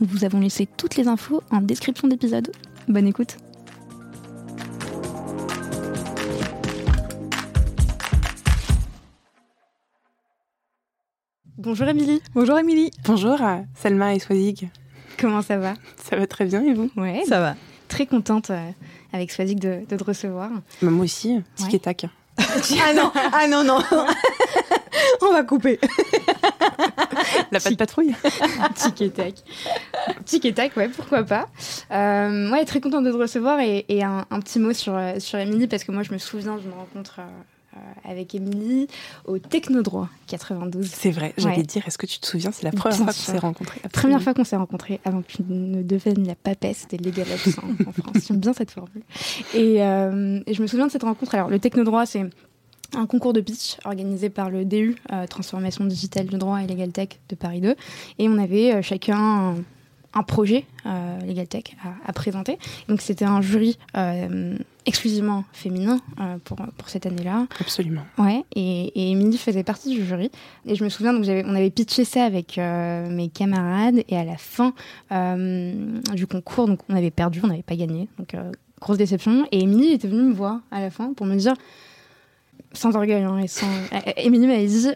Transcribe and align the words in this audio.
Nous 0.00 0.06
vous 0.06 0.24
avons 0.24 0.38
laissé 0.38 0.68
toutes 0.76 0.94
les 0.94 1.08
infos 1.08 1.42
en 1.50 1.60
description 1.60 2.06
d'épisode. 2.06 2.52
Bonne 2.86 3.08
écoute 3.08 3.36
Bonjour 11.56 11.88
Émilie. 11.88 12.22
Bonjour 12.32 12.56
Émilie. 12.60 12.92
Bonjour 13.04 13.38
Selma 13.74 14.14
et 14.14 14.20
Swazik. 14.20 14.66
Comment 15.18 15.42
ça 15.42 15.58
va? 15.58 15.74
Ça 15.96 16.16
va 16.16 16.28
très 16.28 16.44
bien 16.44 16.62
et 16.62 16.74
vous? 16.74 16.90
Ouais, 16.96 17.24
ça 17.26 17.40
va. 17.40 17.56
Très 17.88 18.06
contente 18.06 18.50
euh, 18.50 18.70
avec 19.12 19.32
Swazik 19.32 19.58
de, 19.58 19.84
te 19.84 20.04
recevoir. 20.04 20.50
Bah, 20.80 20.90
moi 20.90 21.04
aussi, 21.04 21.40
tic 21.56 21.74
et 21.74 21.80
tac. 21.80 22.06
ah 22.38 22.94
non, 22.94 23.10
ah 23.14 23.48
non, 23.48 23.64
non. 23.64 23.82
On 25.22 25.32
va 25.32 25.42
couper. 25.42 25.80
La 27.52 27.60
patte 27.60 27.76
patrouille. 27.76 28.14
tic 28.74 29.02
et 29.02 29.10
tac. 29.10 29.34
Tic 30.24 30.44
et 30.44 30.54
tac, 30.54 30.76
ouais, 30.76 30.88
pourquoi 30.88 31.22
pas. 31.22 31.48
Euh, 31.90 32.50
ouais, 32.50 32.64
très 32.64 32.80
contente 32.80 33.04
de 33.04 33.12
te 33.12 33.16
recevoir 33.16 33.60
et, 33.60 33.84
un, 34.02 34.40
petit 34.40 34.58
mot 34.58 34.72
sur, 34.72 34.94
euh, 34.96 35.18
sur 35.18 35.38
Émilie 35.38 35.66
parce 35.66 35.84
que 35.84 35.92
moi 35.92 36.02
je 36.02 36.12
me 36.12 36.18
souviens 36.18 36.56
d'une 36.56 36.72
rencontre 36.72 37.20
euh, 37.78 38.10
avec 38.10 38.34
Émilie 38.34 38.88
au 39.26 39.38
Technodroit 39.38 40.08
92. 40.28 40.88
C'est 40.90 41.10
vrai, 41.10 41.34
j'allais 41.36 41.62
dire, 41.62 41.86
est-ce 41.86 41.98
que 41.98 42.06
tu 42.06 42.18
te 42.18 42.26
souviens, 42.26 42.50
c'est 42.50 42.64
la 42.64 42.72
première 42.72 42.96
fois 42.96 43.06
qu'on 43.06 43.12
s'est 43.12 43.38
rencontrés? 43.38 43.80
Première 43.92 44.22
fois 44.22 44.32
qu'on 44.32 44.44
s'est 44.44 44.56
rencontrés 44.56 45.00
avant 45.04 45.20
que 45.20 45.32
tu 45.32 45.42
ne 45.46 45.82
deviennes 45.82 46.26
la 46.26 46.34
papesse 46.34 46.88
des 46.88 46.96
Legal 46.96 47.26
en 47.86 47.92
France. 47.92 48.24
J'aime 48.26 48.38
bien 48.38 48.54
cette 48.54 48.70
formule. 48.70 49.02
Euh, 49.54 50.40
et, 50.46 50.54
je 50.54 50.62
me 50.62 50.66
souviens 50.66 50.86
de 50.86 50.92
cette 50.92 51.02
rencontre. 51.02 51.34
Alors, 51.34 51.50
le 51.50 51.58
Technodroit, 51.58 52.06
c'est 52.06 52.24
un 52.96 53.06
concours 53.06 53.32
de 53.32 53.40
pitch 53.40 53.76
organisé 53.84 54.30
par 54.30 54.50
le 54.50 54.64
DU, 54.64 54.96
euh, 55.12 55.26
Transformation 55.26 55.84
digitale 55.84 56.26
du 56.26 56.38
droit 56.38 56.62
et 56.62 56.66
Legal 56.66 56.92
Tech 56.92 57.08
de 57.28 57.34
Paris 57.34 57.60
2. 57.60 57.74
Et 58.18 58.28
on 58.28 58.38
avait 58.38 58.82
chacun 58.82 59.56
un 60.14 60.22
projet 60.22 60.64
euh, 60.86 61.20
Legal 61.20 61.46
Tech 61.46 61.64
à, 62.04 62.12
présenter. 62.12 62.58
Donc 62.88 63.00
c'était 63.00 63.24
un 63.24 63.40
jury 63.42 63.78
euh, 63.96 64.56
exclusivement 64.86 65.44
féminin 65.52 66.00
euh, 66.20 66.36
pour, 66.44 66.56
pour 66.56 66.88
cette 66.88 67.06
année-là. 67.06 67.46
Absolument. 67.60 68.02
Ouais, 68.16 68.44
et, 68.54 68.86
et 68.94 69.10
Émilie 69.10 69.38
faisait 69.38 69.64
partie 69.64 69.94
du 69.94 70.04
jury. 70.04 70.30
Et 70.66 70.74
je 70.74 70.84
me 70.84 70.88
souviens, 70.88 71.12
donc 71.12 71.24
on 71.28 71.54
avait 71.54 71.70
pitché 71.70 72.04
ça 72.04 72.24
avec 72.24 72.58
euh, 72.58 73.08
mes 73.10 73.28
camarades, 73.28 74.02
et 74.08 74.16
à 74.16 74.24
la 74.24 74.36
fin 74.36 74.72
du 75.10 76.26
concours, 76.26 76.66
donc 76.66 76.80
on 76.88 76.96
avait 76.96 77.10
perdu, 77.10 77.40
on 77.42 77.48
n'avait 77.48 77.62
pas 77.62 77.76
gagné. 77.76 78.08
Donc 78.18 78.34
grosse 78.80 78.98
déception. 78.98 79.46
Et 79.52 79.60
Émilie 79.60 79.92
était 79.92 80.08
venue 80.08 80.22
me 80.22 80.34
voir 80.34 80.60
à 80.70 80.80
la 80.80 80.90
fin 80.90 81.12
pour 81.12 81.26
me 81.26 81.36
dire, 81.36 81.54
sans 82.72 82.94
orgueil, 82.96 83.22
hein, 83.22 83.38
et 83.38 83.48
sans... 83.48 83.66
Émilie 84.16 84.46
m'avait 84.46 84.66
dit 84.66 84.88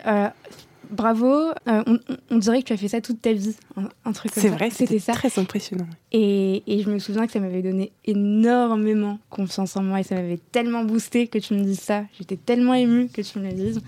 bravo, 0.93 1.51
euh, 1.69 1.83
on, 2.31 2.39
dirait 2.39 2.63
que 2.63 2.69
tu 2.69 2.73
as 2.73 2.77
fait 2.77 2.89
ça 2.89 3.01
toute 3.01 3.21
ta 3.21 3.33
vie, 3.33 3.57
un, 3.77 4.13
truc 4.13 4.33
comme 4.33 4.43
ça. 4.43 4.49
C'est 4.49 4.55
vrai, 4.55 4.71
c'était 4.71 4.99
ça. 4.99 5.13
très 5.13 5.39
impressionnant. 5.39 5.87
Et, 6.13 6.63
je 6.69 6.89
me 6.89 6.99
souviens 6.99 7.27
que 7.27 7.33
ça 7.33 7.41
m'avait 7.41 7.63
donné 7.63 7.93
énormément 8.05 9.19
confiance 9.31 9.77
en 9.77 9.83
moi 9.83 10.01
et 10.01 10.03
ça 10.03 10.15
m'avait 10.15 10.41
tellement 10.53 10.85
boosté 10.85 11.27
que 11.27 11.39
tu 11.39 11.55
me 11.55 11.63
dises 11.65 11.81
ça. 11.81 12.05
J'étais 12.19 12.37
tellement 12.37 12.75
émue 12.75 13.09
que 13.09 13.23
tu 13.23 13.39
me 13.39 13.47
le 13.47 13.53
dises. 13.53 13.81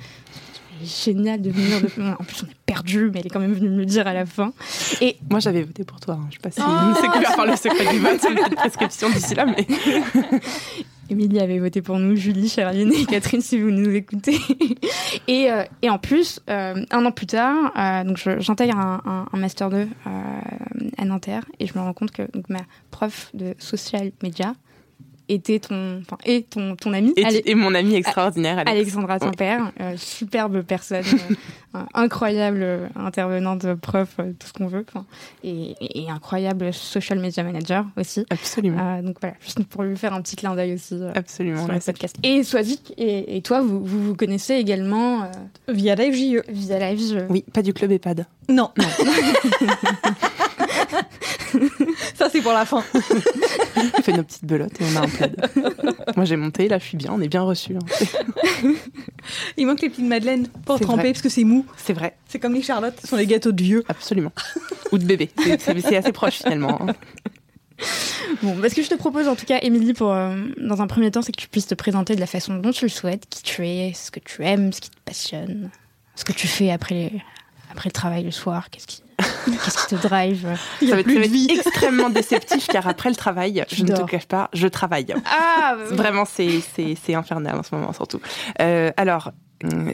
Génial 0.82 1.40
de 1.40 1.50
venir 1.50 1.80
de. 1.80 1.88
En 2.18 2.24
plus, 2.24 2.42
on 2.42 2.46
est 2.46 2.56
perdu, 2.66 3.10
mais 3.12 3.20
elle 3.20 3.26
est 3.26 3.30
quand 3.30 3.38
même 3.38 3.54
venue 3.54 3.68
me 3.68 3.78
le 3.78 3.86
dire 3.86 4.08
à 4.08 4.12
la 4.12 4.26
fin. 4.26 4.52
Et 5.00 5.16
moi, 5.30 5.38
j'avais 5.38 5.62
voté 5.62 5.84
pour 5.84 6.00
toi. 6.00 6.14
Hein. 6.14 6.26
Je 6.30 6.34
sais 6.34 6.40
pas 6.40 6.50
si 6.50 6.60
oh 6.60 6.98
c'est 7.00 7.08
couvert 7.08 7.36
par 7.36 7.46
le 7.46 7.54
secret 7.54 7.92
du 7.92 8.00
vote, 8.00 8.20
une 8.28 8.56
prescription 8.56 9.08
d'ici 9.10 9.34
là, 9.34 9.46
mais. 9.46 9.66
Émilie 11.10 11.40
avait 11.40 11.58
voté 11.58 11.82
pour 11.82 11.98
nous, 11.98 12.16
Julie, 12.16 12.48
Charline 12.48 12.92
et 12.92 13.04
Catherine, 13.06 13.40
si 13.40 13.60
vous 13.60 13.70
nous 13.70 13.90
écoutez. 13.90 14.38
et, 15.28 15.50
euh, 15.50 15.64
et 15.82 15.90
en 15.90 15.98
plus, 15.98 16.40
euh, 16.48 16.84
un 16.90 17.04
an 17.04 17.12
plus 17.12 17.26
tard, 17.26 17.72
euh, 17.76 18.04
donc 18.04 18.18
j'intègre 18.40 18.78
un, 18.78 19.26
un, 19.32 19.36
master 19.36 19.70
2 19.70 19.88
à 20.96 21.04
Nanterre 21.04 21.44
et 21.60 21.66
je 21.66 21.74
me 21.74 21.80
rends 21.80 21.92
compte 21.92 22.10
que 22.10 22.22
donc, 22.32 22.48
ma 22.48 22.60
prof 22.90 23.30
de 23.34 23.54
social 23.58 24.12
media 24.22 24.54
était 25.28 25.58
ton, 25.58 26.00
enfin, 26.00 26.18
et 26.24 26.42
ton, 26.42 26.76
ton 26.76 26.92
ami. 26.92 27.14
Et, 27.16 27.54
mon 27.54 27.74
ami 27.74 27.94
extraordinaire, 27.94 28.62
Alexandra, 28.66 29.18
ton 29.18 29.30
père. 29.30 29.72
superbe 29.96 30.62
personne, 30.62 31.04
incroyable 31.94 32.90
intervenante, 32.96 33.74
prof, 33.74 34.16
tout 34.16 34.46
ce 34.46 34.52
qu'on 34.52 34.66
veut. 34.66 34.84
Et, 35.42 35.74
et, 35.80 36.10
incroyable 36.10 36.72
social 36.72 37.18
media 37.18 37.42
manager 37.42 37.84
aussi. 37.96 38.24
Absolument. 38.30 39.02
donc 39.02 39.16
voilà, 39.20 39.36
juste 39.40 39.64
pour 39.64 39.82
lui 39.82 39.96
faire 39.96 40.14
un 40.14 40.22
petit 40.22 40.36
clin 40.36 40.54
d'œil 40.54 40.74
aussi. 40.74 40.98
Absolument. 41.14 41.64
Sur 41.64 41.72
le 41.72 41.80
podcast. 41.80 42.16
Et 42.22 42.42
Swazik, 42.42 42.92
et, 42.96 43.36
et, 43.36 43.42
toi, 43.42 43.60
vous, 43.60 43.84
vous, 43.84 44.04
vous 44.04 44.14
connaissez 44.14 44.54
également 44.54 45.30
via 45.68 45.94
Live 45.94 46.14
JE. 46.14 46.42
Via 46.48 46.78
Live 46.78 47.00
JE. 47.00 47.26
Oui, 47.28 47.44
pas 47.52 47.62
du 47.62 47.72
club 47.72 47.92
EHPAD. 47.92 48.26
Non. 48.48 48.70
non. 48.76 48.84
Ça, 52.14 52.28
c'est 52.30 52.40
pour 52.40 52.52
la 52.52 52.64
fin. 52.64 52.82
on 52.94 54.02
fait 54.02 54.12
nos 54.12 54.22
petites 54.22 54.44
belotes 54.44 54.80
et 54.80 54.84
on 54.92 54.96
a 54.96 55.00
un 55.00 55.08
plaid. 55.08 55.50
Moi, 56.16 56.24
j'ai 56.24 56.36
monté, 56.36 56.68
là, 56.68 56.78
je 56.78 56.84
suis 56.84 56.96
bien, 56.96 57.10
on 57.12 57.20
est 57.20 57.28
bien 57.28 57.42
reçus. 57.42 57.76
Hein. 57.76 58.68
Il 59.56 59.66
manque 59.66 59.80
les 59.80 59.90
petites 59.90 60.06
madeleines 60.06 60.48
pour 60.66 60.80
tremper 60.80 61.12
parce 61.12 61.22
que 61.22 61.28
c'est 61.28 61.44
mou. 61.44 61.66
C'est 61.76 61.92
vrai. 61.92 62.16
C'est 62.28 62.38
comme 62.38 62.54
les 62.54 62.62
charlottes, 62.62 62.98
ce 63.00 63.08
sont 63.08 63.16
les 63.16 63.26
gâteaux 63.26 63.52
de 63.52 63.62
vieux. 63.62 63.84
Absolument. 63.88 64.32
Ou 64.92 64.98
de 64.98 65.04
bébé. 65.04 65.30
C'est 65.58 65.96
assez 65.96 66.12
proche 66.12 66.38
finalement. 66.38 66.80
Hein. 66.82 66.94
Bon, 68.42 68.56
ce 68.68 68.74
que 68.74 68.82
je 68.82 68.88
te 68.88 68.94
propose 68.94 69.28
en 69.28 69.34
tout 69.34 69.46
cas, 69.46 69.58
Émilie, 69.62 69.94
pour 69.94 70.12
euh, 70.12 70.36
dans 70.58 70.82
un 70.82 70.86
premier 70.86 71.10
temps, 71.10 71.22
c'est 71.22 71.32
que 71.32 71.40
tu 71.40 71.48
puisses 71.48 71.66
te 71.66 71.74
présenter 71.74 72.14
de 72.14 72.20
la 72.20 72.26
façon 72.26 72.54
dont 72.56 72.70
tu 72.70 72.84
le 72.84 72.90
souhaites, 72.90 73.26
qui 73.28 73.42
tu 73.42 73.66
es, 73.66 73.92
ce 73.94 74.10
que 74.10 74.20
tu 74.20 74.44
aimes, 74.44 74.72
ce 74.72 74.80
qui 74.80 74.90
te 74.90 74.96
passionne, 75.04 75.70
ce 76.14 76.24
que 76.24 76.32
tu 76.32 76.46
fais 76.46 76.70
après, 76.70 77.12
après 77.70 77.88
le 77.88 77.92
travail 77.92 78.24
le 78.24 78.30
soir, 78.30 78.70
qu'est-ce 78.70 78.86
qui, 78.86 79.02
Qu'est-ce 79.44 79.86
qui 79.86 79.94
te 79.96 80.06
drive? 80.06 80.48
Il 80.82 80.88
y 80.88 80.92
a 80.92 81.02
plus 81.02 81.16
de 81.16 81.28
vie. 81.28 81.48
extrêmement 81.50 82.10
déceptif 82.10 82.66
car 82.66 82.86
après 82.88 83.08
le 83.08 83.16
travail, 83.16 83.64
je 83.70 83.84
ne 83.84 83.94
te 83.94 84.02
cache 84.02 84.26
pas, 84.26 84.50
je 84.52 84.68
travaille. 84.68 85.14
Ah, 85.26 85.76
bah 85.76 85.96
Vraiment, 85.96 86.24
c'est 86.24 87.14
infernal 87.14 87.56
en 87.56 87.62
ce 87.62 87.74
moment 87.74 87.92
surtout. 87.92 88.20
Euh, 88.60 88.90
alors, 88.96 89.32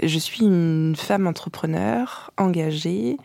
je 0.02 0.18
suis 0.18 0.44
une 0.44 0.94
femme 0.96 1.26
entrepreneur 1.26 2.30
engagée 2.36 3.16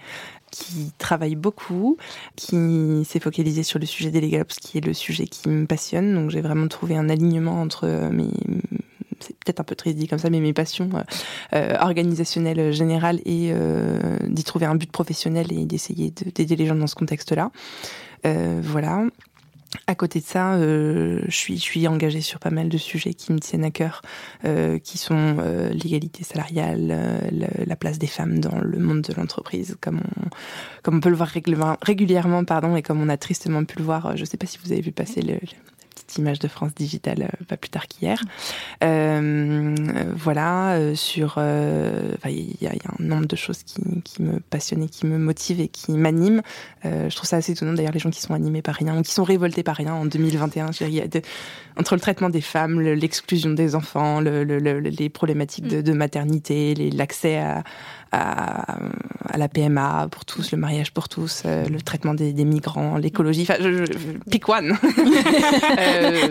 qui 0.52 0.94
travaille 0.98 1.36
beaucoup, 1.36 1.98
qui 2.36 3.04
s'est 3.06 3.20
focalisée 3.20 3.64
sur 3.64 3.80
le 3.80 3.86
sujet 3.86 4.10
des 4.10 4.22
legal 4.22 4.46
qui 4.46 4.78
est 4.78 4.86
le 4.86 4.94
sujet 4.94 5.26
qui 5.26 5.50
me 5.50 5.66
passionne. 5.66 6.14
Donc 6.14 6.30
j'ai 6.30 6.42
vraiment 6.42 6.68
trouvé 6.68 6.96
un 6.96 7.10
alignement 7.10 7.62
entre 7.62 7.88
mes, 8.12 8.30
c'est 9.26 9.34
peut-être 9.38 9.60
un 9.60 9.64
peu 9.64 9.76
très 9.76 9.94
dit 9.94 10.08
comme 10.08 10.20
ça, 10.20 10.30
mais 10.30 10.40
mes 10.40 10.54
passions 10.54 10.90
euh, 10.94 11.02
euh, 11.54 11.78
organisationnelles 11.80 12.72
générales 12.72 13.20
et 13.26 13.52
euh, 13.52 14.18
d'y 14.28 14.44
trouver 14.44 14.66
un 14.66 14.76
but 14.76 14.92
professionnel 14.92 15.52
et 15.52 15.66
d'essayer 15.66 16.12
d'aider 16.12 16.56
les 16.56 16.66
gens 16.66 16.76
dans 16.76 16.88
ce 16.88 16.96
contexte-là. 16.96 17.52
voilà. 18.24 19.04
À 19.88 19.96
côté 19.96 20.22
de 20.22 20.26
ça, 20.26 20.58
je 20.58 21.58
suis 21.58 21.88
engagée 21.88 22.22
sur 22.22 22.40
pas 22.40 22.50
mal 22.50 22.70
de 22.70 22.78
sujets 22.78 23.14
qui 23.14 23.34
me 23.34 23.40
tiennent 23.40 23.66
à 23.66 23.72
cœur, 23.72 24.04
qui 24.84 24.98
sont 24.98 25.36
l'égalité 25.72 26.24
salariale, 26.24 27.30
le, 27.32 27.66
la 27.66 27.76
place 27.76 28.00
des 28.00 28.08
femmes 28.08 28.40
dans 28.40 28.58
le 28.58 28.80
monde 28.80 29.02
de 29.02 29.14
l'entreprise, 29.14 29.76
comme 29.82 30.00
on 30.00 30.30
comme 30.82 30.98
on 30.98 31.00
peut 31.02 31.10
le 31.10 31.16
voir 31.16 31.30
régulièrement, 31.82 32.46
pardon, 32.46 32.76
et 32.76 32.84
comme 32.84 33.02
on 33.02 33.10
a 33.10 33.18
tristement 33.18 33.66
pu 33.66 33.80
le 33.80 33.84
voir. 33.84 34.16
Je 34.16 34.22
ne 34.22 34.26
sais 34.26 34.38
pas 34.38 34.46
si 34.46 34.60
vous 34.64 34.72
avez 34.72 34.82
vu 34.82 34.92
passer 34.92 35.22
le, 35.22 35.40
image 36.18 36.40
de 36.40 36.48
France 36.48 36.74
Digital 36.76 37.24
euh, 37.24 37.46
pas 37.48 37.58
plus 37.58 37.70
tard 37.70 37.88
qu'hier. 37.88 38.22
Euh, 38.84 39.76
voilà, 40.16 40.74
euh, 40.74 40.96
sur, 40.96 41.38
il 42.26 42.56
y, 42.62 42.66
y, 42.66 42.68
a 42.68 42.72
un 42.72 43.04
nombre 43.04 43.26
de 43.26 43.36
choses 43.36 43.64
qui, 43.64 43.82
qui, 44.04 44.22
me 44.22 44.40
passionnent 44.40 44.84
et 44.84 44.90
qui 44.90 45.06
me 45.06 45.18
motivent 45.18 45.60
et 45.62 45.68
qui 45.68 45.92
m'animent. 45.94 46.42
je 46.84 47.16
trouve 47.16 47.28
ça 47.28 47.38
assez 47.38 47.52
étonnant 47.52 47.74
d'ailleurs 47.74 47.92
les 47.92 48.00
gens 48.00 48.10
qui 48.10 48.22
sont 48.22 48.34
animés 48.34 48.62
par 48.62 48.76
rien 48.76 48.98
ou 48.98 49.02
qui 49.02 49.12
sont 49.12 49.24
révoltés 49.24 49.64
par 49.64 49.76
rien 49.76 49.94
en 49.94 50.06
2021. 50.06 50.72
Je 50.72 50.86
dirais, 50.86 51.08
de, 51.08 51.22
entre 51.78 51.96
le 51.96 52.02
traitement 52.02 52.30
des 52.30 52.42
femmes, 52.42 52.80
l'exclusion 52.80 53.52
des 53.52 53.76
enfants, 53.76 54.22
le, 54.22 54.44
le, 54.44 54.80
les 54.80 55.10
problématiques 55.10 55.68
de, 55.68 55.82
de 55.82 55.94
maternité, 55.94 56.74
l'accès 56.76 57.38
à, 57.38 57.64
à, 58.16 58.78
à, 59.30 59.38
la 59.38 59.48
PMA 59.48 60.08
pour 60.10 60.26
tous, 60.26 60.52
le 60.52 60.58
mariage 60.58 60.92
pour 60.92 61.10
tous, 61.10 61.44
euh, 61.46 61.66
le 61.66 61.82
traitement 61.82 62.14
des, 62.14 62.34
des 62.34 62.46
migrants, 62.46 62.98
l'écologie. 62.98 63.44
Enfin, 63.44 63.56
je, 63.60 63.86
je, 63.86 63.94
pick 64.30 64.48
one. 64.48 64.78
euh, 65.80 66.28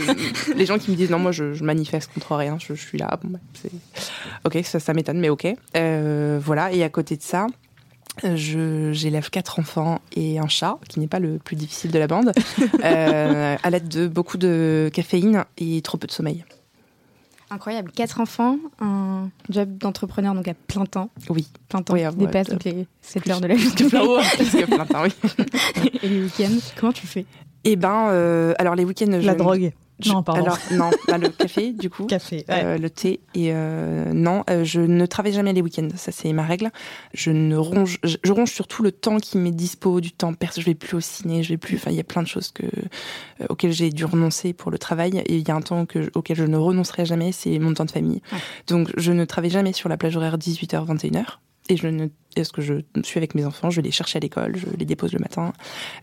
les 0.56 0.66
gens 0.66 0.78
qui 0.78 0.90
me 0.90 0.96
disent 0.96 1.10
non, 1.10 1.18
moi 1.18 1.32
je, 1.32 1.52
je 1.52 1.64
manifeste 1.64 2.12
contre 2.12 2.36
rien, 2.36 2.56
je, 2.58 2.74
suis 2.74 2.98
là. 2.98 3.18
Bon, 3.22 3.30
bah, 3.30 3.38
ok, 4.44 4.58
ça, 4.64 4.80
ça 4.80 4.94
m'étonne, 4.94 5.20
mais 5.20 5.28
ok. 5.28 5.46
Euh, 5.76 6.40
voilà. 6.42 6.72
Et 6.72 6.82
à 6.82 6.88
côté 6.88 7.16
de 7.16 7.22
ça. 7.22 7.46
J'élève 8.22 9.28
quatre 9.28 9.58
enfants 9.58 10.00
et 10.14 10.38
un 10.38 10.46
chat, 10.46 10.78
qui 10.88 11.00
n'est 11.00 11.08
pas 11.08 11.18
le 11.18 11.38
plus 11.38 11.56
difficile 11.56 11.90
de 11.90 11.98
la 11.98 12.06
bande, 12.06 12.30
à 12.84 13.70
l'aide 13.70 13.88
de 13.88 14.06
beaucoup 14.06 14.38
de 14.38 14.88
caféine 14.94 15.44
et 15.58 15.82
trop 15.82 15.98
peu 15.98 16.06
de 16.06 16.12
sommeil. 16.12 16.44
Incroyable. 17.50 17.92
Quatre 17.92 18.20
enfants, 18.20 18.58
un 18.80 19.28
job 19.50 19.76
d'entrepreneur 19.78 20.34
donc 20.34 20.48
à 20.48 20.54
plein 20.54 20.86
temps. 20.86 21.10
Oui. 21.28 21.46
Plein 21.68 21.82
temps. 21.82 21.94
Oui, 21.94 22.02
qui 22.08 22.16
dépasse 22.16 22.48
ouais, 22.48 22.58
les 22.64 22.86
7 23.02 23.30
heures 23.30 23.40
de 23.40 23.46
la 23.46 23.54
vie. 23.54 23.70
Plus 23.70 23.88
plein 23.88 24.86
temps, 24.86 25.02
oui. 25.02 25.10
Et 26.02 26.08
les 26.08 26.22
week-ends, 26.22 26.58
comment 26.78 26.92
tu 26.92 27.06
fais? 27.06 27.26
Eh 27.64 27.76
ben, 27.76 28.08
euh, 28.10 28.54
alors 28.58 28.74
les 28.74 28.84
week-ends. 28.84 29.10
La 29.10 29.20
je... 29.20 29.38
drogue. 29.38 29.72
Je, 30.00 30.10
non, 30.12 30.22
pardon. 30.22 30.42
Alors, 30.42 30.58
non, 30.72 30.90
bah, 31.08 31.18
le 31.18 31.28
café, 31.28 31.72
du 31.72 31.88
coup. 31.88 32.06
Café, 32.06 32.44
ouais. 32.48 32.64
euh, 32.64 32.78
le 32.78 32.90
thé. 32.90 33.20
Et 33.34 33.52
euh, 33.52 34.12
non, 34.12 34.42
euh, 34.50 34.64
je 34.64 34.80
ne 34.80 35.06
travaille 35.06 35.32
jamais 35.32 35.52
les 35.52 35.62
week-ends. 35.62 35.88
Ça, 35.96 36.10
c'est 36.10 36.32
ma 36.32 36.42
règle. 36.42 36.70
Je 37.12 37.30
ne 37.30 37.56
ronge, 37.56 37.98
je, 38.02 38.16
je 38.22 38.32
ronge 38.32 38.50
surtout 38.50 38.82
le 38.82 38.90
temps 38.90 39.18
qui 39.18 39.38
m'est 39.38 39.52
dispo, 39.52 40.00
du 40.00 40.12
temps 40.12 40.34
perso. 40.34 40.60
Je 40.60 40.66
vais 40.66 40.74
plus 40.74 40.96
au 40.96 41.00
ciné, 41.00 41.42
je 41.42 41.50
vais 41.50 41.56
plus. 41.58 41.76
Enfin, 41.76 41.90
il 41.90 41.96
y 41.96 42.00
a 42.00 42.04
plein 42.04 42.22
de 42.22 42.28
choses 42.28 42.50
que, 42.50 42.66
auxquelles 43.48 43.72
j'ai 43.72 43.90
dû 43.90 44.04
renoncer 44.04 44.52
pour 44.52 44.70
le 44.70 44.78
travail. 44.78 45.22
Et 45.26 45.36
il 45.36 45.46
y 45.46 45.50
a 45.50 45.54
un 45.54 45.62
temps 45.62 45.86
que, 45.86 46.10
auquel 46.14 46.36
je 46.36 46.44
ne 46.44 46.56
renoncerai 46.56 47.06
jamais, 47.06 47.30
c'est 47.32 47.58
mon 47.58 47.72
temps 47.74 47.84
de 47.84 47.92
famille. 47.92 48.20
Ouais. 48.32 48.38
Donc, 48.66 48.90
je 48.96 49.12
ne 49.12 49.24
travaille 49.24 49.50
jamais 49.50 49.72
sur 49.72 49.88
la 49.88 49.96
plage 49.96 50.16
horaire 50.16 50.38
18h, 50.38 50.86
21h. 50.86 51.24
Et 51.68 51.76
je 51.76 51.86
ne 51.86 52.08
est-ce 52.36 52.52
que 52.52 52.62
je 52.62 52.74
suis 53.02 53.18
avec 53.18 53.34
mes 53.34 53.44
enfants, 53.44 53.70
je 53.70 53.76
vais 53.76 53.82
les 53.82 53.90
chercher 53.90 54.18
à 54.18 54.20
l'école, 54.20 54.56
je 54.56 54.66
les 54.76 54.84
dépose 54.84 55.12
le 55.12 55.18
matin, 55.18 55.52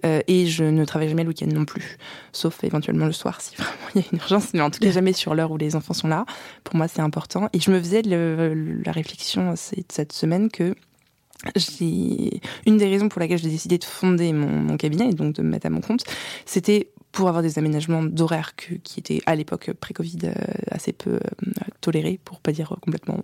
euh, 0.06 0.22
et 0.28 0.48
je 0.48 0.64
ne 0.64 0.86
travaille 0.86 1.10
jamais 1.10 1.24
le 1.24 1.30
week-end 1.30 1.48
non 1.48 1.66
plus, 1.66 1.98
sauf 2.32 2.64
éventuellement 2.64 3.06
le 3.06 3.12
soir 3.12 3.42
si 3.42 3.56
vraiment 3.58 3.74
il 3.96 4.02
y 4.02 4.04
a 4.04 4.08
une 4.12 4.20
urgence, 4.20 4.54
mais 4.54 4.62
en 4.62 4.70
tout 4.70 4.80
cas 4.80 4.92
jamais 4.92 5.14
sur 5.14 5.36
l'heure 5.36 5.52
où 5.52 5.58
les 5.58 5.76
enfants 5.76 5.94
sont 5.94 6.08
là. 6.08 6.26
Pour 6.64 6.76
moi, 6.76 6.88
c'est 6.88 7.02
important. 7.02 7.50
Et 7.54 7.60
je 7.60 7.72
me 7.72 7.80
faisais 7.80 8.02
la 8.02 8.92
réflexion 8.92 9.54
cette 9.56 10.14
semaine 10.14 10.50
que 10.50 10.76
j'ai 11.56 12.42
une 12.68 12.78
des 12.78 12.88
raisons 12.88 13.10
pour 13.10 13.20
laquelle 13.20 13.40
j'ai 13.40 13.50
décidé 13.50 13.78
de 13.78 13.84
fonder 13.84 14.32
mon, 14.32 14.48
mon 14.48 14.78
cabinet 14.78 15.10
et 15.10 15.14
donc 15.14 15.36
de 15.36 15.42
me 15.42 15.50
mettre 15.50 15.66
à 15.66 15.70
mon 15.70 15.82
compte, 15.82 16.04
c'était 16.46 16.92
pour 17.12 17.28
avoir 17.28 17.44
des 17.44 17.60
aménagements 17.60 18.04
d'horaire 18.04 18.56
qui 18.56 19.00
étaient 19.00 19.22
à 19.26 19.36
l'époque 19.36 19.72
pré-Covid 19.80 20.20
euh, 20.26 20.34
assez 20.70 20.94
peu 20.94 21.16
euh, 21.16 21.20
tolérés, 21.82 22.20
pour 22.24 22.40
pas 22.40 22.52
dire 22.52 22.76
complètement 22.82 23.22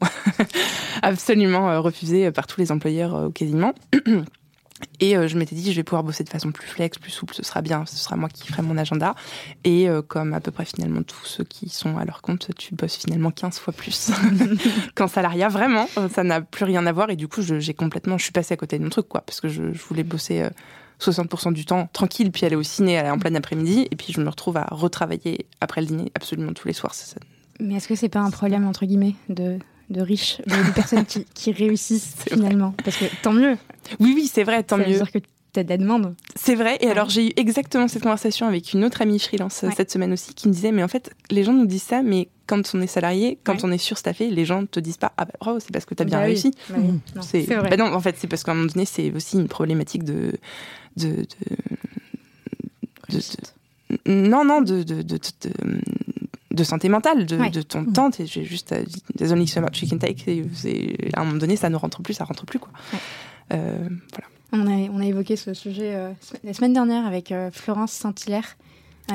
absolument 1.02 1.70
euh, 1.70 1.80
refusés 1.80 2.32
par 2.32 2.48
tous 2.48 2.60
les 2.60 2.72
employeurs 2.72 3.16
euh, 3.16 3.30
quasiment. 3.30 3.74
Et 5.00 5.18
euh, 5.18 5.28
je 5.28 5.38
m'étais 5.38 5.56
dit, 5.56 5.72
je 5.72 5.76
vais 5.76 5.84
pouvoir 5.84 6.04
bosser 6.04 6.24
de 6.24 6.30
façon 6.30 6.52
plus 6.52 6.68
flex, 6.68 6.98
plus 6.98 7.12
souple, 7.12 7.34
ce 7.34 7.44
sera 7.44 7.62
bien, 7.62 7.86
ce 7.86 7.96
sera 7.96 8.16
moi 8.16 8.30
qui 8.30 8.48
ferai 8.48 8.62
mon 8.62 8.78
agenda. 8.78 9.16
Et 9.64 9.90
euh, 9.90 10.02
comme 10.02 10.34
à 10.34 10.40
peu 10.40 10.52
près 10.52 10.66
finalement 10.66 11.04
tous 11.04 11.26
ceux 11.26 11.44
qui 11.44 11.70
sont 11.70 11.98
à 11.98 12.06
leur 12.06 12.22
compte, 12.22 12.50
tu 12.58 12.76
bosses 12.76 12.98
finalement 12.98 13.32
15 13.32 13.60
fois 13.60 13.74
plus 13.74 14.12
qu'en 14.96 15.08
salariat. 15.08 15.50
Vraiment, 15.50 15.88
ça 16.14 16.24
n'a 16.24 16.42
plus 16.42 16.66
rien 16.66 16.86
à 16.86 16.92
voir. 16.92 17.10
Et 17.10 17.16
du 17.16 17.28
coup, 17.28 17.42
j'ai 17.42 17.74
complètement, 17.74 18.18
je 18.18 18.24
suis 18.24 18.32
passée 18.32 18.54
à 18.54 18.58
côté 18.58 18.78
de 18.78 18.84
mon 18.84 18.90
truc, 18.90 19.08
quoi, 19.08 19.22
parce 19.22 19.42
que 19.42 19.48
je 19.48 19.62
voulais 19.62 20.04
bosser. 20.04 20.48
Euh, 21.06 21.12
60% 21.12 21.54
du 21.54 21.66
temps 21.66 21.90
tranquille, 21.94 22.32
puis 22.32 22.46
aller 22.46 22.56
au 22.56 22.64
ciné 22.64 22.98
aller 22.98 23.10
en 23.10 23.20
plein 23.20 23.34
après-midi, 23.36 23.88
et 23.90 23.96
puis 23.96 24.14
je 24.14 24.22
me 24.22 24.30
retrouve 24.30 24.58
à 24.58 24.68
retravailler 24.72 25.46
après 25.62 25.82
le 25.82 25.88
dîner 25.88 26.12
absolument 26.16 26.54
tous 26.54 26.68
les 26.68 26.74
soirs. 26.74 26.94
Ça, 26.94 27.18
Mais 27.60 27.76
est-ce 27.76 27.88
que 27.88 27.96
c'est 27.96 28.10
pas 28.10 28.20
un 28.20 28.32
problème, 28.32 28.66
entre 28.66 28.86
guillemets, 28.86 29.16
de, 29.30 29.60
de 29.90 30.02
riches, 30.02 30.42
de, 30.46 30.68
de 30.68 30.74
personnes 30.74 31.06
qui, 31.06 31.26
qui 31.34 31.52
réussissent 31.52 32.16
finalement 32.28 32.70
vrai. 32.70 32.84
Parce 32.84 32.98
que 32.98 33.06
tant 33.22 33.34
mieux. 33.34 33.58
Oui, 34.00 34.14
oui, 34.16 34.30
c'est 34.32 34.44
vrai, 34.44 34.64
tant 34.64 34.78
ça 34.78 34.84
mieux. 34.84 34.94
Veut 34.94 35.04
dire 35.04 35.12
que 35.12 35.20
tu 35.20 35.60
as 35.60 35.64
de 35.64 35.70
la 35.70 35.78
demande. 35.78 36.16
C'est 36.36 36.56
vrai, 36.56 36.78
et 36.82 36.86
ouais. 36.86 36.92
alors 36.92 37.10
j'ai 37.10 37.28
eu 37.28 37.32
exactement 37.36 37.88
cette 37.88 38.04
conversation 38.04 38.48
avec 38.48 38.74
une 38.74 38.84
autre 38.84 39.02
amie 39.02 39.20
freelance 39.20 39.62
ouais. 39.64 39.72
cette 39.76 39.92
semaine 39.92 40.14
aussi, 40.14 40.34
qui 40.34 40.48
me 40.48 40.54
disait, 40.54 40.72
mais 40.72 40.84
en 40.84 40.88
fait, 40.88 41.12
les 41.30 41.44
gens 41.44 41.54
nous 41.54 41.66
disent 41.66 41.84
ça, 41.84 42.02
mais 42.02 42.30
quand 42.48 42.74
on 42.74 42.82
est 42.82 42.88
salarié, 42.88 43.38
quand 43.44 43.56
ouais. 43.56 43.66
on 43.66 43.72
est 43.72 43.78
surstaffé, 43.78 44.30
les 44.30 44.46
gens 44.46 44.62
ne 44.62 44.66
te 44.68 44.80
disent 44.80 44.98
pas, 44.98 45.14
ah 45.18 45.26
bah 45.26 45.34
bravo, 45.40 45.60
c'est 45.60 45.72
parce 45.72 45.86
que 45.86 45.94
tu 45.94 46.02
as 46.02 46.06
bien 46.06 46.18
bah 46.18 46.24
réussi. 46.26 46.52
Oui. 46.72 46.80
Mmh. 46.80 47.00
Non, 47.16 47.22
c'est 47.22 47.42
vrai. 47.42 47.70
Bah 47.70 47.78
non, 47.78 47.94
en 47.94 48.00
fait, 48.00 48.16
c'est 48.18 48.28
parce 48.28 48.44
qu'à 48.44 48.54
un 48.54 48.56
moment 48.56 48.72
donné, 48.74 48.86
c'est 48.86 49.12
aussi 49.12 49.38
une 49.38 49.48
problématique 49.48 50.04
de, 50.04 50.34
de, 50.96 51.10
de, 51.10 51.26
de, 53.10 53.18
de 53.18 53.22
non, 54.06 54.44
non, 54.44 54.62
de, 54.62 54.84
santé 56.64 56.90
mentale, 56.90 57.26
de, 57.26 57.38
ouais. 57.38 57.50
de 57.52 57.62
ton 57.62 57.82
mmh. 57.82 57.94
temps. 57.94 58.10
J'ai 58.18 58.44
juste, 58.44 58.74
there's 59.18 59.32
only 59.32 59.48
so 59.48 59.62
much 59.62 59.82
you 59.82 59.88
can 59.90 59.98
take. 59.98 60.26
À 61.14 61.22
un 61.22 61.26
moment 61.26 61.38
donné, 61.38 61.56
ça 61.56 61.70
ne 61.70 61.76
rentre 61.76 62.02
plus, 62.02 62.16
ça 62.16 62.24
rentre 62.24 62.46
plus, 62.46 62.60
quoi. 62.60 62.72
Ouais. 62.94 63.00
Euh, 63.54 63.90
voilà. 64.12 64.28
On 64.54 64.66
a, 64.66 64.90
on 64.92 65.00
a 65.02 65.06
évoqué 65.06 65.36
ce 65.36 65.54
sujet 65.54 65.94
euh, 65.96 66.12
la 66.44 66.54
semaine 66.54 66.74
dernière 66.74 67.06
avec 67.06 67.32
euh, 67.32 67.52
Florence 67.52 67.92
Saint-Hilaire, 67.92 68.58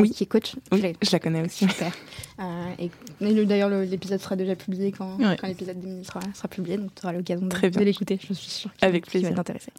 oui. 0.01 0.11
qui 0.11 0.25
est 0.25 0.27
coach. 0.27 0.57
Oui, 0.71 0.83
je, 0.83 1.07
je 1.07 1.13
la 1.13 1.19
connais 1.19 1.43
aussi. 1.43 1.69
Super. 1.69 1.93
Euh, 2.41 2.73
et, 2.79 2.91
et 3.21 3.45
d'ailleurs, 3.45 3.69
l'épisode 3.69 4.21
sera 4.21 4.37
déjà 4.37 4.57
publié 4.57 4.93
quand, 4.93 5.17
ouais. 5.19 5.37
quand 5.41 5.47
l'épisode 5.47 5.81
d'Emilie 5.81 6.05
sera, 6.05 6.21
sera, 6.35 6.49
publié, 6.49 6.77
donc 6.77 6.95
tu 6.95 7.03
auras 7.05 7.13
l'occasion 7.13 7.47
de, 7.47 7.69
de 7.69 7.85
l'écouter, 7.85 8.19
je 8.21 8.33
suis 8.33 8.51
sûre. 8.51 8.71
Avec 8.81 9.07
plaisir. 9.07 9.31
va 9.31 9.37
t'intéresser. 9.37 9.73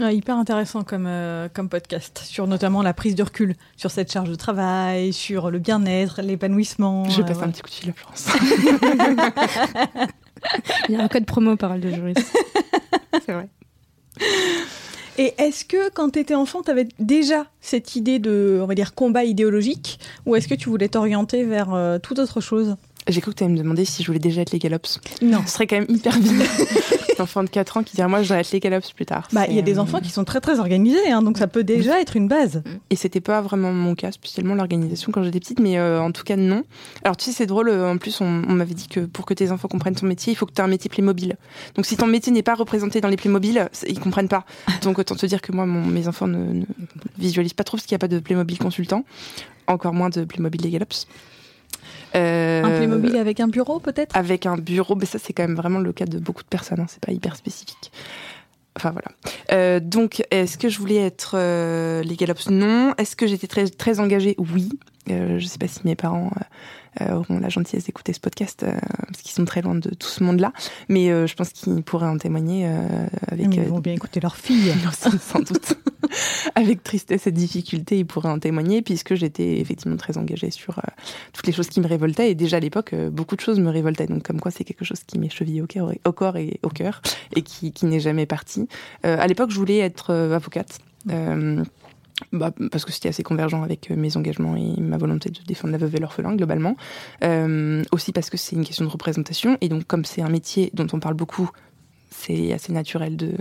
Ouais, 0.00 0.16
hyper 0.16 0.38
intéressant 0.38 0.84
comme, 0.84 1.06
euh, 1.06 1.48
comme 1.52 1.68
podcast, 1.68 2.22
sur 2.24 2.46
notamment 2.46 2.82
la 2.82 2.94
prise 2.94 3.14
de 3.14 3.22
recul, 3.22 3.56
sur 3.76 3.90
cette 3.90 4.10
charge 4.10 4.30
de 4.30 4.34
travail, 4.34 5.12
sur 5.12 5.50
le 5.50 5.58
bien-être, 5.58 6.22
l'épanouissement. 6.22 7.06
Je 7.10 7.20
passe 7.20 7.38
euh, 7.38 7.42
un 7.42 7.50
petit 7.50 7.60
coup 7.60 7.68
de 7.68 7.74
fil 7.74 7.90
à 7.90 7.92
Florence. 7.92 8.28
Il 10.88 10.94
y 10.94 10.98
a 10.98 11.02
un 11.02 11.08
code 11.08 11.26
promo 11.26 11.56
parole 11.56 11.80
de 11.80 11.90
juriste. 11.90 12.32
C'est 13.26 13.32
vrai. 13.32 13.48
Et 15.18 15.34
est-ce 15.38 15.64
que 15.64 15.90
quand 15.90 16.10
tu 16.10 16.34
enfant, 16.34 16.62
tu 16.62 16.70
avais 16.70 16.88
déjà 16.98 17.46
cette 17.60 17.96
idée 17.96 18.18
de, 18.18 18.58
on 18.62 18.66
va 18.66 18.74
dire, 18.74 18.94
combat 18.94 19.24
idéologique, 19.24 19.98
ou 20.24 20.36
est-ce 20.36 20.48
que 20.48 20.54
tu 20.54 20.68
voulais 20.68 20.88
t'orienter 20.88 21.44
vers 21.44 21.74
euh, 21.74 21.98
toute 21.98 22.18
autre 22.18 22.40
chose? 22.40 22.76
J'ai 23.08 23.20
cru 23.20 23.32
que 23.32 23.38
tu 23.38 23.44
allais 23.44 23.52
me 23.52 23.58
demander 23.58 23.84
si 23.84 24.02
je 24.02 24.06
voulais 24.06 24.18
déjà 24.18 24.42
être 24.42 24.52
les 24.52 24.58
Galops. 24.58 25.00
Non. 25.22 25.42
Ce 25.46 25.54
serait 25.54 25.66
quand 25.66 25.76
même 25.76 25.86
hyper 25.88 26.18
bizarre. 26.18 26.46
enfant 27.22 27.42
de 27.42 27.48
4 27.48 27.78
ans 27.78 27.82
qui 27.82 27.96
dirait 27.96 28.08
moi 28.08 28.22
je 28.22 28.28
voudrais 28.28 28.40
être 28.40 28.52
les 28.52 28.60
Galops 28.60 28.92
plus 28.92 29.06
tard. 29.06 29.28
Bah 29.32 29.46
il 29.48 29.54
y 29.54 29.58
a 29.58 29.62
des 29.62 29.78
enfants 29.78 30.00
qui 30.00 30.10
sont 30.10 30.24
très 30.24 30.40
très 30.40 30.58
organisés, 30.58 31.10
hein, 31.10 31.22
donc 31.22 31.38
ça 31.38 31.46
peut 31.46 31.64
déjà 31.64 32.00
être 32.00 32.16
une 32.16 32.28
base. 32.28 32.62
Et 32.90 32.96
c'était 32.96 33.20
pas 33.20 33.40
vraiment 33.40 33.72
mon 33.72 33.94
cas 33.94 34.12
spécialement 34.12 34.54
l'organisation 34.54 35.12
quand 35.12 35.22
j'étais 35.22 35.40
petite, 35.40 35.60
mais 35.60 35.78
euh, 35.78 36.02
en 36.02 36.12
tout 36.12 36.24
cas 36.24 36.36
non. 36.36 36.64
Alors 37.04 37.16
tu 37.16 37.24
sais 37.24 37.32
c'est 37.32 37.46
drôle, 37.46 37.70
en 37.70 37.96
plus 37.96 38.20
on, 38.20 38.42
on 38.48 38.52
m'avait 38.52 38.74
dit 38.74 38.88
que 38.88 39.00
pour 39.00 39.24
que 39.24 39.34
tes 39.34 39.50
enfants 39.50 39.68
comprennent 39.68 39.94
ton 39.94 40.06
métier, 40.06 40.32
il 40.32 40.36
faut 40.36 40.46
que 40.46 40.52
tu 40.52 40.60
aies 40.60 40.64
un 40.64 40.68
métier 40.68 40.90
Playmobil. 40.90 41.36
Donc 41.74 41.86
si 41.86 41.96
ton 41.96 42.06
métier 42.06 42.32
n'est 42.32 42.42
pas 42.42 42.54
représenté 42.54 43.00
dans 43.00 43.08
les 43.08 43.16
Playmobil, 43.16 43.68
ils 43.86 44.00
comprennent 44.00 44.28
pas. 44.28 44.44
Donc 44.82 44.98
autant 44.98 45.14
te 45.14 45.26
dire 45.26 45.40
que 45.40 45.52
moi 45.52 45.66
mon, 45.66 45.86
mes 45.86 46.08
enfants 46.08 46.26
ne, 46.26 46.52
ne 46.52 46.64
visualisent 47.18 47.54
pas 47.54 47.64
trop 47.64 47.76
parce 47.76 47.86
qu'il 47.86 47.94
n'y 47.94 48.00
a 48.00 48.00
pas 48.00 48.08
de 48.08 48.18
Playmobil 48.18 48.58
consultant, 48.58 49.04
encore 49.66 49.94
moins 49.94 50.10
de 50.10 50.24
Playmobil 50.24 50.60
les 50.62 50.70
Galops. 50.70 51.06
Euh, 52.14 52.62
un 52.62 52.76
Playmobil 52.76 53.16
avec 53.16 53.40
un 53.40 53.48
bureau 53.48 53.78
peut-être? 53.78 54.16
Avec 54.16 54.46
un 54.46 54.56
bureau, 54.56 54.94
mais 54.94 55.06
ça 55.06 55.18
c'est 55.18 55.32
quand 55.32 55.46
même 55.46 55.56
vraiment 55.56 55.78
le 55.78 55.92
cas 55.92 56.04
de 56.04 56.18
beaucoup 56.18 56.42
de 56.42 56.48
personnes, 56.48 56.80
hein, 56.80 56.86
c'est 56.88 57.00
pas 57.04 57.12
hyper 57.12 57.36
spécifique. 57.36 57.92
Enfin 58.76 58.90
voilà. 58.90 59.08
Euh, 59.52 59.80
donc, 59.80 60.22
est-ce 60.30 60.56
que 60.56 60.68
je 60.68 60.78
voulais 60.78 60.96
être 60.96 61.32
euh, 61.34 62.02
les 62.02 62.16
Galops? 62.16 62.48
Non. 62.48 62.94
Est-ce 62.96 63.16
que 63.16 63.26
j'étais 63.26 63.46
très 63.46 63.68
très 63.68 64.00
engagée? 64.00 64.34
Oui. 64.38 64.70
Euh, 65.10 65.38
je 65.38 65.46
sais 65.46 65.58
pas 65.58 65.66
si 65.66 65.80
mes 65.84 65.96
parents 65.96 66.30
euh, 67.00 67.14
auront 67.14 67.40
la 67.40 67.48
gentillesse 67.48 67.84
d'écouter 67.84 68.12
ce 68.12 68.20
podcast 68.20 68.62
euh, 68.62 68.72
parce 69.06 69.22
qu'ils 69.22 69.32
sont 69.32 69.44
très 69.44 69.60
loin 69.60 69.74
de 69.74 69.90
tout 69.90 70.08
ce 70.08 70.22
monde-là, 70.22 70.52
mais 70.88 71.08
je 71.26 71.34
pense 71.34 71.50
qu'ils 71.50 71.82
pourraient 71.82 72.06
en 72.06 72.18
témoigner 72.18 72.66
avec. 73.28 73.54
Ils 73.54 73.62
vont 73.62 73.80
bien 73.80 73.94
écouter 73.94 74.20
leur 74.20 74.36
fille. 74.36 74.72
sans 74.92 75.40
doute. 75.40 75.74
avec 76.54 76.82
tristesse 76.82 77.26
et 77.26 77.32
difficulté, 77.32 77.98
ils 77.98 78.06
pourraient 78.06 78.28
en 78.28 78.38
témoigner 78.38 78.82
puisque 78.82 79.14
j'étais 79.14 79.58
effectivement 79.58 79.96
très 79.96 80.18
engagée 80.18 80.50
sur 80.50 80.80
toutes 81.32 81.46
les 81.46 81.52
choses 81.52 81.68
qui 81.68 81.80
me 81.80 81.86
révoltaient 81.86 82.30
et 82.30 82.34
déjà 82.34 82.58
à 82.58 82.60
l'époque 82.60 82.94
beaucoup 83.10 83.36
de 83.36 83.40
choses 83.40 83.58
me 83.58 83.70
révoltaient. 83.70 84.06
Donc 84.06 84.22
comme 84.22 84.40
quoi 84.40 84.50
c'est 84.50 84.64
quelque 84.64 84.84
chose 84.84 85.02
qui 85.06 85.18
m'est 85.18 85.30
chevillé 85.30 85.62
au, 85.62 85.66
cœur, 85.66 85.92
au 86.04 86.12
corps 86.12 86.36
et 86.36 86.60
au 86.62 86.68
cœur 86.68 87.00
et 87.34 87.42
qui, 87.42 87.72
qui 87.72 87.86
n'est 87.86 88.00
jamais 88.00 88.26
parti. 88.26 88.68
à 89.02 89.26
l'époque 89.26 89.50
je 89.50 89.56
voulais 89.56 89.78
être 89.78 90.12
avocate. 90.12 90.78
Euh, 92.34 92.38
bah, 92.38 92.52
parce 92.70 92.84
que 92.84 92.92
c'était 92.92 93.08
assez 93.08 93.22
convergent 93.22 93.62
avec 93.62 93.90
mes 93.90 94.16
engagements 94.16 94.56
et 94.56 94.80
ma 94.80 94.98
volonté 94.98 95.30
de 95.30 95.40
défendre 95.46 95.72
la 95.72 95.78
veuve 95.78 95.94
et 95.96 95.98
l'orphelin 95.98 96.34
globalement. 96.34 96.76
aussi 97.92 98.12
parce 98.12 98.30
que 98.30 98.36
c'est 98.36 98.56
une 98.56 98.64
question 98.64 98.84
de 98.84 98.90
représentation 98.90 99.58
et 99.60 99.68
donc 99.68 99.86
comme 99.86 100.04
c'est 100.04 100.22
un 100.22 100.28
métier 100.28 100.70
dont 100.74 100.86
on 100.92 101.00
parle 101.00 101.14
beaucoup 101.14 101.50
c'est 102.10 102.52
assez 102.52 102.72
naturel 102.72 103.16
de, 103.16 103.32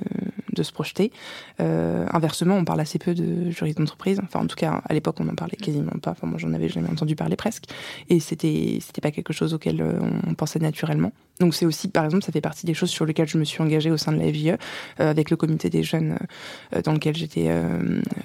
de 0.53 0.63
se 0.63 0.71
projeter. 0.71 1.11
Euh, 1.59 2.05
inversement, 2.11 2.55
on 2.55 2.65
parle 2.65 2.79
assez 2.79 2.99
peu 2.99 3.13
de 3.13 3.49
juristes 3.49 3.77
d'entreprise. 3.77 4.19
Enfin, 4.23 4.39
en 4.39 4.47
tout 4.47 4.55
cas, 4.55 4.81
à 4.87 4.93
l'époque, 4.93 5.17
on 5.19 5.25
n'en 5.25 5.35
parlait 5.35 5.57
quasiment 5.57 5.91
pas. 6.01 6.11
Enfin, 6.11 6.27
moi, 6.27 6.37
j'en 6.37 6.53
avais 6.53 6.69
jamais 6.69 6.89
entendu 6.89 7.15
parler 7.15 7.35
presque. 7.35 7.65
Et 8.09 8.19
c'était, 8.19 8.79
c'était 8.81 9.01
pas 9.01 9.11
quelque 9.11 9.33
chose 9.33 9.53
auquel 9.53 9.81
euh, 9.81 9.99
on 10.27 10.33
pensait 10.33 10.59
naturellement. 10.59 11.11
Donc, 11.39 11.55
c'est 11.55 11.65
aussi, 11.65 11.87
par 11.87 12.05
exemple, 12.05 12.23
ça 12.23 12.31
fait 12.31 12.41
partie 12.41 12.65
des 12.65 12.73
choses 12.73 12.89
sur 12.89 13.05
lesquelles 13.05 13.27
je 13.27 13.37
me 13.37 13.43
suis 13.43 13.61
engagée 13.63 13.89
au 13.89 13.97
sein 13.97 14.11
de 14.11 14.19
la 14.19 14.31
FJE, 14.31 14.57
euh, 14.99 15.09
avec 15.09 15.31
le 15.31 15.37
comité 15.37 15.69
des 15.69 15.83
jeunes 15.83 16.17
dans 16.83 16.93
lequel 16.93 17.15
j'étais 17.15 17.49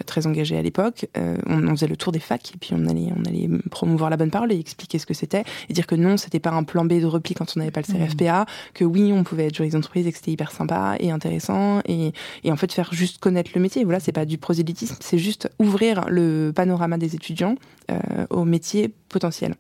très 0.05 0.27
engagée 0.27 0.57
à 0.57 0.63
l'époque. 0.63 1.07
On, 1.17 1.67
on, 1.67 1.71
faisait 1.71 1.87
le 1.87 1.97
tour 1.97 2.13
des 2.13 2.21
facs 2.21 2.53
et 2.55 2.59
puis 2.59 2.71
on 2.73 2.87
allait, 2.87 3.09
on 3.17 3.25
allait 3.25 3.49
promouvoir 3.71 4.11
la 4.11 4.17
bonne 4.17 4.31
parole 4.31 4.53
et 4.53 4.59
expliquer 4.59 4.99
ce 4.99 5.07
que 5.07 5.15
c'était 5.15 5.45
et 5.69 5.73
dire 5.73 5.87
que 5.87 5.95
non, 5.95 6.17
c'était 6.17 6.41
pas 6.41 6.51
un 6.51 6.65
plan 6.65 6.85
B 6.85 6.95
de 6.95 7.07
repli 7.07 7.35
quand 7.35 7.53
on 7.57 7.61
n'avait 7.61 7.71
pas 7.71 7.81
le 7.81 7.93
CRFPA, 7.93 8.43
mmh. 8.43 8.47
que 8.75 8.85
oui, 8.85 9.13
on 9.13 9.25
pouvait 9.25 9.47
être 9.47 9.55
juriste 9.55 9.75
d'entreprise 9.75 10.07
et 10.07 10.13
que 10.13 10.19
c'était 10.19 10.33
hyper 10.33 10.51
sympa 10.53 10.97
et 11.01 11.11
intéressant 11.11 11.81
et, 11.87 12.13
et 12.45 12.53
en 12.53 12.57
fait 12.57 12.73
faire 12.73 12.93
juste 12.93 13.19
connaître 13.19 13.51
le 13.55 13.61
métier. 13.61 13.85
Voilà, 13.85 14.01
c'est 14.01 14.13
pas 14.13 14.25
du 14.25 14.39
prosélytisme, 14.39 14.97
c'est 15.01 15.19
juste 15.19 15.51
ouvrir 15.59 16.07
le 16.09 16.53
panorama 16.55 16.99
des 16.99 17.15
étudiants 17.15 17.57
euh, 17.91 17.99
au 18.31 18.45
métier 18.45 18.93
potentiel. 19.09 19.55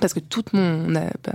Parce 0.00 0.14
que 0.14 0.20
toute 0.20 0.52
mon, 0.52 0.92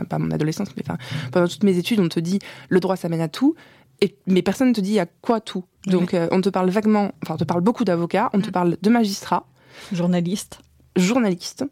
pas 0.09 0.17
mon 0.17 0.31
adolescence, 0.31 0.69
mais 0.77 0.83
enfin, 0.87 0.97
pendant 1.31 1.47
toutes 1.47 1.63
mes 1.63 1.77
études, 1.77 1.99
on 1.99 2.07
te 2.07 2.21
dit 2.21 2.39
le 2.69 2.79
droit 2.79 2.95
ça 2.95 3.09
mène 3.09 3.21
à 3.21 3.27
tout, 3.27 3.55
et, 4.01 4.15
mais 4.27 4.41
personne 4.41 4.69
ne 4.69 4.73
te 4.73 4.81
dit 4.81 4.99
à 4.99 5.05
quoi 5.05 5.41
tout. 5.41 5.65
Donc 5.87 6.13
euh, 6.13 6.27
on 6.31 6.41
te 6.41 6.49
parle 6.49 6.69
vaguement, 6.69 7.11
enfin 7.23 7.35
on 7.35 7.37
te 7.37 7.43
parle 7.43 7.61
beaucoup 7.61 7.83
d'avocats, 7.83 8.29
on 8.33 8.41
te 8.41 8.49
parle 8.49 8.77
de 8.81 8.89
magistrats, 8.89 9.45
journalistes, 9.91 10.59
journalistes 10.95 11.65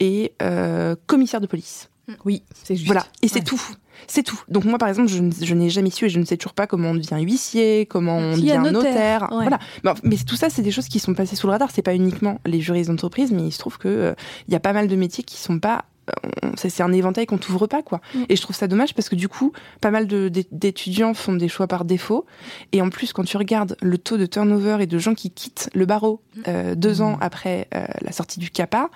et 0.00 0.32
euh, 0.42 0.96
commissaires 1.06 1.40
de 1.40 1.46
police. 1.46 1.90
Oui, 2.24 2.42
c'est 2.64 2.74
juste. 2.74 2.86
Voilà, 2.86 3.06
et 3.22 3.28
c'est 3.28 3.42
tout. 3.42 3.60
C'est 4.06 4.22
tout. 4.22 4.40
Donc 4.48 4.64
moi, 4.64 4.78
par 4.78 4.88
exemple, 4.88 5.08
je, 5.08 5.54
n'ai 5.54 5.70
jamais 5.70 5.90
su 5.90 6.06
et 6.06 6.08
je 6.08 6.18
ne 6.18 6.24
sais 6.24 6.36
toujours 6.36 6.54
pas 6.54 6.66
comment 6.66 6.90
on 6.90 6.94
devient 6.94 7.18
huissier, 7.20 7.86
comment 7.86 8.18
on 8.18 8.36
devient 8.36 8.60
notaire. 8.62 9.28
Voilà. 9.30 9.58
Mais, 10.02 10.16
tout 10.16 10.36
ça, 10.36 10.50
c'est 10.50 10.62
des 10.62 10.70
choses 10.70 10.88
qui 10.88 10.98
sont 10.98 11.14
passées 11.14 11.36
sous 11.36 11.46
le 11.46 11.52
radar. 11.52 11.70
C'est 11.70 11.82
pas 11.82 11.94
uniquement 11.94 12.40
les 12.46 12.60
juristes 12.60 12.90
d'entreprise, 12.90 13.32
mais 13.32 13.42
il 13.42 13.52
se 13.52 13.58
trouve 13.58 13.78
que 13.78 13.88
euh, 13.88 14.14
il 14.48 14.52
y 14.52 14.56
a 14.56 14.60
pas 14.60 14.72
mal 14.72 14.88
de 14.88 14.96
métiers 14.96 15.24
qui 15.24 15.36
sont 15.36 15.58
pas 15.58 15.84
euh, 16.10 16.50
c'est 16.56 16.82
un 16.82 16.92
éventail 16.92 17.26
qu'on 17.26 17.38
t'ouvre 17.38 17.68
pas 17.68 17.80
quoi. 17.82 18.00
Mm. 18.14 18.24
Et 18.28 18.36
je 18.36 18.42
trouve 18.42 18.56
ça 18.56 18.66
dommage 18.66 18.94
parce 18.94 19.08
que 19.08 19.14
du 19.14 19.28
coup, 19.28 19.52
pas 19.80 19.92
mal 19.92 20.08
d'étudiants 20.08 21.14
font 21.14 21.34
des 21.34 21.48
choix 21.48 21.68
par 21.68 21.84
défaut. 21.84 22.26
Et 22.72 22.82
en 22.82 22.90
plus, 22.90 23.12
quand 23.12 23.24
tu 23.24 23.36
regardes 23.36 23.76
le 23.80 23.98
taux 23.98 24.16
de 24.16 24.26
turnover 24.26 24.78
et 24.80 24.86
de 24.86 24.98
gens 24.98 25.14
qui 25.14 25.30
quittent 25.30 25.70
le 25.74 25.86
barreau 25.86 26.22
mm. 26.34 26.40
euh, 26.48 26.74
deux 26.74 27.02
ans 27.02 27.16
mm. 27.16 27.22
après 27.22 27.68
la 28.00 28.12
sortie 28.12 28.40
du 28.40 28.50
CAPA, 28.50 28.90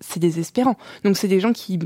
c'est 0.00 0.20
désespérant. 0.20 0.76
Donc 1.04 1.16
c'est 1.16 1.28
des 1.28 1.40
gens 1.40 1.52
qui 1.52 1.78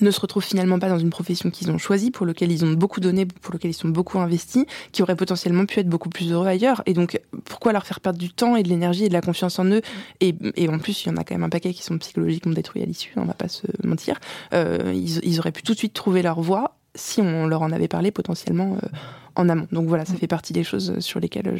ne 0.00 0.10
se 0.10 0.20
retrouvent 0.20 0.44
finalement 0.44 0.78
pas 0.78 0.88
dans 0.88 0.98
une 0.98 1.10
profession 1.10 1.50
qu'ils 1.50 1.70
ont 1.70 1.78
choisie, 1.78 2.10
pour 2.10 2.26
laquelle 2.26 2.52
ils 2.52 2.64
ont 2.64 2.72
beaucoup 2.72 3.00
donné, 3.00 3.26
pour 3.26 3.52
laquelle 3.52 3.70
ils 3.70 3.74
sont 3.74 3.88
beaucoup 3.88 4.18
investis, 4.18 4.64
qui 4.92 5.02
auraient 5.02 5.16
potentiellement 5.16 5.66
pu 5.66 5.80
être 5.80 5.88
beaucoup 5.88 6.08
plus 6.08 6.32
heureux 6.32 6.46
ailleurs. 6.46 6.82
Et 6.86 6.94
donc, 6.94 7.20
pourquoi 7.44 7.72
leur 7.72 7.86
faire 7.86 8.00
perdre 8.00 8.18
du 8.18 8.32
temps 8.32 8.56
et 8.56 8.62
de 8.62 8.68
l'énergie 8.68 9.04
et 9.04 9.08
de 9.08 9.12
la 9.12 9.20
confiance 9.20 9.58
en 9.58 9.66
eux 9.66 9.82
et, 10.20 10.34
en 10.68 10.78
plus, 10.78 11.04
il 11.04 11.08
y 11.08 11.12
en 11.12 11.16
a 11.16 11.24
quand 11.24 11.34
même 11.34 11.44
un 11.44 11.48
paquet 11.48 11.72
qui 11.72 11.82
sont 11.82 11.98
psychologiquement 11.98 12.52
détruits 12.52 12.82
à 12.82 12.86
l'issue, 12.86 13.12
on 13.16 13.24
va 13.24 13.34
pas 13.34 13.48
se 13.48 13.66
mentir. 13.84 14.18
Euh, 14.54 14.92
ils, 14.94 15.38
auraient 15.38 15.52
pu 15.52 15.62
tout 15.62 15.72
de 15.72 15.78
suite 15.78 15.92
trouver 15.92 16.22
leur 16.22 16.40
voie 16.40 16.76
si 16.94 17.20
on 17.20 17.46
leur 17.46 17.62
en 17.62 17.72
avait 17.72 17.88
parlé 17.88 18.10
potentiellement 18.10 18.76
euh, 18.82 18.88
en 19.34 19.48
amont. 19.48 19.66
Donc 19.72 19.88
voilà, 19.88 20.04
ça 20.04 20.14
fait 20.14 20.26
partie 20.26 20.52
des 20.52 20.64
choses 20.64 20.98
sur 21.00 21.20
lesquelles 21.20 21.56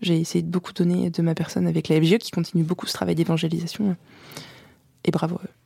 j'ai 0.00 0.20
essayé 0.20 0.42
de 0.42 0.48
beaucoup 0.48 0.72
donner 0.72 1.10
de 1.10 1.22
ma 1.22 1.34
personne 1.34 1.66
avec 1.66 1.88
la 1.88 2.00
FGE, 2.00 2.18
qui 2.18 2.30
continue 2.30 2.62
beaucoup 2.62 2.86
ce 2.86 2.94
travail 2.94 3.14
d'évangélisation. 3.14 3.96
Et 5.04 5.10
bravo 5.10 5.36
eux. 5.42 5.61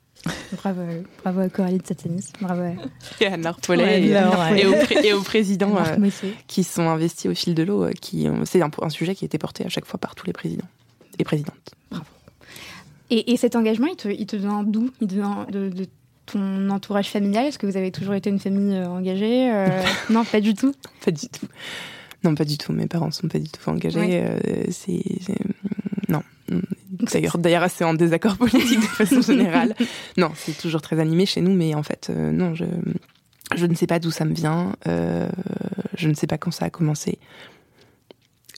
Bravo, 0.52 0.82
bravo 1.22 1.40
à 1.40 1.48
Coralie 1.48 1.78
de 1.78 1.86
Satanis, 1.86 2.32
bravo 2.40 2.62
à... 2.62 2.72
et 3.20 3.26
à 3.26 3.36
Narpolet 3.36 4.02
et, 4.02 5.06
et, 5.06 5.12
aux, 5.12 5.22
présidents 5.22 5.76
euh, 5.76 6.10
qui 6.46 6.64
sont 6.64 6.88
investis 6.88 7.30
au 7.30 7.34
fil 7.34 7.54
de 7.54 7.62
l'eau. 7.62 7.84
Euh, 7.84 7.92
qui 7.92 8.28
c'est 8.44 8.62
un, 8.62 8.70
un, 8.82 8.88
sujet 8.90 9.14
qui 9.14 9.24
a 9.24 9.26
été 9.26 9.38
porté 9.38 9.64
à 9.64 9.68
chaque 9.68 9.86
fois 9.86 9.98
par 9.98 10.14
tous 10.14 10.26
les 10.26 10.32
présidents 10.32 10.68
et 11.18 11.24
présidentes. 11.24 11.74
Bravo. 11.90 12.04
Et, 13.10 13.36
cet 13.36 13.56
engagement, 13.56 13.86
il 13.86 13.96
te, 13.96 14.08
il 14.08 14.26
te 14.26 14.36
vient 14.36 14.62
d'où? 14.62 14.90
Il 15.00 15.08
te 15.08 15.14
vient 15.14 15.46
de, 15.50 15.70
ton 16.26 16.70
entourage 16.70 17.08
familial? 17.08 17.46
Est-ce 17.46 17.58
que 17.58 17.66
vous 17.66 17.76
avez 17.76 17.92
toujours 17.92 18.14
été 18.14 18.30
une 18.30 18.40
famille 18.40 18.76
euh, 18.76 18.88
engagée 18.88 19.52
Non, 20.10 20.24
pas 20.24 20.40
du 20.40 20.54
tout. 20.54 20.74
Pas 21.04 21.12
du 21.12 21.28
tout. 21.28 21.46
Non, 22.24 22.34
pas 22.34 22.44
du 22.44 22.58
tout. 22.58 22.72
Mes 22.72 22.86
parents 22.86 23.12
sont 23.12 23.28
pas 23.28 23.38
du 23.38 23.48
tout 23.48 23.68
engagés. 23.70 24.24
c'est. 24.70 25.02
D'ailleurs, 26.90 27.38
d'ailleurs, 27.38 27.62
assez 27.62 27.84
en 27.84 27.94
désaccord 27.94 28.36
politique 28.36 28.80
de 28.80 28.84
façon 28.84 29.20
générale. 29.20 29.74
non, 30.16 30.30
c'est 30.34 30.56
toujours 30.56 30.80
très 30.80 31.00
animé 31.00 31.26
chez 31.26 31.40
nous, 31.40 31.52
mais 31.52 31.74
en 31.74 31.82
fait, 31.82 32.08
euh, 32.10 32.30
non, 32.32 32.54
je, 32.54 32.64
je 33.54 33.66
ne 33.66 33.74
sais 33.74 33.86
pas 33.86 33.98
d'où 33.98 34.10
ça 34.10 34.24
me 34.24 34.34
vient. 34.34 34.74
Euh, 34.86 35.28
je 35.96 36.08
ne 36.08 36.14
sais 36.14 36.26
pas 36.26 36.38
quand 36.38 36.50
ça 36.50 36.66
a 36.66 36.70
commencé. 36.70 37.18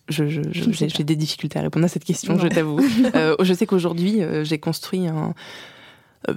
J'ai 0.09 0.29
je, 0.29 0.43
je, 0.51 1.03
des 1.03 1.17
difficultés 1.17 1.59
à 1.59 1.63
répondre 1.63 1.85
à 1.85 1.89
cette 1.89 2.05
question, 2.05 2.39
je 2.39 2.49
t'avoue. 2.49 2.81
Euh, 3.15 3.37
je 3.41 3.53
sais 3.53 3.67
qu'aujourd'hui, 3.67 4.21
j'ai 4.43 4.59
construit 4.59 5.07
un, 5.07 5.35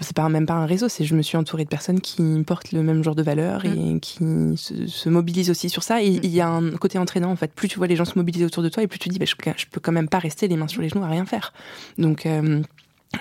c'est 0.02 0.16
pas 0.16 0.30
même 0.30 0.46
pas 0.46 0.54
un 0.54 0.66
réseau, 0.66 0.90
c'est 0.90 1.04
je 1.04 1.16
me 1.16 1.22
suis 1.22 1.38
entourée 1.38 1.64
de 1.64 1.70
personnes 1.70 2.02
qui 2.02 2.22
portent 2.46 2.72
le 2.72 2.84
même 2.84 3.04
genre 3.04 3.16
de 3.16 3.24
valeurs 3.24 3.66
et 3.66 3.70
mm. 3.70 4.00
qui 4.00 4.20
se, 4.56 5.10
mobilisent 5.10 5.50
aussi 5.50 5.70
sur 5.70 5.84
ça. 5.84 6.02
Et 6.02 6.12
mm. 6.12 6.20
il 6.24 6.32
y 6.32 6.42
a 6.42 6.50
un 6.50 6.72
côté 6.72 6.98
entraînant 6.98 7.32
en 7.32 7.36
fait. 7.36 7.52
Plus 7.54 7.68
tu 7.68 7.78
vois 7.78 7.88
les 7.88 7.96
gens 7.96 8.06
se 8.06 8.18
mobiliser 8.18 8.46
autour 8.46 8.64
de 8.64 8.70
toi, 8.70 8.84
et 8.84 8.88
plus 8.88 9.00
tu 9.00 9.10
dis, 9.10 9.20
bah, 9.20 9.26
je, 9.26 9.36
je, 9.58 9.66
peux 9.66 9.80
quand 9.80 9.92
même 9.92 10.08
pas 10.08 10.20
rester 10.20 10.48
les 10.48 10.56
mains 10.56 10.68
sur 10.68 10.82
les 10.82 10.90
genoux 10.90 11.04
à 11.04 11.08
rien 11.08 11.26
faire. 11.26 11.52
Donc 11.98 12.26
euh, 12.26 12.62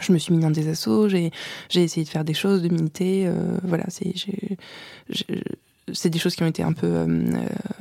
je 0.00 0.12
me 0.12 0.18
suis 0.18 0.34
mis 0.34 0.40
dans 0.40 0.50
des 0.50 0.68
assauts, 0.68 1.08
j'ai 1.08 1.32
essayé 1.74 2.04
de 2.04 2.10
faire 2.10 2.24
des 2.24 2.34
choses, 2.34 2.62
de 2.62 2.68
militer. 2.68 3.26
Euh, 3.26 3.56
voilà, 3.64 3.84
c'est 3.88 4.14
c'est 5.92 6.10
des 6.10 6.20
choses 6.20 6.36
qui 6.36 6.44
ont 6.44 6.46
été 6.46 6.62
un 6.62 6.72
peu 6.72 7.06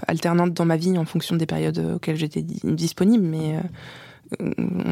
alternantes 0.08 0.54
dans 0.54 0.66
ma 0.66 0.78
vie 0.78 0.98
en 0.98 1.06
fonction 1.06 1.36
des 1.36 1.46
périodes 1.46 1.78
auxquelles 1.96 2.16
j'étais 2.16 2.42
disponible, 2.42 3.24
mais 3.24 3.58
euh, 3.58 3.62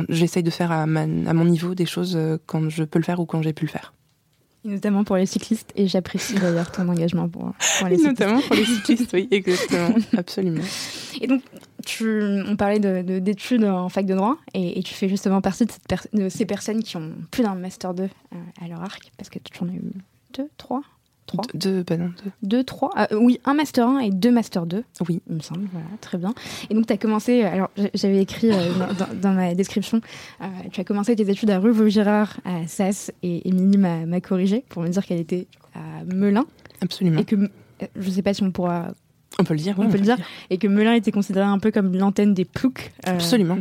j'essaye 0.09 0.43
de 0.43 0.49
faire 0.49 0.71
à, 0.71 0.83
à, 0.83 0.85
mon 0.85 1.45
niveau 1.45 1.75
des 1.75 1.85
choses 1.85 2.15
euh, 2.15 2.37
quand 2.45 2.69
je 2.69 2.83
peux 2.83 2.99
le 2.99 3.05
faire 3.05 3.19
ou 3.19 3.25
quand 3.25 3.41
j'ai 3.41 3.53
pu 3.53 3.65
le 3.65 3.71
faire. 3.71 3.93
Notamment 4.63 5.03
pour 5.03 5.15
les 5.15 5.25
cyclistes, 5.25 5.71
et 5.75 5.87
j'apprécie 5.87 6.33
d'ailleurs 6.33 6.71
ton 6.71 6.89
engagement 6.89 7.29
pour, 7.29 7.53
pour, 7.79 7.87
les 7.87 7.97
cyclistes. 7.97 8.19
Notamment 8.19 8.41
pour 8.41 8.55
les 8.55 8.65
cyclistes, 8.65 9.13
oui, 9.13 9.27
exactement, 9.31 9.95
absolument. 10.17 10.63
Et 11.21 11.27
donc, 11.27 11.41
tu, 11.85 12.21
on 12.45 12.55
parlait 12.55 12.79
d'études 12.79 13.61
de, 13.61 13.67
en 13.67 13.89
fac 13.89 14.05
de 14.05 14.15
droit, 14.15 14.37
et, 14.53 14.81
tu 14.83 14.93
fais 14.93 15.07
justement 15.07 15.41
partie 15.41 15.65
de, 15.65 15.71
cette 15.71 16.09
de, 16.13 16.29
ces 16.29 16.45
personnes 16.45 16.83
qui 16.83 16.97
ont 16.97 17.11
plus 17.31 17.43
d'un 17.43 17.55
Master 17.55 17.93
2 17.93 18.03
euh, 18.03 18.07
à 18.61 18.67
leur 18.67 18.81
arc, 18.81 19.11
parce 19.17 19.29
que 19.29 19.39
tu 19.39 19.63
en 19.63 19.69
as 19.69 19.73
eu 19.73 19.81
deux, 20.33 20.49
trois 20.57 20.83
deux, 21.53 21.83
bah 21.83 21.97
deux. 21.97 22.11
Deux, 22.43 22.63
trois. 22.63 22.89
Ah, 22.95 23.07
oui, 23.11 23.39
un 23.45 23.53
Master 23.53 23.87
1 23.87 23.99
et 23.99 24.09
deux 24.11 24.31
Master 24.31 24.65
2. 24.65 24.83
Oui. 25.07 25.21
Il 25.29 25.35
me 25.35 25.41
semble, 25.41 25.67
voilà, 25.71 25.87
très 26.01 26.17
bien. 26.17 26.33
Et 26.69 26.73
donc, 26.73 26.87
tu 26.87 26.93
as 26.93 26.97
commencé, 26.97 27.43
alors 27.43 27.69
j'avais 27.93 28.21
écrit 28.21 28.51
euh, 28.51 28.71
dans, 29.21 29.33
ma 29.33 29.53
description, 29.53 30.01
euh, 30.41 30.45
tu 30.71 30.81
as 30.81 30.83
commencé 30.83 31.15
tes 31.15 31.29
études 31.29 31.49
à 31.49 31.59
rue 31.59 31.71
Vaugirard, 31.71 32.39
à 32.45 32.67
SAS, 32.67 33.11
et 33.23 33.47
Émilie 33.47 33.77
m'a 33.77 34.21
corrigé 34.21 34.63
pour 34.69 34.81
me 34.81 34.89
dire 34.89 35.05
qu'elle 35.05 35.19
était 35.19 35.47
à 35.75 36.03
Melun. 36.05 36.45
Absolument. 36.81 37.19
Et 37.19 37.25
que, 37.25 37.35
euh, 37.35 37.47
je 37.95 38.07
ne 38.07 38.13
sais 38.13 38.21
pas 38.21 38.33
si 38.33 38.43
on 38.43 38.51
pourra 38.51 38.93
on 39.39 39.43
peut 39.43 39.53
le 39.53 39.59
dire, 39.59 39.75
on, 39.77 39.87
peut 39.87 39.97
le 39.97 40.03
dire. 40.03 40.17
Et 40.49 40.57
que 40.57 40.67
Melun 40.67 40.93
était 40.93 41.11
considéré 41.11 41.45
un 41.45 41.59
peu 41.59 41.71
comme 41.71 41.95
l'antenne 41.95 42.33
des 42.33 42.45
ploucs 42.45 42.91
euh, 43.07 43.13
Absolument. 43.13 43.57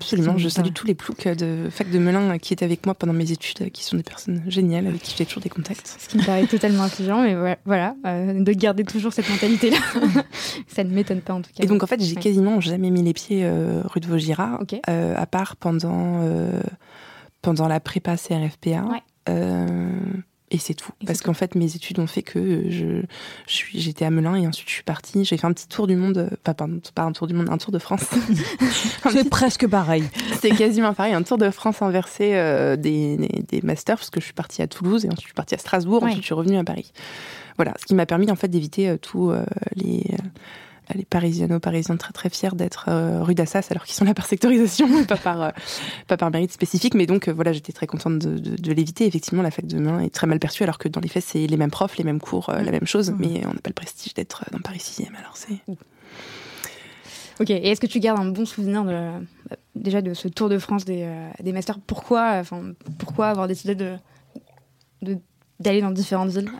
Absolument. 0.00 0.36
Je 0.36 0.48
salue 0.48 0.72
tous 0.74 0.86
les 0.86 0.94
ploucs 0.94 1.28
de 1.28 1.68
fac 1.70 1.90
de 1.90 1.98
Melun 1.98 2.38
qui 2.38 2.52
étaient 2.52 2.64
avec 2.64 2.84
moi 2.86 2.94
pendant 2.94 3.12
mes 3.12 3.30
études, 3.30 3.70
qui 3.70 3.84
sont 3.84 3.96
des 3.96 4.02
personnes 4.02 4.42
géniales 4.48 4.86
avec 4.86 5.02
qui 5.02 5.14
j'ai 5.16 5.24
toujours 5.24 5.42
des 5.42 5.48
contacts. 5.48 5.96
Ce 5.98 6.08
qui 6.08 6.18
me 6.18 6.24
paraît 6.24 6.46
totalement 6.46 6.82
intelligent, 6.82 7.22
mais 7.22 7.56
voilà, 7.64 7.94
euh, 8.06 8.42
de 8.42 8.52
garder 8.52 8.84
toujours 8.84 9.12
cette 9.12 9.28
mentalité-là. 9.28 9.78
ça 10.66 10.82
ne 10.82 10.90
m'étonne 10.90 11.20
pas 11.20 11.34
en 11.34 11.42
tout 11.42 11.50
cas. 11.54 11.62
Et 11.62 11.66
donc 11.66 11.82
en 11.82 11.86
fait, 11.86 12.02
j'ai 12.02 12.16
quasiment 12.16 12.60
jamais 12.60 12.90
mis 12.90 13.02
les 13.02 13.12
pieds 13.12 13.44
euh, 13.44 13.82
rue 13.84 14.00
de 14.00 14.06
Vaugirard, 14.06 14.60
à 14.86 15.26
part 15.26 15.56
pendant, 15.56 16.20
pendant 17.42 17.68
la 17.68 17.80
prépa 17.80 18.16
CRFPA. 18.16 18.84
Ouais. 18.84 19.02
Et 20.52 20.58
c'est 20.58 20.74
tout. 20.74 20.92
Parce 21.06 21.22
qu'en 21.22 21.32
fait, 21.32 21.54
mes 21.54 21.74
études 21.76 21.98
ont 21.98 22.06
fait 22.06 22.22
que 22.22 22.66
je, 22.68 23.02
j'étais 23.46 24.04
à 24.04 24.10
Melun 24.10 24.36
et 24.36 24.46
ensuite 24.46 24.68
je 24.68 24.74
suis 24.74 24.82
partie. 24.82 25.24
J'ai 25.24 25.38
fait 25.38 25.46
un 25.46 25.52
petit 25.52 25.66
tour 25.66 25.86
du 25.86 25.96
monde, 25.96 26.28
pas, 26.44 26.52
pardon, 26.52 26.78
pas 26.94 27.02
un 27.02 27.12
tour 27.12 27.26
du 27.26 27.32
monde, 27.32 27.48
un 27.48 27.56
tour 27.56 27.72
de 27.72 27.78
France. 27.78 28.04
c'est 29.10 29.30
presque 29.30 29.66
pareil. 29.66 30.04
C'est 30.40 30.50
quasiment 30.50 30.92
pareil, 30.92 31.14
un 31.14 31.22
tour 31.22 31.38
de 31.38 31.50
France 31.50 31.80
inversé 31.80 32.34
euh, 32.34 32.76
des, 32.76 33.16
des, 33.48 33.62
masters, 33.62 33.96
parce 33.96 34.10
que 34.10 34.20
je 34.20 34.26
suis 34.26 34.34
partie 34.34 34.60
à 34.60 34.66
Toulouse 34.66 35.06
et 35.06 35.08
ensuite 35.08 35.22
je 35.22 35.26
suis 35.28 35.34
partie 35.34 35.54
à 35.54 35.58
Strasbourg, 35.58 36.02
ensuite 36.02 36.20
je 36.20 36.26
suis 36.26 36.34
revenue 36.34 36.58
à 36.58 36.64
Paris. 36.64 36.92
Voilà, 37.56 37.72
ce 37.80 37.86
qui 37.86 37.94
m'a 37.94 38.04
permis 38.04 38.30
en 38.30 38.36
fait 38.36 38.48
d'éviter 38.48 38.90
euh, 38.90 38.98
tous 38.98 39.30
euh, 39.30 39.44
les 39.74 40.04
les 40.94 41.04
parisiano-parisiens 41.04 41.96
très 41.96 42.12
très 42.12 42.28
fiers 42.28 42.54
d'être 42.54 42.86
euh, 42.88 43.22
rue 43.22 43.34
d'Assas 43.34 43.68
alors 43.70 43.84
qu'ils 43.84 43.94
sont 43.94 44.04
là 44.04 44.14
par 44.14 44.26
sectorisation, 44.26 45.04
pas 45.08 45.16
par, 45.16 45.42
euh, 45.42 45.50
pas 46.06 46.16
par 46.16 46.30
mérite 46.30 46.52
spécifique. 46.52 46.94
Mais 46.94 47.06
donc 47.06 47.28
euh, 47.28 47.32
voilà, 47.32 47.52
j'étais 47.52 47.72
très 47.72 47.86
contente 47.86 48.18
de, 48.18 48.38
de, 48.38 48.72
l'éviter. 48.72 49.06
Effectivement, 49.06 49.42
la 49.42 49.50
fac 49.50 49.66
de 49.66 49.78
Melun 49.78 50.00
est 50.00 50.10
très 50.10 50.26
mal 50.26 50.38
perçue 50.38 50.62
alors 50.62 50.78
que 50.78 50.88
dans 50.88 51.00
les 51.00 51.08
faits, 51.08 51.24
c'est 51.24 51.46
les 51.46 51.56
mêmes 51.56 51.70
profs, 51.70 51.96
les 51.96 52.04
mêmes 52.04 52.20
cours, 52.20 52.50
la 52.50 52.70
même 52.70 52.86
chose. 52.86 53.10
Mmh. 53.10 53.16
Mais 53.18 53.46
on 53.46 53.54
n'a 53.54 53.60
pas 53.60 53.70
le 53.70 53.74
prestige 53.74 54.14
d'être 54.14 54.44
dans 54.52 54.60
Paris 54.60 54.78
6e. 54.78 55.08
Alors 55.18 55.36
c'est. 55.36 55.58
Ok, 57.40 57.50
et 57.50 57.70
est-ce 57.70 57.80
que 57.80 57.86
tu 57.86 57.98
gardes 57.98 58.20
un 58.20 58.30
bon 58.30 58.44
souvenir 58.44 58.84
de 58.84 59.10
déjà 59.74 60.02
de 60.02 60.14
ce 60.14 60.28
tour 60.28 60.48
de 60.48 60.58
France 60.58 60.84
des, 60.84 61.08
des 61.42 61.52
masters? 61.52 61.78
Pourquoi, 61.78 62.34
enfin, 62.34 62.72
pourquoi 62.98 63.28
avoir 63.28 63.48
décidé 63.48 63.74
de, 63.74 63.96
d'aller 65.58 65.80
dans 65.80 65.90
différentes 65.90 66.30
villes? 66.30 66.50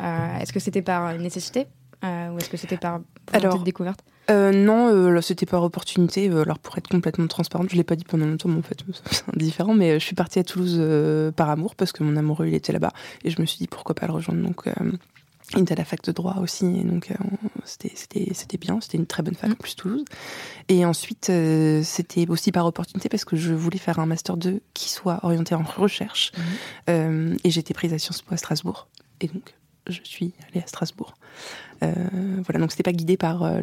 Est-ce 0.40 0.52
que 0.52 0.60
c'était 0.60 0.82
par 0.82 1.16
nécessité? 1.18 1.66
Ou 2.02 2.38
est-ce 2.38 2.48
que 2.48 2.56
c'était 2.56 2.78
par 2.78 3.00
Alors, 3.32 3.62
découverte? 3.62 4.02
Euh, 4.30 4.52
non, 4.52 4.88
euh, 4.88 5.20
c'était 5.20 5.46
par 5.46 5.62
opportunité. 5.62 6.28
Euh, 6.28 6.42
alors 6.42 6.58
pour 6.58 6.76
être 6.78 6.88
complètement 6.88 7.26
transparente, 7.26 7.68
je 7.70 7.76
l'ai 7.76 7.84
pas 7.84 7.96
dit 7.96 8.04
pendant 8.04 8.26
longtemps, 8.26 8.48
mais 8.48 8.58
en 8.58 8.62
fait 8.62 8.78
c'est 9.10 9.36
différent. 9.36 9.74
Mais 9.74 9.98
je 9.98 10.04
suis 10.04 10.14
partie 10.14 10.38
à 10.38 10.44
Toulouse 10.44 10.80
par 11.34 11.50
amour 11.50 11.74
parce 11.74 11.92
que 11.92 12.02
mon 12.02 12.16
amoureux 12.16 12.46
il 12.46 12.54
était 12.54 12.72
là-bas 12.72 12.92
et 13.24 13.30
je 13.30 13.40
me 13.40 13.46
suis 13.46 13.58
dit 13.58 13.66
pourquoi 13.66 13.94
pas 13.94 14.06
le 14.06 14.12
rejoindre. 14.12 14.42
Donc 14.42 14.64
il 15.54 15.62
était 15.62 15.72
à 15.72 15.76
la 15.76 15.84
fac 15.84 16.02
de 16.02 16.12
droit 16.12 16.36
aussi, 16.40 16.64
et 16.64 16.84
donc 16.84 17.12
c'était 17.64 18.56
bien, 18.58 18.80
c'était 18.80 18.96
une 18.96 19.06
très 19.06 19.22
bonne 19.22 19.34
fac 19.34 19.50
en 19.50 19.54
plus 19.54 19.76
Toulouse. 19.76 20.04
Et 20.68 20.84
ensuite 20.84 21.30
c'était 21.82 22.28
aussi 22.28 22.52
par 22.52 22.66
opportunité 22.66 23.08
parce 23.08 23.24
que 23.24 23.36
je 23.36 23.52
voulais 23.52 23.78
faire 23.78 23.98
un 23.98 24.06
master 24.06 24.36
2 24.36 24.60
qui 24.74 24.88
soit 24.88 25.20
orienté 25.24 25.54
en 25.54 25.62
recherche 25.62 26.32
mmh. 26.88 27.36
et 27.44 27.50
j'étais 27.50 27.74
prise 27.74 27.92
à 27.92 27.98
Sciences 27.98 28.22
Po 28.22 28.34
à 28.34 28.36
Strasbourg. 28.36 28.88
Et 29.20 29.28
donc 29.28 29.54
je 29.88 30.00
suis 30.04 30.32
allée 30.50 30.62
à 30.62 30.66
Strasbourg. 30.66 31.14
Euh, 31.82 31.92
voilà, 32.44 32.60
donc 32.60 32.70
c'était 32.70 32.82
pas 32.82 32.92
guidé 32.92 33.16
par 33.16 33.42
euh, 33.42 33.60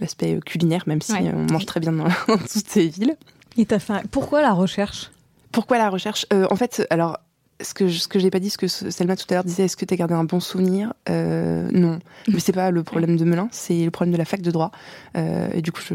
l'aspect 0.00 0.38
culinaire, 0.44 0.82
même 0.86 1.00
si 1.00 1.12
on 1.12 1.52
mange 1.52 1.66
très 1.66 1.80
bien 1.80 1.92
dans, 1.92 2.08
toutes 2.26 2.68
ces 2.68 2.88
villes. 2.88 3.16
Et 3.56 3.66
as 3.70 3.78
fait... 3.78 4.06
Pourquoi 4.10 4.42
la 4.42 4.52
recherche? 4.52 5.10
Pourquoi 5.52 5.78
la 5.78 5.88
recherche? 5.88 6.26
Euh, 6.32 6.46
En 6.50 6.56
fait, 6.56 6.86
alors 6.90 7.18
ce 7.62 7.72
que 7.72 7.88
ce 7.88 8.06
que 8.06 8.18
j'ai 8.18 8.30
pas 8.30 8.40
dit, 8.40 8.50
ce 8.50 8.58
que 8.58 8.66
Selma 8.66 9.16
tout 9.16 9.24
à 9.30 9.34
l'heure 9.34 9.44
disait, 9.44 9.64
est-ce 9.64 9.78
que 9.78 9.86
tu 9.86 9.94
as 9.94 9.96
gardé 9.96 10.12
un 10.12 10.24
bon 10.24 10.40
souvenir? 10.40 10.92
Non, 11.08 12.00
mais 12.28 12.38
c'est 12.38 12.52
pas 12.52 12.70
le 12.70 12.82
problème 12.82 13.16
de 13.16 13.24
Melun, 13.24 13.48
c'est 13.50 13.84
le 13.84 13.90
problème 13.90 14.12
de 14.12 14.18
la 14.18 14.26
fac 14.26 14.42
de 14.42 14.50
droit. 14.50 14.72
et 15.14 15.62
du 15.62 15.72
coup, 15.72 15.80
je, 15.80 15.94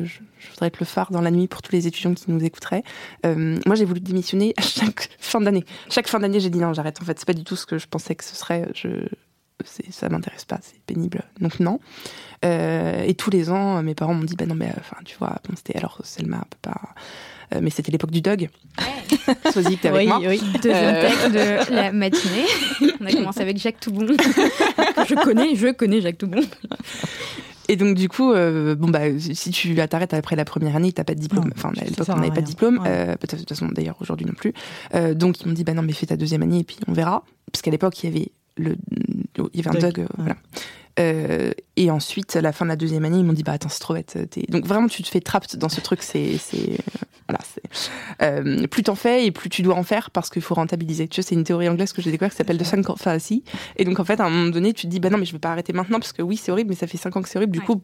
voudrais 0.49 0.67
être 0.67 0.79
le 0.79 0.87
phare 0.87 1.11
dans 1.11 1.21
la 1.21 1.29
nuit 1.29 1.47
pour 1.47 1.61
tous 1.61 1.71
les 1.73 1.85
étudiants 1.85 2.15
qui 2.15 2.31
nous 2.31 2.43
écouteraient. 2.43 2.83
moi, 3.23 3.75
j'ai 3.75 3.85
voulu 3.85 3.99
démissionner 3.99 4.55
à 4.57 4.63
chaque 4.63 5.09
fin 5.19 5.39
d'année. 5.39 5.65
Chaque 5.89 6.07
fin 6.07 6.19
d'année, 6.19 6.39
j'ai 6.39 6.49
dit 6.49 6.57
non, 6.57 6.73
j'arrête. 6.73 6.99
En 6.99 7.05
fait, 7.05 7.19
c'est 7.19 7.27
pas 7.27 7.33
du 7.33 7.43
tout 7.43 7.55
ce 7.55 7.67
que 7.67 7.77
je 7.77 7.85
pensais 7.87 8.15
que 8.15 8.23
ce 8.23 8.35
serait. 8.35 8.67
Je 8.73 9.05
ça 9.65 10.09
m'intéresse 10.09 10.45
pas, 10.45 10.59
c'est 10.61 10.81
pénible. 10.81 11.23
Donc 11.39 11.59
non. 11.59 11.79
Euh, 12.43 13.03
et 13.03 13.13
tous 13.13 13.29
les 13.29 13.49
ans, 13.49 13.81
mes 13.83 13.95
parents 13.95 14.13
m'ont 14.13 14.23
dit, 14.23 14.35
bah 14.35 14.45
non, 14.45 14.55
mais 14.55 14.71
enfin, 14.79 14.97
tu 15.05 15.17
vois, 15.17 15.35
bon, 15.47 15.55
c'était 15.55 15.77
alors 15.77 15.99
Selma 16.03 16.45
peut 16.49 16.57
pas. 16.61 16.79
Euh, 17.53 17.59
mais 17.61 17.69
c'était 17.69 17.91
l'époque 17.91 18.11
du 18.11 18.21
dog. 18.21 18.49
Ouais. 18.79 19.51
Sois-y, 19.51 19.77
t'es 19.77 19.89
avec 19.89 20.01
oui, 20.01 20.07
moi. 20.07 20.19
Oui, 20.19 20.41
deuxième 20.63 20.95
euh... 20.95 21.01
texte 21.01 21.31
de 21.31 21.75
la 21.75 21.91
matinée. 21.91 22.45
On 23.01 23.05
a 23.05 23.11
commencé 23.11 23.41
avec 23.41 23.57
Jacques 23.57 23.79
Toubon. 23.79 24.07
je 24.07 25.23
connais, 25.23 25.55
je 25.55 25.71
connais 25.71 26.01
Jacques 26.01 26.17
Toubon. 26.17 26.41
Et 27.71 27.77
donc 27.77 27.95
du 27.95 28.09
coup, 28.09 28.33
euh, 28.33 28.75
bon 28.75 28.89
bah 28.89 29.17
si 29.17 29.49
tu 29.51 29.75
t'arrêtes 29.75 30.13
après 30.13 30.35
la 30.35 30.43
première 30.43 30.75
année, 30.75 30.91
t'as 30.91 31.05
pas 31.05 31.15
de 31.15 31.21
diplôme. 31.21 31.51
enfin 31.55 31.71
à 31.77 31.85
l'époque 31.85 32.07
on 32.09 32.17
n'avait 32.17 32.29
pas 32.29 32.41
de 32.41 32.45
diplôme. 32.45 32.83
Euh, 32.85 33.15
peut-être 33.15 33.35
de 33.35 33.39
toute 33.39 33.49
façon 33.49 33.69
d'ailleurs 33.69 33.95
aujourd'hui 34.01 34.25
non 34.25 34.33
plus. 34.33 34.53
Euh, 34.93 35.13
donc 35.13 35.39
ils 35.39 35.47
m'ont 35.47 35.53
dit 35.53 35.63
bah 35.63 35.73
non 35.73 35.81
mais 35.81 35.93
fais 35.93 36.07
ta 36.07 36.17
deuxième 36.17 36.41
année 36.41 36.59
et 36.59 36.63
puis 36.65 36.77
on 36.89 36.91
verra. 36.91 37.23
Parce 37.49 37.61
qu'à 37.61 37.71
l'époque 37.71 38.03
il 38.03 38.09
y 38.09 38.13
avait 38.13 38.31
le, 38.57 38.75
il 39.53 39.63
y 39.63 39.67
avait 39.67 39.77
un 39.77 39.79
dog, 39.79 39.99
euh, 39.99 40.07
voilà. 40.17 40.35
Euh, 40.99 41.51
et 41.77 41.89
ensuite, 41.89 42.35
à 42.35 42.41
la 42.41 42.51
fin 42.51 42.65
de 42.65 42.69
la 42.69 42.75
deuxième 42.75 43.05
année, 43.05 43.17
ils 43.17 43.23
m'ont 43.23 43.33
dit 43.33 43.43
bah 43.43 43.53
attends 43.53 43.69
c'est 43.69 43.79
trop 43.79 43.93
bête. 43.93 44.17
Donc 44.49 44.65
vraiment 44.65 44.87
tu 44.87 45.03
te 45.03 45.07
fais 45.07 45.21
trapped 45.21 45.57
dans 45.57 45.69
ce 45.69 45.79
truc. 45.79 46.03
C'est 46.03 46.37
c'est 46.37 46.77
voilà. 47.27 47.39
Euh, 48.21 48.67
plus 48.67 48.83
t'en 48.83 48.95
fais 48.95 49.25
et 49.25 49.31
plus 49.31 49.49
tu 49.49 49.61
dois 49.61 49.75
en 49.75 49.83
faire 49.83 50.11
parce 50.11 50.29
qu'il 50.29 50.41
faut 50.41 50.55
rentabiliser. 50.55 51.07
Tu 51.07 51.21
vois 51.21 51.27
c'est 51.27 51.35
une 51.35 51.45
théorie 51.45 51.69
anglaise 51.69 51.93
que 51.93 52.01
j'ai 52.01 52.11
découvert 52.11 52.31
qui 52.31 52.37
s'appelle 52.37 52.57
de 52.57 52.63
sunk 52.63 52.83
fallacy. 52.97 53.43
Et 53.77 53.85
donc 53.85 53.99
en 53.99 54.03
fait 54.03 54.19
à 54.19 54.25
un 54.25 54.29
moment 54.29 54.49
donné 54.49 54.73
tu 54.73 54.87
te 54.87 54.91
dis 54.91 54.99
bah 54.99 55.09
non 55.09 55.17
mais 55.17 55.25
je 55.25 55.31
vais 55.31 55.39
pas 55.39 55.51
arrêter 55.51 55.71
maintenant 55.71 55.99
parce 55.99 56.11
que 56.11 56.21
oui 56.21 56.35
c'est 56.35 56.51
horrible 56.51 56.69
mais 56.69 56.75
ça 56.75 56.87
fait 56.87 56.97
5 56.97 57.15
ans 57.15 57.21
que 57.21 57.29
c'est 57.29 57.37
horrible. 57.37 57.53
Du 57.53 57.61
coup 57.61 57.81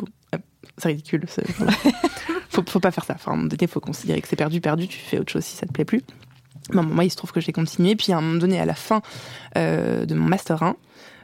c'est 0.77 0.89
ridicule. 0.89 1.25
faut, 2.49 2.63
faut 2.67 2.79
pas 2.81 2.91
faire 2.91 3.05
ça. 3.05 3.13
Enfin 3.15 3.31
à 3.31 3.33
un 3.35 3.37
moment 3.37 3.47
donné 3.47 3.67
faut 3.67 3.79
considérer 3.79 4.21
que 4.21 4.27
c'est 4.27 4.35
perdu 4.35 4.59
perdu. 4.59 4.87
Tu 4.87 4.99
fais 4.99 5.17
autre 5.17 5.31
chose 5.31 5.45
si 5.45 5.55
ça 5.55 5.65
te 5.65 5.71
plaît 5.71 5.85
plus. 5.85 6.01
Bon, 6.69 6.83
moi, 6.83 7.05
il 7.05 7.09
se 7.09 7.15
trouve 7.15 7.31
que 7.31 7.41
j'ai 7.41 7.53
continué. 7.53 7.95
Puis 7.95 8.11
à 8.11 8.17
un 8.17 8.21
moment 8.21 8.39
donné, 8.39 8.59
à 8.59 8.65
la 8.65 8.75
fin 8.75 9.01
euh, 9.57 10.05
de 10.05 10.15
mon 10.15 10.27
master 10.27 10.63
1, 10.63 10.75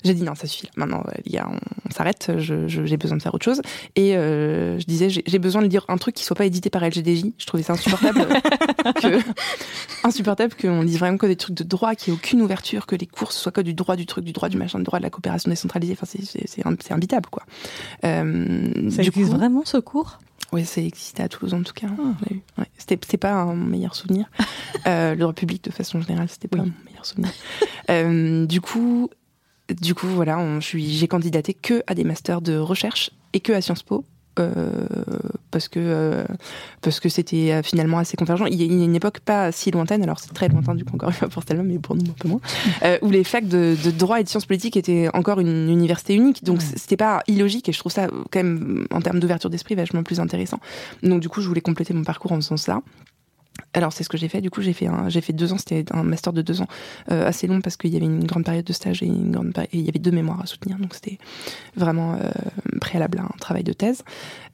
j'ai 0.03 0.13
dit 0.13 0.23
non, 0.23 0.35
ça 0.35 0.47
suffit. 0.47 0.69
Maintenant, 0.75 1.03
gars, 1.27 1.49
on, 1.49 1.91
s'arrête. 1.91 2.31
J'ai 2.37 2.97
besoin 2.97 3.17
de 3.17 3.21
faire 3.21 3.33
autre 3.33 3.45
chose. 3.45 3.61
Et 3.95 4.15
euh, 4.15 4.79
je 4.79 4.85
disais, 4.85 5.09
j'ai 5.09 5.39
besoin 5.39 5.61
de 5.61 5.67
lire 5.67 5.85
un 5.87 5.97
truc 5.97 6.15
qui 6.15 6.23
soit 6.23 6.35
pas 6.35 6.45
édité 6.45 6.69
par 6.69 6.83
LGDJ. 6.83 7.25
Je 7.37 7.45
trouvais 7.45 7.63
ça 7.63 7.73
insupportable. 7.73 8.25
que, 9.01 9.19
insupportable 10.03 10.53
qu'on 10.59 10.81
lise 10.81 10.97
vraiment 10.97 11.17
que 11.17 11.27
des 11.27 11.35
trucs 11.35 11.55
de 11.55 11.63
droit, 11.63 11.95
qu'il 11.95 12.13
n'y 12.13 12.17
ait 12.17 12.21
aucune 12.21 12.41
ouverture, 12.41 12.85
que 12.85 12.95
les 12.95 13.07
courses 13.07 13.37
soient 13.37 13.51
que 13.51 13.61
du 13.61 13.73
droit 13.73 13.95
du 13.95 14.05
truc, 14.05 14.25
du 14.25 14.33
droit 14.33 14.49
du 14.49 14.57
machin, 14.57 14.79
du 14.79 14.85
droit 14.85 14.99
de 14.99 15.03
la 15.03 15.09
coopération 15.09 15.49
décentralisée. 15.49 15.97
Enfin, 15.99 16.05
c'est 16.05 16.91
imbitable, 16.91 17.29
quoi. 17.29 17.43
Euh, 18.05 18.89
ça 18.89 19.03
existe 19.03 19.31
vraiment 19.31 19.63
ce 19.65 19.77
cours? 19.77 20.19
Oui, 20.53 20.65
ça 20.65 20.81
existait 20.81 21.23
à 21.23 21.29
Toulouse 21.29 21.55
en 21.55 21.63
tout 21.63 21.73
cas. 21.73 21.87
Ouais. 21.87 22.65
C'était 22.77 23.17
pas 23.17 23.31
un 23.31 23.55
meilleur 23.55 23.95
souvenir. 23.95 24.29
euh, 24.87 25.15
le 25.15 25.25
République, 25.25 25.63
de 25.63 25.71
façon 25.71 25.99
générale, 25.99 26.29
c'était 26.29 26.47
pas 26.47 26.57
mon 26.57 26.71
meilleur 26.85 27.05
souvenir. 27.05 27.31
euh, 27.89 28.45
du 28.45 28.61
coup, 28.61 29.09
du 29.69 29.95
coup, 29.95 30.07
voilà, 30.07 30.59
j'ai 30.59 31.07
candidaté 31.07 31.53
que 31.53 31.83
à 31.87 31.95
des 31.95 32.03
masters 32.03 32.41
de 32.41 32.57
recherche 32.57 33.11
et 33.33 33.39
que 33.39 33.53
à 33.53 33.61
Sciences 33.61 33.83
Po. 33.83 34.05
Euh, 34.39 34.87
parce 35.51 35.67
que 35.67 35.79
euh, 35.79 36.25
parce 36.81 36.99
que 36.99 37.07
c'était 37.07 37.51
euh, 37.51 37.61
finalement 37.61 37.99
assez 37.99 38.17
convergent. 38.17 38.47
Il 38.47 38.59
y 38.59 38.63
a 38.63 38.65
une 38.65 38.95
époque 38.95 39.19
pas 39.19 39.51
si 39.51 39.69
lointaine, 39.69 40.01
alors 40.01 40.19
c'est 40.19 40.33
très 40.33 40.47
lointain 40.47 40.73
du 40.73 40.83
coup 40.83 40.95
encore 40.95 41.09
une 41.09 41.15
fois 41.15 41.27
pour 41.27 41.43
Stelma, 41.43 41.61
mais 41.61 41.77
pour 41.77 41.95
nous 41.95 42.09
un 42.09 42.15
peu 42.17 42.27
moins, 42.27 42.41
où 43.03 43.11
les 43.11 43.23
facs 43.23 43.47
de, 43.47 43.75
droit 43.91 44.19
et 44.19 44.23
de 44.23 44.29
sciences 44.29 44.47
politiques 44.47 44.75
étaient 44.75 45.07
encore 45.13 45.39
une 45.39 45.69
université 45.69 46.15
unique, 46.15 46.43
donc 46.43 46.63
c'était 46.63 46.97
pas 46.97 47.21
illogique 47.27 47.69
et 47.69 47.73
je 47.73 47.77
trouve 47.77 47.91
ça 47.91 48.07
quand 48.07 48.43
même 48.43 48.87
en 48.89 49.01
termes 49.01 49.19
d'ouverture 49.19 49.51
d'esprit 49.51 49.75
vachement 49.75 50.01
plus 50.01 50.19
intéressant. 50.19 50.59
Donc 51.03 51.21
du 51.21 51.29
coup 51.29 51.41
je 51.41 51.47
voulais 51.47 51.61
compléter 51.61 51.93
mon 51.93 52.03
parcours 52.03 52.31
en 52.31 52.41
ce 52.41 52.49
sens-là. 52.49 52.81
Alors 53.73 53.91
c'est 53.91 54.03
ce 54.03 54.09
que 54.09 54.17
j'ai 54.17 54.27
fait. 54.27 54.41
Du 54.41 54.49
coup 54.49 54.61
j'ai 54.61 54.73
fait 54.73 54.87
j'ai 55.07 55.21
fait 55.21 55.33
deux 55.33 55.53
ans. 55.53 55.57
C'était 55.57 55.85
un 55.91 56.03
master 56.03 56.33
de 56.33 56.41
deux 56.41 56.61
ans 56.61 56.67
euh, 57.11 57.27
assez 57.27 57.47
long 57.47 57.61
parce 57.61 57.75
qu'il 57.75 57.91
y 57.91 57.97
avait 57.97 58.05
une 58.05 58.25
grande 58.25 58.43
période 58.43 58.65
de 58.65 58.73
stage 58.73 59.01
et 59.01 59.07
une 59.07 59.31
grande 59.31 59.51
et 59.57 59.67
il 59.73 59.81
y 59.81 59.89
avait 59.89 59.99
deux 59.99 60.11
mémoires 60.11 60.41
à 60.41 60.45
soutenir. 60.45 60.77
Donc 60.77 60.93
c'était 60.93 61.17
vraiment 61.75 62.13
euh, 62.13 62.29
préalable 62.79 63.19
à 63.19 63.23
un 63.23 63.37
travail 63.39 63.63
de 63.63 63.73
thèse. 63.73 64.03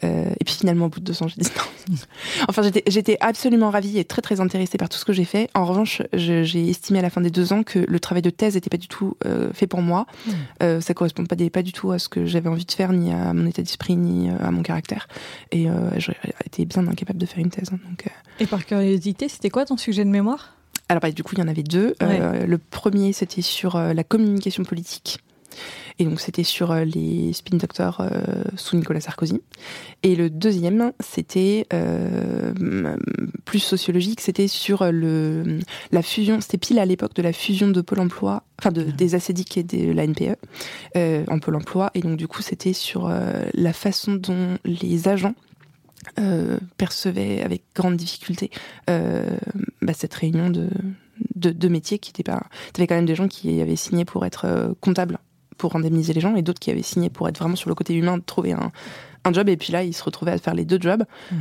Euh, 0.04 0.30
et 0.40 0.46
puis 0.46 0.54
finalement 0.54 0.86
au 0.86 0.90
bout 0.90 1.00
de 1.02 1.06
deux 1.06 1.22
ans 1.22 1.28
j'ai 1.28 1.42
dit 1.42 1.50
non. 1.90 1.96
enfin 2.48 2.62
j'étais 2.62 2.84
j'étais 2.88 3.18
absolument 3.20 3.70
ravie 3.70 4.00
et 4.00 4.06
très 4.06 4.22
très 4.22 4.40
intéressée 4.40 4.78
par 4.78 4.88
tout 4.88 4.98
ce 4.98 5.06
que 5.06 5.14
j'ai 5.14 5.26
fait. 5.26 5.50
En 5.54 5.66
revanche 5.66 6.02
j'ai 6.14 6.70
estimé 6.70 7.00
à 7.00 7.02
la 7.02 7.10
fin 7.10 7.22
des 7.22 7.32
deux 7.32 7.52
ans 7.52 7.64
que 7.64 7.80
le 7.80 8.00
travail 8.00 8.22
de 8.22 8.30
thèse 8.30 8.56
n'était 8.56 8.70
pas 8.70 8.78
du 8.78 8.88
tout 8.88 9.18
fait 9.54 9.68
pour 9.68 9.82
moi. 9.82 10.06
Mmh. 10.28 10.82
ça 10.82 10.94
correspond 10.94 11.26
pas 11.26 11.36
pas 11.52 11.62
du 11.62 11.72
tout 11.72 11.92
à 11.92 12.00
ce 12.00 12.10
que 12.10 12.26
j'avais 12.26 12.50
envie 12.50 12.66
de 12.66 12.72
faire 12.72 12.92
ni 12.92 13.12
à 13.14 13.34
mon 13.34 13.46
état 13.46 13.62
d'esprit 13.62 13.96
ni 13.96 14.30
à 14.30 14.52
mon 14.52 14.62
caractère. 14.62 15.08
Et 15.52 15.68
j'aurais 15.98 16.18
été 16.46 16.66
bien 16.66 16.88
incapable 16.88 17.20
de 17.20 17.26
faire 17.26 17.40
une 17.40 17.50
thèse. 17.50 17.70
Hein, 17.74 17.80
donc 17.88 18.06
et 18.40 18.46
par 18.46 18.66
curiosité, 18.66 18.89
c'était 19.28 19.50
quoi 19.50 19.66
ton 19.66 19.78
sujet 19.78 20.06
de 20.06 20.10
mémoire? 20.10 20.56
Alors, 20.90 21.02
bah, 21.02 21.12
du 21.12 21.24
coup, 21.24 21.36
il 21.36 21.40
y 21.40 21.44
en 21.44 21.48
avait 21.48 21.64
deux. 21.64 21.96
Euh, 22.02 22.48
le 22.48 22.58
premier, 22.58 23.14
c'était 23.14 23.44
sur 23.44 23.76
euh, 23.76 23.94
la 23.94 24.04
communication 24.04 24.64
politique. 24.64 25.20
Et 26.00 26.06
donc, 26.06 26.20
c'était 26.20 26.44
sur 26.44 26.72
euh, 26.72 26.84
les 26.84 27.32
spin 27.34 27.58
doctors 27.58 28.02
sous 28.56 28.76
Nicolas 28.76 29.00
Sarkozy. 29.00 29.42
Et 30.02 30.16
le 30.16 30.32
deuxième, 30.32 30.94
c'était 31.00 31.68
plus 33.46 33.60
sociologique, 33.60 34.22
c'était 34.22 34.48
sur 34.48 34.92
le, 34.92 35.60
la 35.92 36.02
fusion, 36.02 36.42
c'était 36.42 36.58
pile 36.58 36.80
à 36.80 36.86
l'époque 36.86 37.14
de 37.14 37.22
la 37.22 37.34
fusion 37.34 37.68
de 37.68 37.82
Pôle 37.82 38.00
emploi, 38.00 38.44
enfin 38.60 38.72
de, 38.72 38.84
des 38.84 39.14
ACDIC 39.14 39.58
et 39.58 39.64
de 39.64 39.92
la 39.92 40.08
NPE 40.08 40.38
en 41.30 41.40
Pôle 41.40 41.56
emploi. 41.56 41.92
Et 41.94 42.00
donc, 42.00 42.18
du 42.18 42.28
coup, 42.28 42.42
c'était 42.42 42.74
sur 42.74 43.12
la 43.54 43.74
façon 43.74 44.14
dont 44.14 44.58
les 44.66 45.08
agents 45.08 45.36
euh, 46.20 46.60
percevait 46.78 47.42
avec 47.42 47.64
grande 47.76 47.96
difficulté 47.96 48.50
euh, 48.90 49.38
bah, 49.82 49.94
cette 49.94 50.14
réunion 50.14 50.50
de, 50.50 50.70
de, 51.36 51.68
métiers 51.68 52.00
qui 52.00 52.10
n'était 52.10 52.24
pas. 52.24 52.44
Tu 52.74 52.82
avais 52.82 52.88
quand 52.88 52.96
même 52.96 53.06
des 53.06 53.16
gens 53.16 53.28
qui 53.28 53.62
avaient 53.62 53.76
signé 53.76 54.06
pour 54.06 54.26
être 54.26 54.46
euh, 54.46 54.74
comptables 54.82 55.20
pour 55.58 55.76
indemniser 55.76 56.14
les 56.14 56.22
gens 56.22 56.36
et 56.36 56.42
d'autres 56.42 56.60
qui 56.60 56.72
avaient 56.72 56.82
signé 56.82 57.10
pour 57.10 57.28
être 57.28 57.38
vraiment 57.38 57.58
sur 57.58 57.70
le 57.70 57.76
côté 57.76 57.94
humain, 57.94 58.18
de 58.18 58.24
trouver 58.24 58.54
un, 58.54 58.72
un 59.26 59.34
job. 59.34 59.50
Et 59.50 59.58
puis 59.58 59.74
là, 59.74 59.84
ils 59.84 59.94
se 59.94 60.04
retrouvaient 60.04 60.32
à 60.32 60.38
faire 60.38 60.54
les 60.54 60.64
deux 60.64 60.80
jobs 60.80 61.04
mmh. 61.32 61.36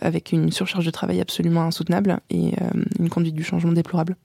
avec 0.00 0.32
une 0.32 0.50
surcharge 0.50 0.86
de 0.86 0.90
travail 0.90 1.20
absolument 1.20 1.60
insoutenable 1.64 2.18
et 2.30 2.54
une 2.98 3.10
conduite 3.10 3.34
du 3.34 3.44
changement 3.44 3.72
déplorable. 3.72 4.16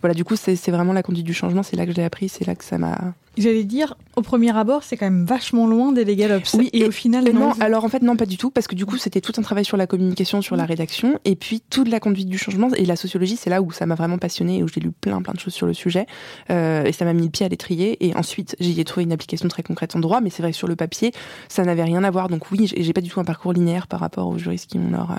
Voilà, 0.00 0.14
du 0.14 0.24
coup, 0.24 0.36
c'est 0.36 0.70
vraiment 0.70 0.92
la 0.92 1.02
conduite 1.02 1.26
du 1.26 1.34
changement, 1.34 1.64
c'est 1.64 1.74
là 1.74 1.86
que 1.86 1.90
je 1.90 1.96
l'ai 1.96 2.04
appris, 2.04 2.28
c'est 2.28 2.46
là 2.46 2.54
que 2.54 2.64
ça 2.64 2.78
m'a 2.78 3.14
J'allais 3.36 3.64
dire, 3.64 3.94
au 4.16 4.22
premier 4.22 4.56
abord, 4.56 4.84
c'est 4.84 4.96
quand 4.96 5.06
même 5.06 5.24
vachement 5.24 5.66
loin 5.66 5.92
des 5.92 6.04
Legal 6.04 6.32
Ops. 6.32 6.54
Oui, 6.54 6.70
et, 6.72 6.86
au 6.86 6.90
final, 6.90 7.24
non. 7.32 7.52
Alors 7.60 7.84
en 7.84 7.88
fait, 7.88 8.02
non, 8.02 8.16
pas 8.16 8.26
du 8.26 8.36
tout, 8.36 8.50
parce 8.50 8.66
que 8.66 8.74
du 8.74 8.86
coup, 8.86 8.96
c'était 8.96 9.20
tout 9.20 9.32
un 9.36 9.42
travail 9.42 9.64
sur 9.64 9.76
la 9.76 9.86
communication, 9.86 10.40
sur 10.40 10.56
la 10.56 10.64
rédaction, 10.64 11.18
et 11.24 11.34
puis 11.34 11.60
toute 11.68 11.88
la 11.88 12.00
conduite 12.00 12.28
du 12.28 12.38
changement 12.38 12.70
et 12.76 12.84
la 12.84 12.96
sociologie, 12.96 13.36
c'est 13.36 13.50
là 13.50 13.60
où 13.60 13.72
ça 13.72 13.86
m'a 13.86 13.94
vraiment 13.96 14.18
passionné 14.18 14.58
et 14.58 14.62
où 14.62 14.68
j'ai 14.68 14.80
lu 14.80 14.92
plein, 14.92 15.20
plein 15.22 15.34
de 15.34 15.40
choses 15.40 15.54
sur 15.54 15.66
le 15.66 15.74
sujet, 15.74 16.06
euh, 16.50 16.84
et 16.84 16.92
ça 16.92 17.04
m'a 17.04 17.12
mis 17.12 17.24
le 17.24 17.30
pied 17.30 17.44
à 17.44 17.48
l'étrier. 17.48 18.06
Et 18.06 18.14
ensuite, 18.14 18.56
j'y 18.60 18.80
ai 18.80 18.84
trouvé 18.84 19.04
une 19.04 19.12
application 19.12 19.48
très 19.48 19.62
concrète 19.62 19.96
en 19.96 20.00
droit, 20.00 20.20
mais 20.20 20.30
c'est 20.30 20.42
vrai 20.42 20.52
que 20.52 20.56
sur 20.56 20.68
le 20.68 20.76
papier, 20.76 21.12
ça 21.48 21.64
n'avait 21.64 21.84
rien 21.84 22.04
à 22.04 22.10
voir. 22.10 22.28
Donc 22.28 22.50
oui, 22.52 22.72
j'ai 22.76 22.92
pas 22.92 23.00
du 23.00 23.10
tout 23.10 23.20
un 23.20 23.24
parcours 23.24 23.52
linéaire 23.52 23.86
par 23.86 24.00
rapport 24.00 24.28
aux 24.28 24.38
juristes 24.38 24.70
qui 24.70 24.78
ont 24.78 24.90
leur 24.90 25.10
euh, 25.10 25.14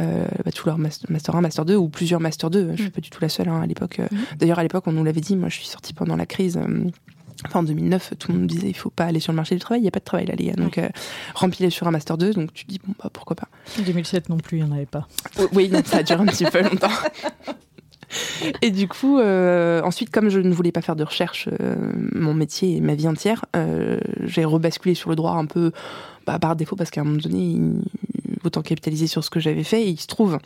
euh 0.00 0.26
bah, 0.44 0.52
tout 0.52 0.66
leur 0.66 0.78
master 0.78 1.34
1, 1.34 1.40
master 1.40 1.64
2 1.64 1.76
ou 1.76 1.88
plusieurs 1.88 2.20
master 2.20 2.50
2. 2.50 2.70
Je 2.72 2.76
suis 2.76 2.88
mm. 2.88 2.90
pas 2.90 3.00
du 3.00 3.10
tout 3.10 3.18
la 3.20 3.28
seule 3.28 3.48
hein, 3.48 3.60
à 3.62 3.66
l'époque. 3.66 3.98
Mm. 3.98 4.16
D'ailleurs, 4.38 4.58
à 4.58 4.62
l'époque, 4.62 4.84
on 4.86 4.92
nous 4.92 5.04
l'avait 5.04 5.20
dit. 5.20 5.36
Moi, 5.36 5.48
je 5.48 5.56
suis 5.56 5.66
sortie 5.66 5.94
pendant 5.94 6.16
la 6.16 6.26
crise. 6.26 6.56
Euh, 6.56 6.90
Enfin, 7.44 7.60
en 7.60 7.62
2009, 7.64 8.14
tout 8.18 8.32
le 8.32 8.38
monde 8.38 8.46
disait 8.46 8.68
il 8.68 8.76
faut 8.76 8.90
pas 8.90 9.04
aller 9.04 9.20
sur 9.20 9.32
le 9.32 9.36
marché 9.36 9.54
du 9.54 9.60
travail, 9.60 9.80
il 9.80 9.82
n'y 9.82 9.88
a 9.88 9.92
pas 9.92 10.00
de 10.00 10.04
travail 10.04 10.26
là, 10.26 10.34
les 10.36 10.46
gars. 10.46 10.54
Donc, 10.54 10.78
euh, 10.78 10.88
sur 11.70 11.86
un 11.86 11.90
Master 11.90 12.16
2. 12.16 12.32
Donc, 12.32 12.52
tu 12.54 12.64
dis, 12.66 12.80
bon, 12.84 12.94
bah, 13.02 13.10
pourquoi 13.12 13.36
pas. 13.36 13.48
En 13.78 13.82
2007 13.82 14.28
non 14.28 14.38
plus, 14.38 14.58
il 14.58 14.64
n'y 14.64 14.70
en 14.70 14.74
avait 14.74 14.86
pas. 14.86 15.06
Oui, 15.52 15.70
ça 15.84 15.98
a 15.98 16.02
duré 16.02 16.22
un 16.22 16.26
petit 16.26 16.44
peu 16.44 16.62
longtemps. 16.62 16.88
Et 18.62 18.70
du 18.70 18.88
coup, 18.88 19.18
euh, 19.18 19.82
ensuite, 19.82 20.10
comme 20.10 20.28
je 20.28 20.40
ne 20.40 20.52
voulais 20.52 20.72
pas 20.72 20.82
faire 20.82 20.96
de 20.96 21.04
recherche, 21.04 21.48
euh, 21.60 21.92
mon 22.12 22.34
métier 22.34 22.76
et 22.76 22.80
ma 22.80 22.94
vie 22.94 23.08
entière, 23.08 23.44
euh, 23.56 23.98
j'ai 24.24 24.44
rebasculé 24.44 24.94
sur 24.94 25.10
le 25.10 25.16
droit 25.16 25.32
un 25.32 25.46
peu 25.46 25.72
bah, 26.26 26.38
par 26.38 26.56
défaut 26.56 26.76
parce 26.76 26.90
qu'à 26.90 27.00
un 27.00 27.04
moment 27.04 27.18
donné, 27.18 27.58
autant 28.44 28.62
capitaliser 28.62 29.06
sur 29.06 29.24
ce 29.24 29.30
que 29.30 29.40
j'avais 29.40 29.64
fait. 29.64 29.82
Et 29.82 29.88
il 29.88 30.00
se 30.00 30.06
trouve 30.06 30.38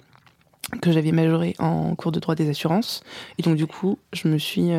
que 0.80 0.92
j'avais 0.92 1.12
majoré 1.12 1.54
en 1.58 1.94
cours 1.94 2.12
de 2.12 2.20
droit 2.20 2.34
des 2.34 2.48
assurances. 2.48 3.02
Et 3.38 3.42
donc, 3.42 3.56
du 3.56 3.66
coup, 3.66 3.98
je 4.12 4.28
me 4.28 4.38
suis 4.38 4.70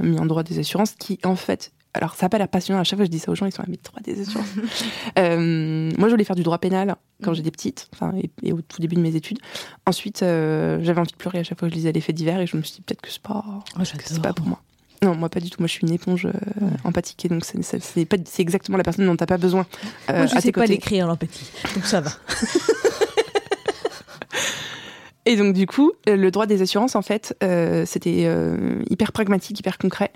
mis 0.00 0.18
en 0.18 0.26
droit 0.26 0.42
des 0.42 0.58
assurances 0.58 0.94
qui, 0.94 1.18
en 1.24 1.36
fait, 1.36 1.72
alors 1.96 2.14
ça 2.14 2.26
n'a 2.26 2.28
pas 2.28 2.38
l'air 2.38 2.48
passionnant, 2.48 2.80
à 2.80 2.84
chaque 2.84 2.98
fois 2.98 3.06
je 3.06 3.10
dis 3.10 3.18
ça 3.18 3.32
aux 3.32 3.34
gens, 3.34 3.46
ils 3.46 3.52
sont 3.52 3.62
à 3.62 3.66
mais 3.68 3.78
droit 3.82 4.00
des 4.02 4.20
assurances. 4.20 4.46
euh, 5.18 5.90
moi 5.96 6.08
je 6.08 6.12
voulais 6.12 6.24
faire 6.24 6.36
du 6.36 6.42
droit 6.42 6.58
pénal 6.58 6.94
quand 7.22 7.32
j'étais 7.32 7.50
petite, 7.50 7.88
enfin, 7.94 8.12
et, 8.42 8.52
au 8.52 8.60
tout 8.60 8.80
début 8.80 8.96
de 8.96 9.00
mes 9.00 9.16
études. 9.16 9.38
Ensuite, 9.86 10.22
euh, 10.22 10.78
j'avais 10.82 11.00
envie 11.00 11.12
de 11.12 11.16
pleurer 11.16 11.38
à 11.38 11.42
chaque 11.42 11.58
fois 11.58 11.68
que 11.68 11.74
je 11.74 11.78
lisais 11.78 11.92
les 11.92 12.02
faits 12.02 12.14
divers 12.14 12.40
et 12.40 12.46
je 12.46 12.56
me 12.56 12.62
suis 12.62 12.76
dit 12.76 12.82
peut-être 12.82 13.00
que 13.00 13.10
c'est 13.10 13.22
pas, 13.22 13.42
oh, 13.46 13.82
c'est 13.84 14.20
pas 14.20 14.34
pour 14.34 14.46
moi. 14.46 14.60
Non, 15.02 15.14
moi 15.14 15.28
pas 15.28 15.40
du 15.40 15.50
tout. 15.50 15.60
Moi, 15.60 15.68
je 15.68 15.72
suis 15.72 15.86
une 15.86 15.92
éponge 15.92 16.26
euh, 16.26 16.30
empathique 16.84 17.24
et 17.24 17.28
donc 17.28 17.44
c'est, 17.44 17.62
c'est, 17.62 18.40
exactement 18.40 18.78
la 18.78 18.84
personne 18.84 19.06
dont 19.06 19.16
t'as 19.16 19.26
pas 19.26 19.38
besoin. 19.38 19.66
Euh, 20.10 20.18
moi, 20.18 20.26
je 20.26 20.38
sais 20.38 20.52
pas 20.52 20.66
l'écrire 20.66 21.06
l'empathie, 21.06 21.50
donc 21.74 21.86
ça 21.86 22.00
va. 22.00 22.10
Et 25.28 25.34
donc 25.34 25.54
du 25.54 25.66
coup, 25.66 25.92
euh, 26.08 26.14
le 26.14 26.30
droit 26.30 26.46
des 26.46 26.62
assurances, 26.62 26.94
en 26.94 27.02
fait, 27.02 27.36
euh, 27.42 27.84
c'était 27.84 28.22
euh, 28.26 28.80
hyper 28.88 29.10
pragmatique, 29.10 29.58
hyper 29.58 29.76
concret. 29.76 30.12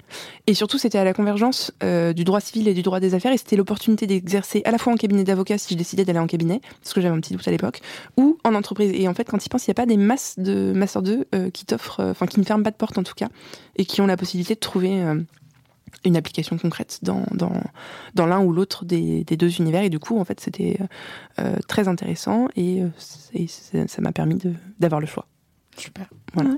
Et 0.46 0.54
surtout, 0.54 0.78
c'était 0.78 0.98
à 0.98 1.04
la 1.04 1.12
convergence 1.12 1.72
du 2.14 2.24
droit 2.24 2.40
civil 2.40 2.68
et 2.68 2.74
du 2.74 2.82
droit 2.82 3.00
des 3.00 3.14
affaires. 3.14 3.32
Et 3.32 3.36
c'était 3.36 3.56
l'opportunité 3.56 4.06
d'exercer 4.06 4.62
à 4.64 4.70
la 4.70 4.78
fois 4.78 4.92
en 4.92 4.96
cabinet 4.96 5.24
d'avocat, 5.24 5.58
si 5.58 5.74
je 5.74 5.78
décidais 5.78 6.04
d'aller 6.04 6.20
en 6.20 6.28
cabinet, 6.28 6.60
parce 6.80 6.94
que 6.94 7.00
j'avais 7.00 7.14
un 7.14 7.20
petit 7.20 7.34
doute 7.34 7.46
à 7.46 7.50
l'époque, 7.50 7.80
ou 8.16 8.38
en 8.44 8.54
entreprise. 8.54 8.92
Et 8.94 9.08
en 9.08 9.14
fait, 9.14 9.24
quand 9.24 9.44
ils 9.44 9.48
pensent, 9.48 9.66
il 9.66 9.70
n'y 9.70 9.72
a 9.72 9.74
pas 9.74 9.86
des 9.86 9.96
masses 9.96 10.38
de 10.38 10.72
Master 10.72 11.02
2 11.02 11.26
qui 11.52 11.66
t'offrent, 11.66 12.00
enfin 12.00 12.26
qui 12.26 12.38
ne 12.38 12.44
ferment 12.44 12.62
pas 12.62 12.70
de 12.70 12.76
porte 12.76 12.96
en 12.96 13.02
tout 13.02 13.14
cas, 13.14 13.28
et 13.76 13.84
qui 13.84 14.00
ont 14.00 14.06
la 14.06 14.16
possibilité 14.16 14.54
de 14.54 14.60
trouver 14.60 15.02
une 16.04 16.16
application 16.16 16.56
concrète 16.56 17.00
dans, 17.02 17.24
dans, 17.32 17.52
dans 18.14 18.26
l'un 18.26 18.40
ou 18.40 18.52
l'autre 18.52 18.84
des, 18.84 19.24
des, 19.24 19.36
deux 19.36 19.60
univers. 19.60 19.82
Et 19.82 19.90
du 19.90 19.98
coup, 19.98 20.18
en 20.18 20.24
fait, 20.24 20.40
c'était 20.40 20.78
euh, 21.38 21.56
très 21.68 21.88
intéressant 21.88 22.48
et, 22.56 22.82
euh, 22.82 23.46
ça 23.86 24.02
m'a 24.02 24.12
permis 24.12 24.38
d'avoir 24.78 25.00
le 25.00 25.06
choix. 25.06 25.26
Super. 25.76 26.08
Voilà. 26.34 26.50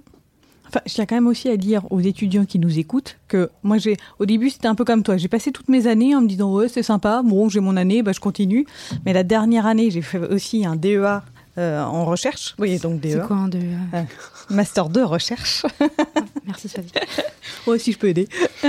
Enfin, 0.68 0.80
je 0.86 0.94
tiens 0.94 1.04
quand 1.04 1.16
même 1.16 1.26
aussi 1.26 1.50
à 1.50 1.56
dire 1.58 1.84
aux 1.90 2.00
étudiants 2.00 2.46
qui 2.46 2.58
nous 2.58 2.78
écoutent 2.78 3.18
que 3.28 3.50
moi, 3.62 3.76
j'ai, 3.76 3.96
au 4.18 4.24
début, 4.24 4.48
c'était 4.48 4.68
un 4.68 4.74
peu 4.74 4.84
comme 4.84 5.02
toi. 5.02 5.18
J'ai 5.18 5.28
passé 5.28 5.52
toutes 5.52 5.68
mes 5.68 5.86
années 5.86 6.14
en 6.14 6.22
me 6.22 6.26
disant, 6.26 6.50
ouais, 6.54 6.68
c'est 6.68 6.82
sympa, 6.82 7.22
bon, 7.22 7.50
j'ai 7.50 7.60
mon 7.60 7.76
année, 7.76 8.02
bah, 8.02 8.12
je 8.12 8.20
continue. 8.20 8.64
Mais 9.04 9.12
la 9.12 9.22
dernière 9.22 9.66
année, 9.66 9.90
j'ai 9.90 10.00
fait 10.00 10.18
aussi 10.18 10.64
un 10.64 10.76
DEA 10.76 11.22
euh, 11.58 11.82
en 11.82 12.04
recherche. 12.04 12.54
Oui, 12.58 12.78
donc 12.78 13.00
DEA. 13.00 13.12
C'est 13.12 13.26
quoi 13.26 13.36
un 13.36 13.48
DEA 13.48 14.06
Master 14.48 14.88
2 14.88 15.04
recherche. 15.04 15.66
Merci, 16.46 16.68
Sophie. 16.68 16.92
Moi 17.66 17.76
aussi, 17.76 17.92
je 17.92 17.98
peux 17.98 18.08
aider. 18.08 18.28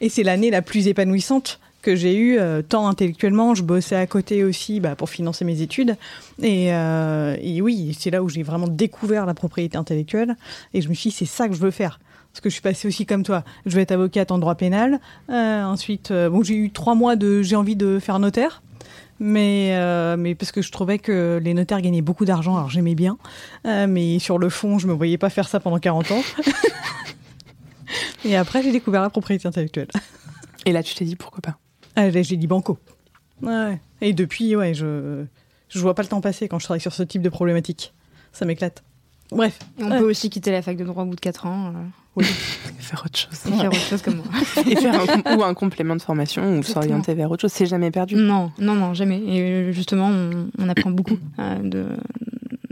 Et 0.00 0.08
c'est 0.08 0.22
l'année 0.22 0.50
la 0.50 0.62
plus 0.62 0.86
épanouissante 0.86 1.60
que 1.82 1.96
j'ai 1.96 2.14
eue, 2.14 2.38
euh, 2.38 2.62
tant 2.62 2.88
intellectuellement, 2.88 3.54
je 3.54 3.62
bossais 3.62 3.96
à 3.96 4.06
côté 4.06 4.44
aussi 4.44 4.80
bah, 4.80 4.94
pour 4.96 5.08
financer 5.08 5.44
mes 5.44 5.62
études. 5.62 5.96
Et, 6.42 6.72
euh, 6.72 7.36
et 7.40 7.62
oui, 7.62 7.96
c'est 7.98 8.10
là 8.10 8.22
où 8.22 8.28
j'ai 8.28 8.42
vraiment 8.42 8.68
découvert 8.68 9.26
la 9.26 9.34
propriété 9.34 9.78
intellectuelle. 9.78 10.36
Et 10.74 10.82
je 10.82 10.88
me 10.88 10.94
suis 10.94 11.10
dit, 11.10 11.16
c'est 11.16 11.24
ça 11.24 11.48
que 11.48 11.54
je 11.54 11.60
veux 11.60 11.70
faire. 11.70 12.00
Parce 12.32 12.40
que 12.42 12.48
je 12.48 12.54
suis 12.54 12.62
passée 12.62 12.86
aussi 12.86 13.06
comme 13.06 13.24
toi. 13.24 13.44
Je 13.66 13.74
veux 13.74 13.80
être 13.80 13.92
avocate 13.92 14.30
en 14.30 14.38
droit 14.38 14.54
pénal. 14.54 15.00
Euh, 15.30 15.64
ensuite, 15.64 16.12
bon, 16.12 16.42
j'ai 16.44 16.54
eu 16.54 16.70
trois 16.70 16.94
mois 16.94 17.16
de 17.16 17.42
j'ai 17.42 17.56
envie 17.56 17.76
de 17.76 17.98
faire 17.98 18.18
notaire 18.18 18.62
mais 19.20 20.16
mais 20.16 20.34
parce 20.34 20.50
que 20.50 20.62
je 20.62 20.72
trouvais 20.72 20.98
que 20.98 21.38
les 21.42 21.54
notaires 21.54 21.80
gagnaient 21.80 22.02
beaucoup 22.02 22.24
d'argent, 22.24 22.56
alors 22.56 22.70
j'aimais 22.70 22.94
bien, 22.96 23.18
mais 23.64 24.18
sur 24.18 24.38
le 24.38 24.48
fond, 24.48 24.78
je 24.78 24.86
me 24.88 24.92
voyais 24.92 25.18
pas 25.18 25.30
faire 25.30 25.48
ça 25.48 25.60
pendant 25.60 25.78
40 25.78 26.10
ans. 26.10 26.22
Et 28.24 28.36
après, 28.36 28.62
j'ai 28.62 28.72
découvert 28.72 29.02
la 29.02 29.10
propriété 29.10 29.48
intellectuelle. 29.48 29.88
Et 30.66 30.72
là, 30.72 30.82
tu 30.82 30.94
t'es 30.94 31.04
dit 31.04 31.16
pourquoi 31.16 31.40
pas? 31.40 31.58
Ah, 31.96 32.10
J'ai 32.10 32.36
dit 32.36 32.46
banco. 32.46 32.78
Ouais. 33.42 33.80
Et 34.00 34.12
depuis, 34.12 34.54
ouais, 34.56 34.74
je 34.74 35.24
je 35.68 35.78
vois 35.80 35.94
pas 35.94 36.02
le 36.02 36.08
temps 36.08 36.20
passer 36.20 36.48
quand 36.48 36.58
je 36.58 36.64
travaille 36.64 36.80
sur 36.80 36.92
ce 36.92 37.02
type 37.02 37.22
de 37.22 37.28
problématique. 37.28 37.94
Ça 38.32 38.44
m'éclate. 38.44 38.82
Bref. 39.30 39.58
On 39.78 39.88
peut 39.88 40.10
aussi 40.10 40.28
quitter 40.30 40.50
la 40.50 40.62
fac 40.62 40.76
de 40.76 40.84
droit 40.84 41.04
au 41.04 41.06
bout 41.06 41.14
de 41.14 41.20
4 41.20 41.46
ans. 41.46 41.68
Euh. 41.68 41.72
Oui. 42.16 42.24
Faire 42.78 43.02
autre 43.04 43.18
chose. 43.18 43.46
Et 43.46 43.56
faire 43.56 43.68
autre 43.68 43.76
chose 43.76 44.02
comme 44.02 44.16
moi. 44.16 44.26
Et 44.66 44.74
faire 44.74 44.94
un, 45.00 45.36
ou 45.36 45.44
un 45.44 45.54
complément 45.54 45.94
de 45.94 46.02
formation 46.02 46.58
ou 46.58 46.62
s'orienter 46.64 47.14
vers 47.14 47.30
autre 47.30 47.42
chose. 47.42 47.52
C'est 47.52 47.66
jamais 47.66 47.92
perdu. 47.92 48.16
Non, 48.16 48.50
non, 48.58 48.74
non, 48.74 48.94
jamais. 48.94 49.22
Et 49.28 49.40
euh, 49.42 49.72
justement, 49.72 50.08
on, 50.08 50.48
on 50.58 50.68
apprend 50.68 50.90
beaucoup 50.90 51.18
euh, 51.38 51.58
de, 51.62 51.86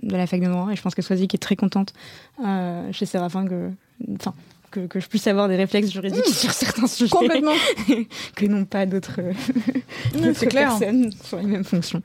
de 0.03 0.17
la 0.17 0.27
fac 0.27 0.41
de 0.41 0.49
droit. 0.49 0.71
Et 0.73 0.77
je 0.77 0.83
pense 0.83 0.97
que 0.97 1.03
Swazik 1.03 1.35
est 1.35 1.39
très 1.39 1.55
contente 1.55 1.93
chez 2.91 3.07
Séraphin 3.07 3.47
que. 3.47 3.71
Enfin, 4.17 4.35
que, 4.73 4.87
que, 4.87 4.99
je 4.99 5.07
puisse 5.07 5.27
avoir 5.29 5.49
des 5.49 5.57
réflexes 5.57 5.93
juridiques 5.93 6.29
mmh. 6.29 6.33
sur 6.33 6.51
certains 6.51 6.87
sujets. 6.89 7.11
Complètement. 7.11 7.55
que 8.35 8.47
non 8.47 8.65
pas 8.65 8.87
d'autres 8.87 9.21
personnes 10.51 11.13
sur 11.23 11.39
les 11.39 11.47
mêmes 11.47 11.65
fonctions. 11.65 12.03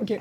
Ok. 0.00 0.20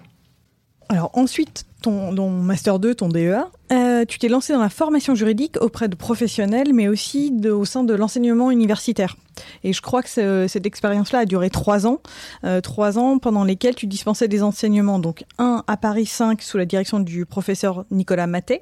Alors 0.90 1.12
ensuite, 1.14 1.66
ton, 1.82 2.30
Master 2.30 2.80
2, 2.80 2.96
ton 2.96 3.10
DEA, 3.10 3.50
euh, 3.72 4.06
tu 4.06 4.20
t'es 4.20 4.30
lancé 4.30 4.54
dans 4.54 4.62
la 4.62 4.70
formation 4.70 5.16
juridique 5.16 5.58
auprès 5.62 5.88
de 5.88 5.96
professionnels, 5.96 6.74
mais 6.74 6.88
aussi 6.88 7.32
de, 7.32 7.52
au 7.52 7.66
sein 7.66 7.84
de 7.84 7.94
l'enseignement 7.94 8.52
universitaire. 8.52 9.18
Et 9.64 9.74
je 9.74 9.82
crois 9.82 10.02
que 10.02 10.48
cette 10.48 10.66
expérience-là 10.66 11.20
a 11.20 11.26
duré 11.26 11.50
trois 11.50 11.86
ans, 11.86 12.02
euh, 12.44 12.62
trois 12.62 12.98
ans 12.98 13.18
pendant 13.18 13.44
lesquels 13.44 13.76
tu 13.76 13.88
dispensais 13.88 14.28
des 14.28 14.44
enseignements. 14.44 15.00
Donc 15.00 15.26
un 15.38 15.64
à 15.68 15.78
Paris 15.78 16.06
5 16.06 16.42
sous 16.42 16.58
la 16.58 16.66
direction 16.66 17.00
du 17.00 17.26
professeur 17.26 17.86
Nicolas 17.92 18.28
Maté, 18.28 18.62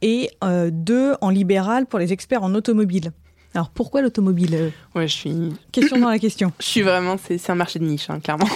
et 0.00 0.30
euh, 0.44 0.70
deux 0.72 1.14
en 1.20 1.30
libéral 1.30 1.86
pour 1.86 1.98
les 1.98 2.12
experts 2.12 2.42
en 2.42 2.54
automobile. 2.54 3.12
Alors 3.54 3.68
pourquoi 3.68 4.00
l'automobile 4.00 4.72
Ouais, 4.94 5.06
je 5.06 5.12
suis. 5.12 5.52
Question 5.72 5.98
dans 5.98 6.08
la 6.08 6.18
question. 6.18 6.52
je 6.58 6.66
suis 6.66 6.82
vraiment, 6.82 7.16
c'est 7.18 7.50
un 7.50 7.54
marché 7.54 7.78
de 7.78 7.84
niche, 7.84 8.08
hein, 8.08 8.20
clairement. 8.20 8.46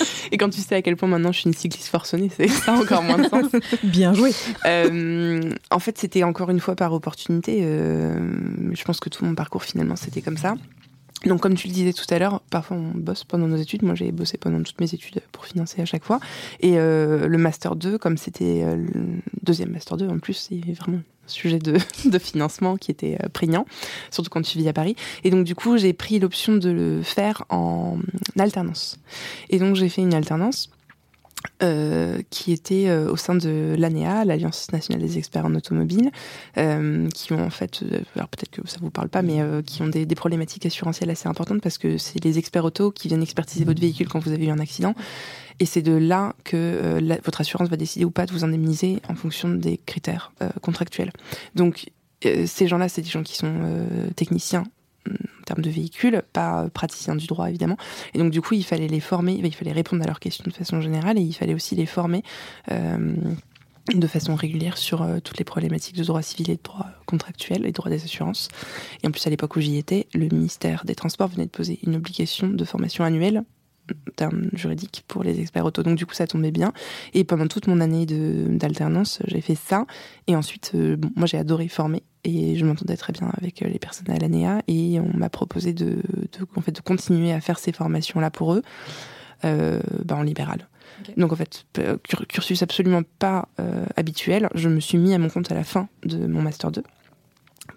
Et 0.32 0.38
quand 0.38 0.50
tu 0.50 0.60
sais 0.60 0.76
à 0.76 0.82
quel 0.82 0.96
point 0.96 1.08
maintenant 1.08 1.32
je 1.32 1.40
suis 1.40 1.48
une 1.48 1.54
cycliste 1.54 1.88
forcenée, 1.88 2.30
c'est 2.34 2.48
ça 2.48 2.74
encore 2.74 3.02
moins 3.02 3.18
de 3.18 3.28
sens. 3.28 3.46
Bien 3.82 4.12
joué. 4.14 4.32
Euh, 4.66 5.40
en 5.70 5.78
fait, 5.78 5.98
c'était 5.98 6.22
encore 6.22 6.50
une 6.50 6.60
fois 6.60 6.76
par 6.76 6.92
opportunité. 6.92 7.60
Euh, 7.62 8.14
je 8.72 8.84
pense 8.84 9.00
que 9.00 9.08
tout 9.08 9.24
mon 9.24 9.34
parcours 9.34 9.64
finalement 9.64 9.96
c'était 9.96 10.22
comme 10.22 10.36
ça. 10.36 10.54
Donc, 11.24 11.40
comme 11.40 11.54
tu 11.54 11.68
le 11.68 11.74
disais 11.74 11.92
tout 11.92 12.06
à 12.10 12.18
l'heure, 12.18 12.40
parfois 12.50 12.76
on 12.76 12.92
bosse 12.94 13.24
pendant 13.24 13.48
nos 13.48 13.56
études. 13.56 13.82
Moi, 13.82 13.94
j'ai 13.94 14.12
bossé 14.12 14.38
pendant 14.38 14.62
toutes 14.62 14.80
mes 14.80 14.92
études 14.94 15.20
pour 15.32 15.46
financer 15.46 15.82
à 15.82 15.84
chaque 15.84 16.04
fois. 16.04 16.20
Et 16.60 16.76
le 16.76 17.36
master 17.36 17.74
2, 17.74 17.98
comme 17.98 18.16
c'était 18.16 18.64
le 18.76 19.20
deuxième 19.42 19.70
master 19.70 19.96
2 19.96 20.08
en 20.08 20.18
plus, 20.18 20.34
c'est 20.34 20.72
vraiment 20.72 21.00
sujet 21.28 21.58
de, 21.58 21.78
de, 22.04 22.18
financement 22.18 22.76
qui 22.76 22.90
était 22.90 23.16
euh, 23.22 23.28
prégnant, 23.28 23.66
surtout 24.10 24.30
quand 24.30 24.42
tu 24.42 24.58
vis 24.58 24.68
à 24.68 24.72
Paris. 24.72 24.96
Et 25.24 25.30
donc 25.30 25.44
du 25.44 25.54
coup, 25.54 25.76
j'ai 25.78 25.92
pris 25.92 26.18
l'option 26.18 26.56
de 26.56 26.70
le 26.70 27.02
faire 27.02 27.44
en 27.48 27.98
alternance. 28.38 28.98
Et 29.50 29.58
donc 29.58 29.76
j'ai 29.76 29.88
fait 29.88 30.02
une 30.02 30.14
alternance 30.14 30.70
euh, 31.62 32.20
qui 32.30 32.52
était 32.52 32.88
euh, 32.88 33.10
au 33.10 33.16
sein 33.16 33.34
de 33.34 33.74
l'ANEA, 33.76 34.24
l'Alliance 34.24 34.70
nationale 34.72 35.02
des 35.02 35.18
experts 35.18 35.44
en 35.44 35.54
automobile, 35.54 36.10
euh, 36.56 37.08
qui 37.10 37.32
ont 37.32 37.44
en 37.44 37.50
fait, 37.50 37.82
alors 38.14 38.28
peut-être 38.28 38.50
que 38.50 38.68
ça 38.68 38.78
vous 38.80 38.90
parle 38.90 39.08
pas, 39.08 39.22
mais 39.22 39.40
qui 39.64 39.82
ont 39.82 39.88
des, 39.88 40.06
problématiques 40.06 40.66
assurantielles 40.66 41.10
assez 41.10 41.28
importantes 41.28 41.60
parce 41.60 41.78
que 41.78 41.96
c'est 41.98 42.22
les 42.24 42.38
experts 42.38 42.64
auto 42.64 42.90
qui 42.90 43.08
viennent 43.08 43.22
expertiser 43.22 43.64
votre 43.64 43.80
véhicule 43.80 44.08
quand 44.08 44.20
vous 44.20 44.32
avez 44.32 44.46
eu 44.46 44.50
un 44.50 44.58
accident. 44.58 44.94
Et 45.60 45.66
c'est 45.66 45.82
de 45.82 45.92
là 45.92 46.34
que 46.44 47.00
votre 47.24 47.40
assurance 47.40 47.68
va 47.68 47.76
décider 47.76 48.04
ou 48.04 48.10
pas 48.10 48.26
de 48.26 48.32
vous 48.32 48.44
indemniser 48.44 49.00
en 49.08 49.14
fonction 49.14 49.48
des 49.48 49.78
critères 49.78 50.32
contractuels. 50.60 51.12
Donc 51.54 51.90
ces 52.22 52.66
gens-là, 52.66 52.88
c'est 52.88 53.02
des 53.02 53.10
gens 53.10 53.22
qui 53.22 53.36
sont 53.36 53.52
techniciens 54.16 54.64
en 55.40 55.44
termes 55.44 55.62
de 55.62 55.70
véhicules, 55.70 56.22
pas 56.32 56.68
praticiens 56.72 57.16
du 57.16 57.26
droit 57.26 57.48
évidemment. 57.48 57.76
Et 58.14 58.18
donc 58.18 58.30
du 58.30 58.40
coup, 58.40 58.54
il 58.54 58.64
fallait 58.64 58.88
les 58.88 59.00
former, 59.00 59.40
il 59.42 59.54
fallait 59.54 59.72
répondre 59.72 60.02
à 60.02 60.06
leurs 60.06 60.20
questions 60.20 60.44
de 60.46 60.52
façon 60.52 60.80
générale 60.80 61.18
et 61.18 61.22
il 61.22 61.32
fallait 61.32 61.54
aussi 61.54 61.74
les 61.74 61.86
former. 61.86 62.22
Euh, 62.70 63.14
de 63.94 64.06
façon 64.06 64.34
régulière 64.34 64.76
sur 64.76 65.02
euh, 65.02 65.18
toutes 65.20 65.38
les 65.38 65.44
problématiques 65.44 65.96
de 65.96 66.04
droit 66.04 66.22
civil 66.22 66.50
et 66.50 66.56
de 66.56 66.62
droit 66.62 66.86
contractuel 67.06 67.64
et 67.64 67.68
de 67.68 67.72
droit 67.72 67.90
des 67.90 68.04
assurances. 68.04 68.48
Et 69.02 69.06
en 69.06 69.10
plus, 69.10 69.26
à 69.26 69.30
l'époque 69.30 69.56
où 69.56 69.60
j'y 69.60 69.78
étais, 69.78 70.06
le 70.12 70.28
ministère 70.28 70.84
des 70.84 70.94
Transports 70.94 71.28
venait 71.28 71.46
de 71.46 71.50
poser 71.50 71.78
une 71.84 71.96
obligation 71.96 72.48
de 72.48 72.64
formation 72.64 73.04
annuelle 73.04 73.44
en 73.90 74.12
termes 74.16 74.48
juridiques 74.52 75.04
pour 75.08 75.22
les 75.22 75.40
experts 75.40 75.64
auto. 75.64 75.82
Donc 75.82 75.96
du 75.96 76.06
coup, 76.06 76.14
ça 76.14 76.26
tombait 76.26 76.50
bien. 76.50 76.72
Et 77.14 77.24
pendant 77.24 77.46
toute 77.46 77.66
mon 77.66 77.80
année 77.80 78.06
d'alternance, 78.06 79.20
j'ai 79.26 79.40
fait 79.40 79.54
ça. 79.54 79.86
Et 80.26 80.36
ensuite, 80.36 80.72
euh, 80.74 80.96
bon, 80.96 81.10
moi, 81.16 81.26
j'ai 81.26 81.38
adoré 81.38 81.68
former 81.68 82.02
et 82.24 82.56
je 82.56 82.64
m'entendais 82.64 82.96
très 82.96 83.12
bien 83.12 83.30
avec 83.36 83.62
euh, 83.62 83.68
les 83.68 83.78
personnes 83.78 84.10
à 84.10 84.18
l'ANEA. 84.18 84.62
Et 84.68 85.00
on 85.00 85.16
m'a 85.16 85.30
proposé 85.30 85.72
de, 85.72 86.02
de, 86.32 86.46
en 86.56 86.60
fait, 86.60 86.72
de 86.72 86.80
continuer 86.80 87.32
à 87.32 87.40
faire 87.40 87.58
ces 87.58 87.72
formations-là 87.72 88.30
pour 88.30 88.54
eux, 88.54 88.62
euh, 89.44 89.80
bah, 90.04 90.16
en 90.16 90.22
libéral. 90.22 90.68
Donc 91.16 91.32
en 91.32 91.36
fait, 91.36 91.64
cursus 92.28 92.60
absolument 92.62 93.02
pas 93.20 93.48
euh, 93.60 93.86
habituel. 93.96 94.48
Je 94.54 94.68
me 94.68 94.80
suis 94.80 94.98
mis 94.98 95.14
à 95.14 95.18
mon 95.18 95.28
compte 95.28 95.50
à 95.52 95.54
la 95.54 95.62
fin 95.62 95.88
de 96.04 96.26
mon 96.26 96.42
master 96.42 96.72
2. 96.72 96.82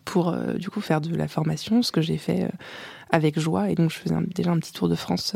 pour 0.05 0.35
du 0.55 0.71
coup 0.71 0.81
faire 0.81 1.01
de 1.01 1.15
la 1.15 1.27
formation, 1.27 1.83
ce 1.83 1.91
que 1.91 2.01
j'ai 2.01 2.17
fait 2.17 2.49
avec 3.11 3.39
joie. 3.39 3.69
Et 3.69 3.75
donc 3.75 3.91
je 3.91 3.97
faisais 3.97 4.15
déjà 4.33 4.49
un 4.51 4.57
petit 4.57 4.73
tour 4.73 4.89
de 4.89 4.95
France 4.95 5.35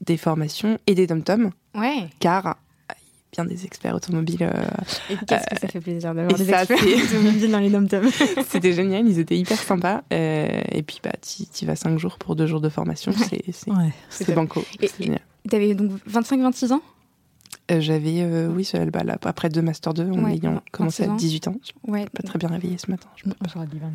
des 0.00 0.16
formations 0.16 0.78
et 0.86 0.94
des 0.94 1.06
dom-toms. 1.06 1.50
Ouais. 1.74 2.08
Car 2.20 2.56
bien 3.32 3.44
des 3.44 3.64
experts 3.64 3.94
automobiles. 3.94 4.42
Euh, 4.42 4.52
et 5.10 5.16
qu'est-ce 5.26 5.46
que 5.54 5.60
ça 5.60 5.68
fait 5.68 5.80
plaisir 5.80 6.14
d'avoir 6.14 6.38
des 6.38 6.50
experts 6.50 6.78
automobiles 6.78 7.50
dans 7.50 7.58
les 7.58 7.70
dom 7.70 7.88
C'était 8.48 8.72
génial, 8.72 9.06
ils 9.06 9.18
étaient 9.18 9.36
hyper 9.36 9.58
sympas. 9.58 10.02
Euh, 10.12 10.62
et 10.72 10.82
puis, 10.82 11.00
bah, 11.02 11.12
tu 11.20 11.66
vas 11.66 11.76
cinq 11.76 11.98
jours 11.98 12.18
pour 12.18 12.36
deux 12.36 12.46
jours 12.46 12.60
de 12.60 12.68
formation, 12.68 13.12
c'est 13.12 13.44
ouais. 13.68 14.34
banco. 14.34 14.64
Et 14.80 14.88
tu 14.88 15.56
avais 15.56 15.74
donc 15.74 15.92
25-26 16.10 16.72
ans? 16.72 16.82
Euh, 17.70 17.80
j'avais, 17.80 18.22
euh, 18.22 18.48
oui, 18.48 18.68
bah, 18.92 19.04
là, 19.04 19.18
après 19.22 19.48
deux 19.48 19.62
Master 19.62 19.94
2, 19.94 20.08
on 20.10 20.26
ayant 20.28 20.62
commencé 20.72 21.04
à 21.04 21.08
18 21.08 21.48
ans. 21.48 21.56
Ouais. 21.86 22.06
Pas 22.14 22.22
très 22.22 22.38
bien 22.38 22.48
réveillé 22.48 22.78
ce 22.78 22.90
matin. 22.90 23.08
Je 23.16 23.28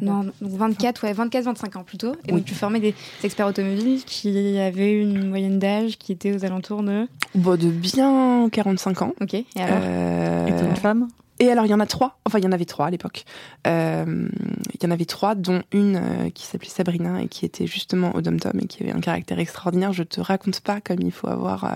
non, 0.02 0.24
donc 0.24 0.34
24, 0.42 1.04
ouais, 1.04 1.14
24-25 1.14 1.78
ans 1.78 1.84
plutôt. 1.84 2.14
Et 2.28 2.32
donc 2.32 2.46
tu 2.46 2.54
formais 2.54 2.80
des 2.80 2.94
experts 3.24 3.48
automobiles 3.48 4.04
qui 4.06 4.58
avaient 4.60 4.94
une 4.94 5.30
moyenne 5.30 5.60
d'âge 5.60 5.98
qui 5.98 6.12
était 6.12 6.36
aux 6.36 6.46
alentours 6.46 6.84
de. 6.84 7.08
Bon, 7.36 7.58
de 7.58 7.70
bien 7.70 8.50
45 8.52 9.02
ans. 9.02 9.14
Ok. 9.22 9.34
Et 9.34 9.46
alors 9.56 9.80
euh... 9.82 10.48
Et 10.48 10.52
une 10.52 10.76
femme? 10.76 11.08
et 11.40 11.50
alors, 11.50 11.66
il 11.66 11.70
y 11.70 11.74
en 11.74 11.80
a 11.80 11.86
trois. 11.86 12.20
Enfin, 12.26 12.40
il 12.40 12.46
y 12.46 12.48
en 12.48 12.52
avait 12.52 12.66
trois 12.66 12.88
à 12.88 12.90
l'époque. 12.90 13.26
Euh, 13.68 14.30
il 14.74 14.84
y 14.84 14.86
en 14.86 14.92
avait 14.92 15.06
trois, 15.06 15.36
dont 15.36 15.62
une 15.72 15.96
euh, 15.96 16.30
qui 16.30 16.46
s'appelait 16.46 16.70
Sabrina 16.70 17.22
et 17.22 17.28
qui 17.28 17.46
était 17.46 17.68
justement 17.68 18.16
au 18.16 18.22
Dom 18.22 18.40
Tom 18.40 18.60
et 18.62 18.68
qui 18.68 18.84
avait 18.84 18.92
un 18.92 19.02
caractère 19.02 19.40
extraordinaire. 19.40 19.94
Je 19.94 20.04
te 20.04 20.22
raconte 20.22 20.62
pas 20.62 20.80
comme 20.80 21.02
il 21.02 21.12
faut 21.12 21.28
avoir 21.28 21.66
euh, 21.66 21.70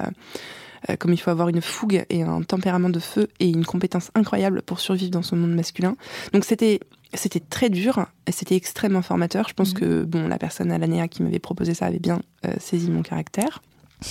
comme 0.96 1.14
il 1.14 1.18
faut 1.18 1.32
avoir 1.32 1.50
une 1.50 1.62
fougue 1.62 2.06
et 2.10 2.24
un 2.24 2.42
tempérament 2.42 2.90
de 2.90 3.00
feu 3.00 3.28
et 3.40 3.50
une 3.50 3.66
compétence 3.66 4.12
incroyable 4.16 4.62
pour 4.62 4.80
survivre 4.80 5.12
dans 5.12 5.22
ce 5.22 5.36
monde 5.36 5.54
masculin. 5.54 5.96
Donc 6.34 6.46
c'était 6.46 6.80
c'était 7.14 7.40
très 7.40 7.70
dur 7.70 8.06
et 8.26 8.32
c'était 8.32 8.56
extrêmement 8.56 9.02
formateur. 9.02 9.48
Je 9.50 9.54
pense 9.54 9.74
mhm. 9.74 9.80
que 9.80 10.04
bon 10.04 10.28
la 10.28 10.38
personne 10.38 10.72
à 10.72 10.78
l'ANEA 10.78 11.08
qui 11.08 11.24
m'avait 11.24 11.40
proposé 11.40 11.74
ça 11.74 11.86
avait 11.86 12.00
bien 12.00 12.22
euh, 12.46 12.54
saisi 12.60 12.90
mon 12.90 13.02
caractère. 13.02 13.62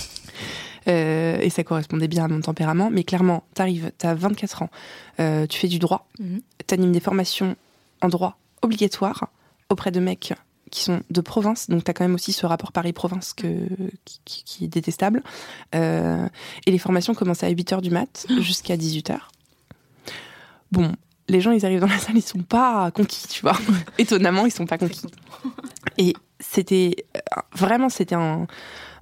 Euh, 0.89 1.37
et 1.41 1.49
ça 1.49 1.65
correspondait 1.65 2.07
bien 2.07 2.23
à 2.23 2.27
mon 2.29 2.39
tempérament. 2.39 2.89
Mais 2.89 3.03
clairement, 3.03 3.43
t'arrives, 3.55 3.91
t'as 3.97 4.13
24 4.13 4.61
ans, 4.61 4.69
tu 5.17 5.59
fais 5.59 5.67
du 5.67 5.79
droit, 5.79 6.07
mhm. 6.17 6.39
t'animes 6.65 6.93
des 6.93 7.01
formations 7.01 7.57
en 7.99 8.07
droit 8.07 8.39
obligatoires 8.61 9.27
auprès 9.69 9.91
de 9.91 9.99
mecs 9.99 10.33
qui 10.71 10.81
sont 10.81 11.01
de 11.09 11.21
province, 11.21 11.69
donc 11.69 11.83
tu 11.83 11.91
as 11.91 11.93
quand 11.93 12.03
même 12.03 12.15
aussi 12.15 12.33
ce 12.33 12.45
rapport 12.45 12.71
Paris-Province 12.71 13.33
qui, 13.33 13.55
qui, 14.25 14.65
est 14.65 14.67
détestable. 14.67 15.23
Euh, 15.75 16.27
et 16.65 16.71
les 16.71 16.77
formations 16.77 17.13
commencent 17.13 17.43
à 17.43 17.49
8h 17.49 17.81
du 17.81 17.89
mat 17.89 18.25
jusqu'à 18.41 18.75
18h. 18.75 19.17
Bon, 20.71 20.91
les 21.29 21.41
gens, 21.41 21.51
ils 21.51 21.65
arrivent 21.65 21.79
dans 21.79 21.87
la 21.87 21.97
salle, 21.97 22.17
ils 22.17 22.21
sont 22.21 22.43
pas 22.43 22.91
conquis, 22.91 23.27
tu 23.27 23.41
vois. 23.41 23.57
Étonnamment, 23.97 24.45
ils 24.45 24.51
sont 24.51 24.65
pas 24.65 24.77
conquis. 24.77 25.07
Et 25.97 26.13
c'était 26.39 27.05
euh, 27.15 27.41
vraiment, 27.53 27.89
c'était 27.89 28.15
un, 28.15 28.47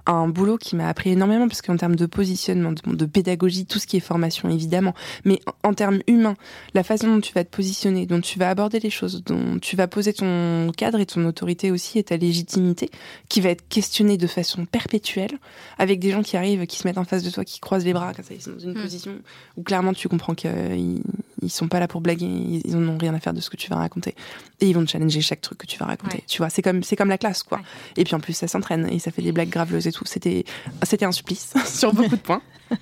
un 0.06 0.28
boulot 0.28 0.56
qui 0.58 0.76
m'a 0.76 0.88
appris 0.88 1.10
énormément 1.10 1.48
parce 1.48 1.62
qu'en 1.62 1.76
termes 1.76 1.96
de 1.96 2.06
positionnement, 2.06 2.72
de, 2.72 3.06
pédagogie, 3.06 3.66
tout 3.66 3.78
ce 3.78 3.86
qui 3.86 3.96
est 3.96 4.00
formation 4.00 4.48
évidemment, 4.48 4.94
mais 5.24 5.40
en, 5.62 5.74
termes 5.74 6.00
humains, 6.06 6.36
la 6.74 6.82
façon 6.82 7.08
dont 7.08 7.20
tu 7.20 7.32
vas 7.32 7.44
te 7.44 7.54
positionner, 7.54 8.06
dont 8.06 8.20
tu 8.20 8.38
vas 8.38 8.50
aborder 8.50 8.80
les 8.80 8.90
choses, 8.90 9.22
dont 9.24 9.58
tu 9.60 9.76
vas 9.76 9.88
poser 9.88 10.12
ton 10.12 10.70
cadre 10.76 11.00
et 11.00 11.06
ton 11.06 11.24
autorité 11.26 11.70
aussi 11.70 11.98
et 11.98 12.04
ta 12.04 12.16
légitimité, 12.16 12.90
qui 13.28 13.40
va 13.40 13.50
être 13.50 13.66
questionnée 13.68 14.16
de 14.16 14.26
façon 14.26 14.64
perpétuelle 14.64 15.38
avec 15.78 15.98
des 15.98 16.10
gens 16.10 16.22
qui 16.22 16.36
arrivent, 16.36 16.66
qui 16.66 16.78
se 16.78 16.86
mettent 16.86 16.98
en 16.98 17.04
face 17.04 17.22
de 17.22 17.30
toi, 17.30 17.44
qui 17.44 17.60
croisent 17.60 17.84
les 17.84 17.92
bras, 17.92 18.12
ça 18.14 18.22
ils 18.30 18.42
sont 18.42 18.52
dans 18.52 18.58
une 18.58 18.70
hmm. 18.72 18.82
position 18.82 19.12
où 19.56 19.62
clairement 19.62 19.92
tu 19.92 20.08
comprends 20.08 20.34
qu'ils 20.34 21.02
ils 21.42 21.50
sont 21.50 21.68
pas 21.68 21.80
là 21.80 21.88
pour 21.88 22.00
blaguer, 22.00 22.26
ils 22.26 22.76
n'ont 22.78 22.98
rien 22.98 23.14
à 23.14 23.20
faire 23.20 23.34
de 23.34 23.40
ce 23.40 23.50
que 23.50 23.56
tu 23.56 23.70
vas 23.70 23.76
raconter 23.76 24.14
et 24.60 24.68
ils 24.68 24.74
vont 24.74 24.84
te 24.84 24.90
challenger 24.90 25.20
chaque 25.20 25.40
truc 25.40 25.58
que 25.58 25.66
tu 25.66 25.78
vas 25.78 25.86
raconter. 25.86 26.24
Tu 26.26 26.38
vois, 26.38 26.50
c'est 26.50 26.62
comme 26.62 26.82
c'est 26.82 26.96
comme 26.96 27.08
la 27.08 27.18
classe 27.18 27.42
quoi. 27.42 27.60
Et 27.96 28.04
puis 28.04 28.14
en 28.14 28.20
plus 28.20 28.32
ça 28.32 28.48
s'entraîne 28.48 28.88
et 28.90 28.98
ça 28.98 29.10
fait 29.10 29.22
des 29.22 29.32
blagues 29.32 29.50
graveleuses 29.50 29.86
et 29.86 29.92
c'était, 30.04 30.44
c'était 30.82 31.04
un 31.04 31.12
supplice 31.12 31.54
sur 31.66 31.92
beaucoup 31.92 32.16
de 32.16 32.20
points. 32.20 32.42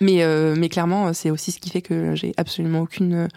Mais, 0.00 0.22
euh, 0.22 0.54
mais 0.56 0.70
clairement, 0.70 1.12
c'est 1.12 1.30
aussi 1.30 1.52
ce 1.52 1.58
qui 1.58 1.68
fait 1.68 1.82
que 1.82 2.14
j'ai 2.14 2.32
absolument 2.38 2.80
aucune 2.80 3.28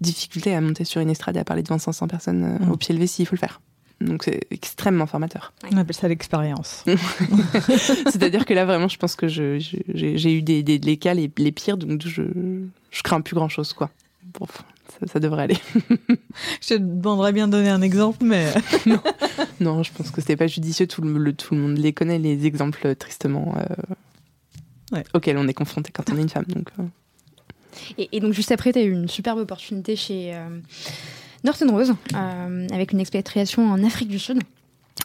difficulté 0.00 0.54
à 0.54 0.60
monter 0.60 0.84
sur 0.84 1.00
une 1.00 1.10
estrade 1.10 1.36
et 1.36 1.40
à 1.40 1.44
parler 1.44 1.62
devant 1.62 1.78
500 1.78 2.08
personnes 2.08 2.44
euh, 2.44 2.66
mm. 2.66 2.70
au 2.70 2.76
pied 2.76 2.94
levé 2.94 3.06
s'il 3.06 3.26
faut 3.26 3.34
le 3.34 3.40
faire. 3.40 3.60
Donc 4.00 4.24
c'est 4.24 4.40
extrêmement 4.50 5.06
formateur. 5.06 5.52
On 5.70 5.76
appelle 5.76 5.94
ça 5.94 6.08
l'expérience. 6.08 6.84
C'est-à-dire 8.06 8.46
que 8.46 8.54
là 8.54 8.64
vraiment, 8.64 8.88
je 8.88 8.96
pense 8.96 9.14
que 9.14 9.28
j'ai 9.28 10.34
eu 10.34 10.42
des, 10.42 10.62
des, 10.62 10.78
les 10.78 10.96
cas 10.96 11.14
les, 11.14 11.28
pires, 11.28 11.76
donc 11.76 12.06
je, 12.06 12.22
je 12.90 13.02
crains 13.02 13.20
plus 13.20 13.34
grand 13.34 13.48
chose 13.48 13.72
quoi. 13.72 13.90
Bon, 14.38 14.46
ça, 15.06 15.20
devrait 15.20 15.44
aller. 15.44 15.58
je 16.60 16.68
te 16.68 16.74
demanderais 16.74 17.32
bien 17.32 17.46
de 17.46 17.52
donner 17.52 17.68
un 17.68 17.82
exemple, 17.82 18.24
mais 18.24 18.52
non. 18.86 19.00
non, 19.60 19.82
je 19.82 19.92
pense 19.92 20.10
que 20.10 20.20
c'est 20.20 20.36
pas 20.36 20.46
judicieux. 20.46 20.86
Tout 20.86 21.02
le, 21.02 21.32
tout 21.32 21.54
le 21.54 21.60
monde 21.60 21.78
les 21.78 21.92
connaît 21.92 22.18
les 22.18 22.46
exemples 22.46 22.94
tristement 22.96 23.54
euh, 24.94 25.02
auxquels 25.14 25.38
on 25.38 25.48
est 25.48 25.54
confronté 25.54 25.90
quand 25.92 26.10
on 26.10 26.16
est 26.16 26.22
une 26.22 26.28
femme. 26.28 26.44
Donc. 26.48 26.68
Euh. 26.78 26.84
Et, 27.98 28.20
donc 28.20 28.32
juste 28.32 28.52
après, 28.52 28.72
tu 28.72 28.78
as 28.78 28.82
eu 28.82 28.92
une 28.92 29.08
superbe 29.08 29.38
opportunité 29.38 29.96
chez 29.96 30.34
euh, 30.34 30.58
Norton 31.44 31.70
Rose 31.70 31.94
avec 32.72 32.92
une 32.92 33.00
expatriation 33.00 33.70
en 33.70 33.82
Afrique 33.84 34.08
du 34.08 34.18
Sud. 34.18 34.42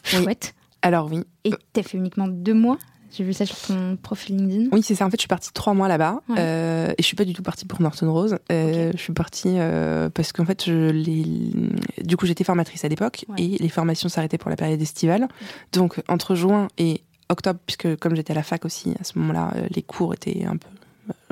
Chouette. 0.04 0.54
Alors 0.82 1.08
oui. 1.10 1.24
Et 1.44 1.50
tu 1.50 1.80
as 1.80 1.82
fait 1.82 1.98
uniquement 1.98 2.28
deux 2.28 2.54
mois? 2.54 2.78
J'ai 3.12 3.24
vu 3.24 3.32
ça 3.32 3.46
sur 3.46 3.56
ton 3.58 3.96
profil 3.96 4.36
LinkedIn. 4.36 4.68
Oui, 4.72 4.82
c'est 4.82 4.94
ça. 4.94 5.06
En 5.06 5.10
fait, 5.10 5.16
je 5.16 5.22
suis 5.22 5.28
partie 5.28 5.50
trois 5.52 5.72
mois 5.72 5.88
là-bas 5.88 6.20
euh, 6.36 6.90
et 6.90 7.02
je 7.02 7.06
suis 7.06 7.16
pas 7.16 7.24
du 7.24 7.32
tout 7.32 7.42
partie 7.42 7.64
pour 7.64 7.80
Norton 7.80 8.12
Rose. 8.12 8.36
Euh, 8.52 8.92
Je 8.92 8.98
suis 8.98 9.12
partie 9.14 9.54
euh, 9.54 10.10
parce 10.10 10.32
qu'en 10.32 10.44
fait, 10.44 10.64
je, 10.66 10.90
les... 10.90 12.04
du 12.04 12.16
coup, 12.16 12.26
j'étais 12.26 12.44
formatrice 12.44 12.84
à 12.84 12.88
l'époque 12.88 13.24
et 13.38 13.56
les 13.58 13.68
formations 13.68 14.08
s'arrêtaient 14.08 14.38
pour 14.38 14.50
la 14.50 14.56
période 14.56 14.82
estivale. 14.82 15.28
Donc, 15.72 16.02
entre 16.08 16.34
juin 16.34 16.68
et 16.76 17.00
octobre, 17.30 17.58
puisque 17.64 17.96
comme 17.96 18.14
j'étais 18.16 18.32
à 18.32 18.36
la 18.36 18.42
fac 18.42 18.64
aussi, 18.64 18.92
à 19.00 19.04
ce 19.04 19.18
moment-là, 19.18 19.52
euh, 19.56 19.66
les 19.70 19.82
cours 19.82 20.12
étaient 20.12 20.44
un 20.44 20.56
peu 20.56 20.68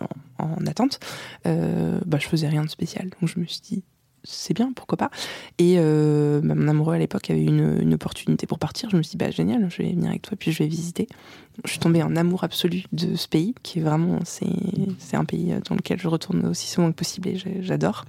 euh, 0.00 0.06
en, 0.38 0.62
en 0.62 0.66
attente, 0.66 1.00
bah, 1.44 2.18
je 2.18 2.26
faisais 2.26 2.48
rien 2.48 2.64
de 2.64 2.70
spécial. 2.70 3.10
Donc, 3.20 3.28
je 3.28 3.38
me 3.38 3.44
suis 3.44 3.60
dit, 3.60 3.82
c'est 4.24 4.54
bien, 4.54 4.72
pourquoi 4.72 4.96
pas. 4.96 5.10
Et 5.58 5.76
euh, 5.78 6.40
bah, 6.42 6.54
mon 6.54 6.68
amoureux 6.68 6.94
à 6.94 6.98
l'époque 6.98 7.30
avait 7.30 7.44
une, 7.44 7.78
une, 7.80 7.94
opportunité 7.94 8.46
pour 8.46 8.58
partir. 8.58 8.90
Je 8.90 8.96
me 8.96 9.02
suis 9.02 9.12
dit, 9.12 9.16
bah, 9.16 9.30
génial, 9.30 9.68
je 9.70 9.82
vais 9.82 9.90
venir 9.90 10.10
avec 10.10 10.22
toi, 10.22 10.36
puis 10.38 10.50
je 10.50 10.58
vais 10.58 10.68
visiter. 10.68 11.06
Je 11.64 11.70
suis 11.70 11.78
tombée 11.78 12.02
en 12.02 12.16
amour 12.16 12.42
absolu 12.44 12.84
de 12.92 13.14
ce 13.14 13.28
pays, 13.28 13.54
qui 13.62 13.78
est 13.78 13.82
vraiment, 13.82 14.18
c'est 14.24 15.16
un 15.16 15.24
pays 15.24 15.54
dans 15.68 15.76
lequel 15.76 16.00
je 16.00 16.08
retourne 16.08 16.46
aussi 16.46 16.68
souvent 16.68 16.90
que 16.90 16.96
possible 16.96 17.28
et 17.28 17.62
j'adore. 17.62 18.04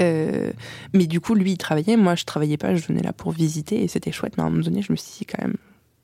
Euh, 0.00 0.52
mais 0.92 1.06
du 1.06 1.20
coup, 1.20 1.34
lui, 1.34 1.52
il 1.52 1.58
travaillait, 1.58 1.96
moi, 1.96 2.14
je 2.14 2.24
travaillais 2.24 2.56
pas, 2.56 2.74
je 2.74 2.86
venais 2.86 3.02
là 3.02 3.12
pour 3.12 3.32
visiter 3.32 3.82
et 3.82 3.88
c'était 3.88 4.12
chouette. 4.12 4.36
Mais 4.36 4.42
à 4.42 4.46
un 4.46 4.50
moment 4.50 4.64
donné, 4.64 4.82
je 4.82 4.92
me 4.92 4.96
suis 4.96 5.18
dit, 5.18 5.26
quand 5.26 5.42
même, 5.42 5.56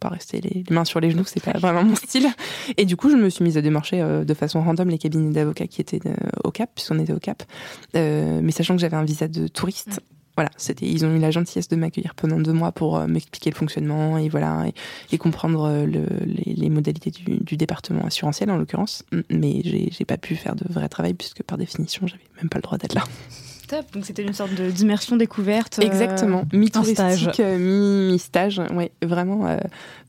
pas 0.03 0.09
rester 0.09 0.41
les, 0.41 0.65
mains 0.71 0.85
sur 0.85 1.01
les 1.01 1.11
genoux, 1.11 1.25
c'est 1.25 1.43
pas 1.43 1.59
vraiment 1.59 1.85
mon 1.85 1.95
style. 1.95 2.29
Et 2.77 2.85
du 2.85 2.97
coup, 2.97 3.11
je 3.11 3.17
me 3.17 3.31
suis 3.31 3.45
mise 3.45 3.57
à 3.57 3.63
démarcher 3.63 4.01
euh, 4.01 4.25
de 4.25 4.35
façon 4.35 4.63
random 4.63 4.89
les 4.89 4.99
cabinets 4.99 5.33
d'avocats 5.33 5.69
qui 5.69 5.81
étaient 5.81 6.01
euh, 6.07 6.15
au 6.45 6.51
Cap, 6.51 6.71
puisqu'on 6.75 6.99
était 6.99 7.13
au 7.13 7.19
Cap. 7.19 7.43
Euh, 7.97 8.41
mais 8.43 8.53
sachant 8.53 8.75
que 8.75 8.81
j'avais 8.81 8.97
un 8.97 9.05
visa 9.05 9.29
de 9.29 9.47
touriste, 9.47 10.01
voilà, 10.37 10.51
c'était, 10.57 10.87
ils 10.87 11.05
ont 11.05 11.15
eu 11.15 11.19
la 11.19 11.31
gentillesse 11.31 11.69
de 11.69 11.77
m'accueillir 11.77 12.15
pendant 12.15 12.41
deux 12.41 12.55
mois 12.55 12.73
pour 12.73 12.99
m'expliquer 13.07 13.51
le 13.51 13.55
fonctionnement 13.55 14.17
et 14.17 14.31
voilà 14.31 14.65
et, 15.13 15.19
comprendre 15.19 15.85
les, 15.85 16.71
modalités 16.71 17.11
du, 17.11 17.57
département 17.59 18.07
assurantiel 18.07 18.51
en 18.51 18.57
l'occurrence. 18.57 19.05
Mais 19.29 19.61
j'ai, 19.63 19.91
j'ai 19.93 20.05
pas 20.07 20.17
pu 20.17 20.35
faire 20.35 20.57
de 20.57 20.65
vrai 20.73 20.89
travail 20.89 21.13
puisque 21.13 21.43
par 21.43 21.59
définition, 21.59 22.07
j'avais 22.07 22.23
même 22.39 22.49
pas 22.49 22.57
le 22.57 22.63
droit 22.63 22.79
d'être 22.79 22.95
là. 22.95 23.05
Donc 23.93 24.05
c'était 24.05 24.23
une 24.23 24.33
sorte 24.33 24.53
d'immersion 24.53 25.17
découverte. 25.17 25.79
Euh, 25.79 25.87
Exactement. 25.87 26.45
Mi-touristique, 26.53 27.41
euh, 27.41 27.59
mi-stage. 27.59 28.61
Oui, 28.75 28.91
vraiment 29.03 29.47
euh, 29.47 29.59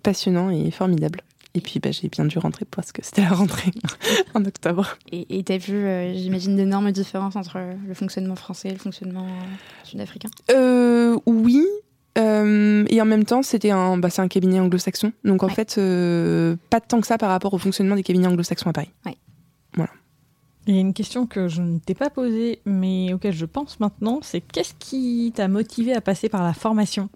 passionnant 0.02 0.50
et 0.50 0.72
formidable. 0.72 1.22
Et 1.56 1.62
puis 1.62 1.80
bah, 1.80 1.92
j'ai 1.92 2.10
bien 2.10 2.26
dû 2.26 2.40
rentrer 2.40 2.66
parce 2.66 2.92
que 2.92 3.04
c'était 3.04 3.22
la 3.22 3.30
rentrée 3.30 3.72
en 4.34 4.44
octobre. 4.44 4.98
Et 5.12 5.44
tu 5.44 5.54
as 5.54 5.58
vu, 5.58 5.86
j'imagine, 6.16 6.56
d'énormes 6.56 6.92
différences 6.92 7.36
entre 7.36 7.60
le 7.88 7.94
fonctionnement 7.94 8.36
français 8.36 8.70
et 8.70 8.72
le 8.72 8.80
fonctionnement 8.80 9.28
sud-africain? 9.84 10.30
Oui. 11.26 11.66
et 12.18 13.02
en 13.02 13.06
même 13.06 13.26
temps, 13.26 13.44
c'était 13.44 13.70
un, 13.70 13.98
bah, 13.98 14.10
c'est 14.10 14.24
un 14.24 14.28
cabinet 14.28 14.60
anglo-saxon. 14.60 15.14
Donc 15.24 15.44
en 15.44 15.50
fait, 15.50 15.76
pas 16.70 16.82
tant 16.82 17.02
que 17.02 17.08
ça 17.08 17.20
par 17.20 17.30
rapport 17.30 17.54
au 17.54 17.60
fonctionnement 17.60 17.96
des 17.96 18.04
cabinets 18.04 18.28
anglo-saxons 18.28 18.72
à 18.72 18.74
Paris. 18.74 18.90
Ouais. 19.06 19.18
Voilà. 19.76 19.92
Il 20.68 20.76
y 20.76 20.78
a 20.78 20.82
une 20.82 20.94
question 20.94 21.28
que 21.28 21.48
je 21.48 21.62
ne 21.62 21.80
t'ai 21.80 21.94
pas 21.94 22.10
posée, 22.10 22.60
mais 22.66 23.14
auquel 23.14 23.34
je 23.34 23.46
pense 23.46 23.80
maintenant, 23.80 24.20
c'est 24.22 24.40
qu'est-ce 24.40 24.74
qui 24.80 25.34
t'a 25.36 25.48
motivé 25.48 25.94
à 25.94 26.02
passer 26.02 26.30
par 26.30 26.44
la 26.44 26.54
formation 26.54 27.10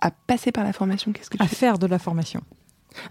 À 0.00 0.10
passer 0.10 0.52
par 0.52 0.64
la 0.64 0.72
formation, 0.72 1.12
qu'est-ce 1.12 1.28
que 1.28 1.36
tu 1.36 1.42
À 1.42 1.46
faire 1.46 1.78
de 1.78 1.86
la 1.86 1.98
formation. 1.98 2.42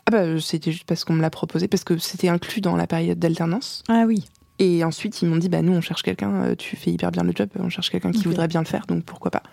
Ah 0.05 0.11
bah 0.11 0.39
c'était 0.41 0.71
juste 0.71 0.85
parce 0.85 1.05
qu'on 1.05 1.13
me 1.13 1.21
l'a 1.21 1.29
proposé, 1.29 1.67
parce 1.67 1.83
que 1.83 1.97
c'était 1.97 2.27
inclus 2.27 2.61
dans 2.61 2.75
la 2.75 2.87
période 2.87 3.19
d'alternance. 3.19 3.83
Ah 3.87 4.03
oui. 4.05 4.25
Et 4.57 4.83
ensuite 4.83 5.21
ils 5.21 5.29
m'ont 5.29 5.37
dit 5.37 5.47
bah 5.47 5.61
nous 5.61 5.71
on 5.71 5.81
cherche 5.81 6.03
quelqu'un, 6.03 6.33
euh, 6.43 6.55
tu 6.55 6.75
fais 6.75 6.91
hyper 6.91 7.11
bien 7.11 7.23
le 7.23 7.31
job, 7.33 7.49
on 7.57 7.69
cherche 7.69 7.89
quelqu'un 7.89 8.11
qui 8.11 8.23
voudrait 8.23 8.49
bien 8.49 8.59
le 8.59 8.65
faire, 8.65 8.85
donc 8.87 9.05
pourquoi 9.05 9.31
pas. 9.31 9.43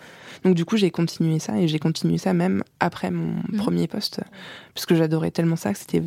Donc 0.43 0.55
du 0.55 0.65
coup 0.65 0.75
j'ai 0.75 0.91
continué 0.91 1.39
ça 1.39 1.57
et 1.57 1.67
j'ai 1.67 1.79
continué 1.79 2.17
ça 2.17 2.33
même 2.33 2.63
après 2.79 3.09
mon 3.09 3.35
mhm. 3.49 3.57
premier 3.57 3.87
poste, 3.87 4.19
parce 4.73 4.85
que 4.85 4.95
j'adorais 4.95 5.31
tellement 5.31 5.55
ça 5.55 5.71
que 5.71 5.79
c'était 5.79 6.03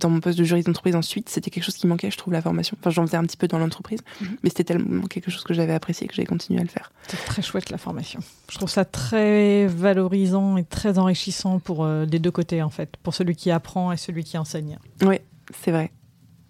dans 0.00 0.10
mon 0.10 0.20
poste 0.20 0.38
de 0.38 0.44
juriste 0.44 0.66
d'entreprise 0.66 0.96
ensuite, 0.96 1.28
c'était 1.28 1.50
quelque 1.50 1.64
chose 1.64 1.76
qui 1.76 1.86
manquait, 1.86 2.10
je 2.10 2.16
trouve, 2.16 2.32
la 2.32 2.42
formation. 2.42 2.76
Enfin, 2.80 2.90
j'en 2.90 3.06
faisais 3.06 3.16
un 3.16 3.24
petit 3.24 3.36
peu 3.36 3.48
dans 3.48 3.58
l'entreprise, 3.58 4.00
mhm. 4.20 4.36
mais 4.42 4.50
c'était 4.50 4.64
tellement 4.64 5.06
quelque 5.06 5.30
chose 5.30 5.44
que 5.44 5.54
j'avais 5.54 5.74
apprécié 5.74 6.06
que 6.06 6.14
j'ai 6.14 6.24
continué 6.24 6.60
à 6.60 6.62
le 6.62 6.68
faire. 6.68 6.92
C'est 7.08 7.24
très 7.24 7.42
chouette 7.42 7.70
la 7.70 7.78
formation. 7.78 8.20
Je 8.50 8.56
trouve 8.56 8.70
ça 8.70 8.84
très 8.84 9.66
valorisant 9.66 10.56
et 10.56 10.64
très 10.64 10.98
enrichissant 10.98 11.58
pour 11.58 11.84
euh, 11.84 12.04
les 12.06 12.18
deux 12.18 12.30
côtés, 12.30 12.62
en 12.62 12.70
fait, 12.70 12.96
pour 13.02 13.14
celui 13.14 13.36
qui 13.36 13.50
apprend 13.50 13.92
et 13.92 13.96
celui 13.96 14.24
qui 14.24 14.38
enseigne. 14.38 14.78
Oui, 15.02 15.16
c'est 15.62 15.70
vrai. 15.70 15.90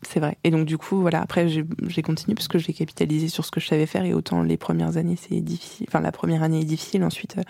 C'est 0.02 0.20
vrai. 0.20 0.36
Et 0.44 0.50
donc, 0.50 0.66
du 0.66 0.78
coup, 0.78 1.00
voilà, 1.00 1.20
après, 1.20 1.48
j'ai 1.48 2.02
continué 2.02 2.34
parce 2.34 2.48
que 2.48 2.58
j'ai 2.58 2.72
capitalisé 2.72 3.28
sur 3.28 3.44
ce 3.44 3.50
que 3.50 3.60
je 3.60 3.66
savais 3.66 3.86
faire 3.86 4.04
et 4.04 4.14
autant 4.14 4.42
les 4.42 4.56
premières 4.56 4.96
années, 4.96 5.16
c'est 5.16 5.40
difficile. 5.40 5.86
Enfin, 5.88 6.00
la 6.00 6.12
première 6.12 6.42
année 6.42 6.60
est 6.60 6.64
difficile. 6.64 7.02
Ensuite, 7.02 7.38
euh, 7.38 7.42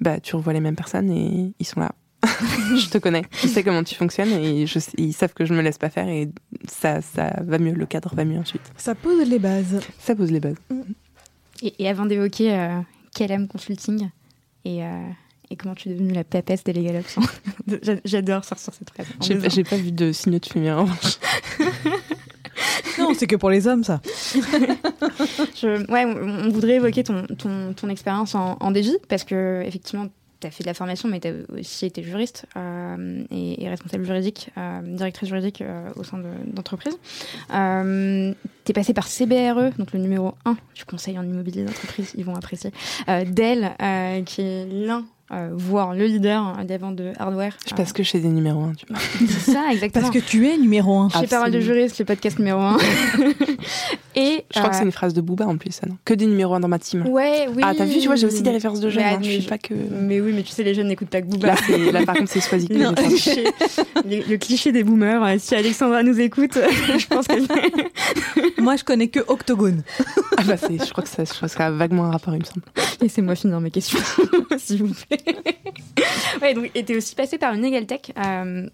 bah, 0.00 0.20
tu 0.20 0.36
revois 0.36 0.52
les 0.52 0.60
mêmes 0.60 0.76
personnes 0.76 1.10
et 1.10 1.54
ils 1.58 1.66
sont 1.66 1.80
là. 1.80 1.92
je 2.76 2.88
te 2.88 2.98
connais, 2.98 3.22
je 3.42 3.46
sais 3.48 3.62
comment 3.62 3.84
tu 3.84 3.94
fonctionnes 3.94 4.32
et 4.32 4.66
je, 4.66 4.78
ils 4.98 5.12
savent 5.12 5.32
que 5.32 5.44
je 5.44 5.52
ne 5.52 5.58
me 5.58 5.62
laisse 5.62 5.78
pas 5.78 5.90
faire 5.90 6.08
et 6.08 6.28
ça, 6.68 7.00
ça 7.00 7.32
va 7.42 7.58
mieux, 7.58 7.72
le 7.72 7.86
cadre 7.86 8.14
va 8.14 8.24
mieux 8.24 8.38
ensuite. 8.38 8.62
Ça 8.76 8.94
pose 8.94 9.28
les 9.28 9.38
bases. 9.38 9.80
Ça 9.98 10.14
pose 10.14 10.30
les 10.30 10.40
bases. 10.40 10.56
Mm. 10.70 10.82
Et, 11.62 11.88
avant 11.88 12.06
d'évoquer 12.06 12.52
euh, 12.52 12.80
KLM 13.14 13.48
Consulting 13.48 14.10
et, 14.64 14.84
euh, 14.84 15.08
et 15.50 15.56
comment 15.56 15.74
tu 15.74 15.88
es 15.88 15.92
devenue 15.92 16.12
la 16.12 16.24
papesse 16.24 16.64
des 16.64 16.72
Legal 16.72 17.02
J'adore 18.04 18.44
sortir 18.44 18.74
cette 18.74 18.90
phrase. 18.90 19.06
J'ai 19.20 19.64
pas, 19.64 19.76
vu 19.76 19.92
de 19.92 20.12
signaux 20.12 20.38
de 20.38 20.46
fumée 20.46 20.72
en 20.72 20.84
revanche. 20.84 21.18
non, 22.98 23.14
c'est 23.14 23.26
que 23.26 23.36
pour 23.36 23.50
les 23.50 23.66
hommes, 23.66 23.84
ça. 23.84 24.00
je, 24.34 25.90
ouais, 25.90 26.04
on, 26.04 26.50
voudrait 26.50 26.74
évoquer 26.74 27.04
ton, 27.04 27.26
ton, 27.26 27.72
ton 27.72 27.88
expérience 27.88 28.34
en, 28.34 28.56
en 28.60 28.74
DJ 28.74 28.90
parce 29.08 29.24
que, 29.24 29.62
effectivement, 29.64 30.08
tu 30.40 30.46
as 30.46 30.50
fait 30.50 30.62
de 30.62 30.68
la 30.68 30.74
formation, 30.74 31.08
mais 31.08 31.20
tu 31.20 31.28
as 31.28 31.32
aussi 31.58 31.86
été 31.86 32.02
juriste 32.02 32.46
euh, 32.56 33.24
et, 33.30 33.68
responsable 33.68 34.04
juridique, 34.04 34.50
euh, 34.58 34.80
directrice 34.82 35.28
juridique 35.28 35.62
euh, 35.62 35.90
au 35.96 36.04
sein 36.04 36.18
d'entreprise. 36.46 36.96
De, 37.50 38.34
tu 38.64 38.70
es 38.70 38.72
passé 38.72 38.94
par 38.94 39.06
CBRE, 39.06 39.76
donc 39.78 39.92
le 39.92 40.00
numéro 40.00 40.34
1 40.44 40.56
du 40.74 40.84
conseil 40.84 41.18
en 41.18 41.22
immobilier 41.22 41.64
d'entreprise, 41.64 42.12
ils 42.16 42.24
vont 42.24 42.34
apprécier, 42.34 42.72
Dell, 43.06 43.70
qui 44.24 44.40
est 44.40 44.66
l'un 44.66 45.04
euh, 45.32 45.50
voir 45.52 45.94
le 45.94 46.06
leader 46.06 46.64
des 46.64 46.76
ventes 46.76 46.96
de 46.96 47.12
hardware. 47.18 47.56
Je 47.68 47.74
passe 47.74 47.92
que 47.92 48.04
chez 48.04 48.20
des 48.20 48.28
numéros 48.28 48.62
1, 48.62 48.74
tu 48.74 48.86
vois. 48.88 48.98
C'est 49.18 49.52
ça, 49.52 49.64
exactement. 49.72 50.04
Parce 50.04 50.14
que 50.14 50.24
tu 50.24 50.46
es 50.46 50.56
numéro 50.56 50.98
1. 50.98 51.08
Chez 51.08 51.26
Parole 51.26 51.50
de 51.50 51.58
juriste, 51.58 51.98
le 51.98 52.04
podcast 52.04 52.38
numéro 52.38 52.60
1. 52.60 52.76
Et, 54.18 54.44
je 54.54 54.58
crois 54.58 54.70
que 54.70 54.76
c'est 54.76 54.84
une 54.84 54.92
phrase 54.92 55.12
de 55.12 55.20
Booba 55.20 55.46
en 55.46 55.58
plus, 55.58 55.72
ça, 55.72 55.86
non? 55.86 55.98
Que 56.06 56.14
des 56.14 56.24
numéros 56.24 56.54
1 56.54 56.60
dans 56.60 56.68
ma 56.68 56.78
team. 56.78 57.06
Ouais, 57.06 57.48
oui. 57.54 57.62
Ah, 57.62 57.74
t'as 57.76 57.84
vu, 57.84 57.98
tu 57.98 58.06
vois, 58.06 58.16
j'ai 58.16 58.26
aussi 58.26 58.40
des 58.40 58.50
références 58.50 58.80
de 58.80 58.88
jeunes. 58.88 59.02
Mais, 59.04 59.10
hein, 59.10 59.18
je 59.20 59.30
suis 59.30 59.42
pas 59.42 59.58
que. 59.58 59.74
Mais 59.74 60.20
oui, 60.22 60.32
mais 60.34 60.42
tu 60.42 60.52
sais, 60.52 60.62
les 60.62 60.72
jeunes 60.72 60.88
n'écoutent 60.88 61.10
pas 61.10 61.20
que 61.20 61.26
Booba. 61.26 61.48
Là, 61.48 61.56
là 61.92 62.06
par 62.06 62.14
contre, 62.16 62.30
c'est 62.30 62.40
Swazik. 62.40 62.70
le, 62.70 64.30
le 64.30 64.36
cliché 64.38 64.72
des 64.72 64.84
boomers. 64.84 65.22
Euh, 65.22 65.36
si 65.38 65.54
Alexandra 65.54 66.02
nous 66.02 66.18
écoute, 66.18 66.54
je 66.98 67.06
pense 67.08 67.26
que. 67.26 67.34
Moi, 68.62 68.76
je 68.76 68.84
connais 68.84 69.08
que 69.08 69.20
Octogone. 69.26 69.82
ah 70.38 70.42
bah, 70.44 70.54
je 70.56 70.90
crois 70.90 71.04
que 71.04 71.10
ça, 71.10 71.24
je 71.24 71.32
crois 71.34 71.48
que 71.48 71.54
ça 71.54 71.66
a 71.66 71.70
vaguement 71.70 72.04
un 72.04 72.12
rapport, 72.12 72.34
il 72.34 72.40
me 72.40 72.44
semble. 72.44 72.62
Laissez-moi 73.02 73.34
finir 73.34 73.60
mes 73.60 73.70
questions, 73.70 73.98
s'il 74.56 74.82
vous 74.82 74.94
plaît. 74.94 75.15
ouais, 76.42 76.54
donc, 76.54 76.70
et 76.74 76.84
t'es 76.84 76.96
aussi 76.96 77.14
passé 77.14 77.38
par 77.38 77.54
une 77.54 77.62
Legal 77.62 77.86
Tech 77.86 78.00
euh, 78.16 78.68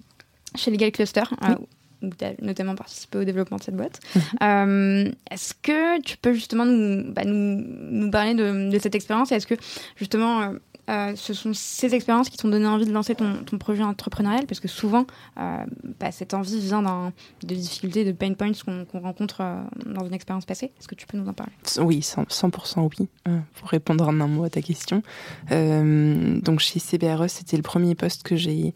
chez 0.55 0.71
Legal 0.71 0.93
Cluster. 0.93 1.23
Euh, 1.45 1.55
où 2.03 2.11
tu 2.11 2.25
as 2.25 2.33
notamment 2.43 2.75
participé 2.75 3.19
au 3.19 3.25
développement 3.25 3.59
de 3.59 3.63
cette 3.63 3.77
boîte. 3.77 4.01
Euh, 4.43 5.09
est-ce 5.31 5.55
que 5.55 6.01
tu 6.01 6.17
peux 6.17 6.33
justement 6.33 6.65
nous, 6.65 7.13
bah, 7.13 7.23
nous, 7.25 7.63
nous 7.65 8.11
parler 8.11 8.35
de, 8.35 8.71
de 8.71 8.79
cette 8.81 8.97
expérience 8.97 9.31
Est-ce 9.31 9.47
que 9.47 9.55
justement 9.97 10.53
euh, 10.91 11.13
ce 11.15 11.33
sont 11.33 11.53
ces 11.55 11.95
expériences 11.95 12.29
qui 12.29 12.37
t'ont 12.37 12.49
donné 12.49 12.67
envie 12.67 12.87
de 12.87 12.93
lancer 12.93 13.15
ton, 13.15 13.45
projet 13.59 13.85
entrepreneurial 13.85 14.47
Parce 14.47 14.59
que 14.59 14.67
souvent, 14.67 15.07
euh, 15.39 15.65
bah, 16.01 16.11
cette 16.11 16.35
envie 16.35 16.59
vient 16.59 16.83
de 16.83 17.55
difficultés, 17.55 18.05
de 18.05 18.13
pain 18.13 18.33
points 18.35 18.51
qu'on 18.65 19.01
rencontre 19.01 19.43
euh, 19.43 19.63
dans 19.87 20.05
une 20.05 20.15
expérience 20.15 20.45
passée. 20.45 20.73
Est-ce 20.79 20.89
que 20.89 20.97
tu 20.97 21.07
peux 21.07 21.17
nous 21.17 21.29
en 21.29 21.33
parler? 21.33 21.53
Oui, 21.79 22.01
100%, 22.01 22.89
oui, 22.99 23.09
pour 23.55 23.69
répondre 23.69 24.09
en 24.09 24.21
un 24.21 24.27
mot 24.27 24.45
à 24.45 24.51
ta 24.51 24.61
question. 24.61 25.03
donc 25.51 26.61
chez 26.61 26.81
CBRE, 26.81 27.29
c'était 27.29 27.57
le 27.57 27.63
premier 27.63 27.95
poste 27.95 28.25
que 28.25 28.37
j'ai 28.37 28.75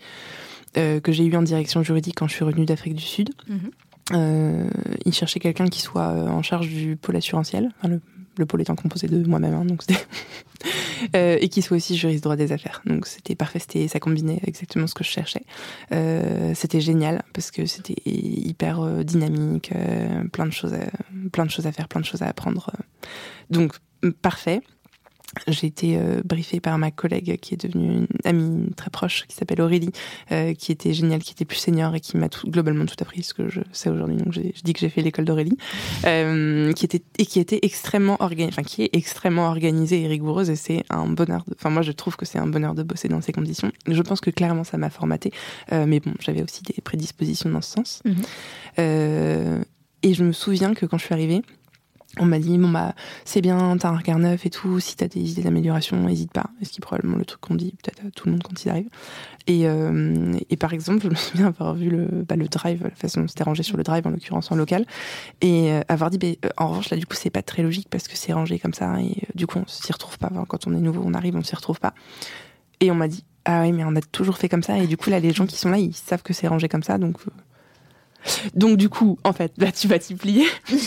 eu 0.76 1.36
en 1.36 1.42
direction 1.42 1.82
juridique 1.82 2.14
quand 2.16 2.28
je 2.28 2.34
suis 2.34 2.44
revenue 2.44 2.66
d'Afrique 2.66 2.94
du 2.94 3.04
Sud. 3.04 3.30
Mhm. 3.48 4.70
il 5.04 5.12
cherchait 5.12 5.40
quelqu'un 5.40 5.66
qui 5.66 5.80
soit 5.80 6.08
en 6.08 6.42
charge 6.42 6.68
du 6.68 6.96
pôle 6.96 7.16
assurantiel, 7.16 7.72
le 7.82 8.00
le 8.36 8.46
pôle 8.46 8.62
étant 8.62 8.76
composé 8.76 9.08
de 9.08 9.26
moi-même, 9.26 9.54
hein, 9.54 9.64
donc 9.64 9.82
euh, 11.16 11.38
et 11.40 11.48
qui 11.48 11.62
soit 11.62 11.76
aussi 11.76 11.96
juriste 11.96 12.22
droit 12.24 12.36
des 12.36 12.52
affaires. 12.52 12.82
Donc 12.86 13.06
c'était 13.06 13.34
parfait, 13.34 13.60
ça 13.88 14.00
combinait 14.00 14.40
exactement 14.44 14.86
ce 14.86 14.94
que 14.94 15.04
je 15.04 15.10
cherchais. 15.10 15.42
Euh, 15.92 16.52
c'était 16.54 16.80
génial 16.80 17.22
parce 17.32 17.50
que 17.50 17.66
c'était 17.66 17.96
hyper 18.04 18.80
euh, 18.80 19.02
dynamique, 19.02 19.72
plein 20.32 20.46
de 20.46 20.52
choses 20.52 20.74
à 20.74 21.72
faire, 21.72 21.88
plein 21.88 22.00
de 22.00 22.06
choses 22.06 22.22
à 22.22 22.26
apprendre. 22.26 22.70
Donc 23.50 23.74
parfait 24.22 24.60
j'ai 25.48 25.66
été 25.66 25.98
euh, 25.98 26.22
briefée 26.24 26.60
par 26.60 26.78
ma 26.78 26.90
collègue 26.90 27.38
qui 27.40 27.54
est 27.54 27.56
devenue 27.56 27.98
une 27.98 28.06
amie 28.24 28.70
très 28.74 28.90
proche, 28.90 29.26
qui 29.26 29.36
s'appelle 29.36 29.60
Aurélie, 29.60 29.90
euh, 30.32 30.54
qui 30.54 30.72
était 30.72 30.92
géniale, 30.92 31.20
qui 31.20 31.32
était 31.32 31.44
plus 31.44 31.58
senior 31.58 31.94
et 31.94 32.00
qui 32.00 32.16
m'a 32.16 32.28
globalement 32.28 32.86
tout 32.86 32.96
appris 33.00 33.22
ce 33.22 33.34
que 33.34 33.48
je 33.48 33.60
sais 33.72 33.90
aujourd'hui. 33.90 34.16
Donc 34.16 34.32
je 34.32 34.40
dis 34.40 34.72
que 34.72 34.80
j'ai 34.80 34.88
fait 34.88 35.02
l'école 35.02 35.24
d'Aurélie, 35.24 35.56
euh, 36.04 36.72
qui 36.72 36.84
était 36.84 37.02
et 37.18 37.26
qui 37.26 37.40
était 37.40 37.58
extrêmement 37.62 38.16
organisée, 38.20 38.52
enfin 38.52 38.62
qui 38.62 38.82
est 38.82 38.90
extrêmement 38.92 39.48
organisée 39.48 40.02
et 40.02 40.06
rigoureuse. 40.06 40.50
Et 40.50 40.56
c'est 40.56 40.84
un 40.90 41.06
bonheur. 41.06 41.44
Enfin 41.54 41.70
moi 41.70 41.82
je 41.82 41.92
trouve 41.92 42.16
que 42.16 42.24
c'est 42.24 42.38
un 42.38 42.46
bonheur 42.46 42.74
de 42.74 42.82
bosser 42.82 43.08
dans 43.08 43.20
ces 43.20 43.32
conditions. 43.32 43.72
Je 43.86 44.02
pense 44.02 44.20
que 44.20 44.30
clairement 44.30 44.64
ça 44.64 44.78
m'a 44.78 44.90
formaté, 44.90 45.32
mais 45.70 46.00
bon 46.00 46.14
j'avais 46.20 46.42
aussi 46.42 46.62
des 46.62 46.80
prédispositions 46.82 47.50
dans 47.50 47.60
ce 47.60 47.72
sens. 47.72 48.02
Euh, 48.78 49.62
et 50.02 50.14
je 50.14 50.24
me 50.24 50.32
souviens 50.32 50.74
que 50.74 50.86
quand 50.86 50.98
je 50.98 51.04
suis 51.04 51.14
arrivée, 51.14 51.42
on 52.18 52.24
m'a 52.24 52.38
dit 52.38 52.56
bon 52.58 52.68
bah 52.68 52.94
c'est 53.24 53.40
bien, 53.40 53.76
t'as 53.78 53.90
un 53.90 53.96
regard 53.96 54.18
neuf 54.18 54.46
et 54.46 54.50
tout. 54.50 54.80
Si 54.80 54.96
t'as 54.96 55.08
des 55.08 55.32
idées 55.32 55.42
d'amélioration, 55.42 55.96
n'hésite 55.96 56.32
pas. 56.32 56.46
Ce 56.62 56.70
qui 56.70 56.78
est 56.78 56.80
probablement 56.80 57.16
le 57.16 57.24
truc 57.24 57.40
qu'on 57.40 57.54
dit 57.54 57.74
peut-être 57.82 58.06
à 58.06 58.10
tout 58.10 58.26
le 58.26 58.32
monde 58.32 58.42
quand 58.42 58.64
il 58.64 58.68
arrive. 58.68 58.88
Et, 59.46 59.68
euh, 59.68 60.32
et 60.50 60.56
par 60.56 60.72
exemple, 60.72 61.02
je 61.04 61.08
me 61.08 61.14
souviens 61.14 61.46
avoir 61.46 61.74
vu 61.74 61.90
le, 61.90 62.06
bah, 62.06 62.36
le 62.36 62.48
drive, 62.48 62.82
la 62.84 62.90
façon 62.90 63.20
dont 63.20 63.28
c'était 63.28 63.44
rangé 63.44 63.62
sur 63.62 63.76
le 63.76 63.82
drive 63.82 64.06
en 64.06 64.10
l'occurrence 64.10 64.50
en 64.50 64.56
local, 64.56 64.86
et 65.40 65.72
euh, 65.72 65.80
avoir 65.88 66.10
dit 66.10 66.18
bah, 66.18 66.28
euh, 66.44 66.48
en 66.56 66.68
revanche 66.68 66.90
là 66.90 66.96
du 66.96 67.06
coup 67.06 67.14
c'est 67.14 67.30
pas 67.30 67.42
très 67.42 67.62
logique 67.62 67.88
parce 67.90 68.08
que 68.08 68.16
c'est 68.16 68.32
rangé 68.32 68.58
comme 68.58 68.74
ça 68.74 69.00
et 69.00 69.22
du 69.34 69.46
coup 69.46 69.58
on 69.58 69.66
s'y 69.66 69.92
retrouve 69.92 70.18
pas. 70.18 70.30
quand 70.48 70.66
on 70.66 70.74
est 70.74 70.80
nouveau, 70.80 71.02
on 71.04 71.14
arrive, 71.14 71.36
on 71.36 71.44
s'y 71.44 71.54
retrouve 71.54 71.80
pas. 71.80 71.94
Et 72.80 72.90
on 72.90 72.94
m'a 72.94 73.08
dit 73.08 73.24
ah 73.44 73.62
oui 73.62 73.72
mais 73.72 73.84
on 73.84 73.94
a 73.94 74.00
toujours 74.00 74.38
fait 74.38 74.48
comme 74.48 74.62
ça 74.62 74.78
et 74.78 74.86
du 74.86 74.96
coup 74.96 75.08
là 75.08 75.20
les 75.20 75.32
gens 75.32 75.46
qui 75.46 75.56
sont 75.56 75.70
là 75.70 75.78
ils 75.78 75.94
savent 75.94 76.22
que 76.22 76.32
c'est 76.32 76.48
rangé 76.48 76.68
comme 76.68 76.82
ça 76.82 76.98
donc 76.98 77.18
donc 78.54 78.76
du 78.76 78.88
coup, 78.88 79.18
en 79.24 79.32
fait, 79.32 79.52
là 79.58 79.72
tu 79.72 79.88
vas 79.88 79.98
t'y 79.98 80.14
plier. 80.14 80.46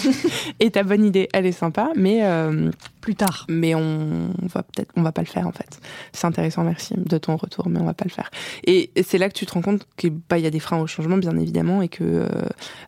et 0.59 0.71
ta 0.71 0.83
bonne 0.83 1.05
idée, 1.05 1.29
elle 1.33 1.45
est 1.45 1.51
sympa, 1.51 1.91
mais 1.95 2.23
euh, 2.23 2.71
plus 3.01 3.15
tard. 3.15 3.45
Mais 3.49 3.75
on 3.75 4.29
va 4.41 4.63
peut-être, 4.63 4.91
on 4.95 5.01
va 5.01 5.11
pas 5.11 5.21
le 5.21 5.27
faire 5.27 5.47
en 5.47 5.51
fait. 5.51 5.79
C'est 6.13 6.27
intéressant, 6.27 6.63
merci 6.63 6.95
de 6.97 7.17
ton 7.17 7.35
retour, 7.35 7.69
mais 7.69 7.79
on 7.79 7.85
va 7.85 7.93
pas 7.93 8.05
le 8.05 8.11
faire. 8.11 8.29
Et, 8.65 8.91
c'est 9.03 9.17
là 9.17 9.29
que 9.29 9.33
tu 9.33 9.45
te 9.45 9.53
rends 9.53 9.61
compte 9.61 9.87
qu'il 9.97 10.13
bah, 10.29 10.37
y 10.37 10.45
a 10.45 10.51
des 10.51 10.59
freins 10.59 10.79
au 10.79 10.87
changement, 10.87 11.17
bien 11.17 11.37
évidemment, 11.37 11.81
et 11.81 11.89
que 11.89 12.03
euh, 12.03 12.27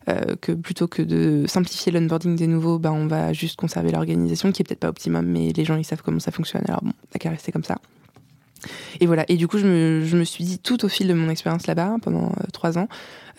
euh, 0.08 0.36
que 0.40 0.52
plutôt 0.52 0.88
que 0.88 1.02
de 1.02 1.44
simplifier 1.46 1.92
l'onboarding 1.92 2.36
des 2.36 2.46
nouveaux, 2.46 2.78
bah 2.78 2.92
on 2.92 3.06
va 3.06 3.32
juste 3.32 3.56
conserver 3.56 3.90
l'organisation, 3.90 4.52
qui 4.52 4.62
est 4.62 4.64
peut-être 4.64 4.80
pas 4.80 4.88
optimum, 4.88 5.26
mais 5.26 5.52
les 5.52 5.64
gens 5.64 5.76
ils 5.76 5.84
savent 5.84 6.02
comment 6.02 6.20
ça 6.20 6.30
fonctionne. 6.30 6.62
Alors 6.66 6.82
bon, 6.82 6.92
t'as 7.10 7.18
qu'à 7.18 7.30
rester 7.30 7.52
comme 7.52 7.64
ça. 7.64 7.78
Et 9.00 9.06
voilà. 9.06 9.24
Et 9.28 9.36
du 9.36 9.48
coup, 9.48 9.58
je 9.58 9.66
me, 9.66 10.04
je 10.04 10.16
me 10.16 10.24
suis 10.24 10.44
dit 10.44 10.58
tout 10.58 10.84
au 10.84 10.88
fil 10.88 11.08
de 11.08 11.14
mon 11.14 11.28
expérience 11.28 11.66
là-bas 11.66 11.96
pendant 12.02 12.32
trois 12.52 12.78
ans, 12.78 12.88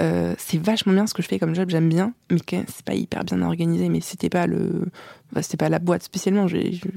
euh, 0.02 0.34
c'est 0.38 0.58
vachement 0.58 0.94
bien 0.94 1.08
ce 1.08 1.14
que 1.14 1.22
je 1.22 1.28
fais 1.28 1.40
comme 1.40 1.54
job, 1.56 1.70
j'aime 1.70 1.90
bien, 1.90 2.14
mais 2.32 2.40
c'est 2.50 2.86
pas 2.86 2.94
hyper 2.94 3.24
bien 3.24 3.42
organisé. 3.42 3.90
Mais 3.90 4.02
c'était 4.02 4.30
pas 4.30 4.48
le, 4.48 4.88
bah, 5.32 5.42
c'était 5.42 5.58
pas 5.58 5.70
la 5.70 5.80
boîte 5.80 6.04
spécialement. 6.04 6.48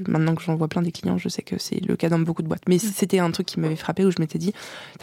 maintenant 0.07 0.35
que 0.35 0.43
j'en 0.43 0.55
vois 0.55 0.67
plein 0.67 0.81
des 0.81 0.91
clients, 0.91 1.17
je 1.17 1.29
sais 1.29 1.43
que 1.43 1.57
c'est 1.57 1.79
le 1.85 1.95
cas 1.95 2.09
dans 2.09 2.19
beaucoup 2.19 2.41
de 2.41 2.47
boîtes. 2.47 2.67
Mais 2.67 2.77
mm. 2.77 2.79
c'était 2.79 3.19
un 3.19 3.31
truc 3.31 3.47
qui 3.47 3.59
m'avait 3.59 3.75
frappé 3.75 4.05
où 4.05 4.11
je 4.11 4.19
m'étais 4.19 4.39
dit, 4.39 4.53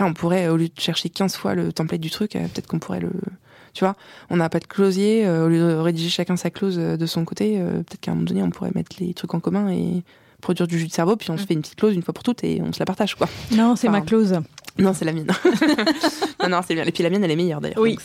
on 0.01 0.13
pourrait 0.13 0.49
au 0.49 0.57
lieu 0.57 0.69
de 0.69 0.81
chercher 0.81 1.09
15 1.09 1.37
fois 1.37 1.55
le 1.55 1.73
template 1.73 2.01
du 2.01 2.11
truc, 2.11 2.37
euh, 2.37 2.43
peut-être 2.49 2.67
qu'on 2.67 2.79
pourrait 2.79 3.01
le, 3.01 3.13
tu 3.73 3.85
vois, 3.85 3.97
on 4.31 4.37
n'a 4.37 4.49
pas 4.49 4.61
de 4.61 4.67
closier, 4.67 5.27
euh, 5.27 5.47
au 5.47 5.49
lieu 5.49 5.59
de 5.59 5.75
rédiger 5.75 6.11
chacun 6.11 6.37
sa 6.37 6.51
clause 6.51 6.77
de 6.77 7.07
son 7.07 7.25
côté, 7.25 7.59
peut-être 7.59 8.01
qu'à 8.01 8.11
un 8.11 8.15
moment 8.15 8.27
donné, 8.27 8.43
on 8.43 8.51
pourrait 8.51 8.73
mettre 8.75 8.97
les 8.99 9.15
trucs 9.15 9.35
en 9.35 9.41
commun 9.41 9.71
et 9.71 10.03
produire 10.45 10.69
du 10.69 10.79
jus 10.79 10.87
de 10.87 10.93
cerveau, 10.93 11.17
puis 11.17 11.31
on 11.31 11.37
se 11.37 11.43
mm. 11.43 11.47
fait 11.47 11.55
une 11.55 11.63
petite 11.63 11.77
clause 11.77 11.95
une 11.95 12.03
fois 12.03 12.15
pour 12.15 12.23
toutes 12.23 12.45
et 12.45 12.61
on 12.63 12.73
se 12.73 12.79
la 12.79 12.85
partage, 12.85 13.17
quoi. 13.17 13.29
Non, 13.53 13.75
c'est 13.77 13.89
ma 13.89 14.03
clause. 14.03 14.39
Non, 14.79 14.93
c'est 14.93 15.05
la 15.05 15.13
mienne. 15.13 15.27
non, 16.43 16.49
non, 16.49 16.61
c'est 16.67 16.75
bien. 16.75 16.85
Et 16.85 16.93
puis 16.93 17.03
la 17.03 17.11
mienne, 17.11 17.25
elle 17.25 17.31
est 17.31 17.37
meilleure 17.37 17.61
d'ailleurs. 17.61 17.79
Oui. 17.79 17.99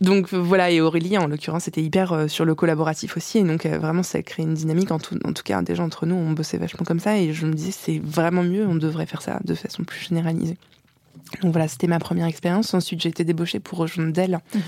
Donc, 0.00 0.32
voilà, 0.32 0.70
et 0.70 0.80
Aurélie, 0.80 1.18
en 1.18 1.26
l'occurrence, 1.26 1.66
était 1.66 1.82
hyper 1.82 2.12
euh, 2.12 2.28
sur 2.28 2.44
le 2.44 2.54
collaboratif 2.54 3.16
aussi. 3.16 3.38
Et 3.38 3.42
donc, 3.42 3.66
euh, 3.66 3.78
vraiment, 3.78 4.04
ça 4.04 4.18
a 4.18 4.22
créé 4.22 4.46
une 4.46 4.54
dynamique. 4.54 4.92
En 4.92 4.98
tout, 4.98 5.18
en 5.24 5.32
tout 5.32 5.42
cas, 5.42 5.60
déjà 5.62 5.82
entre 5.82 6.06
nous, 6.06 6.14
on 6.14 6.30
bossait 6.32 6.56
vachement 6.56 6.84
comme 6.84 7.00
ça. 7.00 7.18
Et 7.18 7.32
je 7.32 7.46
me 7.46 7.52
disais, 7.52 7.72
c'est 7.72 7.98
vraiment 7.98 8.42
mieux, 8.42 8.66
on 8.66 8.76
devrait 8.76 9.06
faire 9.06 9.22
ça 9.22 9.40
de 9.44 9.54
façon 9.54 9.82
plus 9.82 10.00
généralisée. 10.00 10.56
Donc 11.42 11.52
voilà, 11.52 11.68
c'était 11.68 11.86
ma 11.86 11.98
première 11.98 12.26
expérience. 12.26 12.74
Ensuite, 12.74 13.00
j'ai 13.00 13.08
été 13.08 13.24
débauchée 13.24 13.60
pour 13.60 13.78
rejoindre 13.78 14.12
Dell 14.12 14.40
mhm. 14.54 14.60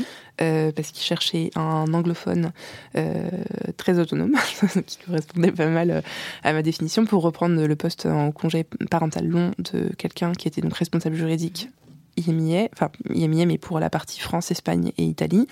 euh, 0.42 0.72
parce 0.72 0.90
qu'ils 0.90 1.04
cherchaient 1.04 1.50
un 1.56 1.92
anglophone 1.92 2.52
euh, 2.96 3.28
très 3.76 3.98
autonome, 3.98 4.34
qui 4.86 4.98
correspondait 5.06 5.52
pas 5.52 5.66
mal 5.66 5.90
euh, 5.90 6.00
à 6.42 6.52
ma 6.52 6.62
définition, 6.62 7.06
pour 7.06 7.22
reprendre 7.22 7.66
le 7.66 7.76
poste 7.76 8.06
en 8.06 8.30
congé 8.32 8.64
parental 8.90 9.26
long 9.26 9.52
de 9.58 9.90
quelqu'un 9.96 10.32
qui 10.32 10.48
était 10.48 10.60
donc 10.60 10.74
responsable 10.74 11.16
juridique 11.16 11.68
IMIA, 12.26 12.68
enfin 12.72 12.90
IMIA, 13.12 13.46
mais 13.46 13.58
pour 13.58 13.80
la 13.80 13.90
partie 13.90 14.20
France, 14.20 14.50
Espagne 14.50 14.92
et 14.98 15.04
Italie. 15.04 15.46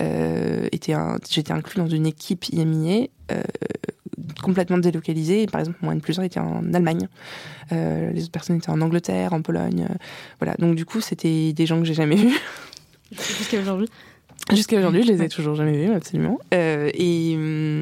Euh, 0.00 0.68
J'étais 0.72 1.52
inclus 1.52 1.78
dans 1.78 1.88
une 1.88 2.06
équipe 2.06 2.48
IMIA 2.50 3.06
euh, 3.30 3.42
complètement 4.42 4.78
délocalisée. 4.78 5.46
Par 5.46 5.60
exemple, 5.60 5.78
moi, 5.82 5.92
N 5.92 6.00
plus 6.00 6.18
1 6.18 6.22
était 6.22 6.40
en 6.40 6.72
Allemagne. 6.74 7.08
Euh, 7.72 8.10
les 8.12 8.22
autres 8.22 8.32
personnes 8.32 8.56
étaient 8.56 8.70
en 8.70 8.80
Angleterre, 8.80 9.32
en 9.32 9.42
Pologne. 9.42 9.86
Voilà. 10.40 10.54
Donc, 10.58 10.74
du 10.74 10.84
coup, 10.84 11.00
c'était 11.00 11.52
des 11.52 11.66
gens 11.66 11.78
que 11.78 11.86
j'ai 11.86 11.94
jamais 11.94 12.16
vus. 12.16 12.38
Jusqu'à 13.12 13.60
aujourd'hui 13.60 13.88
Jusqu'à 14.52 14.78
aujourd'hui, 14.78 15.02
je 15.02 15.12
les 15.12 15.22
ai 15.22 15.28
toujours 15.28 15.54
jamais 15.54 15.76
vus, 15.76 15.92
absolument. 15.92 16.38
Euh, 16.54 16.90
et, 16.94 17.36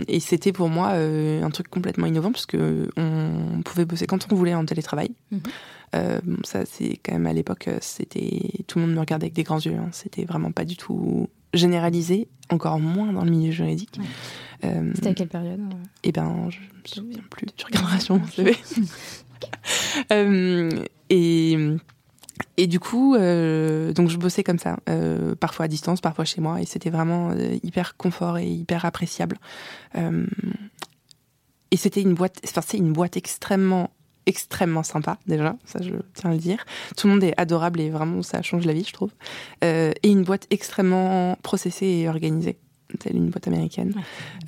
et 0.09 0.21
c'était 0.21 0.53
pour 0.53 0.69
moi 0.69 0.93
euh, 0.95 1.43
un 1.43 1.51
truc 1.51 1.69
complètement 1.69 2.07
innovant 2.07 2.33
parce 2.33 2.47
que 2.47 2.89
on 2.97 3.63
pouvait 3.65 3.85
bosser 3.85 4.07
quand 4.07 4.27
on 4.33 4.35
voulait 4.35 4.55
en 4.55 4.65
télétravail. 4.65 5.11
Mhm. 5.31 5.41
Euh, 5.95 6.21
bon, 6.25 6.39
ça, 6.45 6.65
c'est 6.67 6.99
quand 7.03 7.13
même 7.13 7.27
à 7.27 7.33
l'époque, 7.33 7.69
c'était 7.81 8.65
tout 8.67 8.79
le 8.79 8.87
monde 8.87 8.95
me 8.95 9.01
regardait 9.01 9.27
avec 9.27 9.35
des 9.35 9.45
grands 9.45 9.61
yeux. 9.61 9.77
Hein. 9.77 9.89
C'était 9.93 10.25
vraiment 10.25 10.53
pas 10.53 10.65
du 10.65 10.77
tout 10.77 11.29
généralisé, 11.55 12.29
encore 12.51 12.79
moins 12.79 13.13
dans 13.13 13.25
le 13.25 13.31
milieu 13.31 13.53
juridique. 13.53 13.99
Euh, 14.65 14.91
c'était 14.95 15.09
à 15.09 15.15
quelle 15.15 15.29
période 15.29 15.61
Eh 16.03 16.13
ben, 16.13 16.49
je 16.51 16.59
me 16.59 16.87
souviens 16.87 17.23
plus. 17.31 17.47
Tu 17.57 17.67
regarderas 17.67 18.01
sur 18.01 18.19
mon 18.19 18.27
CV. 18.27 18.57
euh, 20.13 20.71
et 21.09 21.77
et 22.57 22.67
du 22.67 22.81
coup, 22.81 23.15
euh, 23.15 23.93
donc 23.93 24.09
je 24.09 24.17
bossais 24.17 24.43
comme 24.43 24.59
ça, 24.59 24.79
euh, 24.89 25.35
parfois 25.35 25.67
à 25.67 25.69
distance, 25.69 26.01
parfois 26.01 26.25
chez 26.25 26.41
moi, 26.41 26.61
et 26.61 26.65
c'était 26.65 26.91
vraiment 26.91 27.31
euh, 27.31 27.59
hyper 27.63 27.97
confort 27.97 28.39
et 28.39 28.49
hyper 28.49 28.85
appréciable. 28.85 29.39
Euh, 29.97 30.27
et 31.71 31.77
c'était 31.77 32.01
une 32.01 32.15
boîte, 32.15 32.41
enfin 32.45 32.63
c'est 32.67 32.79
une 32.79 32.93
boîte 32.93 33.17
extrêmement, 33.17 33.91
extrêmement 34.27 34.83
sympa 34.83 35.19
déjà, 35.27 35.57
ça 35.65 35.81
je 35.83 35.93
tiens 36.15 36.31
à 36.31 36.33
le 36.33 36.39
dire. 36.39 36.65
Tout 36.97 37.07
le 37.07 37.15
monde 37.15 37.25
est 37.25 37.35
adorable 37.37 37.81
et 37.81 37.91
vraiment 37.91 38.23
ça 38.23 38.43
change 38.43 38.67
la 38.67 38.73
vie, 38.73 38.85
je 38.87 38.93
trouve. 38.93 39.11
Euh, 39.65 39.93
et 40.03 40.09
une 40.09 40.25
boîte 40.25 40.47
extrêmement 40.51 41.39
processée 41.43 41.87
et 41.87 42.09
organisée 42.09 42.59
telle 42.99 43.17
une 43.17 43.31
boîte 43.31 43.47
américaine. 43.49 43.95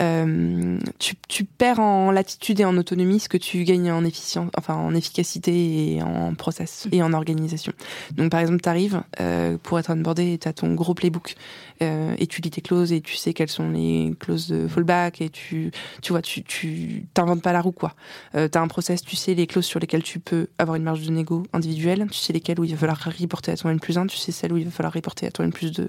Euh, 0.00 0.78
tu, 0.98 1.16
tu, 1.28 1.44
perds 1.44 1.80
en 1.80 2.10
latitude 2.10 2.60
et 2.60 2.64
en 2.64 2.76
autonomie 2.76 3.20
ce 3.20 3.28
que 3.28 3.36
tu 3.36 3.64
gagnes 3.64 3.90
en 3.90 4.04
efficience, 4.04 4.50
enfin 4.56 4.74
en 4.74 4.94
efficacité 4.94 5.94
et 5.94 6.02
en 6.02 6.34
process 6.34 6.86
et 6.92 7.02
en 7.02 7.12
organisation. 7.12 7.72
Donc 8.12 8.30
par 8.30 8.40
exemple, 8.40 8.60
tu 8.60 8.68
arrives 8.68 9.02
euh, 9.20 9.58
pour 9.62 9.78
être 9.78 9.90
onboardé, 9.90 10.38
tu 10.40 10.48
as 10.48 10.52
ton 10.52 10.74
gros 10.74 10.94
playbook 10.94 11.34
euh, 11.82 12.14
et 12.18 12.26
tu 12.26 12.40
lis 12.40 12.50
tes 12.50 12.60
clauses 12.60 12.92
et 12.92 13.00
tu 13.00 13.16
sais 13.16 13.32
quelles 13.32 13.48
sont 13.48 13.70
les 13.70 14.14
clauses 14.18 14.48
de 14.48 14.68
fallback 14.68 15.20
et 15.20 15.30
tu 15.30 15.70
tu 16.02 16.12
vois 16.12 16.22
tu 16.22 16.42
tu 16.42 17.06
t'inventes 17.14 17.42
pas 17.42 17.52
la 17.52 17.60
roue 17.60 17.72
quoi. 17.72 17.94
Euh, 18.34 18.48
tu 18.50 18.58
as 18.58 18.60
un 18.60 18.68
process, 18.68 19.02
tu 19.02 19.16
sais 19.16 19.34
les 19.34 19.46
clauses 19.46 19.66
sur 19.66 19.80
lesquelles 19.80 20.02
tu 20.02 20.18
peux 20.18 20.48
avoir 20.58 20.76
une 20.76 20.82
marge 20.82 21.02
de 21.02 21.10
négo 21.10 21.44
individuelle, 21.52 22.06
tu 22.10 22.18
sais 22.18 22.32
lesquelles 22.32 22.60
où 22.60 22.64
il 22.64 22.72
va 22.72 22.78
falloir 22.78 22.98
reporter 22.98 23.52
à 23.52 23.56
ton 23.56 23.70
N 23.70 23.80
plus 23.80 23.98
1, 23.98 24.06
tu 24.06 24.16
sais 24.16 24.32
celles 24.32 24.52
où 24.52 24.56
il 24.56 24.64
va 24.64 24.70
falloir 24.70 24.92
reporter 24.92 25.26
à 25.26 25.30
ton 25.30 25.44
N 25.44 25.52
plus 25.52 25.72
2. 25.72 25.88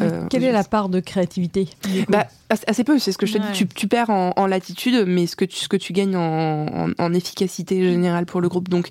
Euh, 0.00 0.26
Quelle 0.28 0.44
est 0.44 0.52
la 0.52 0.64
part 0.64 0.88
de 0.88 1.00
créativité 1.00 1.68
bah, 2.08 2.26
assez 2.48 2.84
peu, 2.84 2.98
c'est 2.98 3.12
ce 3.12 3.18
que 3.18 3.26
je 3.26 3.34
te 3.34 3.38
dis. 3.38 3.52
Tu, 3.52 3.66
tu, 3.66 3.88
perds 3.88 4.10
en, 4.10 4.32
en, 4.36 4.46
latitude, 4.46 5.04
mais 5.06 5.26
ce 5.26 5.36
que 5.36 5.44
tu, 5.44 5.56
ce 5.56 5.68
que 5.68 5.76
tu 5.76 5.92
gagnes 5.92 6.16
en, 6.16 6.66
en, 6.66 6.90
en 6.98 7.14
efficacité 7.14 7.82
générale 7.82 8.26
pour 8.26 8.40
le 8.40 8.48
groupe. 8.48 8.68
Donc, 8.68 8.88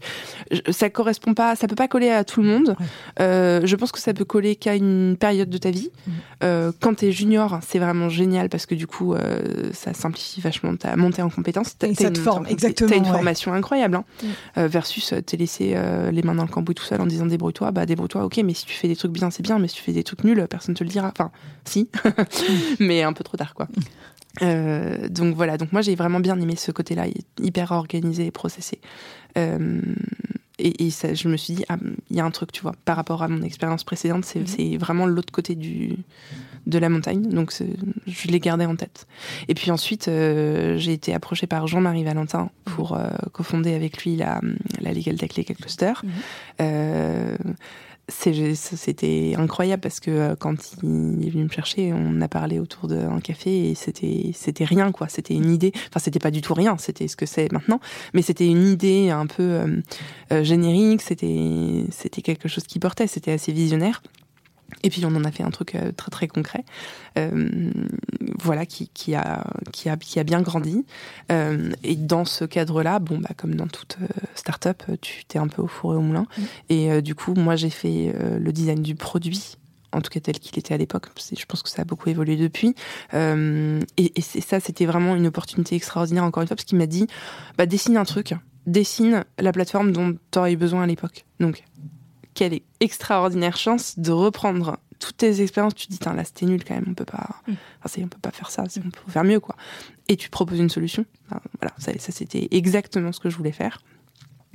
ça 0.70 0.89
correspond 0.89 1.34
pas, 1.34 1.55
ça 1.55 1.68
peut 1.68 1.76
pas 1.76 1.88
coller 1.88 2.09
à 2.09 2.24
tout 2.24 2.41
le 2.41 2.47
monde. 2.47 2.76
Ouais. 2.80 2.86
Euh, 3.22 3.61
je 3.66 3.76
pense 3.76 3.91
que 3.91 3.99
ça 3.99 4.13
peut 4.13 4.26
coller 4.26 4.55
qu'à 4.55 4.76
une 4.76 5.16
période 5.20 5.49
de 5.49 5.57
ta 5.57 5.72
vie. 5.72 5.89
Euh, 6.43 6.72
quand 6.80 6.95
t'es 6.95 7.12
junior, 7.12 7.60
c'est 7.66 7.80
vraiment 7.80 8.10
génial 8.10 8.49
parce 8.49 8.66
que 8.66 8.76
du 8.76 8.88
coup, 8.88 9.14
euh, 9.14 9.72
ça 9.74 9.93
simplifie 9.93 10.41
vachement 10.41 10.76
ta 10.76 10.95
montée 10.95 11.22
en 11.22 11.30
compétences. 11.30 11.78
T'as 11.78 11.88
une, 11.88 12.16
forme, 12.16 12.45
exactement. 12.47 12.89
T'as 12.89 12.97
une 12.97 13.03
ouais. 13.03 13.12
formation 13.12 13.53
incroyable, 13.53 13.95
hein. 13.95 14.06
Mmh. 14.22 14.28
Euh, 14.58 14.68
versus 14.68 15.14
euh, 15.14 15.22
t'es 15.22 15.38
laissé 15.38 15.76
les 16.12 16.22
mains 16.22 16.36
dans 16.36 16.43
le 16.43 16.49
cambouis 16.49 16.76
tout 16.76 16.84
seul 16.84 17.01
en 17.01 17.06
disant 17.06 17.26
débrouille-toi. 17.26 17.72
Bah 17.72 17.86
débrouille-toi, 17.86 18.26
ok, 18.26 18.38
mais 18.43 18.53
si 18.53 18.66
tu 18.66 18.74
fais 18.74 18.88
des 18.88 18.95
trucs 18.95 19.12
bien, 19.12 19.30
c'est 19.32 19.43
bien, 19.43 19.60
mais 19.60 19.68
si 19.68 19.76
tu 19.76 19.82
fais 19.82 19.93
des 19.93 20.03
trucs 20.03 20.24
nuls, 20.24 20.45
personne 20.49 20.76
te 20.76 20.84
le 20.84 20.89
dira. 20.89 21.12
Enfin, 21.12 21.32
si, 21.66 21.89
mais 22.80 23.03
un 23.03 23.14
peu 23.14 23.24
trop 23.24 23.38
tard, 23.38 23.53
quoi. 23.53 23.68
Euh, 24.41 25.08
donc 25.08 25.36
voilà, 25.36 25.58
donc 25.58 25.72
moi 25.72 25.82
j'ai 25.82 25.95
vraiment 25.95 26.20
bien 26.20 26.39
aimé 26.39 26.56
ce 26.56 26.72
côté-là, 26.72 27.06
hyper 27.41 27.72
organisé 27.72 28.26
et 28.26 28.32
processé. 28.32 28.80
Euh, 29.38 29.82
et, 30.60 30.86
et 30.86 30.89
ça, 30.89 31.14
je 31.14 31.28
me 31.28 31.38
suis 31.38 31.56
dit, 31.56 31.62
il 31.62 31.66
ah, 31.70 31.78
y 32.12 32.20
a 32.20 32.26
un 32.26 32.32
truc, 32.32 32.51
tu 32.51 32.62
vois, 32.62 32.76
par 32.86 32.95
rapport 32.95 33.24
à 33.24 33.28
mon 33.28 33.41
expérience 33.41 33.84
précédente, 33.84 34.26
c'est 34.26 34.39
-hmm. 34.39 34.78
vraiment 34.78 35.06
l'autre 35.06 35.32
côté 35.32 35.56
du, 35.56 35.97
de 36.66 36.78
la 36.80 36.89
montagne. 36.89 37.24
Donc 37.30 37.53
je 38.08 38.28
l'ai 38.28 38.39
gardé 38.39 38.66
en 38.66 38.76
tête. 38.76 39.08
Et 39.47 39.53
puis 39.53 39.72
ensuite, 39.72 40.08
euh, 40.08 40.78
j'ai 40.78 40.93
été 40.93 41.14
approchée 41.14 41.47
par 41.47 41.68
Jean-Marie 41.68 42.03
Valentin 42.03 42.49
pour 42.64 42.95
euh, 42.95 43.10
cofonder 43.32 43.74
avec 43.74 44.03
lui 44.03 44.16
la, 44.16 44.41
la 44.82 44.91
Legal 44.93 45.18
Tech 45.18 45.36
Legal 45.38 45.58
Cluster. 45.58 45.93
Mm 46.03 46.10
-hmm 46.60 47.56
c'était 48.08 49.34
incroyable 49.38 49.82
parce 49.82 49.99
que 49.99 50.12
euh, 50.12 50.36
quand 50.36 50.56
il 50.84 51.26
est 51.26 51.30
venu 51.30 51.45
me 51.45 51.49
chercher, 51.49 51.91
on 51.91 52.22
a 52.22 52.28
parlé 52.28 52.60
autour 52.60 52.88
d'un 52.88 53.20
café 53.20 53.72
et 53.72 53.76
c'était 53.76 54.32
c'était 54.34 54.66
rien 54.66 54.91
quoi. 54.91 55.08
C'était 55.10 55.34
une 55.34 55.51
idée. 55.51 55.72
Enfin, 55.89 55.99
c'était 55.99 56.20
pas 56.20 56.32
du 56.32 56.41
tout 56.41 56.53
rien. 56.53 56.78
C'était 56.78 57.08
ce 57.08 57.16
que 57.16 57.26
c'est 57.26 57.51
maintenant, 57.51 57.80
mais 58.14 58.22
c'était 58.22 58.47
une 58.47 58.68
idée 58.68 59.10
un 59.10 59.26
peu 59.26 59.43
euh, 59.43 59.82
euh, 60.32 60.43
générique. 60.43 61.01
C'était 61.01 61.86
c'était 61.89 62.22
quelque 62.22 62.47
chose 62.47 62.66
qui 62.66 62.80
portait. 62.80 63.08
C'était 63.08 63.32
assez 63.32 63.51
visionnaire. 63.51 64.01
Et 64.84 64.89
puis 64.89 65.05
on 65.05 65.16
en 65.16 65.24
a 65.24 65.32
fait 65.32 65.43
un 65.43 65.51
truc 65.51 65.76
euh, 65.76 65.91
très 65.91 66.11
très 66.11 66.28
concret, 66.28 66.63
euh, 67.18 67.72
voilà, 68.41 68.66
qui, 68.66 68.89
qui, 68.89 69.16
a, 69.16 69.45
qui, 69.72 69.89
a, 69.89 69.97
qui 69.97 70.20
a 70.20 70.24
bien 70.24 70.41
grandi. 70.41 70.86
Euh, 71.32 71.72
et 71.84 71.95
dans 71.95 72.26
ce 72.26 72.45
cadre-là, 72.45 72.99
bon, 72.99 73.20
bah, 73.20 73.30
comme 73.38 73.55
dans 73.55 73.68
toute 73.68 73.97
start-up, 74.36 74.84
tu 75.01 75.26
t'es 75.26 75.39
un 75.39 75.47
peu 75.47 75.61
au 75.61 75.68
four 75.68 75.93
et 75.93 75.97
au 75.97 76.01
moulin. 76.01 76.26
Mmh. 76.38 76.41
Et 76.70 76.91
euh, 76.91 77.01
du 77.01 77.16
coup, 77.16 77.34
moi 77.36 77.55
j'ai 77.55 77.70
fait 77.70 78.13
le 78.39 78.51
design 78.51 78.82
du 78.82 78.95
produit 78.95 79.57
en 79.95 80.01
tout 80.01 80.09
cas 80.09 80.20
tel 80.20 80.39
qu'il 80.39 80.57
était 80.59 80.74
à 80.74 80.78
l'époque. 80.78 81.07
Je 81.18 81.45
pense 81.45 81.63
que 81.63 81.70
ça 81.70 81.84
a 81.84 81.86
beaucoup 81.86 82.09
évolué 82.09 82.36
depuis. 82.36 82.76
Euh, 83.13 83.80
et, 83.97 84.11
et 84.18 84.22
ça, 84.22 84.59
c'était 84.59 84.86
vraiment 84.86 85.16
une 85.16 85.28
opportunité 85.28 85.76
extraordinaire, 85.76 86.24
encore 86.24 86.41
une 86.41 86.47
fois, 86.47 86.55
parce 86.55 86.66
qu'il 86.66 86.78
m'a 86.78 86.86
dit, 86.86 87.07
bah, 87.57 87.66
dessine 87.66 87.97
un 87.97 88.03
truc, 88.03 88.34
dessine 88.68 89.24
la 89.39 89.51
plateforme 89.51 89.91
dont 89.91 90.18
tu 90.32 90.39
aurais 90.39 90.53
eu 90.53 90.57
besoin 90.57 90.84
à 90.84 90.88
l'époque. 90.88 91.26
Donc, 91.39 91.63
quelle 92.36 92.60
extraordinaire 92.80 93.58
chance 93.58 93.98
de 93.98 94.12
reprendre 94.12 94.78
toutes 95.00 95.18
tes 95.18 95.42
expériences. 95.42 95.74
Tu 95.74 95.88
te 95.88 95.94
dis, 95.94 96.00
là, 96.04 96.24
c'était 96.24 96.46
nul 96.46 96.64
quand 96.64 96.76
même, 96.76 96.86
on 96.88 96.94
peut 96.94 97.06
pas, 97.06 97.42
mm. 97.48 97.54
enfin, 97.84 98.02
on 98.04 98.08
peut 98.08 98.20
pas 98.22 98.32
faire 98.32 98.52
ça, 98.52 98.64
on 98.78 98.90
peut 98.90 99.12
faire 99.12 99.24
mieux, 99.24 99.40
quoi. 99.40 99.56
Et 100.08 100.18
tu 100.18 100.30
proposes 100.30 100.60
une 100.60 100.70
solution. 100.70 101.06
Enfin, 101.28 101.42
voilà, 101.60 101.74
ça, 101.80 101.92
ça 101.98 102.12
c'était 102.12 102.48
exactement 102.52 103.12
ce 103.12 103.20
que 103.20 103.30
je 103.30 103.38
voulais 103.38 103.52
faire. 103.52 103.80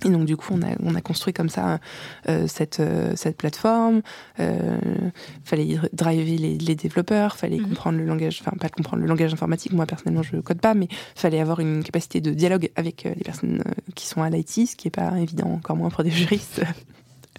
Et 0.04 0.08
donc 0.08 0.24
du 0.24 0.34
coup, 0.36 0.54
on 0.54 0.62
a, 0.62 0.74
on 0.82 0.94
a 0.94 1.02
construit 1.02 1.34
comme 1.34 1.50
ça 1.50 1.78
euh, 2.26 2.46
cette, 2.46 2.80
euh, 2.80 3.12
cette 3.16 3.36
plateforme. 3.36 4.00
Euh, 4.38 4.78
fallait 5.44 5.78
driver 5.92 6.38
les, 6.38 6.56
les 6.56 6.74
développeurs, 6.74 7.36
fallait 7.36 7.58
mmh. 7.58 7.64
comprendre 7.64 7.98
le 7.98 8.06
langage, 8.06 8.40
enfin 8.40 8.56
pas 8.58 8.70
comprendre 8.70 9.02
le 9.02 9.08
langage 9.08 9.34
informatique. 9.34 9.72
Moi 9.72 9.84
personnellement, 9.84 10.22
je 10.22 10.36
code 10.38 10.60
pas, 10.60 10.72
mais 10.72 10.88
fallait 11.14 11.40
avoir 11.40 11.60
une 11.60 11.84
capacité 11.84 12.22
de 12.22 12.30
dialogue 12.30 12.70
avec 12.76 13.04
les 13.04 13.24
personnes 13.24 13.62
qui 13.94 14.06
sont 14.06 14.22
à 14.22 14.30
l'IT, 14.30 14.68
ce 14.68 14.74
qui 14.74 14.88
est 14.88 14.90
pas 14.90 15.18
évident, 15.18 15.48
encore 15.48 15.76
moins 15.76 15.90
pour 15.90 16.02
des 16.02 16.10
juristes. 16.10 16.62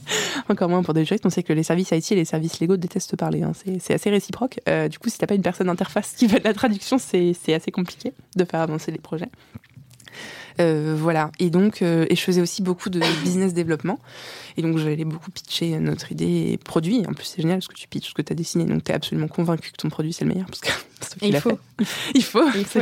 Encore 0.49 0.70
moins 0.70 0.84
pour 0.84 0.93
des 0.93 1.06
juristes, 1.06 1.26
on 1.26 1.30
sait 1.30 1.43
que 1.43 1.54
les 1.54 1.64
services 1.64 1.91
IT 1.91 2.12
et 2.12 2.16
les 2.16 2.26
services 2.26 2.60
légaux 2.60 2.78
détestent 2.78 3.16
parler. 3.16 3.43
Hein. 3.43 3.54
C'est 3.80 3.93
assez 3.93 4.10
réciproque. 4.10 4.60
Euh, 4.68 4.88
du 4.88 4.99
coup, 4.99 5.10
si 5.10 5.18
t'as 5.18 5.28
pas 5.28 5.36
une 5.36 5.41
personne 5.41 5.68
d'interface 5.68 6.14
qui 6.18 6.28
fait 6.28 6.39
de 6.39 6.45
la 6.45 6.54
traduction, 6.54 6.97
c'est 6.97 7.54
assez 7.54 7.72
compliqué 7.72 8.14
de 8.36 8.45
faire 8.45 8.62
avancer 8.62 8.91
les 8.91 8.99
projets. 8.99 9.30
Euh, 10.60 10.95
voilà. 10.97 11.32
Et 11.39 11.49
donc, 11.49 11.82
euh, 11.82 12.06
et 12.10 12.16
je 12.16 12.22
faisais 12.22 12.41
aussi 12.41 12.62
beaucoup 12.62 12.89
de 12.89 12.99
business 13.24 13.54
développement. 13.54 13.99
Et 14.58 14.62
donc, 14.62 14.78
j'allais 14.78 15.06
beaucoup 15.06 15.32
pitcher 15.32 15.80
notre 15.80 16.12
idée 16.12 16.52
et 16.52 16.58
produit. 16.58 17.06
En 17.08 17.14
plus, 17.14 17.26
c'est 17.26 17.41
génial 17.41 17.58
parce 17.58 17.68
que 17.68 17.76
tu 17.76 17.88
pitches 17.88 18.10
ce 18.10 18.14
que 18.14 18.22
tu 18.22 18.34
as 18.34 18.36
dessiné. 18.36 18.66
Donc, 18.66 18.84
tu 18.84 18.91
es 18.91 18.95
absolument 18.95 19.28
convaincu 19.28 19.72
que 19.72 19.78
ton 19.78 19.89
produit, 19.89 20.14
c'est 20.14 20.26
le 20.26 20.34
meilleur. 20.34 20.47
Parce 20.47 20.62
que 20.62 20.70
il, 21.22 21.36
faut. 21.38 21.58
il 22.14 22.24
faut. 22.24 22.47
Il 22.54 22.66
faut. 22.66 22.80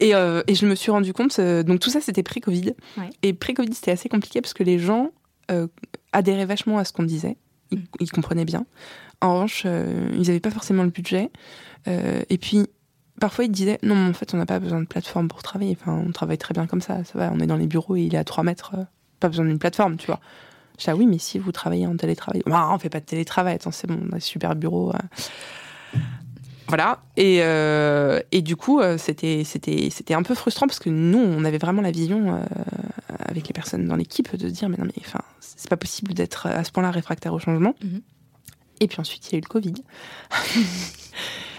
Et, 0.00 0.14
euh, 0.14 0.42
et 0.46 0.54
je 0.54 0.66
me 0.66 0.74
suis 0.74 0.90
rendu 0.90 1.12
compte, 1.12 1.40
donc 1.40 1.80
tout 1.80 1.90
ça, 1.90 2.00
c'était 2.00 2.22
pré-Covid. 2.22 2.74
Ouais. 2.96 3.10
Et 3.22 3.32
pré-Covid, 3.32 3.74
c'était 3.74 3.90
assez 3.90 4.08
compliqué 4.08 4.40
parce 4.40 4.54
que 4.54 4.62
les 4.62 4.78
gens 4.78 5.10
euh, 5.50 5.68
adhéraient 6.12 6.46
vachement 6.46 6.78
à 6.78 6.84
ce 6.84 6.92
qu'on 6.92 7.02
disait. 7.02 7.36
Ils, 7.70 7.78
mm. 7.78 7.84
ils, 8.00 8.10
comprenaient 8.10 8.44
bien. 8.44 8.66
En 9.20 9.34
revanche, 9.34 9.62
euh, 9.66 10.10
ils 10.12 10.26
n'avaient 10.26 10.40
pas 10.40 10.50
forcément 10.50 10.82
le 10.82 10.90
budget. 10.90 11.30
Euh, 11.88 12.22
et 12.28 12.38
puis, 12.38 12.66
parfois, 13.20 13.44
ils 13.44 13.50
disaient 13.50 13.78
non, 13.82 14.08
en 14.08 14.12
fait, 14.12 14.34
on 14.34 14.36
n'a 14.36 14.46
pas 14.46 14.58
besoin 14.58 14.80
de 14.80 14.86
plateforme 14.86 15.28
pour 15.28 15.42
travailler. 15.42 15.76
Enfin, 15.80 16.02
on 16.06 16.12
travaille 16.12 16.38
très 16.38 16.54
bien 16.54 16.66
comme 16.66 16.80
ça. 16.80 17.02
Ça 17.04 17.18
va, 17.18 17.32
on 17.32 17.40
est 17.40 17.46
dans 17.46 17.56
les 17.56 17.66
bureaux 17.66 17.96
et 17.96 18.02
il 18.02 18.14
est 18.14 18.18
à 18.18 18.24
3 18.24 18.44
mètres. 18.44 18.72
Euh, 18.76 18.84
pas 19.20 19.28
besoin 19.28 19.46
d'une 19.46 19.58
plateforme, 19.58 19.96
tu 19.96 20.06
vois. 20.06 20.20
Je 20.78 20.84
dis, 20.84 20.90
ah 20.90 20.96
oui, 20.96 21.06
mais 21.06 21.18
si 21.18 21.38
vous 21.38 21.52
travaillez 21.52 21.86
en 21.86 21.96
télétravail. 21.96 22.42
Ah, 22.50 22.70
on 22.74 22.78
fait 22.78 22.90
pas 22.90 23.00
de 23.00 23.06
télétravail. 23.06 23.54
Attends, 23.54 23.70
c'est 23.70 23.86
bon, 23.86 23.98
on 24.08 24.12
a 24.12 24.16
un 24.16 24.20
super 24.20 24.54
bureau. 24.54 24.92
Voilà. 26.68 27.02
Et, 27.16 27.38
euh, 27.42 28.20
et 28.32 28.42
du 28.42 28.56
coup, 28.56 28.80
euh, 28.80 28.98
c'était, 28.98 29.44
c'était, 29.44 29.88
c'était 29.90 30.14
un 30.14 30.22
peu 30.22 30.34
frustrant 30.34 30.66
parce 30.66 30.78
que 30.78 30.90
nous, 30.90 31.18
on 31.18 31.44
avait 31.44 31.58
vraiment 31.58 31.82
la 31.82 31.90
vision 31.90 32.34
euh, 32.34 32.40
avec 33.26 33.46
les 33.46 33.52
personnes 33.52 33.86
dans 33.86 33.96
l'équipe 33.96 34.34
de 34.36 34.48
dire, 34.48 34.68
mais 34.68 34.76
non, 34.76 34.84
mais 34.84 34.92
enfin, 34.98 35.20
c'est 35.40 35.70
pas 35.70 35.76
possible 35.76 36.14
d'être 36.14 36.46
à 36.46 36.64
ce 36.64 36.72
point-là 36.72 36.90
réfractaire 36.90 37.32
au 37.32 37.38
changement. 37.38 37.74
Mm 37.82 37.88
-hmm. 37.88 38.00
Et 38.80 38.88
puis 38.88 39.00
ensuite, 39.00 39.28
il 39.28 39.32
y 39.32 39.36
a 39.36 39.38
eu 39.38 39.42
le 39.42 39.48
Covid. 39.48 39.74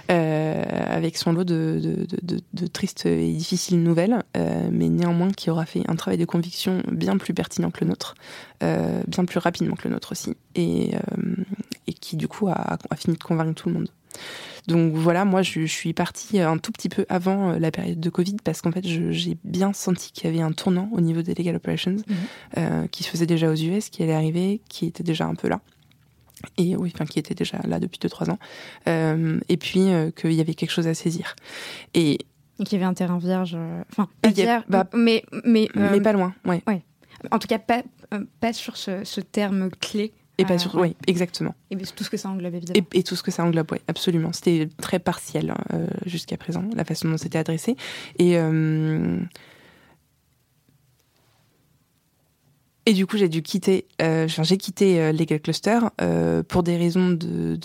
avec 0.09 1.17
son 1.17 1.33
lot 1.33 1.43
de, 1.43 2.07
de, 2.53 2.67
tristes 2.67 3.05
et 3.05 3.33
difficiles 3.33 3.83
nouvelles, 3.83 4.23
mais 4.71 4.87
néanmoins 4.87 5.31
qui 5.33 5.49
aura 5.49 5.65
fait 5.65 5.83
un 5.89 5.97
travail 5.97 6.17
de 6.17 6.25
conviction 6.25 6.81
bien 7.03 7.17
plus 7.17 7.33
pertinent 7.33 7.71
que 7.71 7.81
le 7.83 7.89
nôtre, 7.89 8.15
bien 8.61 9.25
plus 9.25 9.39
rapidement 9.39 9.75
que 9.75 9.85
le 9.87 9.93
nôtre 9.93 10.13
aussi, 10.13 10.31
et, 10.55 10.91
et 11.87 11.93
qui 11.93 12.15
du 12.15 12.27
coup 12.29 12.47
a, 12.47 12.77
a 12.89 12.95
fini 12.95 13.17
de 13.17 13.23
convaincre 13.23 13.55
tout 13.61 13.67
le 13.67 13.75
monde. 13.77 13.89
Donc 14.67 14.93
voilà, 14.93 15.23
moi 15.23 15.41
je, 15.41 15.65
suis 15.65 15.93
partie 15.93 16.39
un 16.39 16.57
tout 16.57 16.71
petit 16.73 16.89
peu 16.89 17.05
avant 17.07 17.51
euh, 17.51 17.59
la 17.59 17.71
période 17.71 17.99
de 17.99 18.09
Covid 18.09 18.35
parce 18.43 18.61
qu'en 18.61 18.71
fait 18.71 18.85
j'ai 18.85 19.37
bien 19.45 19.71
senti 19.71 20.11
qu'il 20.11 20.25
y 20.25 20.27
avait 20.27 20.43
un 20.43 20.51
tournant 20.51 20.89
au 20.91 20.99
niveau 20.99 21.21
des 21.21 21.33
legal 21.33 21.55
operations 21.55 21.91
mhm. 21.91 22.15
euh, 22.57 22.87
qui 22.87 23.03
se 23.03 23.09
faisait 23.09 23.25
déjà 23.25 23.49
aux 23.49 23.55
US, 23.55 23.89
qui 23.89 24.03
allait 24.03 24.13
arriver, 24.13 24.61
qui 24.67 24.85
était 24.85 25.03
déjà 25.03 25.25
un 25.25 25.35
peu 25.35 25.47
là. 25.47 25.61
Et 26.57 26.75
oui, 26.75 26.91
enfin, 26.93 27.05
qui 27.05 27.17
était 27.17 27.33
déjà 27.33 27.59
là 27.65 27.79
depuis 27.79 27.97
2-3 27.97 28.29
ans. 28.29 28.37
Euh, 28.87 29.39
et 29.49 29.57
puis 29.57 29.87
qu'il 30.15 30.33
y 30.33 30.41
avait 30.41 30.53
quelque 30.53 30.69
chose 30.69 30.85
à 30.85 30.93
saisir. 30.93 31.35
Et, 31.95 32.19
qu'il 32.63 32.73
y 32.73 32.75
avait 32.75 32.85
un 32.85 32.93
terrain 32.93 33.17
vierge. 33.17 33.57
Enfin, 33.91 34.07
pas 34.21 34.29
vierge, 34.29 34.63
bah, 34.69 34.87
mais, 34.93 35.23
mais, 35.43 35.67
mais 35.73 35.99
pas 35.99 36.13
loin, 36.13 36.35
ouais. 36.45 36.61
ouais. 36.67 36.83
En 37.31 37.39
tout 37.39 37.47
cas, 37.47 37.57
pas, 37.57 37.81
pas 38.39 38.53
sur 38.53 38.77
ce, 38.77 39.03
ce 39.03 39.19
terme 39.19 39.71
clé 39.79 40.13
et 40.37 40.45
pas 40.45 40.57
sur, 40.57 40.75
oui, 40.75 40.95
exactement. 41.07 41.55
Et 41.71 41.77
tout 41.77 42.03
ce 42.03 42.09
que 42.09 42.17
ça 42.17 42.29
englobe, 42.29 42.53
évidemment. 42.53 42.87
Et, 42.93 43.03
tout 43.03 43.15
ce 43.15 43.23
que 43.23 43.31
ça 43.31 43.43
englobe, 43.43 43.71
oui, 43.71 43.79
absolument. 43.87 44.31
C'était 44.33 44.69
très 44.79 44.99
partiel 44.99 45.53
euh, 45.73 45.87
jusqu'à 46.05 46.37
présent, 46.37 46.63
la 46.75 46.85
façon 46.85 47.09
dont 47.09 47.17
c'était 47.17 47.39
adressé. 47.39 47.75
Et, 48.19 48.37
euh, 48.37 49.19
et 52.85 52.93
du 52.93 53.07
coup, 53.07 53.17
j'ai 53.17 53.29
dû 53.29 53.41
quitter, 53.41 53.87
euh, 53.99 54.27
j'ai 54.27 54.57
quitté 54.57 55.11
Legal 55.11 55.39
Cluster 55.39 55.79
pour 56.47 56.61
des 56.61 56.77
raisons 56.77 57.09
de, 57.09 57.57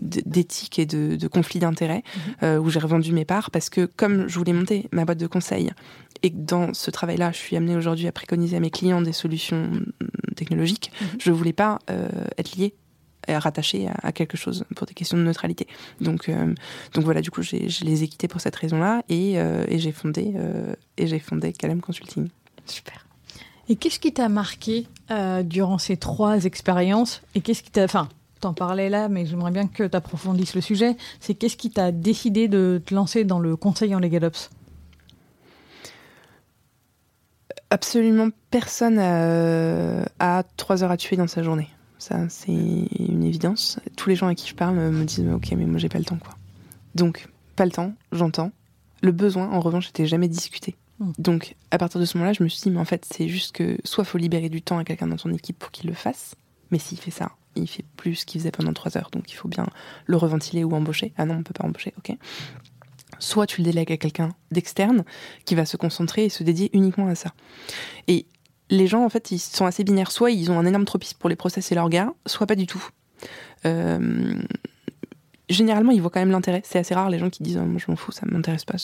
d'éthique 0.00 0.80
et 0.80 0.86
de, 0.86 1.14
de 1.14 1.28
conflit 1.28 1.60
d'intérêts, 1.60 2.02
mhm. 2.42 2.58
où 2.58 2.70
j'ai 2.70 2.80
revendu 2.80 3.12
mes 3.12 3.24
parts, 3.24 3.52
parce 3.52 3.70
que 3.70 3.86
comme 3.86 4.28
je 4.28 4.36
voulais 4.36 4.52
monter 4.52 4.88
ma 4.90 5.04
boîte 5.04 5.18
de 5.18 5.28
conseil 5.28 5.70
et 6.24 6.30
que 6.30 6.36
dans 6.36 6.74
ce 6.74 6.90
travail-là, 6.90 7.32
je 7.32 7.38
suis 7.38 7.56
amenée 7.56 7.76
aujourd'hui 7.76 8.06
à 8.06 8.12
préconiser 8.12 8.56
à 8.56 8.60
mes 8.60 8.70
clients 8.70 9.00
des 9.00 9.12
solutions 9.12 9.70
mm, 10.32 10.34
technologiques, 10.34 10.92
mhm. 11.00 11.08
je 11.20 11.30
ne 11.30 11.34
voulais 11.34 11.52
pas 11.52 11.78
euh, 11.90 12.08
être 12.38 12.56
liée 12.56 12.74
et 13.28 13.36
rattachée 13.36 13.88
à, 14.02 14.10
quelque 14.10 14.36
chose 14.36 14.64
pour 14.74 14.84
des 14.84 14.94
questions 14.94 15.16
de 15.16 15.22
neutralité. 15.22 15.68
Donc, 16.00 16.28
euh, 16.28 16.52
donc 16.92 17.04
voilà, 17.04 17.20
du 17.20 17.30
coup, 17.30 17.42
je 17.42 17.84
les 17.84 18.02
ai 18.02 18.08
quittés 18.08 18.26
pour 18.26 18.40
cette 18.40 18.56
raison-là 18.56 19.04
et, 19.08 19.38
euh, 19.38 19.64
et 19.68 19.78
j'ai 19.78 19.92
fondé, 19.92 20.34
et 20.96 21.06
j'ai 21.06 21.20
fondé 21.20 21.52
Calem 21.52 21.80
Consulting. 21.80 22.28
Super. 22.66 23.06
Et 23.68 23.76
qu'est-ce 23.76 24.00
qui 24.00 24.12
t'a 24.12 24.28
marqué 24.28 24.88
durant 25.44 25.78
ces 25.78 25.96
trois 25.96 26.46
expériences 26.46 27.22
Et 27.36 27.40
qu'est-ce 27.40 27.62
qui 27.62 27.70
t'a, 27.70 27.84
enfin, 27.84 28.08
t'en 28.40 28.54
parlais 28.54 28.90
là, 28.90 29.08
mais 29.08 29.24
j'aimerais 29.24 29.52
bien 29.52 29.68
que 29.68 29.84
tu 29.84 29.96
approfondisses 29.96 30.56
le 30.56 30.60
sujet. 30.60 30.96
C'est 31.20 31.34
qu'est-ce 31.34 31.56
qui 31.56 31.70
t'a 31.70 31.92
décidé 31.92 32.48
de 32.48 32.82
te 32.84 32.92
lancer 32.92 33.22
dans 33.22 33.38
le 33.38 33.54
conseil 33.54 33.94
en 33.94 34.00
LegalOps 34.00 34.50
absolument 37.72 38.28
personne 38.50 38.98
a, 38.98 40.42
trois 40.56 40.84
heures 40.84 40.90
à 40.90 40.96
tuer 40.96 41.16
dans 41.16 41.26
sa 41.26 41.42
journée. 41.42 41.68
Ça, 41.98 42.28
c'est 42.28 42.52
une 42.52 43.24
évidence. 43.24 43.78
Tous 43.96 44.08
les 44.08 44.16
gens 44.16 44.26
à 44.26 44.34
qui 44.34 44.48
je 44.48 44.54
parle 44.54 44.76
me 44.76 45.04
disent 45.04 45.26
Ok, 45.32 45.52
mais 45.56 45.64
moi, 45.64 45.78
j'ai 45.78 45.88
pas 45.88 45.98
le 45.98 46.04
temps, 46.04 46.18
quoi. 46.18 46.34
Donc, 46.94 47.28
pas 47.56 47.64
le 47.64 47.70
temps, 47.70 47.94
j'entends. 48.10 48.52
Le 49.02 49.12
besoin, 49.12 49.50
en 49.50 49.60
revanche, 49.60 49.86
n'était 49.86 50.06
jamais 50.06 50.28
discuté. 50.28 50.76
Hmm. 50.98 51.12
Donc, 51.18 51.56
à 51.70 51.78
partir 51.78 52.00
de 52.00 52.04
ce 52.04 52.18
moment-là, 52.18 52.32
je 52.32 52.42
me 52.42 52.48
suis 52.48 52.60
dit 52.62 52.70
Mais 52.70 52.80
en 52.80 52.84
fait, 52.84 53.06
c'est 53.10 53.28
juste 53.28 53.52
que 53.52 53.78
soit 53.84 54.04
faut 54.04 54.18
libérer 54.18 54.48
du 54.48 54.62
temps 54.62 54.78
à 54.78 54.84
quelqu'un 54.84 55.06
dans 55.06 55.16
ton 55.16 55.32
équipe 55.32 55.58
pour 55.58 55.70
qu'il 55.70 55.88
le 55.88 55.94
fasse, 55.94 56.34
mais 56.70 56.78
s'il 56.78 56.98
fait 56.98 57.10
ça, 57.10 57.30
il 57.54 57.68
fait 57.68 57.84
plus 57.96 58.16
ce 58.16 58.26
qu'il 58.26 58.40
faisait 58.40 58.50
pendant 58.50 58.72
trois 58.72 58.96
heures, 58.96 59.10
donc 59.12 59.30
il 59.32 59.34
faut 59.34 59.48
bien 59.48 59.66
le 60.06 60.16
reventiler 60.16 60.64
ou 60.64 60.74
embaucher. 60.74 61.12
Ah 61.16 61.24
non, 61.24 61.36
on 61.36 61.42
peut 61.42 61.54
pas 61.54 61.64
embaucher, 61.64 61.94
ok 61.98 62.16
soit 63.22 63.46
tu 63.46 63.60
le 63.60 63.64
délègues 63.64 63.92
à 63.92 63.96
quelqu'un 63.96 64.30
d'externe 64.50 65.04
qui 65.44 65.54
va 65.54 65.64
se 65.64 65.76
concentrer 65.76 66.24
et 66.24 66.28
se 66.28 66.42
dédier 66.42 66.70
uniquement 66.72 67.06
à 67.08 67.14
ça. 67.14 67.32
Et 68.08 68.26
les 68.68 68.86
gens, 68.86 69.04
en 69.04 69.08
fait, 69.08 69.30
ils 69.30 69.38
sont 69.38 69.66
assez 69.66 69.84
binaires. 69.84 70.10
Soit 70.10 70.30
ils 70.30 70.50
ont 70.50 70.58
un 70.58 70.66
énorme 70.66 70.84
tropisme 70.84 71.18
pour 71.18 71.30
les 71.30 71.36
process 71.36 71.70
et 71.70 71.74
l'orga, 71.74 72.12
soit 72.26 72.46
pas 72.46 72.54
du 72.54 72.66
tout. 72.66 72.84
Euh, 73.64 74.34
généralement, 75.48 75.92
ils 75.92 76.00
voient 76.00 76.10
quand 76.10 76.20
même 76.20 76.30
l'intérêt. 76.30 76.62
C'est 76.64 76.78
assez 76.78 76.94
rare 76.94 77.10
les 77.10 77.18
gens 77.18 77.30
qui 77.30 77.42
disent 77.42 77.58
Moi, 77.58 77.80
je 77.84 77.90
m'en 77.90 77.96
fous, 77.96 78.12
ça 78.12 78.26
m'intéresse 78.26 78.64
pas. 78.64 78.76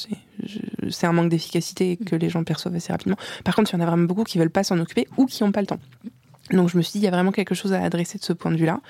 C'est 0.91 1.07
un 1.07 1.12
manque 1.12 1.30
d'efficacité 1.30 1.97
que 1.97 2.14
les 2.14 2.28
gens 2.28 2.45
perçoivent 2.45 2.76
assez 2.76 2.93
rapidement. 2.93 3.16
Par 3.45 3.57
contre, 3.57 3.72
il 3.72 3.76
y 3.76 3.78
en 3.78 3.82
a 3.82 3.86
vraiment 3.86 4.05
beaucoup 4.05 4.24
qui 4.24 4.39
veulent 4.39 4.51
pas 4.51 4.62
s'en 4.62 4.78
occuper 4.78 5.09
ou 5.16 5.26
qui 5.26 5.43
n'ont 5.43 5.53
pas 5.53 5.61
le 5.61 5.66
temps. 5.66 5.80
Donc, 6.53 6.68
je 6.68 6.76
me 6.76 6.82
suis 6.82 6.93
dit 6.93 6.99
Il 6.99 7.05
y 7.05 7.09
a 7.09 7.11
vraiment 7.11 7.32
quelque 7.32 7.55
chose 7.55 7.72
à 7.72 7.82
adresser 7.82 8.18
de 8.18 8.24
ce 8.24 8.32
point 8.32 8.53
de 8.53 8.57
vue-là. 8.57 8.80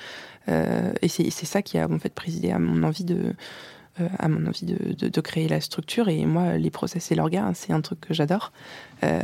Euh, 0.48 0.92
et 1.02 1.08
c'est 1.08 1.46
ça 1.46 1.62
qui 1.62 1.78
a 1.78 1.88
en 1.88 1.98
fait 1.98 2.12
présidé 2.12 2.50
à 2.50 2.58
mon 2.58 2.82
envie 2.82 3.04
de 3.04 3.34
à 4.18 4.28
mon 4.28 4.46
envie 4.46 4.64
de, 4.64 5.08
de, 5.08 5.20
créer 5.20 5.48
la 5.48 5.60
structure. 5.60 6.08
Et 6.08 6.24
moi, 6.24 6.56
les 6.56 6.70
process 6.70 7.10
et 7.10 7.14
l'orga, 7.14 7.50
c'est 7.54 7.72
un 7.72 7.80
truc 7.80 8.00
que 8.00 8.14
j'adore. 8.14 8.52
Euh, 9.04 9.20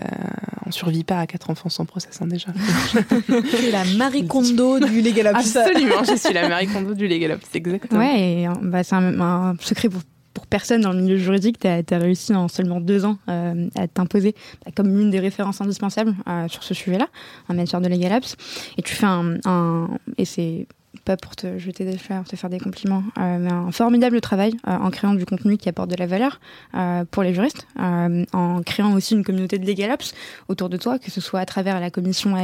on 0.66 0.70
survit 0.70 1.04
pas 1.04 1.18
à 1.18 1.26
quatre 1.26 1.50
enfants 1.50 1.68
sans 1.68 1.84
process, 1.84 2.20
hein, 2.22 2.26
déjà. 2.26 2.48
c'est 3.50 3.70
la 3.70 3.84
Marie 3.96 4.26
Kondo 4.26 4.78
du 4.78 5.00
Legal 5.00 5.28
Ops. 5.28 5.56
Absolument, 5.56 6.04
je 6.04 6.16
suis 6.16 6.32
la 6.32 6.48
Marie 6.48 6.66
Kondo 6.66 6.94
du 6.94 7.08
Legal 7.08 7.32
Ops, 7.32 7.48
exactement. 7.54 8.00
Ouais, 8.00 8.20
et, 8.20 8.48
bah, 8.62 8.84
c'est 8.84 8.94
un, 8.94 9.56
secret 9.60 9.88
pour 9.88 10.02
pour 10.32 10.48
personne 10.48 10.80
dans 10.80 10.92
le 10.92 11.00
milieu 11.00 11.16
juridique, 11.16 11.60
tu 11.60 11.68
as, 11.68 11.98
réussi 11.98 12.34
en 12.34 12.48
seulement 12.48 12.80
deux 12.80 13.04
ans 13.04 13.18
euh, 13.28 13.68
à 13.76 13.86
t'imposer 13.86 14.34
bah, 14.64 14.72
comme 14.74 14.88
l'une 14.88 15.10
des 15.10 15.20
références 15.20 15.60
indispensables 15.60 16.12
euh, 16.28 16.48
sur 16.48 16.64
ce 16.64 16.74
sujet-là, 16.74 17.06
en 17.48 17.54
matière 17.54 17.80
de 17.80 17.88
legal 17.88 18.12
apps. 18.12 18.36
Et 18.76 18.82
tu 18.82 18.96
fais 18.96 19.06
un, 19.06 19.36
un 19.44 19.90
et 20.18 20.24
c'est 20.24 20.66
pas 21.04 21.16
pour 21.16 21.36
te 21.36 21.58
jeter 21.58 21.84
des 21.84 21.98
fleurs, 21.98 22.24
te 22.24 22.36
faire 22.36 22.50
des 22.50 22.58
compliments, 22.58 23.02
euh, 23.18 23.38
mais 23.38 23.50
un 23.50 23.72
formidable 23.72 24.20
travail 24.20 24.54
euh, 24.66 24.72
en 24.72 24.90
créant 24.90 25.14
du 25.14 25.26
contenu 25.26 25.56
qui 25.56 25.68
apporte 25.68 25.90
de 25.90 25.96
la 25.96 26.06
valeur 26.06 26.40
euh, 26.74 27.04
pour 27.10 27.22
les 27.22 27.34
juristes, 27.34 27.66
en 27.76 28.62
créant 28.64 28.94
aussi 28.94 29.14
une 29.14 29.24
communauté 29.24 29.58
de 29.58 29.66
LegalOps 29.66 30.14
autour 30.48 30.68
de 30.68 30.76
toi, 30.76 30.98
que 30.98 31.10
ce 31.10 31.20
soit 31.20 31.40
à 31.40 31.46
travers 31.46 31.80
la 31.80 31.90
commission 31.90 32.34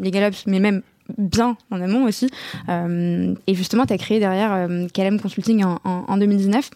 LegalOps, 0.00 0.46
mais 0.46 0.60
même 0.60 0.82
bien 1.18 1.56
en 1.70 1.80
amont 1.80 2.04
aussi. 2.04 2.30
et 2.68 3.54
justement, 3.54 3.86
tu 3.86 3.92
as 3.92 3.98
créé 3.98 4.20
derrière 4.20 4.68
KLM 4.92 5.20
Consulting 5.20 5.64
en, 5.64 6.16
2019. 6.16 6.70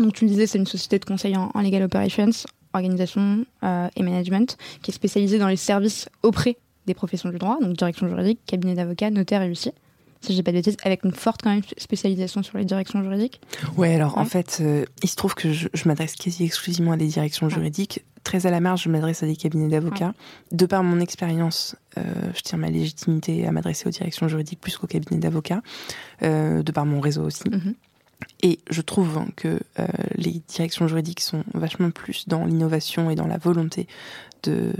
Donc 0.00 0.14
tu 0.14 0.24
me 0.24 0.30
disais, 0.30 0.46
c'est 0.46 0.58
une 0.58 0.66
société 0.66 0.98
de 0.98 1.04
conseil 1.04 1.36
en, 1.36 1.60
legal 1.60 1.82
operations, 1.82 2.30
organisation 2.72 3.44
et 3.62 4.02
management, 4.02 4.56
qui 4.82 4.90
est 4.90 4.94
spécialisée 4.94 5.38
dans 5.38 5.48
les 5.48 5.56
services 5.56 6.08
auprès 6.22 6.56
des 6.86 6.94
professions 6.94 7.30
du 7.30 7.38
droit, 7.38 7.58
donc 7.60 7.76
direction 7.76 8.08
juridique, 8.08 8.40
cabinet 8.46 8.74
d'avocat, 8.74 9.10
notaire 9.10 9.42
et 9.42 9.48
huissier 9.48 9.72
si 10.20 10.34
j'ai 10.34 10.42
pas 10.42 10.50
de 10.50 10.56
bêtises, 10.56 10.76
avec 10.82 11.04
une 11.04 11.12
forte 11.12 11.42
quand 11.42 11.50
même 11.50 11.62
spécialisation 11.78 12.42
sur 12.42 12.58
les 12.58 12.64
directions 12.64 13.02
juridiques. 13.02 13.40
Ouais, 13.76 13.94
alors 13.94 14.18
en 14.18 14.24
fait, 14.24 14.58
euh, 14.60 14.84
il 15.02 15.08
se 15.08 15.16
trouve 15.16 15.34
que 15.34 15.52
je, 15.52 15.68
m'adresse 15.84 16.16
quasi 16.16 16.44
exclusivement 16.44 16.92
à 16.92 16.96
des 16.96 17.06
directions 17.06 17.48
juridiques. 17.48 18.04
Très 18.24 18.46
à 18.46 18.50
la 18.50 18.60
marge, 18.60 18.82
je 18.82 18.88
m'adresse 18.88 19.22
à 19.22 19.26
des 19.26 19.36
cabinets 19.36 19.68
d'avocats. 19.68 20.14
De 20.50 20.66
par 20.66 20.82
mon 20.82 20.98
expérience, 20.98 21.76
euh, 21.96 22.02
je 22.34 22.40
tiens 22.40 22.58
ma 22.58 22.70
légitimité 22.70 23.46
à 23.46 23.52
m'adresser 23.52 23.86
aux 23.86 23.92
directions 23.92 24.26
juridiques 24.26 24.60
plus 24.60 24.76
qu'aux 24.76 24.88
cabinets 24.88 25.20
d'avocats, 25.20 25.62
euh, 26.22 26.62
de 26.62 26.72
par 26.72 26.86
mon 26.86 27.00
réseau 27.00 27.22
aussi. 27.22 27.44
Mm-hmm. 27.44 27.74
Et 28.42 28.58
je 28.70 28.80
trouve 28.80 29.26
que 29.36 29.60
les 30.14 30.40
directions 30.48 30.88
juridiques 30.88 31.20
sont 31.20 31.44
vachement 31.52 31.90
plus 31.90 32.26
dans 32.26 32.46
l'innovation 32.46 33.10
et 33.10 33.14
dans 33.14 33.26
la 33.26 33.36
volonté 33.36 33.86
de, 34.42 34.72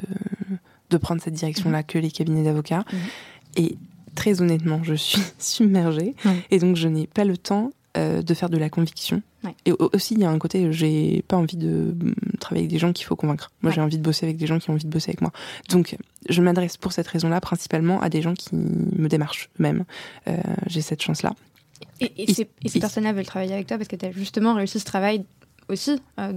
de 0.91 0.97
prendre 0.97 1.20
cette 1.22 1.34
direction-là 1.34 1.82
mm-hmm. 1.82 1.87
que 1.87 1.99
les 1.99 2.11
cabinets 2.11 2.45
d'avocats. 2.45 2.80
Mm-hmm. 2.80 3.62
Et 3.62 3.78
très 4.16 4.40
honnêtement, 4.40 4.82
je 4.82 4.94
suis 4.94 5.22
submergée. 5.38 6.16
Et 6.50 6.58
donc, 6.58 6.74
je 6.74 6.88
n'ai 6.88 7.06
pas 7.06 7.24
le 7.24 7.36
temps 7.36 7.70
euh, 7.96 8.22
de 8.22 8.34
faire 8.34 8.50
de 8.50 8.58
la 8.58 8.68
conviction. 8.68 9.22
Et 9.64 9.70
aussi, 9.70 10.14
il 10.14 10.20
y 10.20 10.24
a 10.24 10.30
un 10.30 10.38
côté, 10.38 10.72
j'ai 10.72 11.22
pas 11.28 11.36
envie 11.36 11.56
de 11.56 11.94
mm, 11.94 12.14
travailler 12.40 12.64
avec 12.64 12.70
des 12.72 12.78
gens 12.78 12.92
qu'il 12.92 13.06
faut 13.06 13.14
convaincre. 13.14 13.52
Moi, 13.62 13.70
j'ai 13.70 13.80
envie 13.80 13.96
de 13.96 14.02
bosser 14.02 14.26
avec 14.26 14.38
des 14.38 14.46
gens 14.46 14.58
qui 14.58 14.70
ont 14.70 14.72
envie 14.72 14.84
de 14.84 14.90
bosser 14.90 15.10
avec 15.10 15.20
moi. 15.20 15.30
Donc, 15.70 15.96
je 16.28 16.42
m'adresse 16.42 16.76
pour 16.76 16.92
cette 16.92 17.06
raison-là 17.06 17.40
principalement 17.40 18.00
à 18.00 18.08
des 18.08 18.22
gens 18.22 18.34
qui 18.34 18.56
me 18.56 19.08
démarchent 19.08 19.48
eux-mêmes. 19.60 19.84
Euh, 20.26 20.36
j'ai 20.66 20.80
cette 20.80 21.00
chance-là. 21.00 21.32
Et, 22.00 22.32
ces, 22.32 22.48
et 22.64 22.68
ces 22.68 22.80
personnes-là 22.80 23.12
veulent 23.12 23.24
travailler 23.24 23.54
avec 23.54 23.68
toi 23.68 23.78
parce 23.78 23.88
que 23.88 23.96
tu 23.96 24.06
as 24.06 24.10
justement 24.10 24.54
réussi 24.54 24.80
ce 24.80 24.84
travail 24.84 25.24
aussi. 25.68 26.00
Euh, 26.18 26.32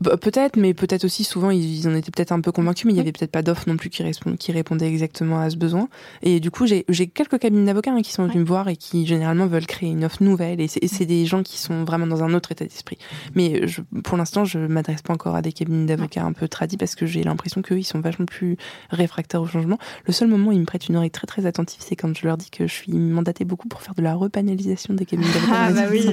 bah, 0.00 0.16
peut-être, 0.16 0.56
mais 0.56 0.74
peut-être 0.74 1.04
aussi 1.04 1.24
souvent 1.24 1.50
ils, 1.50 1.86
en 1.88 1.94
étaient 1.94 2.10
peut-être 2.10 2.32
un 2.32 2.40
peu 2.40 2.52
convaincus, 2.52 2.86
mais 2.86 2.92
il 2.92 2.96
y 2.96 3.00
avait 3.00 3.12
peut-être 3.12 3.30
pas 3.30 3.42
d'offre 3.42 3.68
non 3.68 3.76
plus 3.76 3.90
qui, 3.90 4.04
qui 4.38 4.52
répondait 4.52 4.88
exactement 4.88 5.40
à 5.40 5.50
ce 5.50 5.56
besoin. 5.56 5.88
Et 6.22 6.40
du 6.40 6.50
coup, 6.50 6.66
j'ai 6.66 6.84
quelques 7.08 7.38
cabines 7.38 7.64
d'avocats 7.64 7.92
hein, 7.92 8.02
qui 8.02 8.12
sont 8.12 8.24
venus 8.24 8.38
me 8.38 8.44
voir 8.44 8.68
et 8.68 8.76
qui 8.76 9.06
généralement 9.06 9.46
veulent 9.46 9.66
créer 9.66 9.90
une 9.90 10.04
offre 10.04 10.22
nouvelle. 10.22 10.60
Et 10.60 10.68
c'est 10.68 11.06
des 11.06 11.26
gens 11.26 11.42
qui 11.42 11.58
sont 11.58 11.84
vraiment 11.84 12.06
dans 12.06 12.22
un 12.22 12.34
autre 12.34 12.52
état 12.52 12.64
d'esprit. 12.64 12.98
Mais 13.34 13.66
je, 13.66 13.82
pour 14.02 14.16
l'instant, 14.16 14.44
je 14.44 14.58
m'adresse 14.58 15.02
pas 15.02 15.12
encore 15.12 15.36
à 15.36 15.42
des 15.42 15.52
cabines 15.52 15.86
d'avocats 15.86 16.24
un 16.24 16.32
peu 16.32 16.48
tradis 16.48 16.76
parce 16.76 16.94
que 16.94 17.06
j'ai 17.06 17.22
l'impression 17.22 17.62
qu'eux, 17.62 17.78
ils 17.78 17.84
sont 17.84 18.00
vachement 18.00 18.26
plus 18.26 18.56
réfractaires 18.90 19.42
au 19.42 19.46
changement. 19.46 19.78
Le 20.06 20.12
seul 20.12 20.28
moment 20.28 20.48
où 20.48 20.52
ils 20.52 20.60
me 20.60 20.64
prêtent 20.64 20.88
une 20.88 20.96
oreille 20.96 21.10
très 21.10 21.26
très 21.26 21.46
attentive, 21.46 21.80
c'est 21.84 21.96
quand 21.96 22.16
je 22.16 22.26
leur 22.26 22.36
dis 22.36 22.50
que 22.50 22.66
je 22.66 22.72
suis 22.72 22.92
mandatée 22.92 23.44
beaucoup 23.44 23.68
pour 23.68 23.82
faire 23.82 23.94
de 23.94 24.02
la 24.02 24.14
repanalisation 24.14 24.94
des 24.94 25.06
cabines 25.06 25.26
d'avocats. 25.34 25.52
Ah 25.54 25.72
bah 25.72 25.82
oui, 25.90 26.04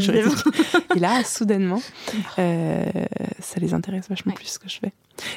et 0.96 1.00
là, 1.00 1.24
soudainement, 1.24 1.82
Euh, 2.42 2.86
ça 3.40 3.60
les 3.60 3.74
intéresse 3.74 4.10
vachement 4.10 4.34
plus 4.34 4.48
ce 4.48 4.60
que 4.60 4.70
je 4.70 4.80
fais. 4.80 4.92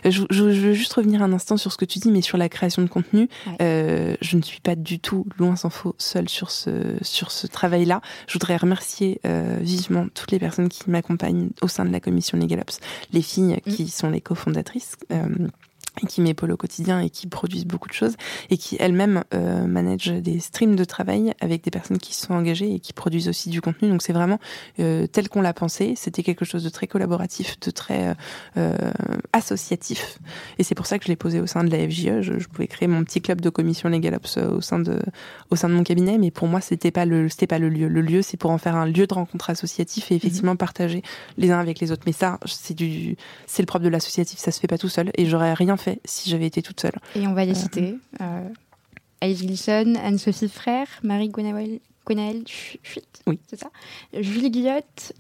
Je, 0.05 0.23
veux 0.31 0.73
juste 0.73 0.93
revenir 0.95 1.23
un 1.23 1.33
instant 1.33 1.57
sur 1.57 1.73
ce 1.73 1.77
que 1.77 1.85
tu 1.85 1.99
dis, 1.99 2.11
mais 2.11 2.23
sur 2.23 2.39
la 2.39 2.49
création 2.49 2.83
de 2.83 2.89
contenu, 2.89 3.29
je 3.61 4.37
ne 4.37 4.43
suis 4.43 4.61
pas 4.61 4.77
du 4.77 4.99
tout, 4.99 5.27
loin 5.39 5.57
s'en 5.57 5.71
faut, 5.71 5.95
seule 5.99 6.29
sur 6.29 6.51
ce, 6.51 6.97
sur 7.03 7.31
ce 7.31 7.47
travail-là. 7.47 8.01
Je 8.27 8.35
voudrais 8.35 8.57
remercier 8.57 9.21
vivement 9.61 10.07
toutes 10.15 10.31
les 10.31 10.39
personnes 10.39 10.69
qui 10.69 10.91
m'accompagnent 10.91 11.51
au 11.63 11.69
sein 11.69 11.85
de 11.85 11.93
la 11.93 12.01
commission 12.01 12.39
Legal 12.39 12.61
Ops, 12.61 12.81
les 13.13 13.23
filles 13.23 13.61
mm. 13.67 13.71
qui 13.71 13.89
sont 13.89 14.11
les 14.11 14.21
cofondatrices 14.21 14.97
qui 16.09 16.21
m'épaulent 16.21 16.53
au 16.53 16.57
quotidien 16.57 17.01
et 17.01 17.11
qui 17.11 17.27
produisent 17.27 17.67
beaucoup 17.67 17.89
de 17.89 17.95
choses 17.95 18.17
et 18.51 18.57
qui 18.57 18.77
elles-mêmes 18.81 19.25
euh, 19.33 19.67
managent 19.67 20.13
des 20.13 20.41
streams 20.41 20.77
de 20.77 20.85
travail 20.85 21.35
avec 21.41 21.63
des 21.63 21.71
personnes 21.71 21.99
qui 21.99 22.15
sont 22.15 22.35
engagées 22.35 22.75
et 22.75 22.81
qui 22.81 22.93
produisent 22.93 23.29
aussi 23.29 23.49
du 23.49 23.61
contenu. 23.61 23.89
Donc 23.89 24.03
c'est 24.03 24.13
vraiment 24.13 24.41
euh, 24.81 25.07
tel 25.07 25.29
qu'on 25.29 25.41
l'a 25.41 25.55
pensé. 25.55 25.95
C'était 25.97 26.23
quelque 26.23 26.45
chose 26.45 26.65
de 26.65 26.69
très 26.69 26.87
collaboratif, 26.87 27.59
de 27.61 27.71
très 27.71 28.17
euh, 28.57 28.77
associatif. 29.33 30.19
Et 30.59 30.65
c'est 30.65 30.75
pour 30.75 30.87
ça 30.87 30.99
que 30.99 31.05
je 31.05 31.09
l'ai 31.09 31.17
posé 31.17 31.41
au 31.41 31.47
sein 31.47 31.65
de 31.65 31.71
la 31.71 31.89
FJE. 31.89 32.23
Je, 32.23 32.39
je, 32.39 32.49
pouvais 32.49 32.67
créer 32.67 32.89
mon 32.89 33.05
petit 33.05 33.21
club 33.21 33.41
de 33.41 33.51
commission 33.51 33.89
Legal 33.89 34.15
Ops 34.15 34.39
au 34.39 34.61
sein 34.61 34.79
de 34.79 35.01
au 35.51 35.57
sein 35.57 35.69
de 35.69 35.75
mon 35.75 35.85
cabinet, 35.85 36.19
mais 36.19 36.31
pour 36.31 36.49
moi 36.49 36.61
c'était 36.61 36.91
pas 36.91 37.05
le 37.05 37.29
c'était 37.29 37.47
pas 37.47 37.59
le 37.59 37.69
lieu. 37.69 37.89
Le 37.89 38.01
lieu 38.01 38.23
c'est 38.23 38.37
pour 38.37 38.51
en 38.51 38.59
faire 38.59 38.77
un 38.77 38.87
lieu 38.87 39.07
de 39.07 39.15
rencontre 39.15 39.51
associatif 39.51 40.11
et 40.11 40.17
effectivement 40.17 40.53
mhm. 40.53 40.59
partager 40.59 41.03
les 41.39 41.51
uns 41.51 41.61
avec 41.61 41.81
les 41.81 41.93
autres. 41.93 42.03
Mais 42.07 42.13
ça 42.13 42.39
c'est 42.47 42.75
du 42.75 43.17
c'est 43.47 43.63
le 43.63 43.67
propre 43.67 43.85
de 43.85 43.91
l'associatif. 43.91 44.39
Ça 44.39 44.51
se 44.51 44.61
fait 44.61 44.67
pas 44.67 44.79
tout 44.79 44.89
seul 44.89 45.11
et 45.17 45.27
j'aurais 45.27 45.55
rien 45.55 45.77
fait 45.77 45.84
si 46.05 46.31
j'avais 46.31 46.47
été 46.47 46.63
toute 46.63 46.81
seule. 46.81 46.99
Et 47.15 47.27
on 47.27 47.35
va 47.35 47.45
les 47.45 47.53
euh, 47.53 47.55
citer. 47.55 47.97
Euh, 48.21 48.49
Alice 49.21 49.43
Glisson, 49.43 49.95
Anne-Sophie 50.03 50.49
Frère, 50.49 50.87
Marie 51.03 51.29
Gwenaël 51.29 51.81
Chuit, 52.47 53.03
oui. 53.27 53.39
c'est 53.47 53.59
ça? 53.59 53.71
Julie 54.13 54.51
Guillotte, 54.51 55.13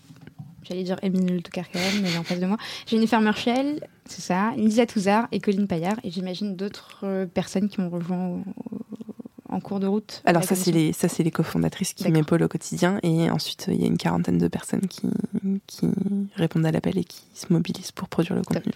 j'allais 0.62 0.82
dire 0.82 0.98
Émile 1.02 1.42
Toucarcam, 1.42 1.80
mais 2.02 2.08
elle 2.08 2.14
est 2.14 2.18
en 2.18 2.24
face 2.24 2.40
de 2.40 2.46
moi. 2.46 2.58
Jennifer 2.86 3.20
Marshall, 3.20 3.80
c'est 4.04 4.20
ça, 4.20 4.52
Lisa 4.56 4.84
Touzard 4.86 5.28
et 5.32 5.40
Colline 5.40 5.66
Paillard. 5.66 5.96
Et 6.04 6.10
j'imagine 6.10 6.56
d'autres 6.56 7.00
euh, 7.04 7.26
personnes 7.26 7.68
qui 7.68 7.80
m'ont 7.80 7.90
rejoint 7.90 8.42
en 9.54 9.60
cours 9.60 9.80
de 9.80 9.86
route 9.86 10.22
Alors 10.24 10.44
ça 10.44 10.54
c'est 10.54 10.72
les 10.72 10.92
ça 10.92 11.08
c'est 11.08 11.22
les 11.22 11.30
cofondatrices 11.30 11.94
qui 11.94 12.10
m'épaulent 12.10 12.42
au 12.42 12.48
quotidien 12.48 12.98
et 13.02 13.30
ensuite 13.30 13.66
il 13.68 13.80
y 13.80 13.84
a 13.84 13.86
une 13.86 13.96
quarantaine 13.96 14.38
de 14.38 14.48
personnes 14.48 14.86
qui, 14.88 15.08
qui 15.66 15.88
répondent 16.36 16.66
à 16.66 16.72
l'appel 16.72 16.98
et 16.98 17.04
qui 17.04 17.22
se 17.34 17.52
mobilisent 17.52 17.92
pour 17.92 18.08
produire 18.08 18.36
le 18.36 18.42
contenu. 18.42 18.72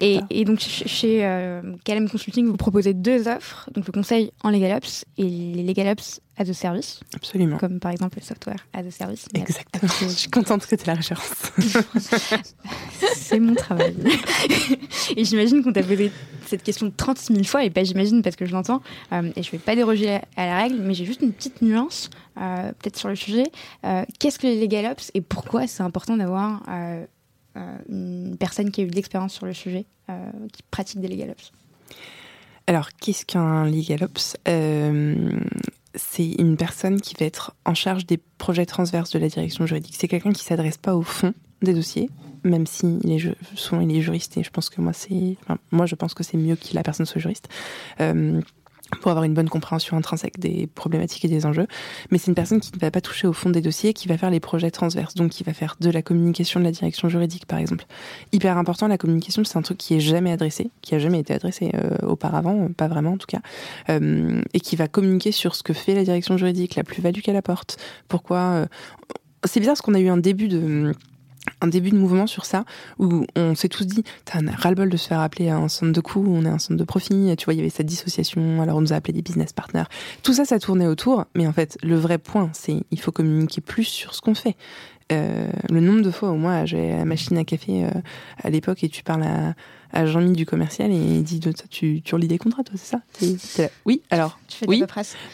Et, 0.00 0.44
donc 0.44 0.60
chez 0.60 1.24
euh, 1.26 1.60
KLM 1.84 2.08
Consulting, 2.08 2.46
vous 2.46 2.56
proposez 2.56 2.94
deux 2.94 3.28
offres, 3.28 3.68
donc 3.74 3.86
le 3.86 3.92
conseil 3.92 4.32
en 4.42 4.50
Legal 4.50 4.76
Ops 4.76 5.04
et 5.18 5.24
les 5.24 5.62
Legal 5.62 5.88
Ops 5.88 6.20
as 6.36 6.48
a 6.48 6.54
service. 6.54 7.00
Absolument. 7.14 7.58
Comme 7.58 7.78
par 7.80 7.92
exemple 7.92 8.18
le 8.18 8.24
software 8.24 8.66
as 8.72 8.86
a 8.86 8.90
service. 8.90 9.26
Exactement. 9.34 9.92
Je 10.00 10.06
suis 10.08 10.30
contente 10.30 10.66
que 10.66 10.76
tu 10.76 10.86
la 10.86 10.94
référence. 10.94 11.52
C'est 13.14 13.40
mon 13.40 13.54
travail. 13.54 13.94
et 15.16 15.24
j'imagine 15.24 15.62
qu'on 15.62 15.72
t'a 15.72 15.82
posé 15.82 16.10
cette 16.46 16.62
question 16.62 16.92
36 16.94 17.32
000 17.32 17.44
fois, 17.44 17.64
et 17.64 17.70
pas 17.70 17.84
j'imagine 17.84 18.22
parce 18.22 18.36
que 18.36 18.46
je 18.46 18.52
l'entends, 18.52 18.82
euh, 19.12 19.30
et 19.36 19.42
je 19.42 19.48
ne 19.48 19.52
vais 19.52 19.58
pas 19.58 19.74
déroger 19.74 20.20
à 20.36 20.46
la 20.46 20.56
règle, 20.58 20.80
mais 20.80 20.94
j'ai 20.94 21.04
juste 21.04 21.22
une 21.22 21.32
petite 21.32 21.62
nuance, 21.62 22.10
euh, 22.38 22.72
peut-être 22.78 22.98
sur 22.98 23.08
le 23.08 23.16
sujet. 23.16 23.44
Qu'est-ce 24.18 24.38
que 24.38 24.46
les 24.46 24.60
Legal 24.60 24.86
Ops 24.92 25.10
et 25.14 25.20
pourquoi 25.20 25.66
c'est 25.66 25.82
important 25.82 26.16
d'avoir 26.16 26.62
euh, 27.56 27.76
une 27.88 28.36
personne 28.38 28.70
qui 28.70 28.80
a 28.80 28.84
eu 28.84 28.86
de 28.86 28.94
l'expérience 28.94 29.34
sur 29.34 29.44
le 29.44 29.52
sujet, 29.52 29.84
euh, 30.08 30.30
qui 30.52 30.62
pratique 30.62 31.00
des 31.00 31.08
legal 31.08 31.30
ops? 31.30 31.52
Alors, 32.66 32.88
qu'est-ce 32.98 33.26
qu'un 33.26 33.66
legal 33.66 34.04
ops? 34.04 34.36
Euh, 34.48 35.38
C'est 35.94 36.32
une 36.38 36.56
personne 36.56 37.00
qui 37.00 37.14
va 37.18 37.26
être 37.26 37.54
en 37.64 37.74
charge 37.74 38.06
des 38.06 38.18
projets 38.38 38.66
transverses 38.66 39.10
de 39.10 39.18
la 39.18 39.28
direction 39.28 39.66
juridique. 39.66 39.96
C'est 39.98 40.08
quelqu'un 40.08 40.32
qui 40.32 40.44
s'adresse 40.44 40.78
pas 40.78 40.94
au 40.94 41.02
fond 41.02 41.34
des 41.60 41.74
dossiers, 41.74 42.10
même 42.44 42.66
si 42.66 42.98
il 43.04 43.12
est, 43.12 43.34
souvent 43.54 43.82
il 43.82 44.00
juriste 44.00 44.36
et 44.36 44.42
je 44.42 44.50
pense 44.50 44.68
que 44.68 44.80
moi 44.80 44.92
c'est, 44.92 45.36
moi 45.70 45.86
je 45.86 45.94
pense 45.94 46.12
que 46.14 46.24
c'est 46.24 46.36
mieux 46.36 46.56
que 46.56 46.74
la 46.74 46.82
personne 46.82 47.06
soit 47.06 47.20
juriste 47.20 47.48
pour 49.00 49.10
avoir 49.10 49.24
une 49.24 49.34
bonne 49.34 49.48
compréhension 49.48 49.96
intrinsèque 49.96 50.38
des 50.38 50.66
problématiques 50.66 51.24
et 51.24 51.28
des 51.28 51.46
enjeux. 51.46 51.66
Mais 52.10 52.18
c'est 52.18 52.28
une 52.28 52.34
personne 52.34 52.60
qui 52.60 52.70
ne 52.74 52.78
va 52.78 52.90
pas 52.90 53.00
toucher 53.00 53.26
au 53.26 53.32
fond 53.32 53.50
des 53.50 53.60
dossiers, 53.60 53.92
qui 53.92 54.08
va 54.08 54.18
faire 54.18 54.30
les 54.30 54.40
projets 54.40 54.70
transverses, 54.70 55.14
donc 55.14 55.30
qui 55.30 55.44
va 55.44 55.52
faire 55.52 55.76
de 55.80 55.90
la 55.90 56.02
communication 56.02 56.60
de 56.60 56.64
la 56.64 56.70
direction 56.70 57.08
juridique, 57.08 57.46
par 57.46 57.58
exemple. 57.58 57.84
Hyper 58.32 58.58
important, 58.58 58.88
la 58.88 58.98
communication, 58.98 59.44
c'est 59.44 59.58
un 59.58 59.62
truc 59.62 59.78
qui 59.78 59.94
est 59.94 60.00
jamais 60.00 60.32
adressé, 60.32 60.70
qui 60.82 60.94
a 60.94 60.98
jamais 60.98 61.20
été 61.20 61.34
adressé 61.34 61.70
euh, 61.74 62.06
auparavant, 62.06 62.68
pas 62.76 62.88
vraiment 62.88 63.12
en 63.12 63.18
tout 63.18 63.26
cas, 63.26 63.40
euh, 63.88 64.40
et 64.52 64.60
qui 64.60 64.76
va 64.76 64.88
communiquer 64.88 65.32
sur 65.32 65.54
ce 65.54 65.62
que 65.62 65.72
fait 65.72 65.94
la 65.94 66.04
direction 66.04 66.36
juridique, 66.36 66.76
la 66.76 66.84
plus-value 66.84 67.20
qu'elle 67.20 67.36
apporte, 67.36 67.78
pourquoi. 68.08 68.38
Euh, 68.38 68.66
c'est 69.44 69.58
bizarre 69.58 69.72
parce 69.72 69.82
qu'on 69.82 69.94
a 69.94 70.00
eu 70.00 70.08
un 70.08 70.18
début 70.18 70.46
de 70.46 70.94
un 71.60 71.66
début 71.66 71.90
de 71.90 71.96
mouvement 71.96 72.26
sur 72.26 72.44
ça 72.44 72.64
où 72.98 73.24
on 73.36 73.54
s'est 73.54 73.68
tous 73.68 73.86
dit 73.86 74.04
t'as 74.24 74.38
un 74.38 74.50
ras-le-bol 74.50 74.88
de 74.88 74.96
se 74.96 75.08
faire 75.08 75.20
appeler 75.20 75.48
à 75.48 75.56
un 75.56 75.68
centre 75.68 75.92
de 75.92 76.00
coût 76.00 76.24
on 76.26 76.44
est 76.44 76.48
un 76.48 76.58
centre 76.58 76.78
de 76.78 76.84
profit 76.84 77.34
tu 77.36 77.44
vois 77.44 77.54
il 77.54 77.56
y 77.56 77.60
avait 77.60 77.70
cette 77.70 77.86
dissociation 77.86 78.62
alors 78.62 78.76
on 78.76 78.80
nous 78.80 78.92
a 78.92 78.96
appelé 78.96 79.12
des 79.12 79.22
business 79.22 79.52
partners. 79.52 79.84
Tout 80.22 80.34
ça 80.34 80.44
ça 80.44 80.58
tournait 80.58 80.86
autour 80.86 81.24
mais 81.34 81.46
en 81.46 81.52
fait 81.52 81.78
le 81.82 81.96
vrai 81.96 82.18
point 82.18 82.50
c'est 82.52 82.84
il 82.90 83.00
faut 83.00 83.12
communiquer 83.12 83.60
plus 83.60 83.84
sur 83.84 84.14
ce 84.14 84.20
qu'on 84.20 84.34
fait. 84.34 84.56
Euh, 85.10 85.50
le 85.68 85.80
nombre 85.80 86.02
de 86.02 86.10
fois 86.10 86.30
où 86.30 86.36
moi 86.36 86.64
j'ai 86.64 86.92
la 86.92 87.04
machine 87.04 87.36
à 87.36 87.44
café 87.44 87.84
euh, 87.84 87.90
à 88.42 88.50
l'époque 88.50 88.82
et 88.84 88.88
tu 88.88 89.02
parles 89.02 89.24
à, 89.24 89.54
à 89.92 90.06
Jean-Mi 90.06 90.32
du 90.32 90.46
commercial 90.46 90.90
et 90.90 90.96
il 90.96 91.22
dit 91.22 91.40
tu, 91.70 92.02
tu 92.02 92.14
relis 92.14 92.28
des 92.28 92.38
contrats 92.38 92.64
toi 92.64 92.74
c'est 92.76 93.38
ça? 93.38 93.68
Oui 93.84 94.02
alors 94.10 94.38
tu 94.48 94.58
fais 94.58 94.66
oui 94.68 94.82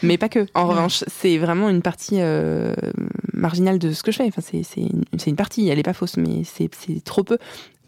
mais 0.03 0.17
pas 0.17 0.29
que. 0.29 0.45
En 0.53 0.67
revanche 0.67 1.03
c'est 1.07 1.37
vraiment 1.37 1.69
une 1.69 1.81
partie 1.81 2.19
euh, 2.19 2.73
marginale 3.33 3.79
de 3.79 3.91
ce 3.91 4.03
que 4.03 4.11
je 4.11 4.17
fais. 4.17 4.25
Enfin 4.27 4.41
c'est 4.41 4.63
une, 4.81 5.03
une 5.25 5.35
partie 5.35 5.67
elle 5.69 5.79
est 5.79 5.83
pas 5.83 5.93
fausse 5.93 6.17
mais 6.17 6.43
c'est 6.43 6.69
trop 7.03 7.23
peu 7.23 7.37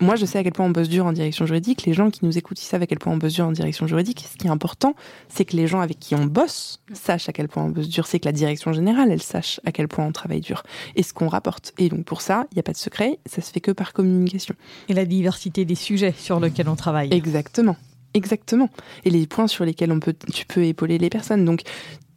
moi, 0.01 0.15
je 0.15 0.25
sais 0.25 0.39
à 0.39 0.43
quel 0.43 0.51
point 0.51 0.65
on 0.65 0.71
bosse 0.71 0.89
dur 0.89 1.05
en 1.05 1.13
direction 1.13 1.45
juridique. 1.45 1.85
Les 1.85 1.93
gens 1.93 2.09
qui 2.09 2.25
nous 2.25 2.37
écoutent, 2.37 2.61
ils 2.61 2.65
savent 2.65 2.81
à 2.81 2.87
quel 2.87 2.99
point 2.99 3.13
on 3.13 3.17
bosse 3.17 3.33
dur 3.33 3.45
en 3.45 3.51
direction 3.51 3.87
juridique. 3.87 4.25
Ce 4.31 4.35
qui 4.35 4.47
est 4.47 4.49
important, 4.49 4.95
c'est 5.29 5.45
que 5.45 5.55
les 5.55 5.67
gens 5.67 5.79
avec 5.79 5.99
qui 5.99 6.15
on 6.15 6.25
bosse 6.25 6.81
sachent 6.93 7.29
à 7.29 7.33
quel 7.33 7.47
point 7.47 7.63
on 7.63 7.69
bosse 7.69 7.87
dur. 7.87 8.07
C'est 8.07 8.19
que 8.19 8.25
la 8.25 8.31
direction 8.31 8.73
générale, 8.73 9.11
elle 9.11 9.21
sache 9.21 9.59
à 9.65 9.71
quel 9.71 9.87
point 9.87 10.05
on 10.05 10.11
travaille 10.11 10.41
dur 10.41 10.63
et 10.95 11.03
ce 11.03 11.13
qu'on 11.13 11.27
rapporte. 11.27 11.73
Et 11.77 11.89
donc, 11.89 12.05
pour 12.05 12.21
ça, 12.21 12.47
il 12.51 12.55
n'y 12.55 12.59
a 12.59 12.63
pas 12.63 12.73
de 12.73 12.77
secret. 12.77 13.19
Ça 13.25 13.41
se 13.41 13.51
fait 13.51 13.61
que 13.61 13.71
par 13.71 13.93
communication. 13.93 14.55
Et 14.89 14.93
la 14.93 15.05
diversité 15.05 15.65
des 15.65 15.75
sujets 15.75 16.15
sur 16.17 16.39
lesquels 16.39 16.67
on 16.67 16.75
travaille. 16.75 17.13
Exactement. 17.13 17.77
Exactement. 18.13 18.69
Et 19.05 19.09
les 19.09 19.27
points 19.27 19.47
sur 19.47 19.65
lesquels 19.65 19.91
on 19.91 19.99
peut, 19.99 20.15
tu 20.33 20.45
peux 20.45 20.65
épauler 20.65 20.97
les 20.97 21.09
personnes. 21.09 21.45
Donc, 21.45 21.61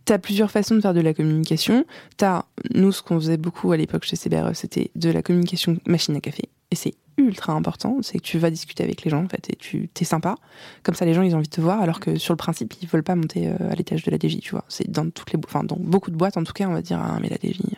tu 0.06 0.12
as 0.12 0.18
plusieurs 0.18 0.50
façons 0.50 0.74
de 0.74 0.80
faire 0.80 0.94
de 0.94 1.00
la 1.00 1.14
communication. 1.14 1.84
Tu 2.18 2.24
as, 2.24 2.44
nous, 2.74 2.92
ce 2.92 3.02
qu'on 3.02 3.18
faisait 3.20 3.36
beaucoup 3.36 3.72
à 3.72 3.76
l'époque 3.76 4.04
chez 4.04 4.16
CBRE, 4.16 4.54
c'était 4.54 4.90
de 4.96 5.10
la 5.10 5.22
communication 5.22 5.78
machine 5.86 6.16
à 6.16 6.20
café. 6.20 6.48
Et 6.70 6.76
c'est 6.76 6.94
ultra 7.16 7.52
important, 7.52 7.98
c'est 8.02 8.18
que 8.18 8.22
tu 8.22 8.38
vas 8.38 8.50
discuter 8.50 8.82
avec 8.82 9.02
les 9.02 9.10
gens 9.10 9.24
en 9.24 9.28
fait 9.28 9.50
et 9.50 9.56
tu 9.56 9.88
t'es 9.88 10.04
sympa. 10.04 10.36
Comme 10.82 10.94
ça, 10.94 11.04
les 11.04 11.14
gens 11.14 11.22
ils 11.22 11.34
ont 11.34 11.38
envie 11.38 11.48
de 11.48 11.54
te 11.54 11.60
voir, 11.60 11.80
alors 11.80 12.00
que 12.00 12.16
sur 12.16 12.32
le 12.32 12.38
principe 12.38 12.74
ils 12.82 12.88
veulent 12.88 13.02
pas 13.02 13.14
monter 13.14 13.48
euh, 13.48 13.70
à 13.70 13.74
l'étage 13.74 14.02
de 14.02 14.10
la 14.10 14.16
DJ, 14.16 14.40
tu 14.40 14.50
vois. 14.52 14.64
C'est 14.68 14.90
dans 14.90 15.08
toutes 15.10 15.32
les, 15.32 15.38
enfin 15.44 15.64
dans 15.64 15.76
beaucoup 15.78 16.10
de 16.10 16.16
boîtes 16.16 16.36
en 16.36 16.44
tout 16.44 16.52
cas, 16.52 16.66
on 16.68 16.72
va 16.72 16.82
dire 16.82 17.00
ah, 17.02 17.18
mais 17.20 17.28
la 17.28 17.36
DJ. 17.36 17.60
Euh, 17.60 17.76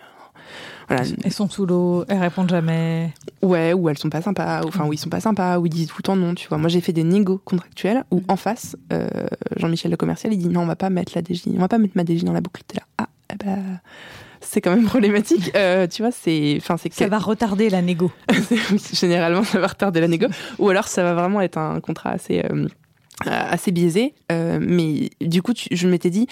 voilà. 0.88 1.02
Elles 1.24 1.32
sont 1.32 1.48
sous 1.48 1.66
l'eau, 1.66 2.04
elles 2.08 2.18
répondent 2.18 2.48
jamais. 2.48 3.12
Ouais, 3.42 3.72
ou 3.72 3.88
elles 3.88 3.98
sont 3.98 4.10
pas 4.10 4.22
sympas, 4.22 4.62
ou 4.62 4.68
enfin 4.68 4.86
ou 4.86 4.92
ils 4.92 4.98
sont 4.98 5.10
pas 5.10 5.20
sympas, 5.20 5.58
ou 5.58 5.66
ils 5.66 5.70
disent 5.70 5.88
tout 5.88 5.96
le 5.98 6.02
temps 6.02 6.16
non, 6.16 6.34
tu 6.34 6.48
vois. 6.48 6.58
Moi 6.58 6.68
j'ai 6.68 6.80
fait 6.80 6.92
des 6.92 7.04
négos 7.04 7.38
contractuels 7.44 8.04
où 8.10 8.22
en 8.28 8.36
face, 8.36 8.76
euh, 8.92 9.08
Jean-Michel 9.56 9.90
le 9.90 9.96
commercial, 9.96 10.32
il 10.32 10.38
dit 10.38 10.48
non, 10.48 10.62
on 10.62 10.66
va 10.66 10.76
pas 10.76 10.90
mettre 10.90 11.12
la 11.14 11.22
DJ, 11.22 11.48
on 11.48 11.60
va 11.60 11.68
pas 11.68 11.78
mettre 11.78 11.96
ma 11.96 12.04
DJ 12.04 12.24
dans 12.24 12.32
la 12.32 12.40
boucle. 12.40 12.62
T'es 12.66 12.76
là, 12.76 12.84
ah, 12.98 13.08
eh 13.32 13.36
ben, 13.36 13.80
c'est 14.46 14.60
quand 14.60 14.74
même 14.74 14.86
problématique. 14.86 15.50
Euh, 15.54 15.86
tu 15.86 16.02
vois, 16.02 16.12
c'est, 16.12 16.54
enfin, 16.58 16.76
c'est 16.76 16.92
ça 16.92 17.08
va 17.08 17.18
retarder 17.18 17.68
la 17.68 17.82
négo. 17.82 18.10
Généralement, 18.92 19.44
ça 19.44 19.58
va 19.58 19.66
retarder 19.66 20.00
la 20.00 20.08
négo, 20.08 20.26
ou 20.58 20.68
alors 20.68 20.88
ça 20.88 21.02
va 21.02 21.14
vraiment 21.14 21.40
être 21.40 21.58
un 21.58 21.80
contrat 21.80 22.10
assez 22.10 22.42
euh, 22.44 22.66
assez 23.24 23.72
biaisé. 23.72 24.14
Euh, 24.30 24.58
mais 24.60 25.10
du 25.20 25.42
coup, 25.42 25.52
je 25.70 25.88
m'étais 25.88 26.10
dit, 26.10 26.26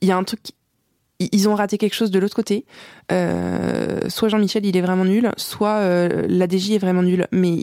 il 0.00 0.08
y 0.08 0.12
a 0.12 0.16
un 0.16 0.24
truc. 0.24 0.40
Ils 1.20 1.48
ont 1.48 1.54
raté 1.54 1.78
quelque 1.78 1.94
chose 1.94 2.10
de 2.10 2.18
l'autre 2.18 2.34
côté. 2.34 2.66
soit 3.08 4.28
Jean-Michel, 4.28 4.66
il 4.66 4.76
est 4.76 4.80
vraiment 4.80 5.04
nul, 5.04 5.30
soit 5.36 6.08
la 6.08 6.46
DJ 6.46 6.72
est 6.72 6.78
vraiment 6.78 7.02
nulle. 7.02 7.28
Mais 7.30 7.62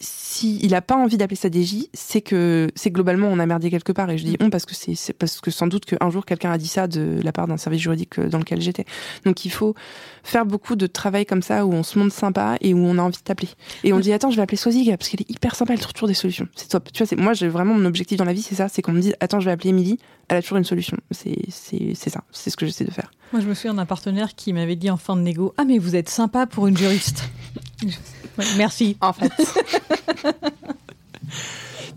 s'il 0.00 0.70
n'a 0.70 0.82
pas 0.82 0.96
envie 0.96 1.16
d'appeler 1.16 1.36
ça 1.36 1.48
DJ, 1.48 1.86
c'est 1.94 2.20
que 2.20 2.68
c'est 2.74 2.90
globalement 2.90 3.28
on 3.28 3.38
a 3.38 3.46
merdé 3.46 3.70
quelque 3.70 3.92
part. 3.92 4.10
Et 4.10 4.18
je 4.18 4.24
dis 4.24 4.32
mm. 4.32 4.44
on 4.44 4.50
parce 4.50 4.66
que 4.66 4.74
c'est 4.74 5.12
parce 5.12 5.40
que 5.40 5.50
sans 5.50 5.66
doute 5.66 5.84
qu'un 5.84 6.10
jour 6.10 6.24
quelqu'un 6.24 6.50
a 6.50 6.58
dit 6.58 6.68
ça 6.68 6.86
de 6.86 7.20
la 7.22 7.32
part 7.32 7.46
d'un 7.46 7.56
service 7.56 7.80
juridique 7.80 8.20
dans 8.20 8.38
lequel 8.38 8.60
j'étais. 8.60 8.84
Donc 9.24 9.44
il 9.44 9.50
faut 9.50 9.74
faire 10.22 10.46
beaucoup 10.46 10.76
de 10.76 10.86
travail 10.86 11.26
comme 11.26 11.42
ça 11.42 11.66
où 11.66 11.72
on 11.72 11.82
se 11.82 11.98
montre 11.98 12.14
sympa 12.14 12.56
et 12.60 12.74
où 12.74 12.78
on 12.78 12.98
a 12.98 13.02
envie 13.02 13.18
de 13.18 13.22
t'appeler. 13.22 13.48
Et 13.84 13.92
on 13.92 14.00
dit 14.00 14.12
attends 14.12 14.30
je 14.30 14.36
vais 14.36 14.42
appeler 14.42 14.56
Swazig 14.56 14.90
parce 14.96 15.08
qu'elle 15.08 15.22
est 15.22 15.30
hyper 15.30 15.54
sympa, 15.54 15.72
elle 15.72 15.80
trouve 15.80 15.94
toujours 15.94 16.08
des 16.08 16.14
solutions. 16.14 16.48
C'est 16.54 16.68
top. 16.68 16.92
Tu 16.92 17.04
vois, 17.04 17.22
moi 17.22 17.32
j'ai 17.32 17.48
vraiment 17.48 17.74
mon 17.74 17.84
objectif 17.84 18.18
dans 18.18 18.24
la 18.24 18.32
vie 18.32 18.42
c'est 18.42 18.56
ça, 18.56 18.68
c'est 18.68 18.82
qu'on 18.82 18.92
me 18.92 19.00
dise 19.00 19.14
attends 19.20 19.40
je 19.40 19.46
vais 19.46 19.52
appeler 19.52 19.70
Emily, 19.70 19.98
elle 20.28 20.38
a 20.38 20.42
toujours 20.42 20.58
une 20.58 20.64
solution. 20.64 20.96
C'est 21.10 21.36
c'est 21.50 22.10
ça, 22.10 22.22
c'est 22.32 22.50
ce 22.50 22.56
que 22.56 22.66
j'essaie 22.66 22.84
de 22.84 22.90
faire. 22.90 23.10
Moi 23.32 23.40
je 23.40 23.48
me 23.48 23.54
souviens 23.54 23.74
d'un 23.74 23.86
partenaire 23.86 24.34
qui 24.34 24.52
m'avait 24.52 24.76
dit 24.76 24.90
en 24.90 24.96
fin 24.96 25.16
de 25.16 25.22
négo 25.22 25.54
ah 25.56 25.64
mais 25.64 25.78
vous 25.78 25.96
êtes 25.96 26.08
sympa 26.08 26.46
pour 26.46 26.66
une 26.66 26.76
juriste. 26.76 27.24
merci. 28.56 28.96
En 29.00 29.12
fait. 29.12 29.32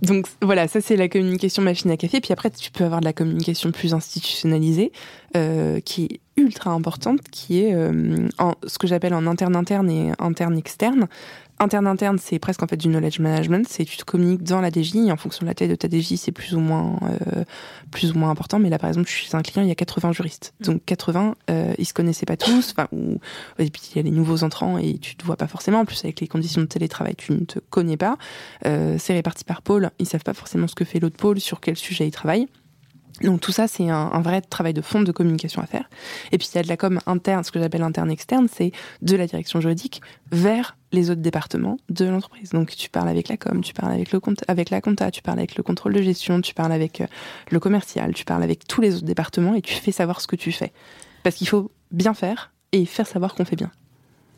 Donc 0.02 0.28
voilà, 0.42 0.70
ça 0.70 0.80
c'est 0.80 0.96
la 0.96 1.10
communication 1.10 1.62
machine 1.62 1.92
à 1.92 1.98
café. 1.98 2.22
Puis 2.22 2.32
après, 2.32 2.50
tu 2.50 2.72
peux 2.72 2.86
avoir 2.86 3.02
de 3.02 3.06
la 3.06 3.14
communication 3.14 3.72
plus 3.72 3.94
institutionnalisée, 3.94 4.94
euh, 5.36 5.82
qui 5.82 6.06
est 6.06 6.20
ultra 6.38 6.72
importante 6.72 7.20
qui 7.32 7.60
est 7.60 7.76
en, 8.38 8.56
ce 8.66 8.78
que 8.78 8.88
j'appelle 8.88 9.14
en 9.14 9.28
interne 9.28 9.58
interne 9.58 9.90
et 9.90 10.12
interne 10.20 10.56
externe. 11.60 11.80
Interne 11.80 11.88
interne, 11.88 12.18
c'est 12.20 12.40
presque 12.40 12.64
en 12.64 12.68
fait 12.68 12.78
du 12.78 12.88
knowledge 12.88 13.20
management. 13.20 13.68
C'est 13.68 13.86
tu 13.86 13.98
te 13.98 14.04
communiques 14.04 14.44
dans 14.44 14.62
la 14.62 14.70
DJ 14.70 14.96
et 14.96 15.12
en 15.12 15.18
fonction 15.18 15.46
de 15.46 15.48
la 15.48 15.54
taille 15.54 15.68
de 15.68 15.76
ta 15.76 15.88
DJ, 15.88 16.16
c'est 16.16 16.32
plus 16.32 16.56
ou 16.56 16.60
moins 16.60 17.00
euh, 17.04 17.44
plus 17.92 18.12
ou 18.12 18.18
moins 18.18 18.30
important. 18.30 18.60
Mais 18.60 18.70
là, 18.70 18.80
par 18.80 18.90
exemple, 18.90 19.08
je 19.08 19.14
suis 19.14 19.36
un 19.36 19.42
client, 19.42 19.64
il 19.64 19.70
y 19.70 19.72
a 19.72 19.76
80 19.76 20.14
juristes. 20.14 20.54
Mm. 20.60 20.64
Donc 20.66 20.86
80, 20.86 21.36
euh, 21.50 21.74
ils 21.78 21.86
se 21.86 21.94
connaissaient 21.94 22.26
pas 22.26 22.38
tous. 22.38 22.72
Enfin, 22.72 22.88
ou 22.92 23.20
et 23.60 23.70
puis 23.70 23.82
il 23.92 23.98
y 23.98 24.00
a 24.00 24.04
les 24.04 24.12
nouveaux 24.12 24.44
entrants 24.44 24.78
et 24.78 24.98
tu 24.98 25.16
te 25.16 25.26
vois 25.26 25.38
pas 25.38 25.48
forcément. 25.48 25.80
En 25.80 25.86
plus, 25.86 26.04
avec 26.04 26.20
les 26.22 26.28
conditions 26.28 26.62
de 26.62 26.68
télétravail, 26.68 27.16
tu 27.16 27.34
ne 27.34 27.46
te 27.46 27.60
connais 27.70 27.98
pas. 27.98 28.18
Euh, 28.66 28.96
c'est 29.00 29.14
réparti 29.14 29.44
par 29.44 29.62
pôle. 29.62 29.92
Ils 30.00 30.08
savent 30.08 30.24
pas 30.24 30.34
forcément 30.34 30.68
ce 30.68 30.76
que 30.76 30.86
fait 30.86 31.00
l'autre 31.00 31.18
pôle, 31.18 31.40
sur 31.40 31.60
quel 31.60 31.76
sujet 31.76 32.08
ils 32.08 32.12
travaillent. 32.12 32.48
Donc 33.22 33.42
tout 33.42 33.52
ça, 33.52 33.68
c'est 33.68 33.90
un, 33.90 34.22
vrai 34.22 34.42
travail 34.42 34.74
de 34.74 34.82
fond 34.82 35.02
de 35.02 35.12
communication 35.12 35.62
à 35.62 35.66
faire. 35.66 35.90
Et 36.32 36.38
puis 36.38 36.48
il 36.52 36.56
y 36.56 36.60
a 36.60 36.64
de 36.64 36.68
la 36.68 36.78
com 36.78 37.00
interne, 37.06 37.44
ce 37.44 37.52
que 37.52 37.60
j'appelle 37.60 37.84
interne-externe, 37.84 38.48
c'est 38.52 38.72
de 39.02 39.16
la 39.16 39.28
direction 39.28 39.62
juridique 39.62 40.02
vers 40.32 40.78
les 40.92 41.10
autres 41.10 41.22
départements 41.22 41.78
de 41.90 42.06
l'entreprise. 42.06 42.50
Donc 42.50 42.76
tu 42.76 42.90
parles 42.90 43.10
avec 43.10 43.28
la 43.28 43.38
com, 43.38 43.62
tu 43.62 43.74
parles 43.74 43.94
avec 43.94 44.12
le 44.12 44.20
avec 44.48 44.70
la 44.70 44.82
compta, 44.82 45.12
tu 45.12 45.22
parles 45.22 45.40
avec 45.40 45.56
le 45.56 45.64
contrôle 45.64 45.94
de 45.94 46.02
gestion, 46.02 46.42
tu 46.42 46.54
parles 46.54 46.72
avec 46.72 47.02
euh, 47.02 47.08
le 47.52 47.60
commercial, 47.60 48.14
tu 48.14 48.26
parles 48.26 48.44
avec 48.44 48.68
tous 48.68 48.82
les 48.82 48.96
autres 48.96 49.06
départements 49.06 49.56
et 49.56 49.62
tu 49.62 49.74
fais 49.74 49.92
savoir 49.92 50.22
ce 50.22 50.28
que 50.28 50.36
tu 50.36 50.52
fais. 50.52 50.72
Parce 51.24 51.36
qu'il 51.36 51.48
faut 51.48 51.72
bien 51.92 52.14
faire 52.14 52.52
et 52.72 52.86
faire 52.86 53.08
savoir 53.08 53.36
qu'on 53.36 53.46
fait 53.46 53.56
bien. 53.56 53.72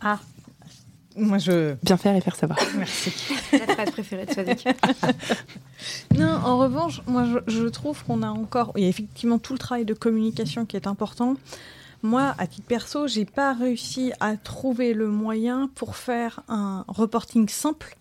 Ah, 0.02 0.20
moi, 1.16 1.38
je. 1.38 1.76
Bien 1.84 1.98
faire 1.98 2.16
et 2.16 2.22
faire 2.22 2.36
savoir. 2.36 2.60
Merci. 2.78 3.12
La 3.52 3.68
phrase 3.68 3.92
préférée 3.92 4.26
de 4.26 4.32
Sadiq. 4.32 4.66
non, 6.18 6.32
en 6.44 6.58
revanche, 6.58 7.02
moi, 7.08 7.26
je, 7.48 7.68
trouve 7.68 8.04
qu'on 8.04 8.22
a 8.22 8.30
encore. 8.30 8.72
Il 8.76 8.84
y 8.84 8.86
a 8.86 8.90
effectivement 8.90 9.40
tout 9.40 9.54
le 9.54 9.60
travail 9.60 9.86
de 9.86 9.94
communication 9.94 10.66
qui 10.66 10.76
est 10.76 10.88
important. 10.88 11.36
Moi, 12.04 12.34
à 12.38 12.48
titre 12.48 12.68
perso, 12.68 13.08
j'ai 13.08 13.26
pas 13.26 13.54
réussi 13.54 14.12
à 14.20 14.36
trouver 14.38 14.94
le 14.94 15.08
moyen 15.08 15.70
pour 15.76 15.96
faire 15.96 16.42
un 16.48 16.84
reporting 16.88 17.48
simple, 17.48 17.96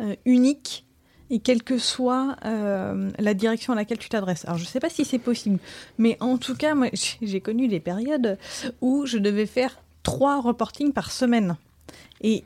euh, 0.00 0.16
unique, 0.24 0.84
et 1.30 1.38
quelle 1.38 1.62
que 1.62 1.78
soit 1.78 2.36
euh, 2.44 3.10
la 3.18 3.34
direction 3.34 3.72
à 3.72 3.76
laquelle 3.76 3.98
tu 3.98 4.08
t'adresses. 4.08 4.44
Alors, 4.44 4.58
je 4.58 4.64
ne 4.64 4.68
sais 4.68 4.80
pas 4.80 4.90
si 4.90 5.04
c'est 5.04 5.18
possible, 5.18 5.58
mais 5.98 6.16
en 6.20 6.38
tout 6.38 6.56
cas, 6.56 6.74
moi, 6.74 6.88
j'ai 7.22 7.40
connu 7.40 7.68
des 7.68 7.80
périodes 7.80 8.38
où 8.80 9.06
je 9.06 9.18
devais 9.18 9.46
faire 9.46 9.78
trois 10.02 10.40
reportings 10.40 10.92
par 10.92 11.10
semaine. 11.10 11.56
Et 12.20 12.44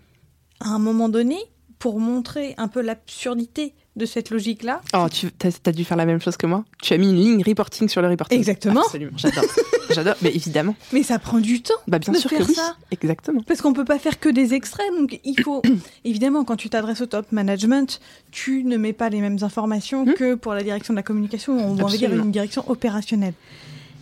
à 0.60 0.68
un 0.68 0.78
moment 0.78 1.08
donné, 1.08 1.36
pour 1.78 1.98
montrer 1.98 2.54
un 2.58 2.68
peu 2.68 2.82
l'absurdité 2.82 3.74
de 3.96 4.06
cette 4.06 4.30
logique-là. 4.30 4.82
Oh, 4.94 5.06
tu 5.10 5.28
as, 5.42 5.72
dû 5.72 5.84
faire 5.84 5.96
la 5.96 6.06
même 6.06 6.20
chose 6.20 6.36
que 6.36 6.46
moi. 6.46 6.64
Tu 6.82 6.92
as 6.92 6.98
mis 6.98 7.10
une 7.10 7.16
ligne 7.16 7.42
reporting 7.42 7.88
sur 7.88 8.02
le 8.02 8.08
reporting. 8.08 8.38
Exactement. 8.38 8.82
Absolument, 8.82 9.16
j'adore. 9.16 9.44
j'adore, 9.90 10.14
mais 10.22 10.30
évidemment. 10.34 10.76
Mais 10.92 11.02
ça 11.02 11.18
prend 11.18 11.38
du 11.38 11.62
temps. 11.62 11.74
Bah 11.88 11.98
bien 11.98 12.14
sûr 12.14 12.30
que 12.30 12.42
oui. 12.42 12.54
Ça. 12.54 12.76
Exactement. 12.90 13.42
Parce 13.42 13.62
qu'on 13.62 13.72
peut 13.72 13.84
pas 13.84 13.98
faire 13.98 14.20
que 14.20 14.28
des 14.28 14.54
extraits, 14.54 14.86
donc 14.96 15.18
il 15.24 15.40
faut 15.40 15.62
évidemment 16.04 16.44
quand 16.44 16.56
tu 16.56 16.68
t'adresses 16.68 17.00
au 17.00 17.06
top 17.06 17.32
management, 17.32 18.00
tu 18.30 18.62
ne 18.62 18.76
mets 18.76 18.92
pas 18.92 19.08
les 19.08 19.20
mêmes 19.20 19.38
informations 19.40 20.04
hmm. 20.04 20.14
que 20.14 20.34
pour 20.34 20.54
la 20.54 20.62
direction 20.62 20.92
de 20.94 20.96
la 20.96 21.02
communication. 21.02 21.58
On 21.58 21.74
va 21.74 21.84
dire 21.84 22.12
une 22.12 22.30
direction 22.30 22.68
opérationnelle. 22.70 23.34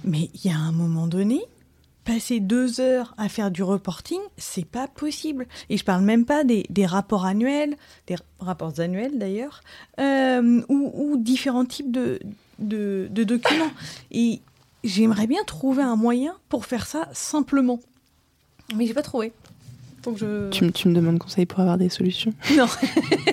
Mais 0.05 0.31
il 0.35 0.51
y 0.51 0.53
a 0.53 0.59
un 0.59 0.73
moment 0.73 1.07
donné, 1.07 1.41
passer 2.09 2.41
deux 2.41 2.81
heures 2.81 3.15
à 3.19 3.29
faire 3.29 3.51
du 3.51 3.63
reporting, 3.63 4.19
c'est 4.39 4.65
pas 4.65 4.89
possible. 4.89 5.47
Et 5.69 5.77
je 5.77 5.85
parle 5.85 6.03
même 6.03 6.25
pas 6.25 6.43
des, 6.43 6.87
rapports 6.87 7.27
annuels, 7.27 7.77
des 8.07 8.17
rapports 8.41 8.81
annuels 8.81 9.19
d'ailleurs, 9.19 9.61
euh, 10.01 10.63
ou, 10.71 11.17
différents 11.19 11.67
types 11.67 11.93
de, 11.93 12.19
de, 12.59 13.09
documents. 13.25 13.71
Et 14.11 14.41
j'aimerais 14.85 15.27
bien 15.27 15.45
trouver 15.45 15.83
un 15.83 15.97
moyen 15.97 16.35
pour 16.49 16.65
faire 16.65 16.87
ça 16.87 17.09
simplement. 17.13 17.79
Mais 18.75 18.87
j'ai 18.87 18.95
pas 18.95 19.03
trouvé. 19.03 19.33
Donc 20.03 20.17
je... 20.17 20.49
tu, 20.49 20.73
tu, 20.73 20.89
me 20.89 20.95
demandes 20.95 21.19
conseil 21.19 21.45
pour 21.45 21.61
avoir 21.61 21.77
des 21.77 21.91
solutions? 21.91 22.33
Non. 22.57 22.67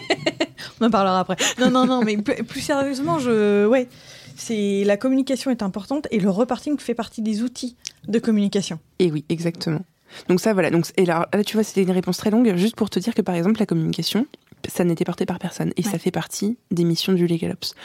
On 0.82 0.88
en 0.88 0.90
parlera 0.90 1.22
après. 1.22 1.38
Non, 1.60 1.72
non, 1.72 1.86
non, 1.86 2.02
mais 2.04 2.18
plus 2.18 2.62
sérieusement, 2.62 3.20
je. 3.20 3.66
Ouais 3.68 3.88
c'est 4.36 4.84
la 4.84 4.98
communication 4.98 5.52
est 5.52 5.64
importante 5.64 6.08
et 6.12 6.20
le 6.20 6.30
reporting 6.30 6.78
fait 6.78 6.94
partie 6.94 7.22
des 7.22 7.42
outils 7.42 7.76
de 8.08 8.20
communication. 8.20 8.80
Et 9.00 9.12
oui, 9.12 9.26
exactement. 9.30 9.82
Donc 10.30 10.40
ça, 10.40 10.54
voilà. 10.54 10.70
Donc, 10.70 10.86
et 10.98 11.06
là, 11.06 11.28
là, 11.34 11.44
tu 11.44 11.56
vois, 11.58 11.64
c'était 11.64 11.84
une 11.84 11.92
réponse 11.92 12.18
très 12.18 12.32
longue, 12.32 12.56
juste 12.56 12.76
pour 12.76 12.90
te 12.90 13.00
dire 13.00 13.14
que, 13.14 13.22
par 13.22 13.36
exemple, 13.36 13.60
la 13.60 13.66
communication, 13.66 14.26
ça 14.68 14.84
n'était 14.84 15.06
porté 15.06 15.26
par 15.26 15.40
personne. 15.40 15.72
Et 15.78 15.84
ça 15.84 15.98
fait 15.98 16.12
partie 16.12 16.58
des 16.72 16.84
missions 16.84 17.14
du 17.14 17.28
Legal 17.28 17.52
Ops. 17.52 17.76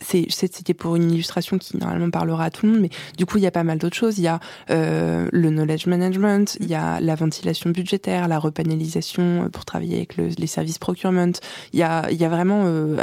C'était 0.00 0.74
pour 0.74 0.96
une 0.96 1.10
illustration 1.10 1.58
qui 1.58 1.76
normalement 1.76 2.10
parlera 2.10 2.44
à 2.44 2.50
tout 2.50 2.66
le 2.66 2.72
monde, 2.72 2.80
mais 2.82 2.90
du 3.16 3.26
coup, 3.26 3.38
il 3.38 3.42
y 3.42 3.46
a 3.46 3.50
pas 3.50 3.64
mal 3.64 3.78
d'autres 3.78 3.96
choses. 3.96 4.18
Il 4.18 4.22
y 4.22 4.28
a 4.28 4.40
euh, 4.70 5.28
le 5.32 5.50
knowledge 5.50 5.86
management, 5.86 6.56
il 6.60 6.68
y 6.68 6.74
a 6.74 7.00
la 7.00 7.14
ventilation 7.14 7.70
budgétaire, 7.70 8.28
la 8.28 8.38
repanélisation 8.38 9.48
pour 9.52 9.64
travailler 9.64 9.96
avec 9.96 10.16
les 10.16 10.46
services 10.46 10.78
procurement. 10.78 11.32
Il 11.72 11.80
y 11.80 11.82
a, 11.82 12.10
il 12.10 12.16
y 12.16 12.24
a 12.24 12.28
vraiment 12.28 12.62
euh, 12.64 12.96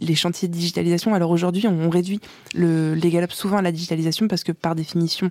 les 0.00 0.14
chantiers 0.14 0.48
de 0.48 0.52
digitalisation. 0.52 1.14
Alors 1.14 1.30
aujourd'hui, 1.30 1.66
on 1.66 1.90
réduit 1.90 2.20
le 2.54 2.94
Legal 2.94 3.24
Ops 3.24 3.34
souvent 3.34 3.58
à 3.58 3.62
la 3.62 3.72
digitalisation 3.72 4.28
parce 4.28 4.44
que 4.44 4.52
par 4.52 4.74
définition, 4.74 5.30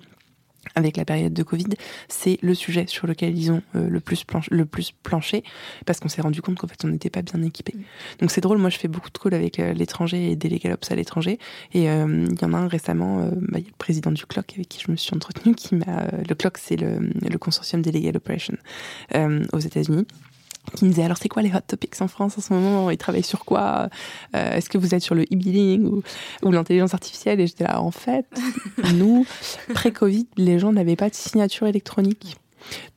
avec 0.75 0.97
la 0.97 1.05
période 1.05 1.33
de 1.33 1.43
Covid, 1.43 1.67
c'est 2.07 2.37
le 2.41 2.53
sujet 2.53 2.85
sur 2.87 3.07
lequel 3.07 3.37
ils 3.37 3.51
ont 3.51 3.61
euh, 3.75 3.89
le, 3.89 3.99
plus 3.99 4.23
le 4.49 4.65
plus 4.65 4.91
planché, 5.03 5.43
parce 5.85 5.99
qu'on 5.99 6.09
s'est 6.09 6.21
rendu 6.21 6.41
compte 6.41 6.57
qu'en 6.57 6.67
fait, 6.67 6.83
on 6.83 6.89
n'était 6.89 7.09
pas 7.09 7.21
bien 7.21 7.41
équipé. 7.43 7.73
Mm. 7.75 7.81
Donc 8.19 8.31
c'est 8.31 8.41
drôle, 8.41 8.57
moi 8.57 8.69
je 8.69 8.77
fais 8.77 8.87
beaucoup 8.87 9.09
de 9.09 9.17
calls 9.17 9.33
avec 9.33 9.59
euh, 9.59 9.73
l'étranger 9.73 10.31
et 10.31 10.35
des 10.35 10.47
à 10.89 10.95
l'étranger, 10.95 11.39
et 11.73 11.89
euh, 11.89 12.27
il 12.29 12.41
y 12.41 12.45
en 12.45 12.53
a 12.53 12.57
un 12.57 12.67
récemment, 12.67 13.29
bah, 13.41 13.59
y 13.59 13.63
a 13.63 13.67
le 13.67 13.77
président 13.77 14.11
du 14.11 14.25
CLOC 14.25 14.53
avec 14.55 14.69
qui 14.69 14.81
je 14.85 14.91
me 14.91 14.97
suis 14.97 15.13
entretenue, 15.13 15.55
qui 15.55 15.75
m'a... 15.75 16.07
le 16.27 16.35
CLOC, 16.35 16.57
c'est 16.57 16.75
le, 16.75 16.99
le, 16.99 17.37
consortium 17.37 17.81
des 17.81 17.91
Legal 17.91 18.17
Operations 18.17 18.57
aux 19.53 19.59
États-Unis 19.59 20.05
qui 20.75 20.85
me 20.85 20.89
disait 20.89 21.03
alors 21.03 21.17
c'est 21.17 21.29
quoi 21.29 21.41
les 21.41 21.51
hot 21.53 21.61
topics 21.65 22.01
en 22.01 22.07
France 22.07 22.37
en 22.37 22.41
ce 22.41 22.53
moment? 22.53 22.89
Ils 22.91 22.97
travaillent 22.97 23.23
sur 23.23 23.45
quoi? 23.45 23.89
Euh, 24.35 24.53
Est-ce 24.53 24.69
que 24.69 24.77
vous 24.77 24.93
êtes 24.93 25.01
sur 25.01 25.15
le 25.15 25.23
e-billing 25.23 25.85
ou, 25.85 26.03
ou 26.43 26.51
l'intelligence 26.51 26.93
artificielle? 26.93 27.39
Et 27.39 27.47
j'étais 27.47 27.63
là, 27.63 27.81
en 27.81 27.91
fait, 27.91 28.25
nous, 28.95 29.25
pré-Covid, 29.73 30.27
les 30.37 30.59
gens 30.59 30.71
n'avaient 30.73 30.95
pas 30.95 31.09
de 31.09 31.15
signature 31.15 31.67
électronique. 31.67 32.37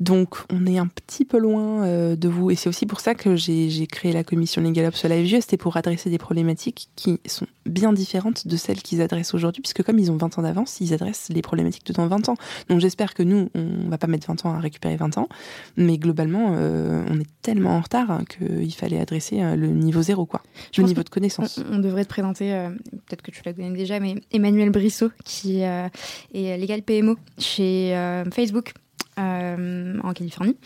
Donc, 0.00 0.36
on 0.50 0.66
est 0.66 0.78
un 0.78 0.86
petit 0.86 1.24
peu 1.24 1.38
loin 1.38 1.84
euh, 1.84 2.16
de 2.16 2.28
vous. 2.28 2.50
Et 2.50 2.56
c'est 2.56 2.68
aussi 2.68 2.86
pour 2.86 3.00
ça 3.00 3.14
que 3.14 3.36
j'ai 3.36 3.86
créé 3.86 4.12
la 4.12 4.24
commission 4.24 4.62
Legal 4.62 4.86
Ops 4.86 5.04
Live 5.04 5.40
C'était 5.40 5.56
pour 5.56 5.76
adresser 5.76 6.10
des 6.10 6.18
problématiques 6.18 6.88
qui 6.96 7.20
sont 7.26 7.46
bien 7.66 7.92
différentes 7.92 8.46
de 8.46 8.56
celles 8.56 8.82
qu'ils 8.82 9.02
adressent 9.02 9.34
aujourd'hui, 9.34 9.62
puisque 9.62 9.82
comme 9.82 9.98
ils 9.98 10.10
ont 10.10 10.16
20 10.16 10.38
ans 10.38 10.42
d'avance, 10.42 10.80
ils 10.80 10.94
adressent 10.94 11.28
les 11.28 11.42
problématiques 11.42 11.86
de 11.86 11.92
dans 11.92 12.06
20 12.06 12.30
ans. 12.30 12.36
Donc, 12.68 12.80
j'espère 12.80 13.14
que 13.14 13.22
nous, 13.22 13.50
on 13.54 13.88
va 13.88 13.98
pas 13.98 14.06
mettre 14.06 14.26
20 14.26 14.46
ans 14.46 14.54
à 14.54 14.58
récupérer 14.58 14.96
20 14.96 15.18
ans. 15.18 15.28
Mais 15.76 15.98
globalement, 15.98 16.54
euh, 16.56 17.04
on 17.08 17.20
est 17.20 17.28
tellement 17.42 17.76
en 17.76 17.80
retard 17.80 18.22
qu'il 18.26 18.72
fallait 18.74 19.00
adresser 19.00 19.42
euh, 19.42 19.56
le 19.56 19.68
niveau 19.68 20.02
zéro, 20.02 20.26
quoi. 20.26 20.42
le 20.76 20.84
niveau 20.84 21.02
de 21.02 21.08
connaissance. 21.08 21.60
On, 21.70 21.78
devrait 21.78 22.04
te 22.04 22.10
présenter, 22.10 22.68
peut-être 23.06 23.22
que 23.22 23.30
tu 23.30 23.42
la 23.44 23.52
connais 23.52 23.70
déjà, 23.70 24.00
mais 24.00 24.16
Emmanuel 24.32 24.70
Brissot, 24.70 25.10
qui 25.24 25.60
est 25.60 25.90
légal 26.32 26.82
PMO 26.82 27.16
chez 27.38 27.94
Facebook 28.32 28.72
en 29.20 30.12
Californie 30.12 30.56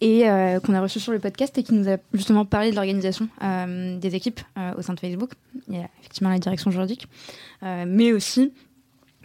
et 0.00 0.28
euh, 0.28 0.60
qu'on 0.60 0.74
a 0.74 0.80
reçu 0.80 1.00
sur 1.00 1.12
le 1.12 1.18
podcast 1.18 1.56
et 1.58 1.62
qui 1.62 1.74
nous 1.74 1.88
a 1.88 1.96
justement 2.12 2.44
parlé 2.44 2.70
de 2.70 2.76
l'organisation 2.76 3.28
euh, 3.42 3.98
des 3.98 4.14
équipes 4.14 4.40
au 4.76 4.82
sein 4.82 4.94
de 4.94 5.00
Facebook. 5.00 5.30
Il 5.68 5.76
y 5.76 5.78
a 5.78 5.88
effectivement 6.00 6.30
la 6.30 6.38
direction 6.38 6.70
juridique, 6.70 7.08
mais 7.62 8.12
aussi 8.12 8.52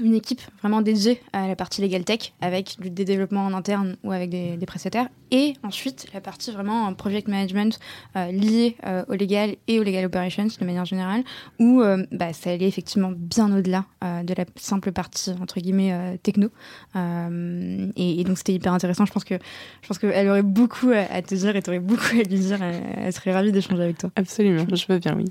une 0.02 0.16
équipe 0.16 0.41
vraiment 0.60 0.82
dédiée 0.82 1.22
à 1.34 1.47
la 1.47 1.56
partie 1.56 1.82
legal 1.82 2.04
tech 2.04 2.34
avec 2.41 2.78
des 2.80 3.06
développements 3.06 3.45
en 3.45 3.54
interne 3.54 3.95
ou 4.04 4.12
avec 4.12 4.30
des, 4.30 4.58
prestataires 4.66 5.10
et 5.32 5.56
ensuite 5.64 6.08
la 6.14 6.22
partie 6.22 6.52
vraiment 6.52 6.93
project 6.93 7.28
management 7.28 7.80
euh, 8.16 8.32
liée 8.32 8.78
euh, 8.86 9.04
au 9.10 9.14
legal 9.14 9.56
et 9.68 9.80
au 9.80 9.84
legal 9.84 10.06
operations 10.06 10.47
de 10.60 10.66
manière 10.66 10.86
générale 10.86 11.24
où 11.60 11.82
euh, 11.82 12.06
bah, 12.12 12.32
ça 12.32 12.52
allait 12.52 12.68
effectivement 12.68 13.12
bien 13.16 13.56
au-delà 13.56 13.86
de 14.02 14.34
la 14.34 14.45
simple 14.56 14.91
partie 14.91 15.32
entre 15.41 15.60
guillemets 15.60 16.18
techno. 16.24 16.49
Et, 16.95 18.24
donc 18.24 18.38
c'était 18.38 18.54
hyper 18.54 18.74
intéressant. 18.74 19.06
Je 19.06 19.12
pense 19.12 19.24
que 19.24 19.36
je 19.82 19.88
pense 19.88 19.99
qu'elle 19.99 20.30
aurait 20.30 20.41
beaucoup 20.41 20.89
à, 20.89 21.22
te 21.22 21.36
dire 21.36 21.56
et 21.56 21.62
tu 21.62 21.70
aurais 21.70 21.80
beaucoup 21.80 22.16
à 22.20 22.24
lui 22.24 22.39
dire. 22.39 22.62
Elle, 22.62 23.14
serait 23.14 23.34
ravie 23.34 23.52
d'échanger 23.52 23.84
avec 23.84 23.97
toi. 23.97 24.12
Absolument. 24.16 24.66
Je 24.74 24.86
veux 24.88 24.99
bien 24.99 25.16
oui 25.16 25.26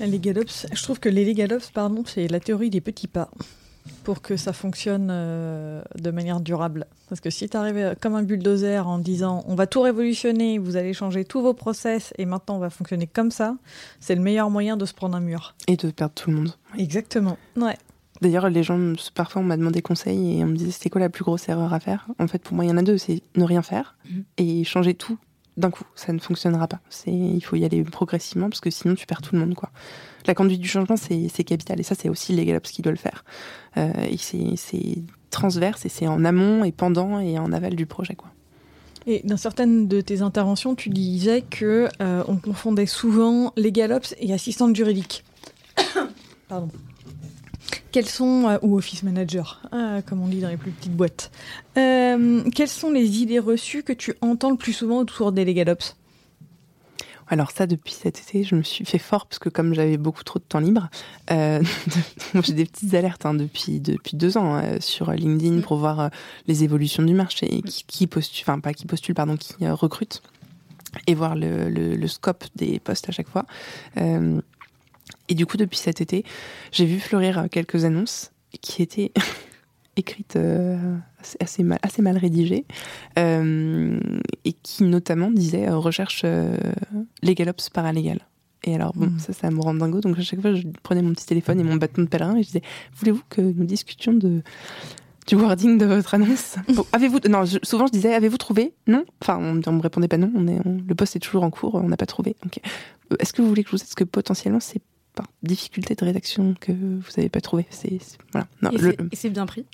les 0.00 0.18
Galops, 0.18 0.66
je 0.72 0.82
trouve 0.82 1.00
que 1.00 1.08
les 1.08 1.24
Legalops, 1.24 1.70
pardon, 1.72 2.04
c'est 2.06 2.28
la 2.28 2.40
théorie 2.40 2.70
des 2.70 2.80
petits 2.80 3.08
pas 3.08 3.30
pour 4.04 4.22
que 4.22 4.36
ça 4.36 4.52
fonctionne 4.52 5.08
euh, 5.10 5.82
de 5.98 6.10
manière 6.10 6.40
durable. 6.40 6.86
Parce 7.08 7.20
que 7.20 7.30
si 7.30 7.48
tu 7.48 7.56
arrives 7.56 7.96
comme 8.00 8.14
un 8.14 8.22
bulldozer 8.22 8.86
en 8.86 8.98
disant 8.98 9.44
on 9.48 9.54
va 9.54 9.66
tout 9.66 9.80
révolutionner, 9.80 10.58
vous 10.58 10.76
allez 10.76 10.92
changer 10.92 11.24
tous 11.24 11.42
vos 11.42 11.54
process 11.54 12.12
et 12.18 12.24
maintenant 12.24 12.56
on 12.56 12.60
va 12.60 12.70
fonctionner 12.70 13.06
comme 13.06 13.30
ça, 13.30 13.56
c'est 14.00 14.14
le 14.14 14.20
meilleur 14.20 14.50
moyen 14.50 14.76
de 14.76 14.84
se 14.84 14.94
prendre 14.94 15.16
un 15.16 15.20
mur. 15.20 15.54
Et 15.66 15.76
de 15.76 15.90
perdre 15.90 16.14
tout 16.14 16.30
le 16.30 16.36
monde. 16.36 16.52
Exactement. 16.78 17.36
Ouais. 17.56 17.76
D'ailleurs, 18.20 18.48
les 18.50 18.62
gens, 18.62 18.78
parfois, 19.14 19.42
on 19.42 19.44
m'a 19.44 19.56
demandé 19.56 19.82
conseil 19.82 20.38
et 20.38 20.44
on 20.44 20.46
me 20.46 20.56
disait 20.56 20.70
c'était 20.70 20.90
quoi 20.90 21.00
la 21.00 21.08
plus 21.08 21.24
grosse 21.24 21.48
erreur 21.48 21.74
à 21.74 21.80
faire? 21.80 22.06
En 22.20 22.28
fait, 22.28 22.40
pour 22.40 22.54
moi, 22.54 22.64
il 22.64 22.68
y 22.68 22.70
en 22.70 22.76
a 22.76 22.82
deux 22.82 22.98
c'est 22.98 23.20
ne 23.34 23.44
rien 23.44 23.62
faire 23.62 23.96
mhm. 24.08 24.24
et 24.38 24.64
changer 24.64 24.94
tout 24.94 25.18
d'un 25.56 25.70
coup, 25.70 25.84
ça 25.94 26.12
ne 26.12 26.18
fonctionnera 26.18 26.66
pas. 26.66 26.80
Il 27.06 27.40
faut 27.40 27.56
y 27.56 27.64
aller 27.64 27.82
progressivement 27.84 28.48
parce 28.48 28.60
que 28.60 28.70
sinon 28.70 28.94
tu 28.94 29.06
perds 29.06 29.22
tout 29.22 29.34
le 29.34 29.40
monde, 29.40 29.54
quoi. 29.54 29.70
La 30.26 30.34
conduite 30.34 30.60
du 30.60 30.68
changement, 30.68 30.96
c'est, 30.96 31.44
capital 31.44 31.80
et 31.80 31.82
ça, 31.82 31.94
c'est 31.94 32.08
aussi 32.08 32.32
les 32.32 32.44
Galops 32.44 32.70
qui 32.70 32.82
doivent 32.82 32.94
le 32.94 32.98
faire. 32.98 33.24
Euh, 33.76 33.92
et 34.08 34.16
c'est, 34.16 35.02
transverse 35.30 35.84
et 35.86 35.88
c'est 35.88 36.06
en 36.06 36.24
amont 36.24 36.62
et 36.62 36.72
pendant 36.72 37.18
et 37.18 37.38
en 37.38 37.52
aval 37.52 37.74
du 37.74 37.86
projet. 37.86 38.16
Et 39.06 39.22
dans 39.24 39.36
certaines 39.36 39.88
de 39.88 40.00
tes 40.00 40.20
interventions, 40.20 40.74
tu 40.74 40.90
disais 40.90 41.42
que 41.42 41.88
euh, 42.00 42.22
on 42.28 42.36
confondait 42.36 42.86
souvent 42.86 43.52
les 43.56 43.72
galops 43.72 44.14
et 44.18 44.32
assistante 44.32 44.76
juridique. 44.76 45.24
Pardon. 46.48 46.68
Quels 47.92 48.06
sont, 48.06 48.48
euh, 48.48 48.58
ou 48.62 48.76
office 48.76 49.02
manager, 49.02 49.62
euh, 49.72 50.00
comme 50.02 50.22
on 50.22 50.28
dit 50.28 50.40
dans 50.40 50.48
les 50.48 50.56
plus 50.56 50.70
petites 50.70 50.96
boîtes, 50.96 51.30
quelles 51.74 52.68
sont 52.68 52.90
les 52.90 53.22
idées 53.22 53.38
reçues 53.38 53.82
que 53.82 53.92
tu 53.92 54.14
entends 54.20 54.50
le 54.50 54.56
plus 54.56 54.72
souvent 54.72 54.98
autour 54.98 55.32
des 55.32 55.44
Legalops 55.44 55.94
alors 57.32 57.50
ça, 57.50 57.66
depuis 57.66 57.94
cet 57.94 58.20
été, 58.20 58.44
je 58.44 58.54
me 58.54 58.62
suis 58.62 58.84
fait 58.84 58.98
fort 58.98 59.24
parce 59.24 59.38
que 59.38 59.48
comme 59.48 59.72
j'avais 59.72 59.96
beaucoup 59.96 60.22
trop 60.22 60.38
de 60.38 60.44
temps 60.44 60.58
libre, 60.58 60.90
euh, 61.30 61.62
j'ai 62.42 62.52
des 62.52 62.66
petites 62.66 62.92
alertes 62.92 63.24
hein, 63.24 63.32
depuis 63.32 63.80
depuis 63.80 64.18
deux 64.18 64.36
ans 64.36 64.56
euh, 64.56 64.76
sur 64.80 65.10
LinkedIn 65.10 65.62
pour 65.62 65.78
voir 65.78 65.98
euh, 65.98 66.08
les 66.46 66.62
évolutions 66.62 67.02
du 67.02 67.14
marché, 67.14 67.62
qui, 67.62 67.84
qui 67.86 68.06
postule, 68.06 68.44
enfin 68.46 68.60
pas 68.60 68.74
qui 68.74 68.84
postule, 68.84 69.14
pardon, 69.14 69.38
qui 69.38 69.66
recrute 69.66 70.22
et 71.06 71.14
voir 71.14 71.34
le, 71.34 71.70
le, 71.70 72.06
scope 72.06 72.44
des 72.54 72.78
postes 72.78 73.08
à 73.08 73.12
chaque 73.12 73.28
fois. 73.28 73.46
Et 75.32 75.34
du 75.34 75.46
coup, 75.46 75.56
depuis 75.56 75.78
cet 75.78 76.02
été, 76.02 76.26
j'ai 76.72 76.84
vu 76.84 77.00
fleurir 77.00 77.46
quelques 77.50 77.86
annonces 77.86 78.32
qui 78.60 78.82
étaient 78.82 79.12
écrite 79.96 80.36
euh, 80.36 80.76
assez, 81.40 81.62
mal, 81.62 81.78
assez 81.80 82.02
mal 82.02 82.18
rédigée, 82.18 82.66
euh, 83.18 83.98
et 84.44 84.52
qui 84.52 84.84
notamment 84.84 85.30
disait 85.30 85.70
euh, 85.70 85.78
recherche 85.78 86.26
les 87.22 87.34
galops 87.34 87.70
paralégales. 87.70 88.20
Et 88.64 88.74
alors, 88.74 88.92
bon, 88.94 89.06
hmm. 89.06 89.18
ça, 89.20 89.32
ça 89.32 89.50
me 89.50 89.58
rend 89.58 89.72
dingo. 89.72 90.02
Donc, 90.02 90.18
à 90.18 90.20
chaque 90.20 90.42
fois, 90.42 90.52
je 90.52 90.64
prenais 90.82 91.00
mon 91.00 91.14
petit 91.14 91.24
téléphone 91.24 91.58
et 91.58 91.64
mon 91.64 91.76
bâton 91.76 92.02
de 92.02 92.08
pèlerin 92.08 92.36
et 92.36 92.42
je 92.42 92.48
disais 92.48 92.62
Voulez-vous 92.96 93.22
que 93.30 93.40
nous 93.40 93.64
discutions 93.64 94.12
de, 94.12 94.42
du 95.26 95.34
wording 95.34 95.78
de 95.78 95.86
votre 95.86 96.12
annonce? 96.12 96.56
Avez-vous. 96.92 97.20
Non, 97.30 97.44
souvent, 97.62 97.86
je 97.86 97.92
disais 97.92 98.12
Avez-vous 98.12 98.36
trouvé? 98.36 98.74
Non? 98.86 99.06
Enfin, 99.22 99.38
on, 99.38 99.54
ne 99.54 99.76
me 99.78 99.80
répondait 99.80 100.08
pas 100.08 100.18
non. 100.18 100.30
On 100.34 100.46
est, 100.46 100.60
le 100.62 100.94
poste 100.94 101.16
est 101.16 101.20
toujours 101.20 101.42
en 101.42 101.50
cours, 101.50 101.76
on 101.76 101.88
n'a 101.88 101.96
pas 101.96 102.04
trouvé. 102.04 102.36
Est-ce 103.18 103.32
que 103.32 103.40
vous 103.40 103.48
voulez 103.48 103.64
que 103.64 103.70
je 103.70 103.76
vous 103.76 103.82
dise 103.82 103.94
que 103.94 104.04
potentiellement, 104.04 104.60
c'est 104.60 104.82
par 105.14 105.26
difficulté 105.42 105.94
de 105.94 106.04
rédaction 106.04 106.54
que 106.60 106.72
vous 106.72 107.10
n'avez 107.16 107.28
pas 107.28 107.40
trouvé 107.40 107.66
C'est 107.70 107.98
voilà. 108.32 108.46
et 109.10 109.16
c'est 109.16 109.30
bien 109.30 109.46
pris 109.46 109.66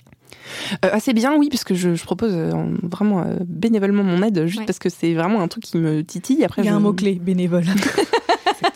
euh, 0.85 0.89
assez 0.91 1.13
bien, 1.13 1.35
oui, 1.35 1.49
parce 1.49 1.63
que 1.63 1.75
je, 1.75 2.01
propose 2.03 2.33
euh, 2.33 2.51
vraiment 2.83 3.21
euh, 3.21 3.37
bénévolement 3.45 4.03
mon 4.03 4.21
aide, 4.23 4.45
juste 4.45 4.65
parce 4.65 4.79
que 4.79 4.89
c'est 4.89 5.13
vraiment 5.13 5.41
un 5.41 5.47
truc 5.47 5.63
qui 5.63 5.77
me 5.77 6.03
titille. 6.03 6.43
Après, 6.43 6.61
Il 6.61 6.65
y 6.65 6.69
a 6.69 6.75
un 6.75 6.79
mot-clé, 6.79 7.15
bénévole. 7.15 7.65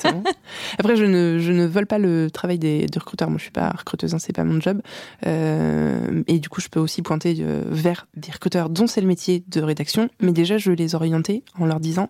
Après, 0.79 0.95
je 0.97 1.05
ne, 1.05 1.39
je 1.39 1.51
ne 1.51 1.65
vole 1.65 1.85
pas 1.85 1.97
le 1.97 2.29
travail 2.29 2.59
des, 2.59 2.85
recruteurs. 2.95 3.29
Moi, 3.29 3.37
je 3.37 3.43
suis 3.43 3.51
pas 3.51 3.69
recruteuse, 3.69 4.13
hein, 4.13 4.19
c'est 4.19 4.33
pas 4.33 4.43
mon 4.43 4.59
job. 4.59 4.81
et 5.25 6.39
du 6.39 6.49
coup, 6.49 6.61
je 6.61 6.67
peux 6.67 6.79
aussi 6.79 7.01
pointer 7.01 7.43
vers 7.69 8.07
des 8.15 8.31
recruteurs 8.31 8.69
dont 8.69 8.87
c'est 8.87 9.01
le 9.01 9.07
métier 9.07 9.43
de 9.47 9.61
rédaction. 9.61 10.09
Mais 10.21 10.31
déjà, 10.31 10.57
je 10.57 10.71
vais 10.71 10.75
les 10.75 10.95
orienter 10.95 11.43
en 11.57 11.65
leur 11.65 11.79
disant 11.79 12.07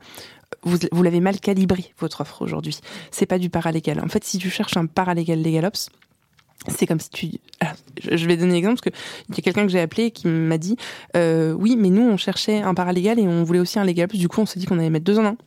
vous, 0.64 0.78
vous 0.91 1.04
l'avez 1.04 1.20
mal 1.20 1.39
calibré, 1.39 1.93
votre 1.99 2.22
offre 2.22 2.41
aujourd'hui. 2.41 2.78
C'est 3.12 3.26
pas 3.26 3.39
du 3.39 3.49
paralégal. 3.49 3.99
En 3.99 4.08
fait, 4.08 4.24
si 4.24 4.38
tu 4.38 4.49
cherches 4.49 4.78
un 4.78 4.86
paralégal 4.86 5.41
LegalOps, 5.41 5.89
c'est 6.68 6.88
comme 6.88 6.99
si 6.99 7.10
tu. 7.10 7.32
je 8.01 8.26
vais 8.26 8.38
donner 8.38 8.54
un 8.54 8.58
exemple 8.58 8.80
parce 8.82 8.95
qu'il 9.26 9.36
y 9.36 9.39
a 9.39 9.41
quelqu'un 9.41 9.66
que 9.66 9.72
j'ai 9.72 9.82
appelé 9.82 10.12
qui 10.12 10.28
m'a 10.28 10.58
dit 10.58 10.78
euh, 11.16 11.51
Oui, 11.54 11.76
mais 11.78 11.89
nous, 11.89 12.04
on 12.04 12.18
cherchait 12.18 12.62
un 12.62 12.74
paralégal 12.74 13.20
et 13.20 13.28
on 13.28 13.43
voulait 13.43 13.60
aussi 13.60 13.80
un 13.80 13.84
légal. 13.84 14.08
Du 14.08 14.28
coup, 14.28 14.41
on 14.41 14.45
s'est 14.45 14.60
dit 14.60 14.66
qu'on 14.66 14.80
allait 14.80 14.89
mettre 14.89 15.06
deux 15.06 15.20
en 15.20 15.26
un. 15.26 15.38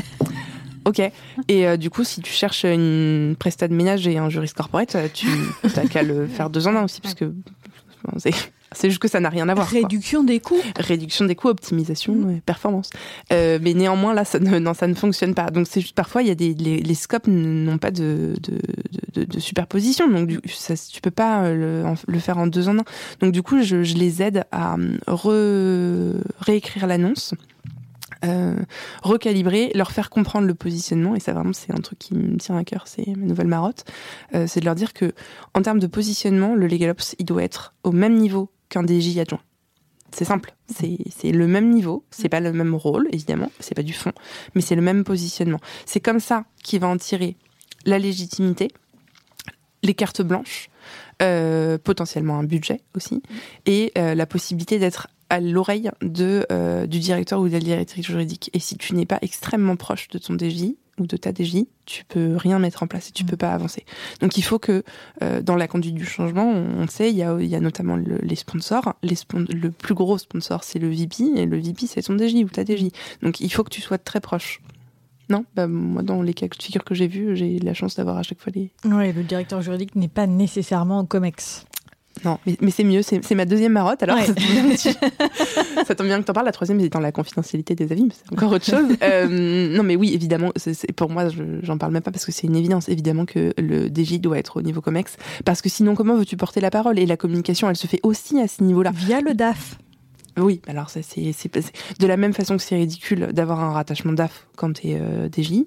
ok. 0.84 1.00
Et 1.48 1.66
euh, 1.66 1.76
du 1.76 1.90
coup, 1.90 2.04
si 2.04 2.22
tu 2.22 2.32
cherches 2.32 2.64
une 2.64 3.36
prestat 3.38 3.68
de 3.68 3.74
ménage 3.74 4.06
et 4.06 4.16
un 4.16 4.30
juriste 4.30 4.56
corporate, 4.56 4.96
tu 5.12 5.26
n'as 5.76 5.86
qu'à 5.86 6.02
le 6.02 6.26
faire 6.26 6.48
deux 6.48 6.66
en 6.66 6.76
un 6.76 6.84
aussi 6.84 7.00
parce 7.00 7.14
que 7.14 7.32
c'est 8.72 8.90
juste 8.90 9.00
que 9.00 9.08
ça 9.08 9.20
n'a 9.20 9.28
rien 9.28 9.48
à 9.48 9.54
voir. 9.54 9.66
Réduction 9.66 10.22
des 10.22 10.40
coûts. 10.40 10.60
Réduction 10.78 11.24
des 11.24 11.34
coûts, 11.34 11.48
optimisation, 11.48 12.14
mmh. 12.14 12.40
performance. 12.40 12.90
Euh, 13.32 13.58
mais 13.62 13.74
néanmoins, 13.74 14.14
là, 14.14 14.24
ça 14.24 14.38
ne, 14.38 14.58
non, 14.58 14.74
ça 14.74 14.86
ne 14.86 14.94
fonctionne 14.94 15.34
pas. 15.34 15.50
Donc, 15.50 15.66
c'est 15.68 15.80
juste 15.80 15.94
parfois, 15.94 16.22
il 16.22 16.28
y 16.28 16.30
a 16.30 16.34
des, 16.34 16.54
les, 16.54 16.78
les 16.78 16.94
scopes 16.94 17.26
n'ont 17.26 17.78
pas 17.78 17.90
de, 17.90 18.34
de, 18.42 18.58
de, 19.14 19.24
de, 19.24 19.40
superposition. 19.40 20.08
Donc, 20.08 20.28
du, 20.28 20.40
ça, 20.48 20.74
tu 20.76 21.00
peux 21.00 21.10
pas 21.10 21.44
euh, 21.44 21.84
le, 21.84 22.12
le, 22.12 22.18
faire 22.18 22.38
en 22.38 22.46
deux 22.46 22.68
en 22.68 22.78
un. 22.78 22.84
Donc, 23.20 23.32
du 23.32 23.42
coup, 23.42 23.62
je, 23.62 23.82
je 23.82 23.94
les 23.94 24.22
aide 24.22 24.44
à 24.52 24.76
re, 25.06 26.14
réécrire 26.40 26.86
l'annonce. 26.86 27.34
Euh, 28.24 28.56
recalibrer, 29.04 29.70
leur 29.76 29.92
faire 29.92 30.10
comprendre 30.10 30.48
le 30.48 30.54
positionnement, 30.54 31.14
et 31.14 31.20
ça 31.20 31.32
vraiment 31.34 31.52
c'est 31.52 31.72
un 31.72 31.80
truc 31.80 32.00
qui 32.00 32.14
me 32.16 32.36
tient 32.36 32.56
à 32.56 32.64
cœur, 32.64 32.88
c'est 32.88 33.06
ma 33.06 33.26
nouvelle 33.26 33.46
marotte, 33.46 33.84
euh, 34.34 34.46
c'est 34.48 34.58
de 34.58 34.64
leur 34.64 34.74
dire 34.74 34.92
que 34.92 35.12
en 35.54 35.62
termes 35.62 35.78
de 35.78 35.86
positionnement, 35.86 36.56
le 36.56 36.66
LegalOps, 36.66 37.14
il 37.20 37.24
doit 37.24 37.44
être 37.44 37.74
au 37.84 37.92
même 37.92 38.16
niveau 38.16 38.50
qu'un 38.68 38.86
DJ 38.86 39.18
adjoint. 39.18 39.40
C'est 40.10 40.24
simple, 40.24 40.54
c'est 40.68 41.32
le 41.32 41.46
même 41.46 41.70
niveau, 41.70 42.04
c'est 42.10 42.30
pas 42.30 42.40
le 42.40 42.52
même 42.52 42.74
rôle, 42.74 43.08
évidemment, 43.12 43.50
c'est 43.60 43.74
pas 43.74 43.82
du 43.82 43.92
fond, 43.92 44.12
mais 44.54 44.62
c'est 44.62 44.74
le 44.74 44.80
même 44.80 45.04
positionnement. 45.04 45.60
C'est 45.84 46.00
comme 46.00 46.18
ça 46.18 46.44
qu'il 46.64 46.80
va 46.80 46.88
en 46.88 46.96
tirer 46.96 47.36
la 47.84 47.98
légitimité, 47.98 48.68
les 49.82 49.94
cartes 49.94 50.22
blanches, 50.22 50.70
euh, 51.22 51.76
potentiellement 51.78 52.38
un 52.38 52.44
budget 52.44 52.80
aussi, 52.94 53.22
et 53.66 53.92
euh, 53.98 54.14
la 54.14 54.26
possibilité 54.26 54.78
d'être 54.78 55.08
à 55.30 55.40
l'oreille 55.40 55.90
de 56.00 56.46
euh, 56.50 56.86
du 56.86 57.00
directeur 57.00 57.40
ou 57.40 57.48
de 57.48 57.52
la 57.52 57.60
directrice 57.60 58.06
juridique. 58.06 58.50
Et 58.54 58.60
si 58.60 58.78
tu 58.78 58.94
n'es 58.94 59.06
pas 59.06 59.18
extrêmement 59.20 59.76
proche 59.76 60.08
de 60.08 60.18
ton 60.18 60.38
DJ, 60.38 60.74
ou 60.98 61.06
de 61.06 61.16
ta 61.16 61.30
DJ, 61.30 61.66
tu 61.86 62.04
peux 62.04 62.36
rien 62.36 62.58
mettre 62.58 62.82
en 62.82 62.86
place 62.86 63.08
et 63.08 63.12
tu 63.12 63.24
mm. 63.24 63.26
peux 63.26 63.36
pas 63.36 63.52
avancer. 63.52 63.84
Donc 64.20 64.36
il 64.36 64.42
faut 64.42 64.58
que 64.58 64.82
euh, 65.22 65.40
dans 65.40 65.56
la 65.56 65.68
conduite 65.68 65.94
du 65.94 66.04
changement, 66.04 66.50
on, 66.50 66.86
sait, 66.88 67.10
il 67.10 67.16
y 67.16 67.22
a, 67.22 67.40
y 67.40 67.54
a 67.54 67.60
notamment 67.60 67.96
les 67.96 68.36
sponsors. 68.36 68.94
Les 69.02 69.16
le 69.48 69.70
plus 69.70 69.94
gros 69.94 70.18
sponsor, 70.18 70.64
c'est 70.64 70.78
le 70.78 70.88
VP, 70.88 71.24
et 71.36 71.46
le 71.46 71.58
VP, 71.58 71.86
c'est 71.86 72.02
ton 72.02 72.16
DJ 72.16 72.44
ou 72.44 72.48
ta 72.48 72.64
DJ. 72.64 72.88
Donc 73.22 73.40
il 73.40 73.52
faut 73.52 73.64
que 73.64 73.70
tu 73.70 73.80
sois 73.80 73.98
très 73.98 74.20
proche. 74.20 74.60
Non, 75.30 75.44
bah, 75.54 75.66
moi 75.66 76.02
dans 76.02 76.22
les 76.22 76.32
cas 76.32 76.48
de 76.48 76.62
figure 76.62 76.84
que 76.84 76.94
j'ai 76.94 77.06
vus, 77.06 77.36
j'ai 77.36 77.58
la 77.58 77.74
chance 77.74 77.96
d'avoir 77.96 78.16
à 78.16 78.22
chaque 78.22 78.40
fois 78.40 78.52
les. 78.54 78.70
Oui, 78.84 79.12
le 79.12 79.22
directeur 79.22 79.60
juridique 79.60 79.94
n'est 79.94 80.08
pas 80.08 80.26
nécessairement 80.26 81.04
COMEX. 81.04 81.66
Non, 82.24 82.38
mais, 82.60 82.70
c'est 82.70 82.84
mieux, 82.84 83.02
c'est 83.02 83.34
ma 83.34 83.44
deuxième 83.44 83.72
marotte, 83.72 84.02
alors 84.02 84.18
ça, 85.86 85.94
tombe 85.94 86.06
bien 86.06 86.20
que 86.20 86.24
tu 86.24 86.30
en 86.30 86.34
parles. 86.34 86.46
La 86.46 86.52
troisième, 86.52 86.80
c'est 86.80 86.88
dans 86.88 87.00
la 87.00 87.12
confidentialité 87.12 87.74
des 87.74 87.90
avis, 87.92 88.04
mais 88.04 88.12
c'est 88.12 88.32
encore 88.32 88.52
autre 88.52 88.64
chose. 88.64 88.86
Euh, 89.00 89.76
non, 89.76 89.84
mais 89.84 89.96
oui, 89.96 90.12
évidemment, 90.12 90.52
c'est 90.56 90.92
pour 90.92 91.08
moi, 91.08 91.28
j'en 91.62 91.78
parle 91.78 91.92
même 91.92 92.02
pas 92.02 92.10
parce 92.10 92.26
que 92.26 92.32
c'est 92.32 92.46
une 92.46 92.56
évidence, 92.56 92.88
évidemment, 92.88 93.24
que 93.24 93.54
le 93.56 93.86
DJ 93.86 94.20
doit 94.20 94.38
être 94.38 94.58
au 94.58 94.62
niveau 94.62 94.80
COMEX, 94.80 95.16
parce 95.44 95.62
que 95.62 95.68
sinon, 95.68 95.94
comment 95.94 96.16
veux-tu 96.16 96.36
porter 96.36 96.60
la 96.60 96.70
parole? 96.70 96.98
Et 96.98 97.06
la 97.06 97.16
communication, 97.16 97.70
elle 97.70 97.76
se 97.76 97.86
fait 97.86 98.00
aussi 98.02 98.40
à 98.40 98.48
ce 98.48 98.62
niveau-là. 98.62 98.90
Via 98.94 99.20
le 99.20 99.34
DAF. 99.34 99.78
Oui, 100.40 100.60
alors 100.66 100.90
ça 100.90 101.00
c'est 101.02 101.32
de 101.98 102.06
la 102.06 102.16
même 102.16 102.32
façon 102.32 102.56
que 102.56 102.62
c'est 102.62 102.76
ridicule 102.76 103.28
d'avoir 103.32 103.60
un 103.60 103.72
rattachement 103.72 104.12
DAF 104.12 104.46
quand 104.56 104.72
tu 104.72 104.88
es 104.88 104.98
euh, 105.00 105.28
DJ, 105.28 105.64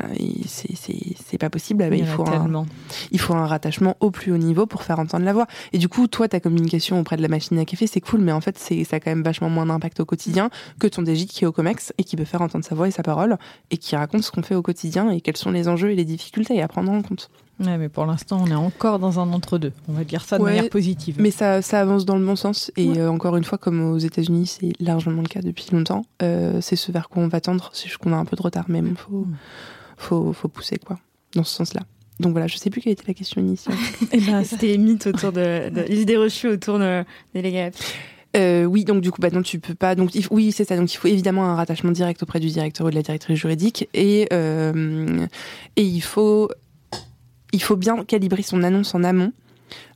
euh, 0.00 0.04
c'est 0.46 1.38
pas 1.38 1.50
possible. 1.50 1.88
il, 1.92 2.06
faut 2.06 2.26
un, 2.26 2.66
il 3.10 3.18
faut 3.18 3.34
un 3.34 3.46
rattachement 3.46 3.96
au 4.00 4.10
plus 4.10 4.32
haut 4.32 4.38
niveau 4.38 4.66
pour 4.66 4.82
faire 4.84 4.98
entendre 5.00 5.24
la 5.24 5.32
voix. 5.32 5.46
Et 5.72 5.78
du 5.78 5.88
coup, 5.88 6.06
toi, 6.06 6.28
ta 6.28 6.40
communication 6.40 7.00
auprès 7.00 7.16
de 7.16 7.22
la 7.22 7.28
machine 7.28 7.58
à 7.58 7.64
café, 7.64 7.86
c'est 7.86 8.00
cool, 8.00 8.20
mais 8.20 8.32
en 8.32 8.40
fait, 8.40 8.58
c'est 8.58 8.84
ça 8.84 8.96
a 8.96 9.00
quand 9.00 9.10
même 9.10 9.22
vachement 9.22 9.50
moins 9.50 9.66
d'impact 9.66 10.00
au 10.00 10.04
quotidien 10.04 10.50
que 10.78 10.86
ton 10.86 11.04
DJ 11.04 11.26
qui 11.26 11.44
est 11.44 11.46
au 11.46 11.52
Comex 11.52 11.92
et 11.98 12.04
qui 12.04 12.16
peut 12.16 12.24
faire 12.24 12.42
entendre 12.42 12.64
sa 12.64 12.74
voix 12.74 12.88
et 12.88 12.92
sa 12.92 13.02
parole 13.02 13.36
et 13.70 13.76
qui 13.76 13.96
raconte 13.96 14.22
ce 14.22 14.30
qu'on 14.30 14.42
fait 14.42 14.54
au 14.54 14.62
quotidien 14.62 15.10
et 15.10 15.20
quels 15.20 15.36
sont 15.36 15.50
les 15.50 15.68
enjeux 15.68 15.90
et 15.90 15.96
les 15.96 16.04
difficultés 16.04 16.62
à 16.62 16.68
prendre 16.68 16.92
en 16.92 17.02
compte. 17.02 17.30
Ouais, 17.60 17.76
mais 17.76 17.88
pour 17.88 18.06
l'instant, 18.06 18.40
on 18.44 18.46
est 18.46 18.54
encore 18.54 18.98
dans 18.98 19.18
un 19.18 19.32
entre-deux. 19.32 19.72
On 19.88 19.92
va 19.92 20.04
dire 20.04 20.24
ça 20.24 20.38
de 20.38 20.44
manière 20.44 20.68
positive. 20.68 21.16
Mais 21.18 21.30
ça, 21.30 21.60
ça 21.60 21.80
avance 21.80 22.04
dans 22.04 22.16
le 22.16 22.24
bon 22.24 22.36
sens. 22.36 22.70
Et 22.76 22.98
euh, 22.98 23.10
encore 23.10 23.36
une 23.36 23.44
fois, 23.44 23.58
comme 23.58 23.82
aux 23.82 23.98
États-Unis, 23.98 24.46
c'est 24.46 24.72
largement 24.80 25.22
le 25.22 25.28
cas 25.28 25.40
depuis 25.40 25.66
longtemps. 25.72 26.04
Euh, 26.22 26.60
c'est 26.60 26.76
ce 26.76 26.92
vers 26.92 27.08
quoi 27.08 27.22
on 27.22 27.28
va 27.28 27.40
tendre. 27.40 27.70
C'est 27.72 27.88
juste 27.88 27.98
qu'on 27.98 28.12
a 28.12 28.16
un 28.16 28.24
peu 28.24 28.36
de 28.36 28.42
retard, 28.42 28.66
mais 28.68 28.78
il 28.78 28.94
faut, 28.94 29.24
mm. 29.24 29.36
faut, 29.96 30.32
faut 30.32 30.48
pousser, 30.48 30.78
quoi, 30.78 30.98
dans 31.34 31.44
ce 31.44 31.54
sens-là. 31.54 31.82
Donc 32.20 32.32
voilà, 32.32 32.46
je 32.46 32.56
sais 32.56 32.70
plus 32.70 32.80
quelle 32.80 32.92
était 32.92 33.06
la 33.06 33.14
question 33.14 33.40
initiale. 33.40 33.76
Eh 34.12 34.20
ben, 34.20 34.44
c'était 34.44 34.68
les 34.68 34.78
mythes 34.78 35.06
autour 35.06 35.32
de, 35.32 35.68
de 35.70 35.82
l'idée 35.82 36.16
reçue 36.16 36.48
autour 36.48 36.78
de, 36.78 37.04
des 37.34 37.42
légats. 37.42 37.70
Euh, 38.36 38.64
oui, 38.64 38.84
donc 38.84 39.00
du 39.00 39.10
coup, 39.10 39.20
bah 39.20 39.30
non, 39.30 39.42
tu 39.42 39.58
peux 39.58 39.74
pas. 39.74 39.94
Donc 39.94 40.10
oui, 40.30 40.52
c'est 40.52 40.64
ça. 40.64 40.76
Donc 40.76 40.92
il 40.92 40.96
faut 40.96 41.08
évidemment 41.08 41.46
un 41.46 41.54
rattachement 41.54 41.92
direct 41.92 42.22
auprès 42.22 42.40
du 42.40 42.48
directeur 42.48 42.86
ou 42.86 42.90
de 42.90 42.94
la 42.94 43.02
directrice 43.02 43.38
juridique, 43.38 43.88
et 43.94 44.28
euh, 44.32 45.26
et 45.76 45.82
il 45.82 46.00
faut 46.00 46.50
il 47.52 47.62
faut 47.62 47.76
bien 47.76 48.04
calibrer 48.04 48.42
son 48.42 48.62
annonce 48.62 48.94
en 48.94 49.04
amont. 49.04 49.32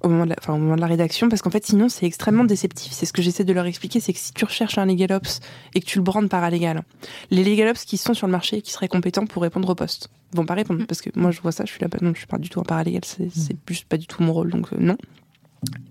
Au 0.02 0.08
moment, 0.10 0.24
de 0.24 0.30
la, 0.30 0.36
enfin, 0.38 0.52
au 0.52 0.58
moment 0.58 0.76
de 0.76 0.82
la 0.82 0.86
rédaction, 0.86 1.30
parce 1.30 1.40
qu'en 1.40 1.48
fait, 1.48 1.64
sinon, 1.64 1.88
c'est 1.88 2.04
extrêmement 2.04 2.44
déceptif. 2.44 2.92
C'est 2.92 3.06
ce 3.06 3.12
que 3.14 3.22
j'essaie 3.22 3.44
de 3.44 3.54
leur 3.54 3.64
expliquer, 3.64 4.00
c'est 4.00 4.12
que 4.12 4.18
si 4.18 4.34
tu 4.34 4.44
recherches 4.44 4.76
un 4.76 4.84
legal 4.84 5.12
ops 5.12 5.40
et 5.74 5.80
que 5.80 5.86
tu 5.86 5.96
le 5.96 6.04
brandes 6.04 6.28
paralégal, 6.28 6.82
les 7.30 7.42
legal 7.42 7.68
ops 7.68 7.86
qui 7.86 7.96
sont 7.96 8.12
sur 8.12 8.26
le 8.26 8.32
marché 8.32 8.58
et 8.58 8.62
qui 8.62 8.70
seraient 8.70 8.88
compétents 8.88 9.24
pour 9.24 9.42
répondre 9.42 9.70
au 9.70 9.74
poste 9.74 10.10
vont 10.34 10.46
pas 10.46 10.54
répondre, 10.54 10.82
mm. 10.82 10.86
parce 10.86 11.00
que 11.00 11.10
moi, 11.14 11.30
je 11.30 11.40
vois 11.40 11.52
ça, 11.52 11.64
je 11.64 11.70
suis 11.70 11.80
là, 11.80 11.88
bah 11.88 11.98
non, 12.00 12.12
je 12.12 12.18
suis 12.18 12.26
pas 12.26 12.38
du 12.38 12.48
tout 12.48 12.60
un 12.60 12.64
paralégal, 12.64 13.02
c'est 13.04 13.24
mm. 13.24 13.56
juste 13.66 13.86
pas 13.86 13.96
du 13.96 14.06
tout 14.06 14.22
mon 14.22 14.32
rôle, 14.32 14.50
donc 14.50 14.72
euh, 14.72 14.76
non. 14.78 14.96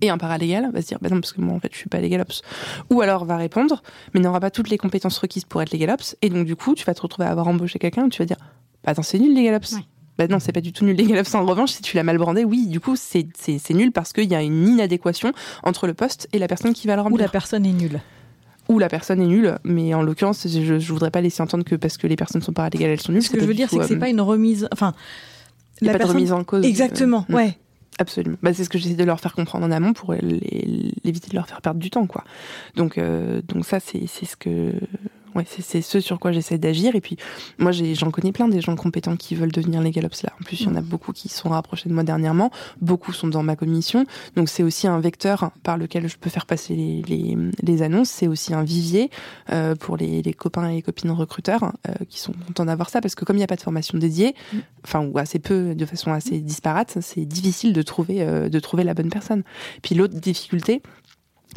Et 0.00 0.10
un 0.10 0.18
paralégal 0.18 0.70
va 0.72 0.82
se 0.82 0.88
dire, 0.88 0.98
bah 1.00 1.08
non, 1.08 1.20
parce 1.20 1.32
que 1.32 1.40
moi, 1.40 1.54
en 1.54 1.60
fait, 1.60 1.70
je 1.72 1.78
suis 1.78 1.88
pas 1.88 2.00
legal 2.00 2.20
ops. 2.20 2.42
Ou 2.90 3.00
alors 3.00 3.24
va 3.24 3.36
répondre, 3.36 3.82
mais 4.12 4.20
n'aura 4.20 4.38
pas 4.38 4.50
toutes 4.50 4.68
les 4.68 4.78
compétences 4.78 5.18
requises 5.18 5.44
pour 5.44 5.62
être 5.62 5.72
legal 5.72 5.90
ops, 5.90 6.16
et 6.22 6.28
donc, 6.28 6.46
du 6.46 6.56
coup, 6.56 6.74
tu 6.74 6.84
vas 6.84 6.94
te 6.94 7.00
retrouver 7.00 7.26
à 7.26 7.30
avoir 7.30 7.48
embauché 7.48 7.78
quelqu'un, 7.78 8.08
tu 8.08 8.20
vas 8.20 8.26
dire, 8.26 8.38
bah 8.84 8.92
attends, 8.92 9.02
c'est 9.02 9.18
nul, 9.18 9.34
legal 9.34 9.54
ops. 9.54 9.76
Bah 10.18 10.26
non, 10.28 10.38
c'est 10.38 10.52
pas 10.52 10.60
du 10.60 10.72
tout 10.72 10.84
nul. 10.84 10.96
Les 10.96 11.04
Galops, 11.04 11.34
en 11.34 11.44
revanche, 11.44 11.70
si 11.70 11.82
tu 11.82 11.96
l'as 11.96 12.02
mal 12.02 12.18
brandé, 12.18 12.44
oui, 12.44 12.66
du 12.66 12.80
coup, 12.80 12.96
c'est 12.96 13.24
nul 13.70 13.92
parce 13.92 14.12
qu'il 14.12 14.30
y 14.30 14.34
a 14.34 14.42
une 14.42 14.68
inadéquation 14.68 15.32
entre 15.62 15.86
le 15.86 15.94
poste 15.94 16.28
et 16.32 16.38
la 16.38 16.48
personne 16.48 16.74
qui 16.74 16.86
va 16.86 16.96
le 16.96 17.02
remplir. 17.02 17.20
Ou 17.20 17.22
la 17.22 17.28
personne 17.28 17.64
est 17.66 17.72
nulle 17.72 18.00
ou 18.68 18.78
la 18.78 18.88
personne 18.88 19.20
est 19.20 19.26
nulle, 19.26 19.58
mais 19.64 19.92
en 19.94 20.02
l'occurrence, 20.02 20.46
je, 20.46 20.78
je 20.78 20.92
voudrais 20.92 21.10
pas 21.10 21.20
laisser 21.20 21.42
entendre 21.42 21.64
que 21.64 21.74
parce 21.74 21.96
que 21.96 22.06
les 22.06 22.16
personnes 22.16 22.42
sont 22.42 22.52
pas 22.52 22.68
égales, 22.68 22.90
elles 22.90 23.00
sont 23.00 23.12
nulles. 23.12 23.22
Ce 23.22 23.30
que 23.30 23.40
je 23.40 23.44
veux 23.44 23.54
dire, 23.54 23.68
c'est 23.68 23.78
que 23.78 23.84
c'est 23.84 23.96
euh, 23.96 23.98
pas 23.98 24.08
une 24.08 24.20
remise, 24.20 24.68
enfin, 24.72 24.94
la 25.80 25.92
pas 25.92 25.98
de 25.98 26.04
remise 26.04 26.32
en 26.32 26.44
cause. 26.44 26.64
Exactement, 26.64 27.26
euh, 27.30 27.34
ouais. 27.34 27.58
Absolument. 27.98 28.38
Bah, 28.42 28.54
c'est 28.54 28.64
ce 28.64 28.70
que 28.70 28.78
j'essaie 28.78 28.94
de 28.94 29.04
leur 29.04 29.20
faire 29.20 29.34
comprendre 29.34 29.66
en 29.66 29.70
amont 29.70 29.92
pour 29.92 30.14
éviter 30.14 31.28
de 31.28 31.34
leur 31.34 31.46
faire 31.46 31.60
perdre 31.60 31.80
du 31.80 31.90
temps, 31.90 32.06
quoi. 32.06 32.24
Donc, 32.76 32.96
euh, 32.96 33.42
donc 33.46 33.66
ça, 33.66 33.80
c'est 33.80 34.06
ce 34.06 34.36
que 34.36 34.72
ouais, 35.34 35.44
c'est 35.46 35.82
ce 35.82 36.00
sur 36.00 36.18
quoi 36.18 36.32
j'essaie 36.32 36.58
d'agir. 36.58 36.94
Et 36.94 37.00
puis, 37.00 37.16
moi, 37.58 37.72
j'en 37.72 38.10
connais 38.10 38.32
plein 38.32 38.48
des 38.48 38.60
gens 38.60 38.76
compétents 38.76 39.16
qui 39.16 39.34
veulent 39.34 39.52
devenir 39.52 39.80
les 39.80 39.90
Galops 39.90 40.22
là. 40.22 40.32
En 40.40 40.44
plus, 40.44 40.60
il 40.60 40.66
y 40.66 40.68
en 40.68 40.76
a 40.76 40.80
mm. 40.80 40.84
beaucoup 40.84 41.12
qui 41.12 41.28
sont 41.28 41.50
rapprochés 41.50 41.88
de 41.88 41.94
moi 41.94 42.02
dernièrement. 42.02 42.50
Beaucoup 42.80 43.12
sont 43.12 43.28
dans 43.28 43.42
ma 43.42 43.56
commission. 43.56 44.04
Donc, 44.36 44.48
c'est 44.48 44.62
aussi 44.62 44.86
un 44.86 45.00
vecteur 45.00 45.50
par 45.62 45.76
lequel 45.76 46.08
je 46.08 46.16
peux 46.16 46.30
faire 46.30 46.46
passer 46.46 46.74
les, 46.74 47.02
les, 47.02 47.36
les 47.62 47.82
annonces. 47.82 48.10
C'est 48.10 48.28
aussi 48.28 48.54
un 48.54 48.62
vivier 48.62 49.10
euh, 49.50 49.74
pour 49.74 49.96
les, 49.96 50.22
les, 50.22 50.34
copains 50.34 50.68
et 50.68 50.76
les 50.76 50.82
copines 50.82 51.10
recruteurs 51.10 51.72
euh, 51.88 51.92
qui 52.08 52.18
sont 52.18 52.32
contents 52.46 52.64
d'avoir 52.64 52.90
ça 52.90 53.00
parce 53.00 53.14
que 53.14 53.24
comme 53.24 53.36
il 53.36 53.40
n'y 53.40 53.44
a 53.44 53.48
pas 53.48 53.56
de 53.56 53.62
formation 53.62 53.98
dédiée, 53.98 54.34
mm. 54.52 54.58
enfin, 54.84 55.04
ou 55.04 55.18
assez 55.18 55.38
peu, 55.38 55.74
de 55.74 55.86
façon 55.86 56.12
assez 56.12 56.38
disparate, 56.38 56.98
c'est 57.00 57.24
difficile 57.24 57.72
de 57.72 57.82
trouver, 57.82 58.22
euh, 58.22 58.48
de 58.48 58.58
trouver 58.60 58.84
la 58.84 58.94
bonne 58.94 59.10
personne. 59.10 59.42
Puis 59.82 59.94
l'autre 59.94 60.14
difficulté, 60.14 60.82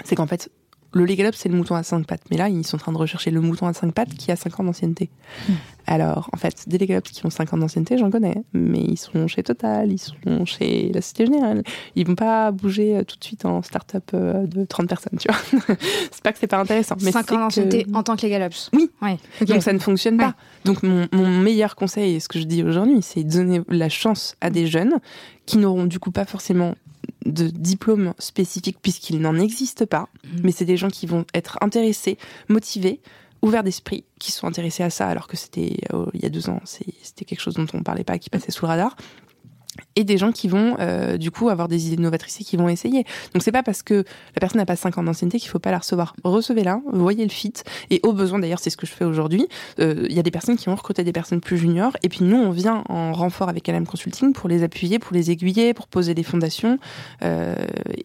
c'est 0.03 0.15
qu'en 0.15 0.27
fait, 0.27 0.51
le 0.95 1.03
Legal 1.05 1.27
Up, 1.27 1.35
c'est 1.35 1.49
le 1.49 1.55
mouton 1.55 1.75
à 1.75 1.83
cinq 1.83 2.07
pattes. 2.07 2.23
Mais 2.31 2.37
là, 2.37 2.47
ils 2.47 2.65
sont 2.65 2.77
en 2.77 2.79
train 2.79 2.93
de 2.93 2.97
rechercher 2.97 3.29
le 3.29 3.41
mouton 3.41 3.67
à 3.67 3.73
cinq 3.73 3.93
pattes 3.93 4.13
qui 4.15 4.31
a 4.31 4.37
5 4.37 4.61
ans 4.61 4.63
d'ancienneté. 4.63 5.09
Hmm. 5.47 5.53
Alors, 5.87 6.29
en 6.31 6.37
fait, 6.37 6.67
des 6.67 6.77
Legal 6.77 6.97
Up 6.97 7.03
qui 7.03 7.25
ont 7.25 7.29
5 7.29 7.53
ans 7.53 7.57
d'ancienneté, 7.57 7.97
j'en 7.97 8.09
connais. 8.09 8.35
Mais 8.53 8.79
ils 8.79 8.97
sont 8.97 9.27
chez 9.27 9.43
Total, 9.43 9.91
ils 9.91 9.99
sont 9.99 10.45
chez 10.45 10.89
la 10.93 11.01
Société 11.01 11.25
Générale. 11.25 11.63
Ils 11.97 12.07
vont 12.07 12.15
pas 12.15 12.51
bouger 12.51 12.95
euh, 12.95 13.03
tout 13.03 13.17
de 13.17 13.23
suite 13.23 13.43
en 13.43 13.61
start-up 13.61 14.09
euh, 14.13 14.47
de 14.47 14.63
30 14.63 14.87
personnes, 14.87 15.19
tu 15.19 15.27
vois. 15.27 15.67
c'est 16.11 16.23
pas 16.23 16.31
que 16.31 16.39
c'est 16.39 16.47
pas 16.47 16.59
intéressant. 16.59 16.95
Mais 17.01 17.11
5 17.11 17.31
ans 17.33 17.39
d'ancienneté 17.39 17.85
en 17.93 18.01
tant 18.01 18.15
que 18.15 18.25
Legal 18.25 18.43
Ups. 18.43 18.71
Oui. 18.73 18.89
Donc 19.45 19.63
ça 19.63 19.73
ne 19.73 19.79
fonctionne 19.79 20.17
pas. 20.17 20.35
Donc 20.63 20.81
mon, 20.81 21.07
mon 21.11 21.27
meilleur 21.27 21.75
conseil, 21.75 22.15
et 22.15 22.19
ce 22.21 22.29
que 22.29 22.39
je 22.39 22.45
dis 22.45 22.63
aujourd'hui, 22.63 23.01
c'est 23.01 23.25
de 23.25 23.31
donner 23.31 23.61
la 23.67 23.89
chance 23.89 24.37
à 24.39 24.49
des 24.49 24.65
jeunes 24.65 24.95
qui 25.45 25.57
n'auront 25.57 25.85
du 25.85 25.99
coup 25.99 26.11
pas 26.11 26.25
forcément 26.25 26.75
de 27.25 27.47
diplôme 27.47 28.13
spécifique 28.19 28.77
puisqu'il 28.81 29.19
n'en 29.19 29.35
existe 29.35 29.85
pas, 29.85 30.09
mhm. 30.23 30.41
mais 30.43 30.51
c'est 30.51 30.65
des 30.65 30.77
gens 30.77 30.89
qui 30.89 31.07
vont 31.07 31.25
être 31.33 31.57
intéressés, 31.61 32.17
motivés, 32.49 33.01
ouverts 33.41 33.63
d'esprit, 33.63 34.03
qui 34.19 34.31
sont 34.31 34.47
intéressés 34.47 34.83
à 34.83 34.89
ça 34.89 35.07
alors 35.07 35.27
que 35.27 35.37
c'était 35.37 35.77
euh, 35.93 36.05
il 36.13 36.21
y 36.21 36.25
a 36.25 36.29
deux 36.29 36.49
ans, 36.49 36.61
c'était 36.65 37.25
quelque 37.25 37.41
chose 37.41 37.55
dont 37.55 37.67
on 37.73 37.77
ne 37.77 37.83
parlait 37.83 38.03
pas, 38.03 38.17
qui 38.17 38.29
passait 38.29 38.51
sous 38.51 38.65
le 38.65 38.69
radar 38.69 38.95
et 39.95 40.03
des 40.03 40.17
gens 40.17 40.31
qui 40.31 40.47
vont 40.47 40.75
euh, 40.79 41.17
du 41.17 41.31
coup 41.31 41.49
avoir 41.49 41.67
des 41.67 41.87
idées 41.87 42.01
novatrices 42.01 42.41
et 42.41 42.43
qui 42.43 42.57
vont 42.57 42.69
essayer. 42.69 43.05
Donc 43.33 43.43
c'est 43.43 43.51
pas 43.51 43.63
parce 43.63 43.83
que 43.83 43.93
la 43.93 44.39
personne 44.39 44.59
n'a 44.59 44.65
pas 44.65 44.75
5 44.75 44.97
ans 44.97 45.03
d'ancienneté 45.03 45.39
qu'il 45.39 45.49
faut 45.49 45.59
pas 45.59 45.71
la 45.71 45.79
recevoir. 45.79 46.15
Recevez-la, 46.23 46.81
voyez 46.91 47.23
le 47.23 47.31
fit 47.31 47.53
et 47.89 47.99
au 48.03 48.13
besoin 48.13 48.39
d'ailleurs 48.39 48.59
c'est 48.59 48.69
ce 48.69 48.77
que 48.77 48.85
je 48.85 48.91
fais 48.91 49.05
aujourd'hui. 49.05 49.47
Euh, 49.79 50.05
il 50.09 50.15
y 50.15 50.19
a 50.19 50.23
des 50.23 50.31
personnes 50.31 50.57
qui 50.57 50.65
vont 50.65 50.75
recruter 50.75 51.03
des 51.03 51.13
personnes 51.13 51.41
plus 51.41 51.57
juniors 51.57 51.95
et 52.03 52.09
puis 52.09 52.23
nous 52.23 52.37
on 52.37 52.51
vient 52.51 52.83
en 52.89 53.13
renfort 53.13 53.49
avec 53.49 53.67
LM 53.67 53.85
Consulting 53.85 54.33
pour 54.33 54.49
les 54.49 54.63
appuyer, 54.63 54.99
pour 54.99 55.13
les 55.13 55.31
aiguiller, 55.31 55.73
pour 55.73 55.87
poser 55.87 56.13
des 56.13 56.23
fondations. 56.23 56.77
Euh, 57.23 57.55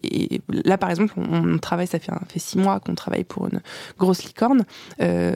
et 0.03 0.41
là 0.49 0.77
par 0.77 0.89
exemple 0.89 1.13
on, 1.17 1.57
travaille, 1.57 1.87
ça 1.87 1.99
fait 1.99 2.11
fait 2.27 2.39
six 2.39 2.57
mois 2.57 2.79
qu'on 2.79 2.95
travaille 2.95 3.23
pour 3.23 3.47
une 3.47 3.61
grosse 3.97 4.23
licorne 4.23 4.63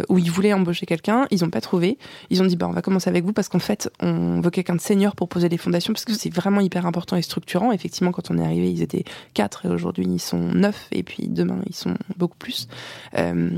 où 0.10 0.18
ils 0.18 0.32
voulaient 0.32 0.54
embaucher 0.54 0.86
quelqu'un, 0.86 1.26
ils 1.32 1.44
ont 1.44 1.50
pas 1.50 1.62
trouvé, 1.62 1.98
ils 2.30 2.42
ont 2.42 2.46
dit 2.46 2.56
bah 2.56 2.68
on 2.68 2.74
va 2.74 2.82
commencer 2.82 3.10
avec 3.10 3.24
vous 3.24 3.34
parce 3.34 3.50
qu'en 3.50 3.60
fait 3.60 3.90
on 4.02 4.42
veut 4.42 4.50
quelqu'un 4.50 4.76
de 4.76 4.82
senior 4.82 5.16
pour 5.16 5.30
poser 5.30 5.50
des 5.50 5.58
fondations 5.58 5.94
parce 5.94 6.06
que 6.06 6.14
c'est 6.26 6.34
vraiment 6.34 6.60
hyper 6.60 6.88
important 6.88 7.16
et 7.18 7.22
structurant. 7.22 7.72
Effectivement, 7.72 8.12
quand 8.12 8.32
on 8.32 8.40
est 8.40 8.44
arrivé, 8.44 8.72
ils 8.72 8.82
étaient 8.82 9.04
quatre 9.36 9.68
et 9.68 9.70
aujourd'hui 9.70 10.08
ils 10.08 10.20
sont 10.20 10.40
neuf 10.40 10.88
et 10.92 11.04
puis 11.04 11.28
demain 11.28 11.60
ils 11.68 11.76
sont 11.76 11.94
beaucoup 12.18 12.38
plus. 12.38 12.68
Euh, 13.16 13.52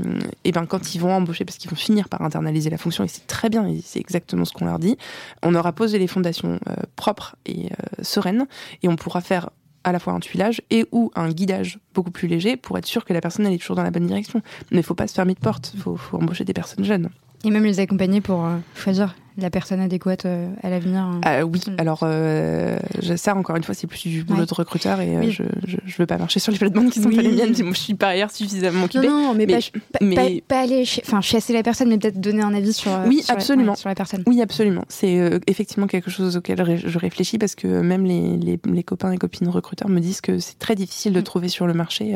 et 0.44 0.52
ben 0.52 0.66
quand 0.66 0.94
ils 0.94 0.98
vont 0.98 1.12
embaucher, 1.12 1.46
parce 1.46 1.56
qu'ils 1.56 1.70
vont 1.70 1.76
finir 1.76 2.10
par 2.10 2.20
internaliser 2.20 2.68
la 2.68 2.76
fonction 2.76 3.04
et 3.04 3.08
c'est 3.08 3.26
très 3.26 3.48
bien, 3.48 3.66
c'est 3.82 4.00
exactement 4.00 4.44
ce 4.44 4.52
qu'on 4.52 4.66
leur 4.66 4.78
dit. 4.78 4.98
On 5.42 5.54
aura 5.54 5.72
posé 5.72 5.98
les 5.98 6.08
fondations 6.08 6.60
euh, 6.68 6.74
propres 6.94 7.36
et 7.46 7.66
euh, 7.66 8.02
sereines 8.02 8.46
et 8.82 8.88
on 8.88 8.96
pourra 8.96 9.22
faire 9.22 9.48
à 9.84 9.92
la 9.92 9.98
fois 9.98 10.12
un 10.12 10.20
tuilage 10.20 10.60
et 10.68 10.84
ou 10.92 11.10
un 11.14 11.30
guidage 11.30 11.78
beaucoup 11.94 12.10
plus 12.10 12.28
léger 12.28 12.58
pour 12.58 12.76
être 12.76 12.86
sûr 12.86 13.06
que 13.06 13.14
la 13.14 13.22
personne 13.22 13.46
elle 13.46 13.54
est 13.54 13.58
toujours 13.58 13.76
dans 13.76 13.82
la 13.82 13.90
bonne 13.90 14.06
direction. 14.06 14.42
Mais 14.72 14.80
il 14.80 14.84
faut 14.84 14.94
pas 14.94 15.06
se 15.06 15.14
fermer 15.14 15.32
de 15.32 15.40
porte, 15.40 15.70
il 15.72 15.80
faut, 15.80 15.96
faut 15.96 16.18
embaucher 16.18 16.44
des 16.44 16.52
personnes 16.52 16.84
jeunes. 16.84 17.08
Et 17.44 17.50
même 17.50 17.64
les 17.64 17.80
accompagner 17.80 18.20
pour 18.20 18.46
choisir 18.74 19.14
la 19.38 19.50
personne 19.50 19.80
adéquate 19.80 20.26
euh, 20.26 20.48
à 20.62 20.68
l'avenir 20.68 21.00
hein. 21.00 21.20
ah, 21.24 21.44
Oui, 21.44 21.60
alors 21.78 22.00
euh, 22.02 22.76
ça 23.16 23.36
encore 23.36 23.56
une 23.56 23.62
fois 23.62 23.74
c'est 23.74 23.86
plus 23.86 24.08
du 24.08 24.24
boulot 24.24 24.44
de 24.44 24.54
recruteur 24.54 25.00
et 25.00 25.16
euh, 25.16 25.30
je, 25.30 25.44
je, 25.64 25.96
veux 25.96 26.06
pas 26.06 26.18
marcher 26.18 26.40
sur 26.40 26.50
les 26.50 26.58
plates-bandes 26.58 26.90
qui 26.90 27.00
sont 27.00 27.10
pas 27.10 27.22
les 27.22 27.30
miennes. 27.30 27.54
Je 27.54 27.72
suis 27.72 27.94
par 27.94 28.10
ailleurs 28.10 28.32
suffisamment 28.32 28.84
occupée. 28.84 29.06
Non, 29.06 29.32
non 29.32 29.34
mais, 29.34 30.42
pas, 30.46 30.60
aller, 30.60 30.84
enfin 31.06 31.20
chasser 31.20 31.52
la 31.52 31.62
personne, 31.62 31.88
mais 31.88 31.98
peut-être 31.98 32.20
donner 32.20 32.42
un 32.42 32.52
avis 32.52 32.72
sur. 32.72 32.90
Oui, 33.06 33.22
sur 33.22 33.34
absolument. 33.34 33.72
La, 33.72 33.76
sur 33.76 33.88
la 33.88 33.94
personne. 33.94 34.24
Oui, 34.26 34.42
absolument. 34.42 34.84
C'est 34.88 35.40
effectivement 35.46 35.86
quelque 35.86 36.10
chose 36.10 36.36
auquel 36.36 36.80
je 36.84 36.98
réfléchis 36.98 37.38
parce 37.38 37.54
que 37.54 37.80
même 37.80 38.04
les, 38.04 38.36
les, 38.36 38.58
les 38.64 38.82
copains 38.82 39.12
et 39.12 39.18
copines 39.18 39.48
recruteurs 39.48 39.88
me 39.88 40.00
disent 40.00 40.20
que 40.20 40.38
c'est 40.38 40.58
très 40.58 40.74
difficile 40.74 41.12
de 41.12 41.20
mm. 41.20 41.24
trouver 41.24 41.48
sur 41.48 41.66
le 41.66 41.74
marché 41.74 42.14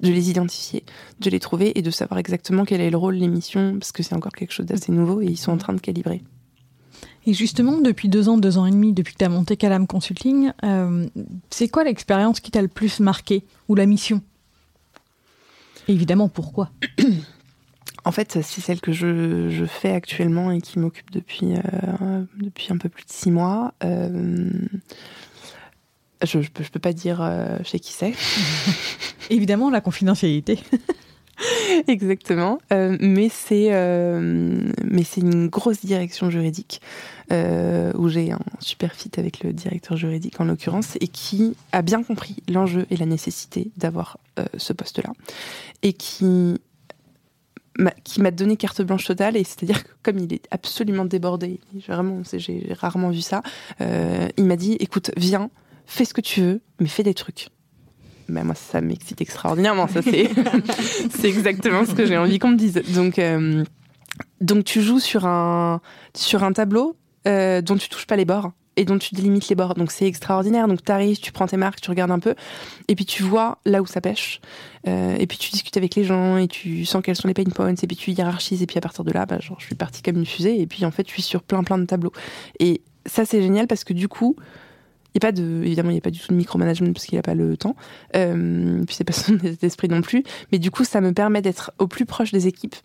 de 0.00 0.10
les 0.10 0.30
identifier, 0.30 0.84
de 1.20 1.30
les 1.30 1.40
trouver 1.40 1.78
et 1.78 1.82
de 1.82 1.90
savoir 1.90 2.18
exactement 2.18 2.64
quel 2.64 2.80
est 2.80 2.90
le 2.90 2.96
rôle, 2.96 3.14
l'émission, 3.14 3.78
parce 3.78 3.92
que 3.92 4.02
c'est 4.02 4.14
encore 4.14 4.32
quelque 4.32 4.52
chose 4.52 4.66
d'assez 4.66 4.92
nouveau 4.92 5.20
et 5.20 5.26
ils 5.26 5.36
sont 5.36 5.52
en 5.52 5.58
train 5.58 5.74
de 5.74 5.80
calibrer. 5.80 6.22
Et 7.26 7.34
justement, 7.34 7.78
depuis 7.80 8.08
deux 8.08 8.28
ans, 8.28 8.38
deux 8.38 8.56
ans 8.58 8.66
et 8.66 8.70
demi, 8.70 8.92
depuis 8.92 9.12
que 9.12 9.18
tu 9.18 9.24
as 9.24 9.28
monté 9.28 9.56
Calam 9.56 9.86
Consulting, 9.86 10.52
euh, 10.64 11.06
c'est 11.50 11.68
quoi 11.68 11.84
l'expérience 11.84 12.40
qui 12.40 12.50
t'a 12.50 12.62
le 12.62 12.68
plus 12.68 13.00
marqué 13.00 13.44
ou 13.68 13.74
la 13.74 13.86
mission? 13.86 14.22
Évidemment, 15.88 16.28
pourquoi? 16.28 16.70
En 18.06 18.12
fait, 18.12 18.32
c'est 18.32 18.62
celle 18.62 18.80
que 18.80 18.92
je, 18.92 19.66
fais 19.66 19.92
actuellement 19.92 20.50
et 20.50 20.62
qui 20.62 20.78
m'occupe 20.78 21.10
depuis, 21.10 21.52
euh, 21.52 22.24
depuis 22.38 22.68
un 22.72 22.78
peu 22.78 22.88
plus 22.88 23.04
de 23.04 23.10
six 23.10 23.30
mois. 23.30 23.74
Euh, 23.84 24.48
je 26.24 26.38
ne 26.38 26.44
peux, 26.44 26.78
pas 26.80 26.94
dire 26.94 27.22
chez 27.62 27.78
qui 27.78 27.92
c'est. 27.92 28.14
évidemment, 29.30 29.68
la 29.68 29.82
confidentialité. 29.82 30.60
Exactement. 31.88 32.58
Euh, 32.72 32.96
mais 33.00 33.28
c'est 33.28 33.68
euh, 33.70 34.70
mais 34.84 35.04
c'est 35.04 35.20
une 35.20 35.48
grosse 35.48 35.84
direction 35.84 36.30
juridique 36.30 36.80
euh, 37.32 37.92
où 37.96 38.08
j'ai 38.08 38.32
un 38.32 38.40
super 38.58 38.94
fit 38.94 39.10
avec 39.16 39.42
le 39.42 39.52
directeur 39.52 39.96
juridique 39.96 40.40
en 40.40 40.44
l'occurrence 40.44 40.96
et 41.00 41.08
qui 41.08 41.56
a 41.72 41.82
bien 41.82 42.02
compris 42.02 42.36
l'enjeu 42.48 42.86
et 42.90 42.96
la 42.96 43.06
nécessité 43.06 43.70
d'avoir 43.76 44.18
ce 44.56 44.72
poste-là 44.72 45.12
et 45.82 45.92
qui 45.92 46.58
qui 48.04 48.20
m'a 48.20 48.30
donné 48.30 48.56
carte 48.56 48.82
blanche 48.82 49.04
totale 49.06 49.36
et 49.36 49.44
c'est-à-dire 49.44 49.84
que 49.84 49.90
comme 50.02 50.18
il 50.18 50.32
est 50.32 50.46
absolument 50.50 51.04
débordé, 51.04 51.60
vraiment 51.86 52.22
j'ai 52.32 52.66
rarement 52.72 53.10
vu 53.10 53.20
ça, 53.20 53.42
il 53.80 54.44
m'a 54.44 54.56
dit 54.56 54.76
écoute 54.80 55.10
viens 55.16 55.50
fais 55.86 56.04
ce 56.04 56.14
que 56.14 56.20
tu 56.20 56.40
veux 56.40 56.60
mais 56.78 56.88
fais 56.88 57.02
des 57.02 57.14
trucs 57.14 57.48
bah, 58.30 58.44
moi 58.44 58.54
ça 58.54 58.80
m'excite 58.80 59.20
extraordinairement. 59.20 59.88
Ça 59.88 60.02
c'est 60.02 60.30
c'est 61.10 61.28
exactement 61.28 61.84
ce 61.84 61.94
que 61.94 62.06
j'ai 62.06 62.16
envie 62.16 62.38
qu'on 62.38 62.50
me 62.50 62.56
dise. 62.56 62.82
Donc 62.94 63.18
euh, 63.18 63.64
donc 64.40 64.64
tu 64.64 64.82
joues 64.82 65.00
sur 65.00 65.26
un 65.26 65.80
sur 66.14 66.44
un 66.44 66.52
tableau 66.52 66.96
euh, 67.28 67.60
dont 67.60 67.76
tu 67.76 67.88
touches 67.88 68.06
pas 68.06 68.16
les 68.16 68.24
bords 68.24 68.52
et 68.76 68.84
dont 68.84 68.98
tu 68.98 69.14
délimites 69.14 69.48
les 69.48 69.54
bords. 69.54 69.74
Donc 69.74 69.90
c'est 69.90 70.06
extraordinaire. 70.06 70.68
Donc 70.68 70.82
tu 70.84 70.90
arrives, 70.90 71.18
tu 71.18 71.32
prends 71.32 71.46
tes 71.46 71.56
marques, 71.56 71.80
tu 71.80 71.90
regardes 71.90 72.10
un 72.10 72.18
peu, 72.18 72.34
et 72.88 72.94
puis 72.94 73.04
tu 73.04 73.22
vois 73.22 73.58
là 73.66 73.82
où 73.82 73.86
ça 73.86 74.00
pêche. 74.00 74.40
Euh, 74.88 75.16
et 75.18 75.26
puis 75.26 75.36
tu 75.36 75.50
discutes 75.50 75.76
avec 75.76 75.94
les 75.94 76.04
gens 76.04 76.38
et 76.38 76.48
tu 76.48 76.84
sens 76.86 77.02
quels 77.04 77.16
sont 77.16 77.28
les 77.28 77.34
pain 77.34 77.44
points. 77.44 77.74
Et 77.74 77.86
puis 77.86 77.96
tu 77.96 78.10
hiérarchises. 78.12 78.62
Et 78.62 78.66
puis 78.66 78.78
à 78.78 78.80
partir 78.80 79.04
de 79.04 79.12
là, 79.12 79.26
bah, 79.26 79.38
genre, 79.38 79.60
je 79.60 79.66
suis 79.66 79.74
partie 79.74 80.02
comme 80.02 80.16
une 80.16 80.26
fusée. 80.26 80.60
Et 80.60 80.66
puis 80.66 80.84
en 80.84 80.90
fait, 80.90 81.06
je 81.06 81.12
suis 81.12 81.22
sur 81.22 81.42
plein 81.42 81.62
plein 81.62 81.78
de 81.78 81.84
tableaux. 81.84 82.12
Et 82.58 82.82
ça 83.06 83.24
c'est 83.24 83.42
génial 83.42 83.66
parce 83.66 83.84
que 83.84 83.92
du 83.92 84.08
coup, 84.08 84.36
il 85.14 85.16
y 85.16 85.18
a 85.18 85.26
pas 85.28 85.32
de, 85.32 85.62
évidemment, 85.64 85.90
il 85.90 85.94
n'y 85.94 85.98
a 85.98 86.02
pas 86.02 86.10
du 86.10 86.20
tout 86.20 86.28
de 86.28 86.36
micromanagement 86.36 86.92
parce 86.92 87.06
qu'il 87.06 87.16
n'a 87.16 87.22
pas 87.22 87.34
le 87.34 87.56
temps. 87.56 87.76
Euh, 88.16 88.84
puis 88.84 88.94
c'est 88.94 89.04
pas 89.04 89.12
son 89.12 89.38
esprit 89.62 89.88
non 89.88 90.02
plus. 90.02 90.22
Mais 90.52 90.58
du 90.58 90.70
coup, 90.70 90.84
ça 90.84 91.00
me 91.00 91.12
permet 91.12 91.42
d'être 91.42 91.72
au 91.78 91.86
plus 91.86 92.06
proche 92.06 92.32
des 92.32 92.46
équipes, 92.46 92.76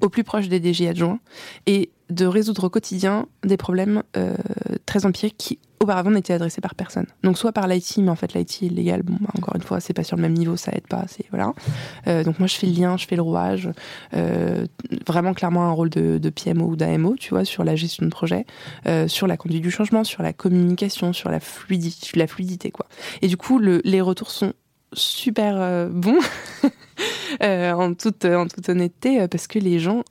au 0.00 0.08
plus 0.08 0.24
proche 0.24 0.48
des 0.48 0.60
DG 0.60 0.88
adjoints 0.88 1.20
et 1.66 1.90
de 2.10 2.26
résoudre 2.26 2.64
au 2.64 2.70
quotidien 2.70 3.26
des 3.44 3.56
problèmes 3.56 4.02
euh, 4.16 4.36
très 4.86 5.06
empiriques 5.06 5.36
qui 5.36 5.58
auparavant 5.80 6.10
n'étaient 6.10 6.32
adressés 6.32 6.60
par 6.60 6.74
personne. 6.74 7.06
Donc 7.22 7.38
soit 7.38 7.52
par 7.52 7.66
l'IT, 7.66 7.98
mais 7.98 8.10
en 8.10 8.16
fait 8.16 8.34
l'IT 8.34 8.62
est 8.62 8.68
légal. 8.68 9.02
Bon, 9.02 9.16
bah, 9.20 9.30
encore 9.36 9.54
une 9.56 9.62
fois, 9.62 9.80
c'est 9.80 9.92
pas 9.92 10.04
sur 10.04 10.16
le 10.16 10.22
même 10.22 10.34
niveau, 10.34 10.56
ça 10.56 10.72
aide 10.72 10.86
pas. 10.86 11.04
C'est 11.08 11.26
voilà. 11.30 11.52
Euh, 12.06 12.24
donc 12.24 12.38
moi 12.38 12.48
je 12.48 12.56
fais 12.56 12.66
le 12.66 12.72
lien, 12.72 12.96
je 12.96 13.06
fais 13.06 13.16
le 13.16 13.22
rouage. 13.22 13.70
Euh, 14.14 14.66
vraiment 15.06 15.34
clairement 15.34 15.64
un 15.64 15.72
rôle 15.72 15.90
de, 15.90 16.30
PMO 16.30 16.66
ou 16.66 16.76
d'AMO, 16.76 17.16
tu 17.16 17.30
vois, 17.30 17.44
sur 17.44 17.64
la 17.64 17.76
gestion 17.76 18.04
de 18.06 18.10
projet, 18.10 18.46
euh, 18.86 19.08
sur 19.08 19.26
la 19.26 19.36
conduite 19.36 19.62
du 19.62 19.70
changement, 19.70 20.04
sur 20.04 20.22
la 20.22 20.32
communication, 20.32 21.12
sur 21.12 21.30
la 21.30 21.40
fluidité, 21.40 22.70
quoi. 22.70 22.86
Et 23.22 23.28
du 23.28 23.36
coup, 23.36 23.58
le, 23.58 23.80
les 23.84 24.00
retours 24.00 24.30
sont 24.30 24.52
super 24.92 25.88
bons. 25.90 26.20
en 27.40 27.94
toute 27.94 28.24
honnêteté, 28.68 29.26
parce 29.28 29.46
que 29.48 29.58
les 29.58 29.80
gens 29.80 30.04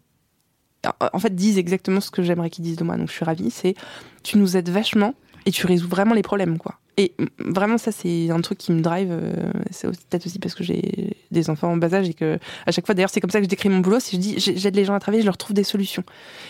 en 1.13 1.19
fait, 1.19 1.33
disent 1.33 1.57
exactement 1.57 2.01
ce 2.01 2.11
que 2.11 2.21
j'aimerais 2.21 2.49
qu'ils 2.49 2.63
disent 2.63 2.75
de 2.75 2.83
moi. 2.83 2.97
Donc, 2.97 3.07
je 3.07 3.13
suis 3.13 3.25
ravie. 3.25 3.51
C'est, 3.51 3.75
tu 4.23 4.37
nous 4.37 4.57
aides 4.57 4.69
vachement 4.69 5.13
et 5.45 5.51
tu 5.51 5.65
résous 5.67 5.87
vraiment 5.87 6.13
les 6.13 6.21
problèmes, 6.21 6.57
quoi. 6.57 6.79
Et 6.95 7.13
vraiment, 7.39 7.79
ça, 7.79 7.91
c'est 7.91 8.29
un 8.29 8.41
truc 8.41 8.59
qui 8.59 8.71
me 8.71 8.81
drive. 8.81 9.09
Euh, 9.11 9.51
c'est 9.71 9.87
peut-être 9.87 10.27
aussi 10.27 10.37
parce 10.37 10.53
que 10.53 10.63
j'ai 10.63 11.17
des 11.31 11.49
enfants 11.49 11.71
en 11.71 11.77
bas 11.77 11.91
âge 11.93 12.07
et 12.07 12.13
que, 12.13 12.37
à 12.67 12.71
chaque 12.71 12.85
fois, 12.85 12.93
d'ailleurs, 12.93 13.09
c'est 13.09 13.19
comme 13.19 13.31
ça 13.31 13.39
que 13.39 13.45
je 13.45 13.49
décris 13.49 13.69
mon 13.69 13.79
boulot. 13.79 13.99
Si 13.99 14.15
je 14.15 14.21
dis, 14.21 14.35
j'aide 14.37 14.75
les 14.75 14.85
gens 14.85 14.93
à 14.93 14.99
travailler, 14.99 15.21
je 15.21 15.25
leur 15.25 15.37
trouve 15.37 15.55
des 15.55 15.63
solutions. 15.63 16.03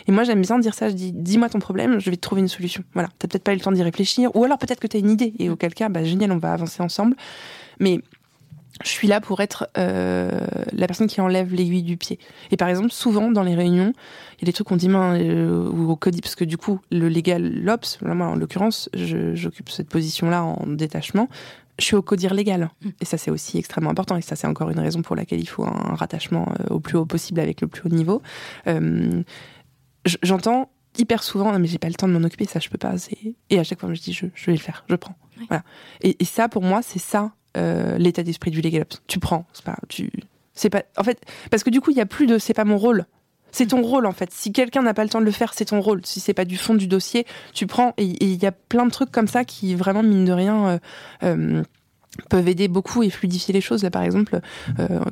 Et 0.07 0.11
moi, 0.11 0.25
j'aime 0.25 0.41
bien 0.41 0.59
dire 0.59 0.73
ça. 0.73 0.89
Je 0.89 0.95
dis, 0.95 1.13
dis-moi 1.13 1.47
ton 1.47 1.59
problème, 1.59 2.01
je 2.01 2.09
vais 2.09 2.17
te 2.17 2.21
trouver 2.21 2.41
une 2.41 2.49
solution. 2.49 2.83
Voilà. 2.93 3.09
T'as 3.19 3.29
peut-être 3.29 3.43
pas 3.43 3.53
eu 3.53 3.55
le 3.55 3.61
temps 3.61 3.71
d'y 3.71 3.83
réfléchir. 3.83 4.35
Ou 4.35 4.43
alors, 4.43 4.57
peut-être 4.57 4.81
que 4.81 4.87
t'as 4.87 4.99
une 4.99 5.11
idée. 5.11 5.33
Et 5.39 5.49
auquel 5.49 5.73
cas, 5.73 5.87
bah, 5.87 6.03
génial, 6.03 6.33
on 6.33 6.37
va 6.37 6.51
avancer 6.51 6.83
ensemble. 6.83 7.15
Mais 7.79 8.01
je 8.83 8.89
suis 8.89 9.07
là 9.07 9.21
pour 9.21 9.41
être 9.41 9.69
euh, 9.77 10.29
la 10.71 10.87
personne 10.87 11.07
qui 11.07 11.21
enlève 11.21 11.53
l'aiguille 11.53 11.83
du 11.83 11.97
pied. 11.97 12.19
Et 12.51 12.57
par 12.57 12.67
exemple, 12.67 12.91
souvent 12.91 13.31
dans 13.31 13.43
les 13.43 13.55
réunions, 13.55 13.93
il 14.37 14.41
y 14.41 14.43
a 14.43 14.47
des 14.47 14.53
trucs 14.53 14.67
qu'on 14.67 14.75
dit 14.75 14.89
main 14.89 15.17
euh, 15.17 15.69
ou 15.69 15.89
au 15.89 15.95
code, 15.95 16.19
parce 16.21 16.35
que 16.35 16.43
du 16.43 16.57
coup, 16.57 16.79
le 16.91 17.07
légal, 17.07 17.53
l'OPS, 17.63 17.99
moi 18.01 18.27
en 18.27 18.35
l'occurrence, 18.35 18.89
j'occupe 18.93 19.69
cette 19.69 19.89
position-là 19.89 20.43
en 20.43 20.67
détachement. 20.67 21.29
Je 21.79 21.85
suis 21.85 21.95
au 21.95 22.01
codir 22.01 22.33
légal. 22.33 22.69
Mm. 22.81 22.89
Et 23.01 23.05
ça, 23.05 23.17
c'est 23.17 23.31
aussi 23.31 23.57
extrêmement 23.57 23.89
important. 23.89 24.15
Et 24.15 24.21
ça, 24.21 24.35
c'est 24.35 24.47
encore 24.47 24.69
une 24.69 24.79
raison 24.79 25.01
pour 25.01 25.15
laquelle 25.15 25.39
il 25.39 25.49
faut 25.49 25.63
un 25.63 25.95
rattachement 25.95 26.47
euh, 26.59 26.75
au 26.75 26.79
plus 26.79 26.97
haut 26.97 27.05
possible 27.05 27.39
avec 27.39 27.61
le 27.61 27.67
plus 27.67 27.81
haut 27.85 27.93
niveau. 27.93 28.21
J'entends 30.21 30.69
hyper 30.97 31.23
souvent, 31.23 31.51
non, 31.51 31.59
mais 31.59 31.67
j'ai 31.67 31.79
pas 31.79 31.87
le 31.87 31.93
temps 31.95 32.07
de 32.07 32.13
m'en 32.13 32.23
occuper, 32.23 32.45
ça, 32.45 32.59
je 32.59 32.69
peux 32.69 32.77
pas. 32.77 32.93
Et 33.49 33.59
à 33.59 33.63
chaque 33.63 33.79
fois, 33.79 33.91
je 33.93 34.01
dis, 34.01 34.13
je, 34.13 34.25
je 34.35 34.45
vais 34.47 34.51
le 34.51 34.59
faire, 34.59 34.83
je 34.89 34.95
prends. 34.95 35.15
Voilà. 35.47 35.63
Et, 36.01 36.21
et 36.21 36.25
ça, 36.25 36.49
pour 36.49 36.61
moi, 36.61 36.81
c'est 36.83 36.99
ça 36.99 37.31
euh, 37.57 37.97
l'état 37.97 38.23
d'esprit 38.23 38.51
du 38.51 38.61
legal 38.61 38.81
ops. 38.83 39.01
Tu 39.07 39.19
prends, 39.19 39.45
c'est 39.53 39.63
pas, 39.63 39.77
tu, 39.87 40.09
c'est 40.53 40.69
pas, 40.69 40.83
en 40.97 41.03
fait, 41.03 41.21
parce 41.51 41.63
que 41.63 41.69
du 41.69 41.81
coup, 41.81 41.91
il 41.91 41.97
y 41.97 42.01
a 42.01 42.05
plus 42.05 42.25
de, 42.25 42.37
c'est 42.37 42.53
pas 42.53 42.65
mon 42.65 42.77
rôle. 42.77 43.05
C'est 43.51 43.67
ton 43.67 43.83
rôle 43.83 44.07
en 44.07 44.11
fait. 44.13 44.31
Si 44.31 44.51
quelqu'un 44.51 44.81
n'a 44.81 44.95
pas 44.95 45.03
le 45.03 45.09
temps 45.09 45.19
de 45.19 45.25
le 45.25 45.31
faire, 45.31 45.53
c'est 45.53 45.65
ton 45.65 45.79
rôle. 45.79 46.01
Si 46.03 46.19
c'est 46.19 46.33
pas 46.33 46.45
du 46.45 46.57
fond 46.57 46.73
du 46.73 46.87
dossier, 46.87 47.27
tu 47.53 47.67
prends. 47.67 47.93
Et 47.97 48.05
il 48.05 48.41
y 48.41 48.47
a 48.47 48.51
plein 48.51 48.87
de 48.87 48.91
trucs 48.91 49.11
comme 49.11 49.27
ça 49.27 49.45
qui 49.45 49.75
vraiment 49.75 50.01
mine 50.01 50.25
de 50.25 50.31
rien 50.31 50.67
euh, 50.67 50.79
euh, 51.21 51.63
peuvent 52.31 52.47
aider 52.47 52.67
beaucoup 52.67 53.03
et 53.03 53.11
fluidifier 53.11 53.53
les 53.53 53.61
choses. 53.61 53.83
Là, 53.83 53.91
par 53.91 54.01
exemple, 54.01 54.39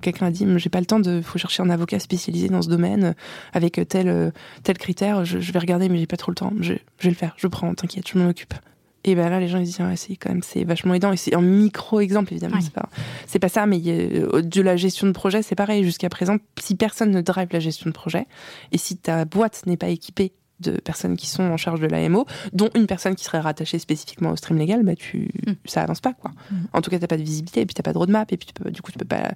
quelqu'un 0.01 0.25
a 0.25 0.31
dit 0.31 0.47
j'ai 0.57 0.69
pas 0.71 0.79
le 0.79 0.87
temps 0.87 0.99
de, 0.99 1.21
faut 1.21 1.37
chercher 1.37 1.61
un 1.61 1.69
avocat 1.69 1.99
spécialisé 1.99 2.49
dans 2.49 2.63
ce 2.63 2.69
domaine 2.69 3.13
avec 3.53 3.79
tel 3.87 4.33
tel 4.63 4.77
critère. 4.79 5.23
Je, 5.23 5.37
vais 5.37 5.59
regarder, 5.59 5.87
mais 5.87 5.99
j'ai 5.99 6.07
pas 6.07 6.17
trop 6.17 6.31
le 6.31 6.35
temps. 6.35 6.51
Je, 6.61 6.73
je 6.97 7.03
vais 7.03 7.09
le 7.09 7.15
faire. 7.15 7.35
Je 7.37 7.45
prends. 7.45 7.71
T'inquiète, 7.75 8.07
je 8.11 8.17
m'en 8.17 8.27
occupe. 8.27 8.55
Et 9.03 9.15
ben 9.15 9.29
là, 9.29 9.39
les 9.39 9.47
gens 9.47 9.57
ils 9.57 9.65
disent 9.65 9.79
ah, 9.79 9.95
c'est 9.95 10.15
quand 10.15 10.29
même 10.29 10.43
c'est 10.43 10.63
vachement 10.63 10.93
aidant 10.93 11.11
et 11.11 11.17
c'est 11.17 11.35
un 11.35 11.41
micro 11.41 11.99
exemple 11.99 12.33
évidemment 12.33 12.61
c'est 12.61 12.73
pas 12.73 12.89
c'est 13.25 13.39
pas 13.39 13.49
ça 13.49 13.65
mais 13.65 13.79
de 13.79 14.61
la 14.61 14.75
gestion 14.75 15.07
de 15.07 15.11
projet 15.11 15.41
c'est 15.41 15.55
pareil 15.55 15.83
jusqu'à 15.83 16.09
présent 16.09 16.37
si 16.59 16.75
personne 16.75 17.11
ne 17.11 17.21
drive 17.21 17.47
la 17.51 17.59
gestion 17.59 17.89
de 17.89 17.95
projet 17.95 18.27
et 18.71 18.77
si 18.77 18.97
ta 18.97 19.25
boîte 19.25 19.63
n'est 19.65 19.77
pas 19.77 19.89
équipée 19.89 20.33
de 20.61 20.73
personnes 20.73 21.17
qui 21.17 21.27
sont 21.27 21.43
en 21.43 21.57
charge 21.57 21.79
de 21.79 21.87
l'AMO, 21.87 22.25
dont 22.53 22.69
une 22.75 22.87
personne 22.87 23.15
qui 23.15 23.25
serait 23.25 23.39
rattachée 23.39 23.79
spécifiquement 23.79 24.31
au 24.31 24.35
stream 24.35 24.57
légal, 24.57 24.83
bah 24.83 24.95
tu, 24.95 25.29
mm. 25.47 25.53
ça 25.65 25.81
avance 25.81 26.01
pas 26.01 26.13
quoi. 26.13 26.31
Mm. 26.51 26.55
En 26.73 26.81
tout 26.81 26.91
cas, 26.91 26.99
t'as 26.99 27.07
pas 27.07 27.17
de 27.17 27.23
visibilité, 27.23 27.61
et 27.61 27.65
puis 27.65 27.73
t'as 27.73 27.83
pas 27.83 27.93
de 27.93 27.97
roadmap, 27.97 28.31
et 28.31 28.37
puis 28.37 28.49
du 28.71 28.81
coup, 28.81 28.91
tu 28.91 28.99
peux 28.99 29.05
pas 29.05 29.31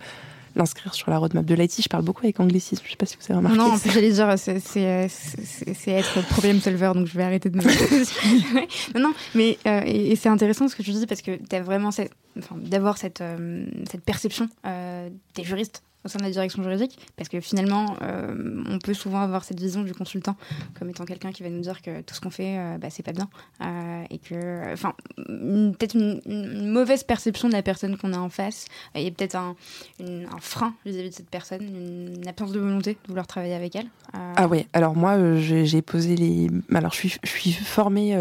l'inscrire 0.56 0.94
sur 0.94 1.10
la 1.10 1.18
roadmap 1.18 1.46
de 1.46 1.54
l'IT. 1.54 1.82
Je 1.82 1.90
parle 1.90 2.04
beaucoup 2.04 2.24
avec 2.24 2.40
anglicisme, 2.40 2.84
je 2.86 2.92
sais 2.92 2.96
pas 2.96 3.06
si 3.06 3.18
vous 3.18 3.26
avez 3.26 3.38
remarqué. 3.38 3.58
Non, 3.58 3.74
en 3.74 3.80
plus 3.80 3.92
j'allais 3.92 4.12
dire, 4.12 4.34
c'est 4.38 5.92
être 5.92 6.28
problem 6.30 6.60
solver, 6.62 6.92
donc 6.94 7.08
je 7.08 7.18
vais 7.18 7.24
arrêter 7.24 7.50
de 7.50 7.58
me... 7.58 7.64
non, 8.96 9.10
non, 9.10 9.14
mais 9.34 9.58
euh, 9.68 9.82
et, 9.86 10.16
c'est 10.16 10.30
intéressant 10.30 10.68
ce 10.68 10.76
que 10.76 10.84
tu 10.84 10.92
dis 10.92 11.06
parce 11.06 11.22
que 11.22 11.36
tu 11.36 11.56
as 11.56 11.62
vraiment 11.62 11.92
cette, 11.92 12.12
enfin, 12.38 12.56
d'avoir 12.58 12.98
cette, 12.98 13.22
euh, 13.22 13.66
cette 13.90 14.04
perception 14.04 14.50
euh, 14.66 15.10
des 15.36 15.44
juristes 15.44 15.84
au 16.06 16.08
sein 16.08 16.20
de 16.20 16.24
la 16.24 16.30
direction 16.30 16.62
juridique, 16.64 17.00
parce 17.18 17.30
que 17.30 17.42
finalement, 17.42 17.98
euh, 18.04 18.64
on 18.70 18.80
peut 18.80 18.94
souvent 18.94 19.22
avoir 19.22 19.44
cette 19.44 19.60
vision 19.60 19.82
du 19.82 19.94
consultant 19.94 20.38
comme 20.78 20.90
étant 20.90 21.06
quelqu'un 21.06 21.32
qui 21.32 21.44
va 21.44 21.50
nous 21.50 21.62
dire 21.62 21.82
que 21.82 22.02
tout 22.02 22.14
ce 22.14 22.22
qu'on 22.22 22.30
fait, 22.30 22.58
euh, 22.58 22.78
bah, 22.78 22.90
c'est 22.92 23.04
pas 23.04 23.12
bien, 23.12 23.28
euh, 23.62 24.04
et 24.12 24.20
que, 24.20 24.72
enfin, 24.72 24.94
peut-être 25.18 25.96
une, 25.96 26.72
mauvaise 26.72 27.04
perception 27.04 27.48
de 27.48 27.54
la 27.54 27.64
personne 27.64 27.98
qu'on 27.98 28.14
a 28.14 28.18
en 28.18 28.30
face, 28.30 28.66
a 28.94 29.00
peut-être 29.00 29.36
un, 29.36 29.56
un, 30.00 30.40
frein 30.40 30.76
vis-à-vis 30.86 31.10
de 31.10 31.16
cette 31.16 31.30
personne, 31.30 31.64
une 31.64 32.28
absence 32.28 32.52
de 32.52 32.60
volonté 32.60 32.94
de 32.94 33.08
vouloir 33.08 33.26
travailler 33.26 33.56
avec 33.56 33.76
elle. 33.76 33.88
Ah 34.14 34.48
oui, 34.48 34.68
alors 34.74 34.96
moi, 34.96 35.40
j'ai 35.40 35.82
posé 35.82 36.16
les, 36.16 36.50
alors 36.74 36.92
je 36.92 36.98
suis, 36.98 37.18
je 37.24 37.30
suis 37.30 37.52
formée, 37.52 38.12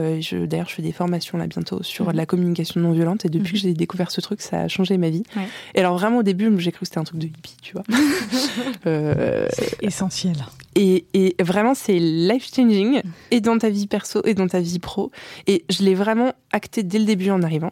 d'ailleurs, 0.47 0.68
je 0.68 0.74
fais 0.74 0.82
des 0.82 0.93
formations 0.93 1.37
là 1.39 1.47
bientôt 1.47 1.82
sur 1.82 2.07
mhm. 2.07 2.16
la 2.16 2.26
communication 2.26 2.80
non 2.80 2.93
violente, 2.93 3.24
et 3.24 3.28
depuis 3.28 3.53
que 3.53 3.59
mhm. 3.59 3.62
j'ai 3.62 3.74
découvert 3.74 4.11
ce 4.11 4.20
truc, 4.20 4.41
ça 4.41 4.62
a 4.62 4.68
changé 4.68 4.97
ma 4.97 5.11
vie. 5.11 5.24
Et 5.74 5.80
alors 5.80 5.99
vraiment 5.99 6.18
au 6.18 6.22
début, 6.22 6.53
j'ai 6.61 6.72
cru 6.72 6.80
que 6.80 6.87
c'était 6.87 6.99
un 6.99 7.05
truc 7.05 7.18
de 7.18 7.26
hippie, 7.26 7.57
tu 7.61 7.73
euh, 8.86 9.46
c'est 9.52 9.82
essentiel. 9.82 10.36
Et, 10.76 11.06
et 11.14 11.36
vraiment, 11.40 11.74
c'est 11.74 11.98
life-changing, 11.98 13.02
et 13.30 13.40
dans 13.40 13.58
ta 13.58 13.70
vie 13.70 13.86
perso, 13.86 14.22
et 14.24 14.34
dans 14.34 14.48
ta 14.48 14.60
vie 14.60 14.78
pro. 14.78 15.10
Et 15.46 15.64
je 15.70 15.82
l'ai 15.82 15.94
vraiment 15.94 16.32
acté 16.52 16.82
dès 16.82 16.98
le 16.98 17.04
début 17.04 17.30
en 17.30 17.42
arrivant 17.42 17.70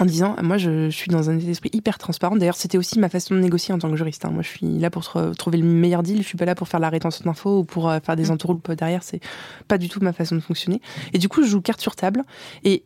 en 0.00 0.04
disant 0.04 0.36
moi 0.42 0.58
je, 0.58 0.90
suis 0.90 1.10
dans 1.10 1.30
un 1.30 1.38
esprit 1.38 1.70
hyper 1.72 1.98
transparent 1.98 2.36
d'ailleurs 2.36 2.56
c'était 2.56 2.78
aussi 2.78 2.98
ma 2.98 3.08
façon 3.08 3.34
de 3.34 3.40
négocier 3.40 3.72
en 3.72 3.78
tant 3.78 3.90
que 3.90 3.96
juriste 3.96 4.24
hein. 4.24 4.30
moi 4.30 4.42
je 4.42 4.48
suis 4.48 4.78
là 4.78 4.90
pour 4.90 5.04
trouver 5.36 5.58
le 5.58 5.64
meilleur 5.64 6.02
deal 6.02 6.18
je 6.18 6.26
suis 6.26 6.36
pas 6.36 6.44
là 6.44 6.54
pour 6.54 6.68
faire 6.68 6.80
la 6.80 6.90
rétention 6.90 7.24
d'infos 7.24 7.60
ou 7.60 7.64
pour 7.64 7.88
euh, 7.88 7.98
faire 8.00 8.16
des 8.16 8.26
mm. 8.26 8.32
entourloupes 8.32 8.72
derrière 8.72 9.02
c'est 9.02 9.20
pas 9.68 9.78
du 9.78 9.88
tout 9.88 10.00
ma 10.00 10.12
façon 10.12 10.34
de 10.34 10.40
fonctionner 10.40 10.80
et 11.12 11.18
du 11.18 11.28
coup 11.28 11.42
je 11.42 11.48
joue 11.48 11.60
carte 11.60 11.80
sur 11.80 11.96
table 11.96 12.24
et 12.64 12.84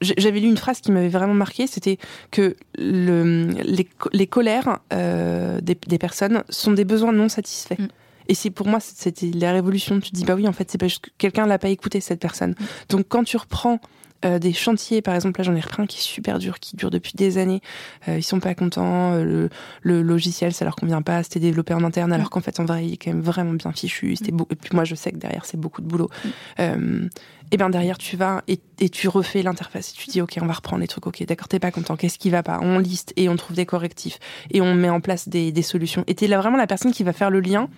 j'avais 0.00 0.40
lu 0.40 0.48
une 0.48 0.56
phrase 0.56 0.80
qui 0.80 0.92
m'avait 0.92 1.08
vraiment 1.08 1.34
marqué, 1.34 1.66
c'était 1.66 1.98
que 2.30 2.56
le, 2.76 3.48
les, 3.64 3.88
les 4.12 4.26
colères 4.26 4.78
euh, 4.92 5.60
des, 5.60 5.76
des, 5.86 5.98
personnes 5.98 6.44
sont 6.48 6.72
des 6.72 6.84
besoins 6.84 7.12
non 7.12 7.28
satisfaits. 7.28 7.78
Mm. 7.78 7.88
Et 8.28 8.34
c'est 8.34 8.50
pour 8.50 8.68
moi, 8.68 8.78
c'était 8.80 9.30
la 9.34 9.52
révolution. 9.52 10.00
Tu 10.00 10.10
te 10.10 10.16
dis, 10.16 10.24
bah 10.24 10.34
oui, 10.34 10.46
en 10.46 10.52
fait, 10.52 10.70
c'est 10.70 10.82
juste 10.82 11.00
que 11.00 11.10
quelqu'un 11.16 11.46
l'a 11.46 11.58
pas 11.58 11.70
écouté, 11.70 12.00
cette 12.00 12.20
personne. 12.20 12.50
Mm. 12.50 12.64
Donc 12.90 13.06
quand 13.08 13.24
tu 13.24 13.36
reprends 13.36 13.80
euh, 14.24 14.38
des 14.38 14.52
chantiers, 14.52 15.00
par 15.00 15.14
exemple, 15.14 15.38
là 15.38 15.44
j'en 15.44 15.54
ai 15.54 15.60
repris 15.60 15.82
un 15.82 15.86
qui 15.86 15.98
est 15.98 16.02
super 16.02 16.38
dur, 16.38 16.58
qui 16.58 16.76
dure 16.76 16.90
depuis 16.90 17.12
des 17.14 17.38
années. 17.38 17.60
Euh, 18.08 18.18
ils 18.18 18.22
sont 18.22 18.40
pas 18.40 18.54
contents, 18.54 19.14
euh, 19.14 19.24
le, 19.24 19.48
le, 19.82 20.02
logiciel 20.02 20.52
ça 20.52 20.64
leur 20.64 20.74
convient 20.74 21.02
pas, 21.02 21.22
c'était 21.22 21.40
développé 21.40 21.72
en 21.74 21.84
interne, 21.84 22.12
alors 22.12 22.30
qu'en 22.30 22.40
fait 22.40 22.58
en 22.58 22.64
vrai 22.64 22.86
il 22.86 22.94
est 22.94 22.96
quand 22.96 23.12
même 23.12 23.22
vraiment 23.22 23.52
bien 23.52 23.72
fichu. 23.72 24.16
C'était 24.16 24.32
mm. 24.32 24.46
Et 24.50 24.56
puis 24.56 24.70
moi 24.74 24.84
je 24.84 24.94
sais 24.94 25.12
que 25.12 25.18
derrière 25.18 25.44
c'est 25.44 25.56
beaucoup 25.56 25.82
de 25.82 25.86
boulot. 25.86 26.10
Euh, 26.58 27.08
et 27.50 27.56
bien 27.56 27.70
derrière 27.70 27.96
tu 27.96 28.16
vas 28.16 28.42
et, 28.46 28.60
et 28.80 28.90
tu 28.90 29.08
refais 29.08 29.42
l'interface 29.42 29.94
tu 29.94 30.08
dis 30.08 30.20
ok 30.20 30.36
on 30.42 30.46
va 30.46 30.52
reprendre 30.52 30.80
les 30.80 30.88
trucs, 30.88 31.06
ok 31.06 31.24
d'accord 31.26 31.48
t'es 31.48 31.60
pas 31.60 31.70
content, 31.70 31.96
qu'est-ce 31.96 32.18
qui 32.18 32.30
va 32.30 32.42
pas? 32.42 32.58
On 32.60 32.78
liste 32.78 33.12
et 33.16 33.28
on 33.28 33.36
trouve 33.36 33.56
des 33.56 33.66
correctifs 33.66 34.18
et 34.50 34.60
on 34.60 34.74
met 34.74 34.90
en 34.90 35.00
place 35.00 35.28
des, 35.28 35.52
des 35.52 35.62
solutions. 35.62 36.04
Et 36.08 36.14
t'es 36.14 36.26
là 36.26 36.38
vraiment 36.40 36.58
la 36.58 36.66
personne 36.66 36.92
qui 36.92 37.04
va 37.04 37.12
faire 37.12 37.30
le 37.30 37.40
lien 37.40 37.68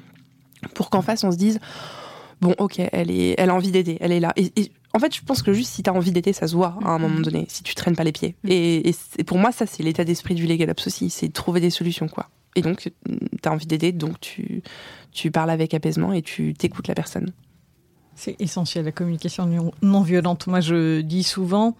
pour 0.74 0.91
qu'en 0.91 1.03
face 1.03 1.22
on 1.22 1.30
se 1.30 1.36
dise 1.36 1.61
bon 2.41 2.55
ok 2.59 2.80
elle 2.93 3.11
est 3.11 3.34
elle 3.38 3.51
a 3.51 3.55
envie 3.55 3.70
d'aider 3.70 3.99
elle 4.01 4.12
est 4.12 4.20
là 4.20 4.32
et, 4.36 4.51
et 4.57 4.72
en 4.93 4.99
fait, 4.99 5.14
je 5.14 5.22
pense 5.22 5.43
que 5.43 5.53
juste 5.53 5.72
si 5.72 5.82
tu 5.82 5.91
as 5.91 5.93
envie 5.93 6.11
d'aider, 6.11 6.32
ça 6.32 6.49
se 6.49 6.55
voit 6.55 6.76
à 6.82 6.88
un 6.88 6.99
mm-hmm. 6.99 7.01
moment 7.01 7.20
donné, 7.20 7.47
si 7.49 7.62
tu 7.62 7.74
traînes 7.74 7.97
pas 7.97 8.05
les 8.05 8.12
pieds. 8.12 8.34
Mm. 8.45 8.49
Et, 8.51 8.95
pour 9.26 9.38
moi, 9.38 9.53
ça, 9.53 9.66
c'est 9.66 9.82
l'état 9.82 10.05
d'esprit 10.05 10.34
du 10.34 10.47
Legal 10.47 10.70
Ops 10.70 10.86
aussi, 10.86 11.11
c'est 11.11 11.32
trouver 11.32 11.61
des 11.61 11.70
solutions, 11.70 12.09
quoi. 12.09 12.28
Et 12.57 12.62
donc, 12.62 12.91
tu 13.07 13.49
as 13.49 13.53
envie 13.53 13.66
d'aider, 13.66 13.93
donc 13.93 14.18
tu, 14.20 14.62
tu 15.12 15.30
parles 15.30 15.51
avec 15.51 15.72
apaisement 15.72 16.12
et 16.12 16.22
tu 16.22 16.53
t'écoutes 16.55 16.88
la 16.88 16.95
personne. 16.95 17.30
C'est 18.16 18.34
essentiel, 18.41 18.84
la 18.84 18.93
communication 18.93 19.72
non 19.82 20.03
violente. 20.03 20.49
Moi, 20.49 20.61
je 20.61 21.01
dis 21.01 21.22
souvent, 21.22 21.76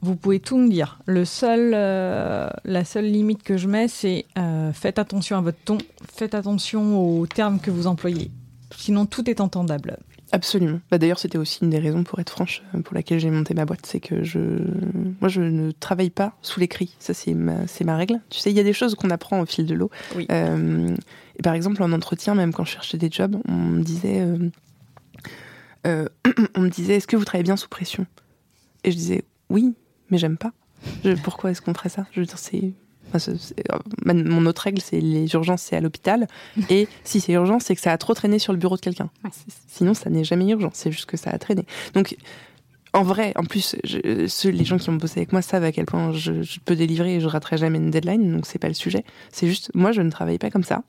vous 0.00 0.16
pouvez 0.16 0.40
tout 0.40 0.56
me 0.56 0.68
dire. 0.68 0.98
Le 1.04 1.26
seul, 1.26 1.72
euh, 1.74 2.48
la 2.64 2.84
seule 2.84 3.04
limite 3.04 3.42
que 3.42 3.58
je 3.58 3.68
mets, 3.68 3.86
c'est 3.86 4.24
euh, 4.38 4.72
faites 4.72 4.98
attention 4.98 5.36
à 5.36 5.42
votre 5.42 5.58
ton, 5.64 5.78
faites 6.10 6.34
attention 6.34 6.98
aux 6.98 7.26
termes 7.26 7.60
que 7.60 7.70
vous 7.70 7.86
employez. 7.86 8.30
Sinon, 8.76 9.04
tout 9.04 9.28
est 9.28 9.40
entendable. 9.40 9.98
Absolument. 10.32 10.80
Bah, 10.90 10.96
D'ailleurs, 10.96 11.18
c'était 11.18 11.36
aussi 11.36 11.62
une 11.62 11.70
des 11.70 11.78
raisons, 11.78 12.04
pour 12.04 12.18
être 12.18 12.30
franche, 12.30 12.62
euh, 12.74 12.80
pour 12.80 12.94
laquelle 12.94 13.20
j'ai 13.20 13.30
monté 13.30 13.52
ma 13.52 13.66
boîte. 13.66 13.84
C'est 13.84 14.00
que 14.00 14.24
je, 14.24 14.38
moi, 15.20 15.28
je 15.28 15.42
ne 15.42 15.70
travaille 15.70 16.08
pas 16.10 16.34
sous 16.40 16.58
les 16.58 16.68
cris. 16.68 16.96
Ça, 16.98 17.12
c'est 17.12 17.34
ma, 17.34 17.66
c'est 17.66 17.84
ma 17.84 17.96
règle. 17.96 18.20
Tu 18.30 18.40
sais, 18.40 18.50
il 18.50 18.56
y 18.56 18.60
a 18.60 18.64
des 18.64 18.72
choses 18.72 18.94
qu'on 18.94 19.10
apprend 19.10 19.40
au 19.40 19.46
fil 19.46 19.66
de 19.66 19.74
l'eau. 19.74 19.90
Oui. 20.16 20.26
Euh, 20.32 20.94
et 21.38 21.42
par 21.42 21.52
exemple, 21.52 21.82
en 21.82 21.92
entretien, 21.92 22.34
même 22.34 22.52
quand 22.52 22.64
je 22.64 22.72
cherchais 22.72 22.96
des 22.96 23.10
jobs, 23.10 23.36
on 23.46 23.52
me 23.52 23.82
disait, 23.82 24.20
euh, 24.20 24.48
euh 25.86 26.08
on 26.56 26.62
me 26.62 26.70
disait, 26.70 26.96
est-ce 26.96 27.06
que 27.06 27.16
vous 27.16 27.24
travaillez 27.24 27.44
bien 27.44 27.56
sous 27.56 27.68
pression? 27.68 28.06
Et 28.84 28.90
je 28.90 28.96
disais, 28.96 29.24
oui, 29.50 29.74
mais 30.10 30.16
j'aime 30.16 30.38
pas. 30.38 30.52
Je, 31.04 31.12
pourquoi 31.12 31.50
est-ce 31.50 31.60
qu'on 31.60 31.74
ferait 31.74 31.90
ça? 31.90 32.06
Je 32.12 32.20
veux 32.20 32.26
dire, 32.26 32.38
c'est 32.38 32.72
mon 34.04 34.46
autre 34.46 34.62
règle, 34.62 34.80
c'est 34.80 35.00
les 35.00 35.32
urgences, 35.34 35.62
c'est 35.62 35.76
à 35.76 35.80
l'hôpital. 35.80 36.26
Et 36.70 36.88
si 37.04 37.20
c'est 37.20 37.32
urgent, 37.32 37.58
c'est 37.60 37.74
que 37.74 37.80
ça 37.80 37.92
a 37.92 37.98
trop 37.98 38.14
traîné 38.14 38.38
sur 38.38 38.52
le 38.52 38.58
bureau 38.58 38.76
de 38.76 38.80
quelqu'un. 38.80 39.10
Sinon, 39.68 39.94
ça 39.94 40.10
n'est 40.10 40.24
jamais 40.24 40.48
urgent. 40.48 40.70
C'est 40.72 40.92
juste 40.92 41.06
que 41.06 41.16
ça 41.16 41.30
a 41.30 41.38
traîné. 41.38 41.64
Donc, 41.94 42.16
en 42.94 43.02
vrai, 43.02 43.32
en 43.36 43.44
plus, 43.44 43.76
les 43.84 44.64
gens 44.64 44.78
qui 44.78 44.90
ont 44.90 44.94
bossé 44.94 45.20
avec 45.20 45.32
moi 45.32 45.40
savent 45.42 45.64
à 45.64 45.72
quel 45.72 45.86
point 45.86 46.12
je, 46.12 46.58
peux 46.64 46.76
délivrer 46.76 47.16
et 47.16 47.20
je 47.20 47.26
raterai 47.26 47.56
jamais 47.56 47.78
une 47.78 47.90
deadline. 47.90 48.32
Donc, 48.32 48.46
c'est 48.46 48.58
pas 48.58 48.68
le 48.68 48.74
sujet. 48.74 49.04
C'est 49.30 49.48
juste, 49.48 49.70
moi, 49.74 49.92
je 49.92 50.02
ne 50.02 50.10
travaille 50.10 50.38
pas 50.38 50.50
comme 50.50 50.64
ça. 50.64 50.82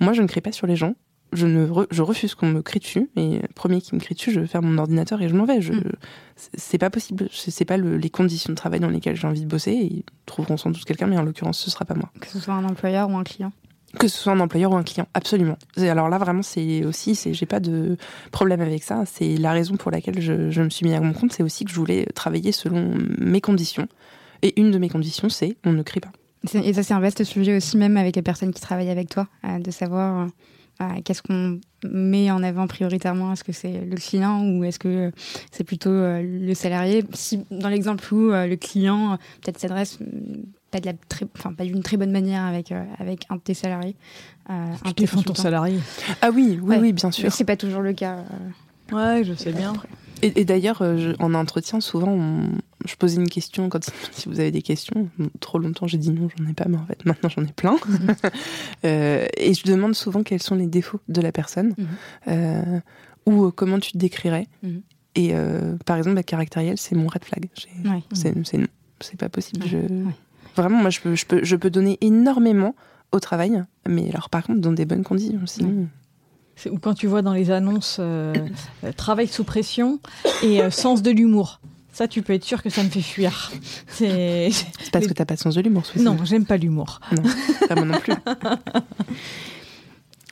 Moi, 0.00 0.12
je 0.12 0.20
ne 0.20 0.26
crie 0.26 0.42
pas 0.42 0.52
sur 0.52 0.66
les 0.66 0.76
gens 0.76 0.94
je, 1.36 1.46
ne 1.46 1.68
je 1.90 2.02
refuse 2.02 2.34
qu'on 2.34 2.48
me 2.48 2.62
crie 2.62 2.80
dessus. 2.80 3.08
Et 3.16 3.40
premier 3.54 3.80
qui 3.80 3.94
me 3.94 4.00
crie 4.00 4.14
dessus, 4.14 4.32
je 4.32 4.44
faire 4.46 4.62
mon 4.62 4.78
ordinateur 4.78 5.20
et 5.22 5.28
je 5.28 5.34
m'en 5.34 5.44
vais. 5.44 5.60
Je, 5.60 5.72
mm. 5.72 5.92
C'est 6.56 6.78
pas 6.78 6.90
possible. 6.90 7.28
C'est 7.32 7.64
pas 7.64 7.76
les 7.76 8.10
conditions 8.10 8.52
de 8.52 8.56
travail 8.56 8.80
dans 8.80 8.90
lesquelles 8.90 9.16
j'ai 9.16 9.26
envie 9.26 9.42
de 9.42 9.46
bosser. 9.46 9.72
ils 9.72 10.04
trouveront 10.26 10.56
sans 10.56 10.70
doute 10.70 10.84
quelqu'un, 10.84 11.06
mais 11.06 11.16
en 11.16 11.22
l'occurrence, 11.22 11.58
ce 11.58 11.70
sera 11.70 11.84
pas 11.84 11.94
moi. 11.94 12.10
Que 12.20 12.28
ce 12.28 12.38
soit 12.38 12.54
un 12.54 12.64
employeur 12.64 13.08
ou 13.10 13.16
un 13.16 13.24
client. 13.24 13.52
Que 13.98 14.08
ce 14.08 14.18
soit 14.18 14.32
un 14.32 14.40
employeur 14.40 14.72
ou 14.72 14.76
un 14.76 14.82
client, 14.82 15.06
absolument. 15.14 15.56
alors 15.78 16.08
là, 16.10 16.18
vraiment, 16.18 16.42
c'est 16.42 16.84
aussi, 16.84 17.14
c'est, 17.14 17.32
j'ai 17.32 17.46
pas 17.46 17.60
de 17.60 17.96
problème 18.30 18.60
avec 18.60 18.82
ça. 18.82 19.04
C'est 19.06 19.36
la 19.36 19.52
raison 19.52 19.76
pour 19.76 19.90
laquelle 19.90 20.20
je, 20.20 20.50
je 20.50 20.60
me 20.60 20.68
suis 20.68 20.84
mis 20.84 20.92
à 20.92 21.00
mon 21.00 21.12
compte. 21.12 21.32
C'est 21.32 21.42
aussi 21.42 21.64
que 21.64 21.70
je 21.70 21.76
voulais 21.76 22.04
travailler 22.14 22.52
selon 22.52 22.94
mes 23.18 23.40
conditions. 23.40 23.88
Et 24.42 24.60
une 24.60 24.70
de 24.70 24.78
mes 24.78 24.90
conditions, 24.90 25.28
c'est 25.28 25.56
on 25.64 25.72
ne 25.72 25.82
crie 25.82 26.00
pas. 26.00 26.10
Et 26.54 26.72
ça, 26.74 26.82
c'est 26.82 26.94
un 26.94 27.00
vaste 27.00 27.24
sujet 27.24 27.56
aussi, 27.56 27.76
même 27.76 27.96
avec 27.96 28.16
les 28.16 28.22
personnes 28.22 28.52
qui 28.52 28.60
travaillent 28.60 28.90
avec 28.90 29.08
toi, 29.08 29.26
euh, 29.44 29.58
de 29.58 29.70
savoir 29.70 30.28
euh, 30.80 31.00
qu'est-ce 31.04 31.22
qu'on 31.22 31.60
met 31.88 32.30
en 32.30 32.42
avant 32.42 32.66
prioritairement? 32.66 33.32
Est-ce 33.32 33.44
que 33.44 33.52
c'est 33.52 33.84
le 33.84 33.96
client 33.96 34.44
ou 34.44 34.64
est-ce 34.64 34.78
que 34.78 35.12
c'est 35.50 35.64
plutôt 35.64 35.90
euh, 35.90 36.22
le 36.22 36.54
salarié? 36.54 37.04
Si 37.12 37.44
dans 37.50 37.68
l'exemple 37.68 38.12
où 38.12 38.30
le 38.30 38.56
client 38.56 39.18
peut-être 39.42 39.58
s'adresse 39.58 39.98
pas 40.70 40.80
de 40.80 40.86
la 40.86 40.92
enfin 41.36 41.52
pas 41.52 41.64
d'une 41.64 41.82
très 41.82 41.96
bonne 41.96 42.10
manière 42.10 42.44
avec 42.44 42.72
avec 42.98 43.24
un 43.30 43.36
de 43.36 43.40
tes 43.40 43.54
salariés, 43.54 43.96
tu 44.84 44.92
défends 44.94 45.22
ton 45.22 45.34
salarié. 45.34 45.78
Ah 46.22 46.30
oui, 46.34 46.58
oui, 46.62 46.76
oui, 46.80 46.92
bien 46.92 47.10
sûr. 47.10 47.32
C'est 47.32 47.44
pas 47.44 47.56
toujours 47.56 47.82
le 47.82 47.92
cas. 47.92 48.24
Ouais, 48.92 49.24
je 49.24 49.34
sais 49.34 49.52
bien. 49.52 49.72
Et, 50.22 50.44
d'ailleurs, 50.44 50.82
euh, 50.82 51.12
en 51.18 51.34
entretien, 51.34 51.80
souvent, 51.80 52.18
je 52.84 52.94
posais 52.96 53.16
une 53.16 53.28
question 53.28 53.68
quand 53.68 53.90
si 54.12 54.28
vous 54.28 54.40
avez 54.40 54.50
des 54.50 54.62
questions. 54.62 55.08
Trop 55.40 55.58
longtemps, 55.58 55.86
j'ai 55.86 55.98
dit 55.98 56.10
non, 56.10 56.28
j'en 56.36 56.48
ai 56.48 56.52
pas, 56.52 56.66
mais 56.68 56.76
en 56.76 56.86
fait, 56.86 57.04
maintenant, 57.04 57.28
j'en 57.28 57.42
ai 57.42 57.52
plein. 57.52 57.76
Euh, 58.84 59.26
et 59.36 59.54
je 59.54 59.64
demande 59.64 59.94
souvent 59.94 60.22
quels 60.22 60.42
sont 60.42 60.54
les 60.54 60.66
défauts 60.66 61.00
de 61.08 61.20
la 61.20 61.32
personne 61.32 61.74
mhm. 61.78 61.86
euh, 62.28 62.80
ou 63.24 63.50
comment 63.50 63.78
tu 63.80 63.92
te 63.92 63.98
décrirais. 63.98 64.46
Mhm. 64.62 64.82
Et 65.14 65.34
par 65.86 65.96
exemple, 65.96 66.16
la 66.16 66.22
caractériel, 66.22 66.76
c'est 66.76 66.94
mon 66.94 67.06
red 67.06 67.24
flag. 67.24 67.48
C'est 68.12 68.58
non, 68.58 68.66
c'est 69.00 69.16
pas 69.16 69.30
possible. 69.30 69.64
Vraiment, 70.54 70.80
moi, 70.80 70.90
je 70.90 71.00
peux, 71.00 71.14
je, 71.14 71.24
peux, 71.24 71.42
je 71.42 71.56
peux 71.56 71.70
donner 71.70 71.96
énormément 72.02 72.74
au 73.12 73.20
travail, 73.20 73.62
mais 73.88 74.10
alors 74.10 74.28
par 74.28 74.44
contre, 74.44 74.60
dans 74.60 74.72
des 74.72 74.84
bonnes 74.84 75.04
conditions. 75.04 75.46
Sinon 75.46 75.88
ou 76.70 76.78
quand 76.78 76.94
tu 76.94 77.06
vois 77.06 77.22
dans 77.22 77.34
les 77.34 77.50
annonces 77.50 77.98
euh, 78.00 78.34
euh, 78.84 78.92
travail 78.92 79.28
sous 79.28 79.44
pression 79.44 80.00
et 80.42 80.62
euh, 80.62 80.70
sens 80.70 81.02
de 81.02 81.10
l'humour. 81.10 81.60
Ça, 81.96 82.06
tu 82.06 82.20
peux 82.20 82.34
être 82.34 82.44
sûr 82.44 82.62
que 82.62 82.68
ça 82.68 82.82
me 82.82 82.90
fait 82.90 83.00
fuir. 83.00 83.50
C'est 83.88 84.50
parce 84.92 85.06
que 85.06 85.14
t'as 85.14 85.24
pas 85.24 85.34
de 85.34 85.40
sens 85.40 85.54
de 85.54 85.62
l'humour. 85.62 85.82
Non, 85.98 86.18
j'aime 86.24 86.44
pas 86.44 86.58
l'humour. 86.58 87.00
Non, 87.10 87.22
pas 87.68 87.74
moi 87.74 87.86
non 87.86 87.98
plus. 87.98 88.12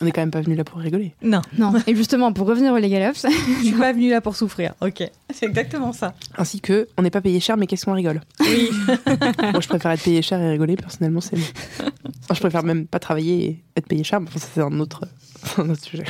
On 0.03 0.05
n'est 0.05 0.13
quand 0.13 0.21
même 0.21 0.31
pas 0.31 0.43
venu 0.43 0.57
là 0.57 0.65
pour 0.65 0.79
rigoler. 0.79 1.15
Non, 1.23 1.41
non. 1.57 1.73
Et 1.87 1.97
justement, 1.97 2.35
pour 2.35 2.47
revenir 2.49 2.75
au 2.75 2.77
Legal 2.77 3.09
Ops, 3.09 3.25
je 3.61 3.65
suis 3.65 3.73
pas 3.73 3.95
venu 3.95 4.11
là 4.11 4.21
pour 4.21 4.37
souffrir. 4.37 4.75
Ok, 4.83 5.11
c'est 5.33 5.47
exactement 5.47 5.95
ça. 5.95 6.13
Ainsi 6.37 6.61
que, 6.61 6.87
on 6.99 7.03
n'est 7.03 7.11
pas 7.11 7.23
payé 7.23 7.41
cher, 7.41 7.57
mais 7.57 7.67
qu'est-ce 7.67 7.87
qu'on 7.87 7.95
rigole? 7.95 8.21
Oui. 8.41 8.69
Moi, 9.39 9.61
je 9.61 9.69
préfère 9.69 9.93
être 9.93 10.05
payé 10.05 10.21
cher 10.21 10.43
et 10.43 10.51
rigoler. 10.51 10.77
Personnellement, 10.77 11.23
c'est. 11.23 11.39
je 11.39 12.41
préfère 12.41 12.63
même 12.63 12.87
pas 12.87 12.99
travailler 12.99 13.43
et 13.47 13.65
être 13.77 13.87
payé 13.87 14.05
cher. 14.05 14.21
Mais 14.21 14.29
c'est 14.37 14.61
un 14.61 14.81
autre, 14.81 15.09
un 15.57 15.71
autre 15.71 15.83
sujet. 15.83 16.05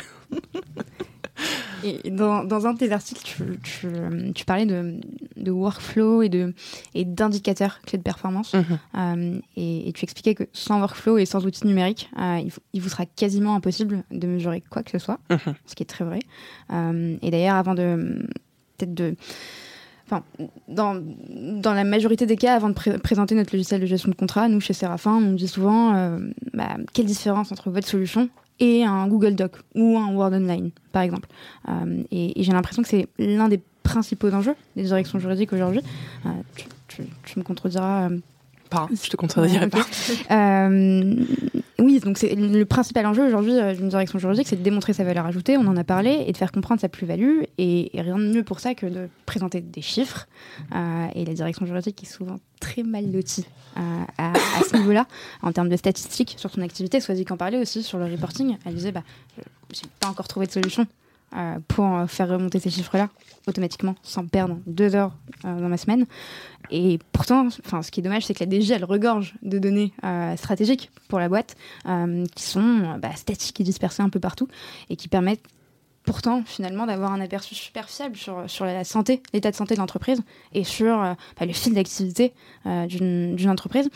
Et 1.85 2.09
dans, 2.09 2.43
dans, 2.43 2.65
un 2.65 2.73
de 2.73 2.79
tes 2.79 2.91
articles, 2.91 3.21
tu, 3.61 3.91
tu, 4.33 4.45
parlais 4.45 4.65
de, 4.65 4.99
de, 5.37 5.51
workflow 5.51 6.23
et, 6.23 6.29
de, 6.29 6.53
et 6.95 7.05
d'indicateurs 7.05 7.79
clés 7.81 7.99
de 7.99 8.03
performance. 8.03 8.55
Mhm. 8.55 8.79
Euh, 8.97 9.39
et, 9.55 9.91
tu 9.93 10.03
expliquais 10.03 10.33
que 10.33 10.45
sans 10.51 10.79
workflow 10.79 11.19
et 11.19 11.25
sans 11.25 11.45
outils 11.45 11.67
numériques, 11.67 12.09
euh, 12.19 12.41
il, 12.73 12.81
vous 12.81 12.89
sera 12.89 13.05
quasiment 13.05 13.55
impossible 13.55 14.03
de 14.09 14.27
mesurer 14.27 14.63
quoi 14.67 14.81
que 14.81 14.89
ce 14.89 14.97
soit, 14.97 15.19
mhm. 15.29 15.53
ce 15.67 15.75
qui 15.75 15.83
est 15.83 15.87
très 15.87 16.05
vrai. 16.05 16.19
Euh, 16.73 17.17
et 17.21 17.29
d'ailleurs, 17.29 17.55
avant 17.55 17.75
de 17.75 18.27
peut-être 18.77 18.93
de 18.93 19.15
Enfin, 20.07 20.23
dans, 20.67 21.01
dans, 21.27 21.73
la 21.73 21.83
majorité 21.83 22.27
des 22.27 22.35
cas, 22.35 22.53
avant 22.53 22.69
de 22.69 22.97
présenter 22.97 23.33
notre 23.33 23.55
logiciel 23.55 23.81
de 23.81 23.87
gestion 23.87 24.11
de 24.11 24.15
contrat, 24.15 24.47
nous, 24.47 24.59
chez 24.59 24.73
Séraphin, 24.73 25.15
on 25.15 25.33
dit 25.33 25.47
souvent 25.47 26.19
bah, 26.53 26.77
quelle 26.93 27.07
différence 27.07 27.51
entre 27.51 27.71
votre 27.71 27.87
solution 27.87 28.29
et 28.59 28.83
un 28.83 29.07
Google 29.07 29.35
Doc 29.35 29.57
ou 29.73 29.97
un 29.97 30.13
Word 30.13 30.33
Online, 30.33 30.71
par 30.91 31.01
exemple. 31.01 31.27
Euh, 31.67 32.03
et, 32.11 32.33
j'ai 32.41 32.51
l'impression 32.51 32.83
que 32.83 32.89
c'est 32.89 33.07
l'un 33.17 33.49
des 33.49 33.59
principaux 33.83 34.33
enjeux 34.33 34.55
des 34.75 34.83
directions 34.83 35.19
juridiques 35.19 35.53
aujourd'hui. 35.53 35.81
Euh, 36.25 36.29
tu, 36.87 37.39
me 37.39 37.43
contrediras. 37.43 38.09
Euh, 38.65 38.69
pas, 38.69 38.87
je 38.91 39.09
te 39.09 39.15
contredirai 39.15 39.69
pas. 39.69 39.85
oui, 41.79 41.99
donc 41.99 42.17
c'est 42.17 42.35
le 42.35 42.63
principal 42.65 43.05
enjeu 43.05 43.25
aujourd'hui 43.25 43.53
d'une 43.75 43.89
direction 43.89 44.19
juridique, 44.19 44.47
c'est 44.47 44.55
de 44.55 44.63
démontrer 44.63 44.93
sa 44.93 45.03
valeur 45.03 45.25
ajoutée, 45.25 45.57
on 45.57 45.67
en 45.67 45.77
a 45.77 45.83
parlé, 45.83 46.23
et 46.27 46.31
de 46.31 46.37
faire 46.37 46.51
comprendre 46.51 46.81
sa 46.81 46.89
plus-value. 46.89 47.43
Et, 47.57 47.91
rien 47.93 48.17
de 48.17 48.27
mieux 48.27 48.43
pour 48.43 48.59
ça 48.59 48.75
que 48.75 48.85
de 48.85 49.09
présenter 49.25 49.61
des 49.61 49.81
chiffres. 49.81 50.27
et 50.71 51.25
la 51.25 51.33
direction 51.33 51.65
juridique 51.65 52.01
est 52.03 52.11
souvent 52.11 52.37
très 52.59 52.83
mal 52.83 53.11
lotie 53.11 53.45
à, 53.75 54.33
ce 54.69 54.77
niveau-là, 54.77 55.05
en 55.41 55.51
termes 55.51 55.69
de 55.69 55.77
statistiques 55.77 56.35
sur 56.37 56.49
son 56.49 56.61
activité. 56.61 56.99
Sois-y 56.99 57.25
qu'en 57.25 57.37
parlait 57.37 57.59
aussi 57.59 57.83
sur 57.83 57.97
le 57.97 58.05
reporting. 58.05 58.57
Elle 58.65 58.75
disait, 58.75 58.91
bah, 58.91 59.03
j'ai 59.71 59.87
pas 59.99 60.07
encore 60.07 60.27
trouvé 60.27 60.47
de 60.47 60.51
solution 60.51 60.87
euh, 61.35 61.59
pour 61.67 62.09
faire 62.09 62.29
remonter 62.29 62.59
ces 62.59 62.69
chiffres-là 62.69 63.09
automatiquement, 63.47 63.95
sans 64.03 64.25
perdre 64.25 64.57
deux 64.65 64.95
heures 64.95 65.13
euh, 65.43 65.59
dans 65.59 65.67
ma 65.67 65.77
semaine. 65.77 66.05
Et 66.71 66.97
pourtant, 67.11 67.49
ce 67.49 67.91
qui 67.91 67.99
est 67.99 68.03
dommage, 68.03 68.25
c'est 68.25 68.33
que 68.33 68.39
la 68.39 68.45
DG, 68.45 68.73
elle 68.73 68.85
regorge 68.85 69.35
de 69.41 69.59
données 69.59 69.93
euh, 70.03 70.35
stratégiques 70.37 70.91
pour 71.07 71.19
la 71.19 71.29
boîte, 71.29 71.55
qui 72.35 72.43
sont 72.43 72.97
bah, 72.99 73.15
statiques 73.15 73.59
et 73.61 73.63
dispersées 73.63 74.01
un 74.01 74.09
peu 74.09 74.19
partout, 74.19 74.47
et 74.89 74.95
qui 74.95 75.07
permettent 75.07 75.43
pourtant 76.05 76.43
finalement 76.45 76.85
d'avoir 76.85 77.11
un 77.11 77.19
aperçu 77.19 77.55
super 77.55 77.89
fiable 77.89 78.15
sur, 78.15 78.49
sur 78.49 78.65
la 78.65 78.83
santé, 78.83 79.21
l'état 79.33 79.51
de 79.51 79.55
santé 79.55 79.73
de 79.73 79.79
l'entreprise 79.79 80.21
et 80.53 80.63
sur 80.63 81.01
euh, 81.01 81.13
bah, 81.39 81.45
le 81.45 81.53
fil 81.53 81.73
d'activité 81.73 82.33
euh, 82.65 82.85
d'une 82.85 83.49
entreprise. 83.49 83.89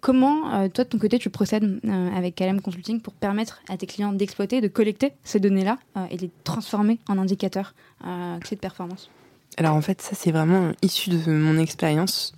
comment, 0.00 0.54
euh, 0.54 0.68
toi 0.68 0.84
de 0.84 0.88
ton 0.88 0.98
côté, 0.98 1.18
tu 1.18 1.30
procèdes 1.30 1.80
avec 2.14 2.34
Calem 2.34 2.60
Consulting 2.60 3.00
pour 3.00 3.14
permettre 3.14 3.60
à 3.68 3.76
tes 3.76 3.86
clients 3.86 4.12
d'exploiter, 4.12 4.60
de 4.60 4.68
collecter 4.68 5.12
ces 5.24 5.40
données-là 5.40 5.78
et 6.10 6.16
de 6.16 6.22
les 6.22 6.30
transformer 6.44 6.98
en 7.08 7.18
indicateurs 7.18 7.74
clés 8.00 8.56
de 8.56 8.60
performance? 8.60 9.10
Alors 9.56 9.74
en 9.74 9.80
fait, 9.80 10.00
ça 10.02 10.14
c'est 10.14 10.30
vraiment 10.30 10.72
issu 10.82 11.10
de 11.10 11.32
mon 11.32 11.58
expérience 11.58 12.34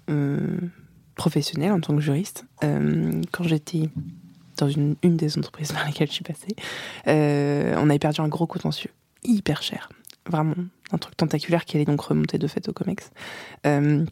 professionnelle 1.16 1.72
en 1.72 1.80
tant 1.80 1.94
que 1.94 2.01
juriste. 2.01 2.44
quand 2.60 3.44
j'étais 3.44 3.90
dans 4.61 4.69
une, 4.69 4.97
des 5.03 5.39
entreprises 5.39 5.73
dans 5.73 5.85
lesquelles 5.87 6.09
je 6.09 6.15
suis 6.15 6.24
passée, 6.24 6.55
euh, 7.09 7.74
on 7.78 7.91
avait 7.91 7.99
perdu 7.99 8.20
un 8.20 8.28
gros 8.28 8.47
contentieux, 8.47 8.91
hyper 9.24 9.62
cher. 9.62 9.91
Vraiment, 10.28 10.55
un 10.93 10.99
truc 10.99 11.16
tentaculaire 11.16 11.65
qui 11.65 11.77
allait 11.77 11.87
donc 11.87 12.01
remonter 12.01 12.39
de 12.39 12.47
fait 12.47 12.69
au 12.69 12.73
COMEX. 12.73 13.11
Euh, 13.66 14.05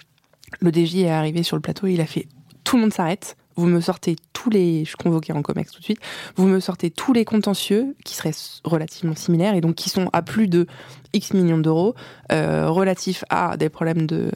le 0.60 0.70
DJ 0.72 0.96
est 0.96 1.10
arrivé 1.10 1.42
sur 1.42 1.56
le 1.56 1.62
plateau, 1.62 1.86
il 1.86 2.00
a 2.00 2.06
fait 2.06 2.26
tout 2.64 2.76
le 2.76 2.82
monde 2.82 2.92
s'arrête, 2.92 3.36
vous 3.56 3.66
me 3.66 3.80
sortez 3.80 4.16
tous 4.32 4.50
les. 4.50 4.84
Je 4.84 4.90
suis 4.90 4.96
convoquée 4.96 5.32
en 5.32 5.42
COMEX 5.42 5.72
tout 5.72 5.80
de 5.80 5.84
suite. 5.84 6.00
Vous 6.36 6.46
me 6.46 6.60
sortez 6.60 6.90
tous 6.90 7.12
les 7.12 7.24
contentieux 7.24 7.96
qui 8.04 8.14
seraient 8.14 8.34
relativement 8.62 9.16
similaires 9.16 9.54
et 9.54 9.60
donc 9.60 9.74
qui 9.74 9.90
sont 9.90 10.10
à 10.12 10.22
plus 10.22 10.48
de 10.48 10.66
X 11.12 11.34
millions 11.34 11.58
d'euros, 11.58 11.94
euh, 12.30 12.68
relatifs 12.68 13.24
à 13.30 13.56
des 13.56 13.68
problèmes 13.68 14.06
de. 14.06 14.30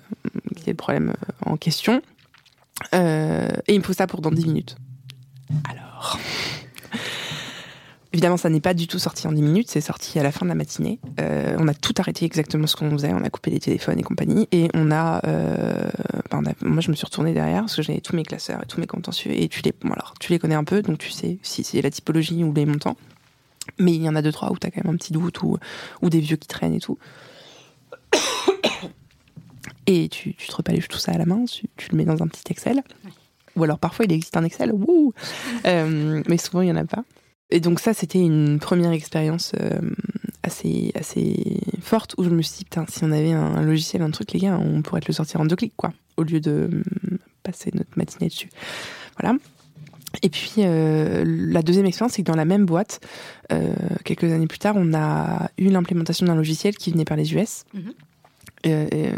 problèmes 0.77 1.13
en 1.47 1.57
question. 1.57 2.03
et 2.93 3.49
il 3.69 3.79
me 3.79 3.85
faut 3.85 3.93
ça 3.93 4.07
pour 4.07 4.23
dans 4.23 4.31
10 4.31 4.47
minutes. 4.47 4.77
Alors. 5.71 5.91
Évidemment, 8.15 8.37
ça 8.37 8.51
n'est 8.51 8.61
pas 8.61 8.74
du 8.74 8.87
tout 8.87 8.99
sorti 8.99 9.27
en 9.27 9.33
10 9.33 9.41
minutes, 9.41 9.70
c'est 9.70 9.81
sorti 9.81 10.19
à 10.19 10.23
la 10.23 10.31
fin 10.33 10.45
de 10.45 10.51
la 10.51 10.55
matinée. 10.55 10.99
Euh, 11.19 11.57
on 11.59 11.66
a 11.66 11.73
tout 11.73 11.95
arrêté 11.97 12.27
exactement 12.27 12.66
ce 12.66 12.77
qu'on 12.77 12.91
faisait, 12.91 13.11
on 13.15 13.24
a 13.24 13.31
coupé 13.31 13.51
les 13.51 13.59
téléphones 13.59 13.99
et 13.99 14.03
compagnie, 14.03 14.49
et 14.53 14.69
on 14.74 14.91
a, 14.91 15.27
euh, 15.27 15.91
moi 16.61 16.83
je 16.83 16.91
me 16.91 16.95
suis 16.95 17.07
retournée 17.07 17.33
derrière 17.33 17.62
parce 17.62 17.77
que 17.77 17.81
j'avais 17.81 18.03
tous 18.03 18.15
mes 18.15 18.23
classeurs 18.23 18.62
et 18.62 18.66
tous 18.66 18.79
mes 18.81 18.87
contentieux, 18.87 19.33
et 19.33 19.49
tu 19.49 19.62
les, 19.62 19.73
alors, 19.85 20.12
tu 20.20 20.31
les 20.31 20.39
connais 20.39 20.55
un 20.55 20.65
peu, 20.65 20.83
donc 20.83 20.99
tu 20.99 21.11
sais 21.11 21.39
si 21.43 21.65
c'est 21.65 21.81
la 21.81 21.91
typologie 21.91 22.45
ou 22.45 22.53
les 22.53 22.66
montants, 22.66 22.99
mais 23.79 23.95
il 23.95 24.03
y 24.03 24.09
en 24.11 24.15
a 24.15 24.20
deux 24.20 24.33
trois 24.33 24.53
où 24.53 24.59
tu 24.59 24.66
as 24.66 24.70
quand 24.70 24.85
même 24.85 24.95
un 24.95 24.99
petit 24.99 25.15
doute 25.15 25.41
ou, 25.43 25.59
des 26.03 26.20
vieux 26.20 26.37
qui 26.37 26.49
traînent 26.49 26.74
et 26.74 26.81
tout. 26.81 26.99
Et 29.87 30.09
tu, 30.09 30.35
tu 30.35 30.47
te 30.47 30.55
repaluches 30.55 30.87
tout 30.87 30.99
ça 30.99 31.11
à 31.11 31.19
la 31.19 31.27
main, 31.27 31.45
tu, 31.45 31.66
le 31.91 31.97
mets 31.97 32.05
dans 32.05 32.23
un 32.23 32.29
petit 32.29 32.45
Excel. 32.51 32.85
Ou 33.57 33.65
alors 33.65 33.79
parfois 33.79 34.05
il 34.05 34.12
existe 34.12 34.37
un 34.37 34.45
Excel, 34.45 34.73
wouh 34.73 35.12
euh, 35.66 36.23
mais 36.27 36.39
souvent 36.39 36.62
il 36.62 36.66
n'y 36.66 36.73
en 36.73 36.77
a 36.77 36.85
pas. 36.85 37.05
Et 37.51 37.61
donc 37.61 37.81
ça, 37.81 37.93
c'était 37.93 38.20
une 38.20 38.59
première 38.59 38.93
expérience 38.93 39.53
euh, 39.61 39.79
assez, 40.43 40.91
assez 40.95 41.37
forte 41.83 42.15
où 42.16 42.24
je 42.24 42.31
me 42.31 42.41
suis 42.41 42.59
dit, 42.59 42.65
putain, 42.65 42.87
si 42.89 43.05
on 43.05 43.12
avait 43.12 43.33
un, 43.33 43.61
logiciel, 43.62 44.01
un 44.01 44.11
truc, 44.11 44.33
les 44.33 44.41
gars, 44.41 44.59
on 44.59 44.81
pourrait 44.81 45.03
te 45.03 45.09
le 45.09 45.12
sortir 45.12 45.41
en 45.41 45.45
deux 45.45 45.57
clics, 45.57 45.74
quoi, 45.77 45.93
au 46.16 46.23
lieu 46.23 46.41
de 46.41 46.70
euh, 46.73 47.19
passer 47.43 47.70
notre 47.74 47.91
matinée 47.97 48.29
dessus. 48.29 48.49
Voilà. 49.20 49.37
Et 50.23 50.29
puis 50.29 50.57
la 50.59 51.62
deuxième 51.62 51.87
expérience, 51.87 52.12
c'est 52.12 52.23
que 52.23 52.31
dans 52.31 52.37
la 52.37 52.45
même 52.45 52.66
boîte, 52.66 53.01
quelques 54.05 54.24
années 54.24 54.47
plus 54.47 54.59
tard, 54.59 54.74
on 54.77 54.93
a 54.93 55.49
eu 55.57 55.70
l'implémentation 55.70 56.27
d'un 56.27 56.35
logiciel 56.35 56.77
qui 56.77 56.91
venait 56.91 57.07
par 57.07 57.16
les 57.16 57.33
US. 57.33 57.65
Mm-hmm. 57.74 57.93
Euh, 58.65 58.87
euh, 58.95 59.12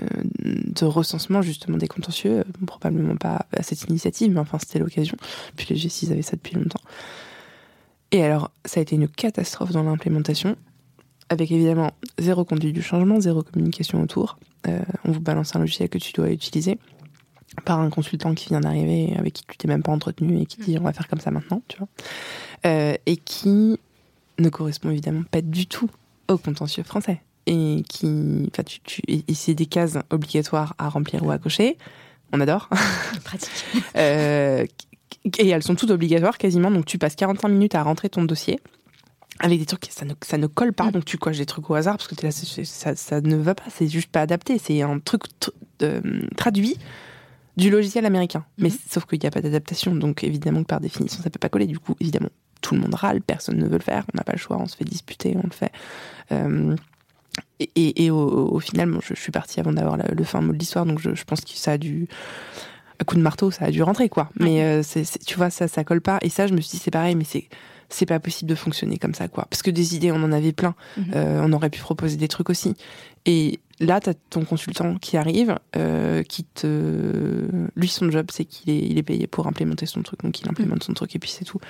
de 0.44 0.84
recensement 0.84 1.42
justement 1.42 1.76
des 1.78 1.88
contentieux, 1.88 2.40
euh, 2.40 2.66
probablement 2.66 3.16
pas 3.16 3.46
à 3.56 3.62
cette 3.62 3.84
initiative, 3.84 4.32
mais 4.32 4.40
enfin 4.40 4.58
c'était 4.58 4.78
l'occasion. 4.78 5.16
Puis 5.56 5.66
les 5.70 5.76
G6 5.76 6.12
avaient 6.12 6.22
ça 6.22 6.36
depuis 6.36 6.56
longtemps. 6.56 6.80
Et 8.10 8.22
alors, 8.22 8.50
ça 8.64 8.80
a 8.80 8.82
été 8.82 8.94
une 8.94 9.08
catastrophe 9.08 9.72
dans 9.72 9.82
l'implémentation, 9.82 10.56
avec 11.30 11.50
évidemment 11.50 11.92
zéro 12.18 12.44
conduite 12.44 12.74
du 12.74 12.82
changement, 12.82 13.18
zéro 13.20 13.42
communication 13.42 14.00
autour. 14.02 14.38
on 14.66 15.10
vous 15.10 15.20
balance 15.20 15.56
un 15.56 15.58
logiciel 15.58 15.88
que 15.88 15.98
tu 15.98 16.12
dois 16.12 16.30
utiliser. 16.30 16.78
par 17.64 17.78
un 17.80 17.90
consultant 17.90 18.34
qui 18.34 18.48
vient 18.48 18.60
d'arriver, 18.60 19.14
avec 19.16 19.34
qui 19.34 19.44
tu 19.46 19.56
t'es 19.56 19.68
même 19.68 19.82
pas 19.82 19.92
entretenu 19.92 20.40
et 20.40 20.46
qui 20.46 20.60
dit 20.60 20.74
mm. 20.74 20.80
on 20.80 20.84
va 20.84 20.92
faire 20.92 21.08
comme 21.08 21.20
ça 21.20 21.30
maintenant, 21.30 21.62
tu 21.68 21.78
vois, 21.78 21.88
euh, 22.66 22.94
et 23.06 23.16
qui 23.16 23.78
ne 24.38 24.48
correspond 24.48 24.90
évidemment 24.90 25.22
pas 25.30 25.40
du 25.40 25.66
tout 25.66 25.90
au 26.28 26.38
contentieux 26.38 26.82
français 26.82 27.20
et 27.46 27.82
qui, 27.88 28.48
enfin, 28.50 28.62
tu, 28.62 28.80
tu, 28.80 29.02
et 29.06 29.34
c'est 29.34 29.54
des 29.54 29.66
cases 29.66 29.98
obligatoires 30.10 30.74
à 30.78 30.88
remplir 30.88 31.24
ou 31.24 31.30
à 31.30 31.38
cocher. 31.38 31.76
On 32.32 32.40
adore. 32.40 32.68
Pratique. 33.24 33.50
euh, 33.96 34.66
et 35.38 35.48
elles 35.48 35.62
sont 35.62 35.74
toutes 35.74 35.90
obligatoires 35.90 36.38
quasiment, 36.38 36.70
donc 36.70 36.84
tu 36.84 36.98
passes 36.98 37.14
45 37.14 37.48
minutes 37.48 37.74
à 37.74 37.82
rentrer 37.82 38.08
ton 38.08 38.24
dossier 38.24 38.60
avec 39.40 39.58
des 39.58 39.66
trucs 39.66 39.86
ça 39.90 40.04
ne, 40.04 40.14
ça 40.22 40.38
ne 40.38 40.46
colle 40.46 40.72
pas, 40.72 40.86
mm. 40.86 40.92
donc 40.92 41.04
tu 41.04 41.18
coches 41.18 41.38
des 41.38 41.46
trucs 41.46 41.68
au 41.68 41.74
hasard 41.74 41.96
parce 41.96 42.08
que 42.08 42.14
es 42.14 42.22
là, 42.22 42.30
ça, 42.30 42.94
ça 42.94 43.20
ne 43.20 43.36
va 43.36 43.54
pas, 43.54 43.64
c'est 43.68 43.88
juste 43.88 44.10
pas 44.10 44.20
adapté, 44.20 44.58
c'est 44.58 44.82
un 44.82 44.98
truc 45.00 45.24
euh, 45.82 46.00
traduit 46.36 46.76
du 47.56 47.70
logiciel 47.70 48.06
américain. 48.06 48.44
Mais 48.58 48.68
mm-hmm. 48.68 48.90
sauf 48.90 49.06
qu'il 49.06 49.18
n'y 49.20 49.26
a 49.26 49.30
pas 49.30 49.40
d'adaptation, 49.40 49.94
donc 49.94 50.24
évidemment 50.24 50.62
que 50.62 50.68
par 50.68 50.80
définition 50.80 51.22
ça 51.22 51.30
peut 51.30 51.38
pas 51.38 51.48
coller. 51.48 51.66
Du 51.66 51.78
coup, 51.78 51.96
évidemment, 52.00 52.30
tout 52.60 52.74
le 52.74 52.80
monde 52.80 52.94
râle, 52.94 53.20
personne 53.20 53.58
ne 53.58 53.66
veut 53.66 53.78
le 53.78 53.82
faire, 53.82 54.04
on 54.14 54.16
n'a 54.16 54.24
pas 54.24 54.32
le 54.32 54.38
choix, 54.38 54.56
on 54.58 54.66
se 54.66 54.76
fait 54.76 54.84
disputer, 54.84 55.36
on 55.36 55.46
le 55.46 55.52
fait. 55.52 55.72
Euh, 56.32 56.76
et, 57.60 58.04
et, 58.04 58.10
au, 58.10 58.58
final, 58.60 58.98
je, 59.02 59.14
suis 59.14 59.32
partie 59.32 59.60
avant 59.60 59.72
d'avoir 59.72 59.96
le 59.96 60.24
fin 60.24 60.40
mot 60.40 60.52
de 60.52 60.58
l'histoire, 60.58 60.86
donc 60.86 60.98
je, 60.98 61.24
pense 61.24 61.40
que 61.40 61.50
ça 61.54 61.72
a 61.72 61.78
dû 61.78 62.08
un 63.00 63.04
coup 63.04 63.16
de 63.16 63.22
marteau, 63.22 63.50
ça 63.50 63.66
a 63.66 63.70
dû 63.70 63.82
rentrer, 63.82 64.08
quoi. 64.08 64.30
Mais 64.38 64.62
euh, 64.62 64.82
tu 65.26 65.36
vois, 65.36 65.50
ça, 65.50 65.68
ça 65.68 65.84
colle 65.84 66.00
pas. 66.00 66.18
Et 66.22 66.28
ça, 66.28 66.46
je 66.46 66.54
me 66.54 66.60
suis 66.60 66.76
dit, 66.76 66.82
c'est 66.82 66.90
pareil, 66.90 67.14
mais 67.14 67.24
c'est, 67.24 67.48
c'est 67.88 68.06
pas 68.06 68.20
possible 68.20 68.48
de 68.48 68.54
fonctionner 68.54 68.98
comme 68.98 69.14
ça, 69.14 69.28
quoi. 69.28 69.46
Parce 69.50 69.62
que 69.62 69.70
des 69.70 69.94
idées, 69.94 70.12
on 70.12 70.22
en 70.22 70.32
avait 70.32 70.52
plein. 70.52 70.74
Mhm. 70.96 71.04
Euh, 71.14 71.40
on 71.44 71.52
aurait 71.52 71.70
pu 71.70 71.80
proposer 71.80 72.16
des 72.16 72.28
trucs 72.28 72.50
aussi. 72.50 72.74
Et 73.24 73.60
là, 73.80 74.00
tu 74.00 74.10
as 74.10 74.14
ton 74.14 74.44
consultant 74.44 74.96
qui 74.96 75.16
arrive, 75.16 75.56
euh, 75.76 76.22
qui 76.22 76.44
te. 76.44 77.46
Lui, 77.76 77.88
son 77.88 78.10
job, 78.10 78.26
c'est 78.32 78.44
qu'il 78.44 78.70
est, 78.70 78.78
il 78.78 78.98
est 78.98 79.02
payé 79.02 79.26
pour 79.26 79.46
implémenter 79.46 79.86
son 79.86 80.02
truc, 80.02 80.22
donc 80.22 80.40
il 80.40 80.48
implémente 80.48 80.80
mhm. 80.80 80.86
son 80.86 80.94
truc 80.94 81.14
et 81.14 81.18
puis 81.18 81.30
c'est 81.30 81.44
tout. 81.44 81.60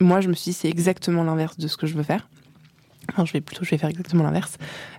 Moi, 0.00 0.20
je 0.20 0.28
me 0.28 0.34
suis 0.34 0.50
dit, 0.50 0.56
c'est 0.56 0.68
exactement 0.68 1.22
l'inverse 1.22 1.58
de 1.58 1.68
ce 1.68 1.76
que 1.76 1.86
je 1.86 1.94
veux 1.94 2.02
faire 2.02 2.28
je 3.24 3.32
vais 3.32 3.40
plutôt, 3.40 3.64
je 3.64 3.70
vais 3.70 3.78
faire 3.78 3.90
exactement 3.90 4.22
l'inverse. 4.22 4.56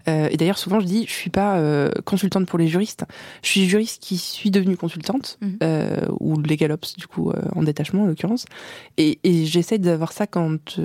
Euh, 0.07 0.27
et 0.31 0.37
d'ailleurs, 0.37 0.57
souvent, 0.57 0.79
je 0.79 0.85
dis, 0.85 1.05
je 1.07 1.11
suis 1.11 1.29
pas 1.29 1.57
euh, 1.57 1.89
consultante 2.03 2.47
pour 2.47 2.59
les 2.59 2.67
juristes. 2.67 3.05
Je 3.43 3.49
suis 3.49 3.67
juriste 3.67 4.01
qui 4.01 4.17
suis 4.17 4.51
devenue 4.51 4.77
consultante 4.77 5.37
mhm. 5.41 5.57
euh, 5.63 6.05
ou 6.19 6.39
legal 6.39 6.71
ops, 6.71 6.95
du 6.95 7.07
coup, 7.07 7.31
euh, 7.31 7.41
en 7.55 7.63
détachement 7.63 8.03
en 8.03 8.05
l'occurrence. 8.05 8.45
Et, 8.97 9.19
et 9.23 9.45
j'essaie 9.45 9.77
d'avoir 9.77 10.11
ça 10.11 10.27
quand 10.27 10.79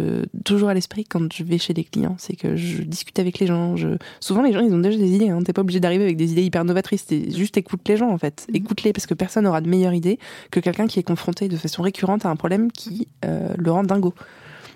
toujours 0.45 0.69
à 0.69 0.75
l'esprit 0.75 1.05
quand 1.05 1.33
je 1.33 1.45
vais 1.45 1.59
chez 1.59 1.75
les 1.75 1.85
clients, 1.85 2.17
c'est 2.19 2.37
que 2.37 2.57
je 2.57 2.83
discute 2.83 3.19
avec 3.19 3.39
les 3.39 3.47
gens. 3.47 3.77
Je... 3.77 3.89
Souvent, 4.21 4.43
les 4.43 4.53
gens, 4.53 4.61
ils 4.61 4.73
ont 4.73 4.79
déjà 4.79 4.99
des 4.99 5.15
idées. 5.15 5.29
Hein. 5.29 5.43
T'es 5.43 5.53
pas 5.53 5.63
obligé 5.63 5.81
d'arriver 5.81 6.05
avec 6.05 6.17
des 6.17 6.33
idées 6.33 6.43
hyper 6.43 6.65
novatrices. 6.65 7.07
Juste 7.11 7.57
écoute 7.57 7.81
les 7.89 7.97
gens 7.97 8.11
en 8.11 8.19
fait. 8.19 8.47
Mhm. 8.49 8.57
Écoute-les 8.57 8.93
parce 8.93 9.07
que 9.07 9.15
personne 9.15 9.45
n'aura 9.45 9.61
de 9.61 9.69
meilleure 9.69 9.95
idée 9.95 10.19
que 10.51 10.61
quelqu'un 10.61 10.87
qui 10.87 10.99
est 10.99 11.03
confronté 11.03 11.49
de 11.49 11.57
façon 11.57 11.83
récurrente 11.83 12.25
à 12.25 12.31
un 12.31 12.37
problème 12.37 12.73
qui 12.73 13.09
le 13.23 13.71
rend 13.71 13.85
dingo. 13.85 14.15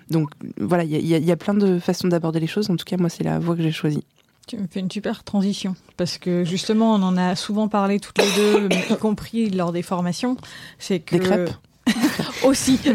Donc 0.09 0.29
voilà, 0.59 0.83
il 0.83 1.05
y, 1.05 1.31
a 1.31 1.37
plein 1.37 1.53
de 1.53 1.79
façons 1.79 2.07
d'aborder 2.07 2.39
les 2.39 2.47
choses. 2.47 2.69
En 2.69 2.75
tout 2.75 2.85
cas, 2.85 2.97
moi, 2.97 3.09
c'est 3.09 3.23
la 3.23 3.39
voie 3.39 3.55
que 3.55 3.63
j'ai 3.63 3.71
choisie. 3.71 4.03
Tu 4.47 4.57
me 4.57 4.67
fais 4.67 4.79
une 4.79 4.91
super 4.91 5.23
transition 5.23 5.75
parce 5.97 6.19
que 6.19 6.43
justement, 6.43 6.93
on 6.93 7.01
en 7.01 7.17
a 7.17 7.35
souvent 7.35 7.67
parlé 7.67 7.99
toutes 7.99 8.19
les 8.19 8.35
deux, 8.35 8.69
y 8.91 8.97
compris 8.97 9.49
lors 9.49 9.71
des 9.71 9.81
formations. 9.81 10.37
C'est 10.77 10.99
que 10.99 11.15
des 11.15 11.21
crêpes 11.21 11.49
aussi. 12.43 12.79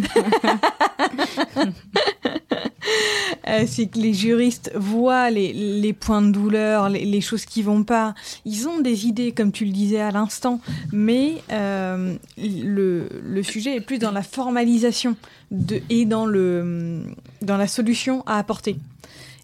Euh, 3.49 3.65
c'est 3.67 3.87
que 3.87 3.99
les 3.99 4.15
juristes 4.15 4.71
voient 4.75 5.31
les, 5.31 5.93
points 5.93 6.23
de 6.23 6.31
douleur, 6.31 6.89
les, 6.89 7.21
choses 7.21 7.45
qui 7.45 7.63
vont 7.63 7.85
pas. 7.85 8.15
Ils 8.45 8.69
ont 8.69 8.81
des 8.81 9.07
idées, 9.07 9.33
comme 9.33 9.53
tu 9.53 9.65
le 9.65 9.73
disais 9.73 10.01
à 10.01 10.11
l'instant, 10.11 10.61
mais 10.93 11.37
euh, 11.51 12.17
le, 12.37 13.43
sujet 13.43 13.77
est 13.77 13.81
plus 13.81 13.99
dans 13.99 14.13
la 14.13 14.23
formalisation 14.23 15.17
de, 15.51 15.81
et 15.89 16.05
dans, 16.05 16.27
le, 16.27 17.03
dans 17.43 17.57
la 17.57 17.67
solution 17.67 18.23
à 18.27 18.39
apporter. 18.39 18.77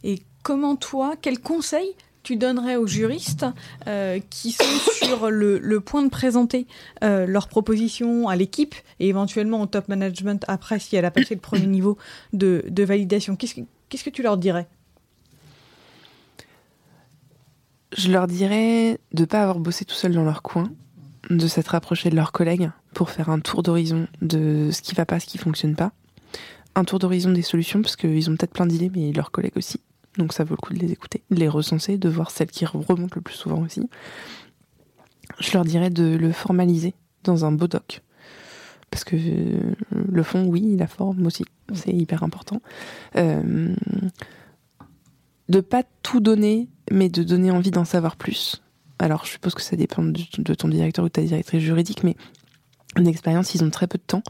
Et 0.05 0.21
comment 0.43 0.77
toi, 0.77 1.15
quel 1.21 1.39
conseil 1.41 1.89
tu 2.27 2.35
donnerais 2.35 2.75
aux 2.75 2.89
juristes 2.89 3.47
euh, 3.87 4.19
qui 4.31 4.51
sont 4.51 4.65
sur 5.05 5.31
le, 5.31 5.79
point 5.79 6.03
de 6.03 6.09
présenter 6.11 6.67
leurs 7.01 7.47
propositions 7.47 8.29
à 8.29 8.35
l'équipe 8.35 8.75
et 8.99 9.09
éventuellement 9.09 9.63
au 9.63 9.67
top 9.67 9.87
management 9.87 10.45
après 10.49 10.81
si 10.81 10.97
elle 10.97 11.05
a 11.05 11.13
passé 11.13 11.37
le 11.37 11.41
premier 11.41 11.67
niveau 11.67 11.97
de, 12.33 12.65
validation 12.77 13.37
Qu'est-ce 13.37 13.55
qu'est-ce 13.89 14.03
que 14.03 14.11
tu 14.11 14.23
leur 14.23 14.39
dirais? 14.39 14.67
Je 17.97 18.11
leur 18.11 18.27
dirais 18.27 18.99
de 19.13 19.21
ne 19.21 19.27
pas 19.27 19.43
avoir 19.43 19.61
bossé 19.61 19.85
tout 19.85 19.95
seul 19.95 20.13
dans 20.13 20.25
leur 20.25 20.43
coin, 20.43 20.69
de 21.31 21.47
s'être 21.47 21.69
rapproché 21.69 22.11
de 22.11 22.17
leurs 22.17 22.33
collègues 22.33 22.71
pour 22.93 23.11
faire 23.11 23.31
un 23.31 23.39
tour 23.39 23.63
d'horizon 23.63 24.09
de 24.21 24.71
ce 24.73 24.83
qui 24.83 24.97
va 24.97 25.07
pas, 25.07 25.21
ce 25.21 25.27
qui 25.27 25.39
fonctionne 25.39 25.77
pas. 25.77 25.93
Un 26.75 26.85
tour 26.85 26.99
d'horizon 26.99 27.31
des 27.31 27.43
solutions, 27.43 27.83
parce 27.83 27.97
qu'ils 27.97 28.29
ont 28.29 28.37
peut-être 28.37 28.53
plein 28.53 28.67
d'idées, 28.67 28.91
mais 28.95 29.13
leurs 29.13 29.31
collègues 29.31 29.57
aussi. 29.57 29.81
Donc 30.19 30.33
ça 30.33 30.45
vaut 30.45 30.55
le 30.55 30.61
coup 30.61 30.73
de 30.73 30.79
les 30.79 30.93
écouter, 30.93 31.23
de 31.31 31.37
les 31.37 31.49
recenser, 31.49 31.99
de 31.99 32.09
voir 32.09 32.31
celles 32.31 32.51
qui 32.51 32.65
remontent 32.65 33.15
le 33.15 33.21
plus 33.21 33.35
souvent 33.35 33.63
aussi. 33.63 33.89
Je 35.41 35.53
leur 35.53 35.65
dirais 35.65 35.91
de 35.91 36.17
le 36.17 36.33
formaliser 36.33 36.95
dans 37.25 37.45
un 37.45 37.53
beau 37.53 37.67
doc. 37.67 38.03
Parce 38.91 39.05
que 39.05 39.17
le 39.91 40.23
fond, 40.23 40.47
oui, 40.47 40.77
la 40.77 40.87
forme 40.87 41.27
aussi, 41.27 41.45
c'est 41.75 41.93
hyper 41.93 42.23
important. 42.23 42.63
Euh, 43.17 43.75
de 45.49 45.61
pas 45.61 45.83
tout 46.03 46.21
donner, 46.21 46.69
mais 46.91 47.09
de 47.09 47.23
donner 47.23 47.51
envie 47.51 47.71
d'en 47.71 47.85
savoir 47.85 48.17
plus. 48.17 48.63
Alors, 48.99 49.25
je 49.27 49.33
suppose 49.33 49.55
que 49.55 49.63
ça 49.63 49.77
dépend 49.77 50.03
de, 50.03 50.55
ton 50.55 50.69
directeur 50.69 51.05
ou 51.05 51.09
de 51.09 51.13
ta 51.13 51.23
directrice 51.23 51.61
juridique, 51.61 52.03
mais 52.03 52.17
en 52.99 53.05
expérience, 53.05 53.55
ils 53.55 53.63
ont 53.65 53.71
très 53.71 53.87
peu 53.87 53.99
de 53.99 54.05
temps. 54.07 54.23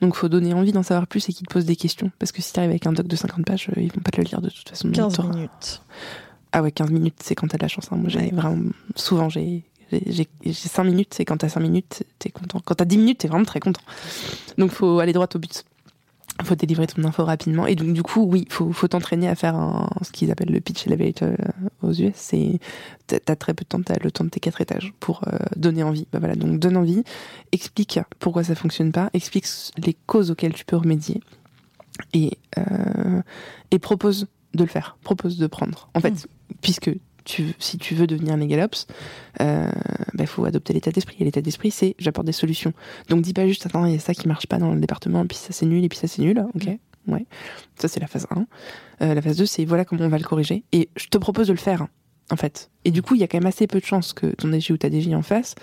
Donc, 0.00 0.16
faut 0.16 0.28
donner 0.28 0.54
envie 0.54 0.72
d'en 0.72 0.82
savoir 0.82 1.06
plus 1.06 1.28
et 1.28 1.32
qu'ils 1.32 1.46
te 1.46 1.52
posent 1.52 1.64
des 1.64 1.76
questions. 1.76 2.10
Parce 2.18 2.32
que 2.32 2.42
si 2.42 2.52
tu 2.52 2.58
arrives 2.58 2.70
avec 2.70 2.86
un 2.86 2.92
doc 2.92 3.06
de 3.06 3.16
50 3.16 3.44
pages, 3.44 3.70
ils 3.76 3.92
vont 3.92 4.00
pas 4.00 4.10
te 4.10 4.20
le 4.20 4.26
lire 4.26 4.40
de 4.40 4.50
toute 4.50 4.68
façon. 4.68 4.90
15 4.90 5.18
minutes. 5.20 5.82
Ah 6.52 6.62
ouais, 6.62 6.70
15 6.70 6.90
minutes, 6.90 7.16
c'est 7.22 7.34
quand 7.34 7.48
t'as 7.48 7.58
de 7.58 7.62
la 7.62 7.68
chance. 7.68 7.88
Hein. 7.90 7.96
Moi, 7.96 8.08
j'ai 8.08 8.30
vraiment, 8.30 8.70
souvent, 8.96 9.28
j'ai 9.28 9.64
j'ai 9.90 10.26
5 10.52 10.84
minutes, 10.84 11.14
c'est 11.14 11.24
quand 11.24 11.36
t'as 11.36 11.48
5 11.48 11.60
minutes, 11.60 12.04
t'es 12.18 12.30
content. 12.30 12.60
Quand 12.64 12.74
t'as 12.74 12.84
10 12.84 12.98
minutes, 12.98 13.18
t'es 13.18 13.28
vraiment 13.28 13.44
très 13.44 13.60
content. 13.60 13.82
Donc 14.58 14.70
faut 14.70 14.98
aller 14.98 15.12
droit 15.12 15.28
au 15.34 15.38
but. 15.38 15.64
Faut 16.42 16.56
délivrer 16.56 16.88
ton 16.88 17.04
info 17.04 17.24
rapidement. 17.24 17.66
Et 17.66 17.76
donc 17.76 17.92
du 17.92 18.02
coup, 18.02 18.24
oui, 18.24 18.46
faut, 18.50 18.72
faut 18.72 18.88
t'entraîner 18.88 19.28
à 19.28 19.36
faire 19.36 19.54
un, 19.54 19.88
ce 20.02 20.10
qu'ils 20.10 20.32
appellent 20.32 20.50
le 20.50 20.60
pitch 20.60 20.86
elevator 20.86 21.28
euh, 21.28 21.68
aux 21.82 21.92
US. 21.92 22.12
C'est 22.14 22.58
t'as 23.06 23.36
très 23.36 23.54
peu 23.54 23.62
de 23.62 23.68
temps, 23.68 23.80
t'as 23.80 23.94
le 24.02 24.10
temps 24.10 24.24
de 24.24 24.30
tes 24.30 24.40
quatre 24.40 24.60
étages 24.60 24.92
pour 24.98 25.22
euh, 25.28 25.38
donner 25.54 25.84
envie. 25.84 26.08
Bah 26.12 26.18
voilà, 26.18 26.34
donc 26.34 26.58
donne 26.58 26.76
envie, 26.76 27.04
explique 27.52 28.00
pourquoi 28.18 28.42
ça 28.42 28.56
fonctionne 28.56 28.90
pas, 28.90 29.10
explique 29.12 29.46
les 29.76 29.94
causes 30.06 30.32
auxquelles 30.32 30.54
tu 30.54 30.64
peux 30.64 30.76
remédier 30.76 31.22
et 32.12 32.36
euh, 32.58 33.22
et 33.70 33.78
propose 33.78 34.26
de 34.54 34.64
le 34.64 34.70
faire, 34.70 34.96
propose 35.04 35.38
de 35.38 35.46
prendre. 35.46 35.88
En 35.94 36.00
fait, 36.00 36.10
mmh. 36.10 36.54
puisque 36.62 36.90
si 37.24 37.78
tu 37.78 37.94
veux 37.94 38.06
devenir 38.06 38.36
Megalops, 38.36 38.86
il 39.40 39.46
euh, 39.46 39.70
bah, 40.14 40.26
faut 40.26 40.44
adopter 40.44 40.72
l'état 40.72 40.90
d'esprit. 40.90 41.16
Et 41.20 41.24
l'état 41.24 41.40
d'esprit, 41.40 41.70
c'est 41.70 41.94
j'apporte 41.98 42.26
des 42.26 42.32
solutions. 42.32 42.72
Donc 43.08 43.22
dis 43.22 43.32
pas 43.32 43.46
juste, 43.46 43.66
attends, 43.66 43.86
il 43.86 43.92
y 43.92 43.96
a 43.96 44.00
ça 44.00 44.14
qui 44.14 44.28
marche 44.28 44.46
pas 44.46 44.58
dans 44.58 44.72
le 44.72 44.80
département, 44.80 45.26
puis 45.26 45.36
ça 45.36 45.52
c'est 45.52 45.66
nul, 45.66 45.84
et 45.84 45.88
puis 45.88 45.98
ça 45.98 46.08
c'est 46.08 46.22
nul. 46.22 46.44
Ok, 46.54 46.66
mm. 46.66 47.12
ouais. 47.12 47.26
Ça 47.76 47.88
c'est 47.88 48.00
la 48.00 48.06
phase 48.06 48.26
1. 48.30 48.46
Euh, 49.02 49.14
la 49.14 49.22
phase 49.22 49.36
2, 49.36 49.46
c'est 49.46 49.64
voilà 49.64 49.84
comment 49.84 50.04
on 50.04 50.08
va 50.08 50.18
le 50.18 50.24
corriger. 50.24 50.64
Et 50.72 50.88
je 50.96 51.06
te 51.06 51.18
propose 51.18 51.48
de 51.48 51.52
le 51.52 51.58
faire, 51.58 51.86
en 52.30 52.36
fait. 52.36 52.70
Et 52.84 52.90
du 52.90 53.02
coup, 53.02 53.14
il 53.14 53.20
y 53.20 53.24
a 53.24 53.28
quand 53.28 53.38
même 53.38 53.46
assez 53.46 53.66
peu 53.66 53.80
de 53.80 53.86
chances 53.86 54.12
que 54.12 54.26
ton 54.26 54.48
DG 54.48 54.72
ou 54.72 54.76
ta 54.76 54.90
DJ 54.90 55.08
en 55.08 55.22
face, 55.22 55.54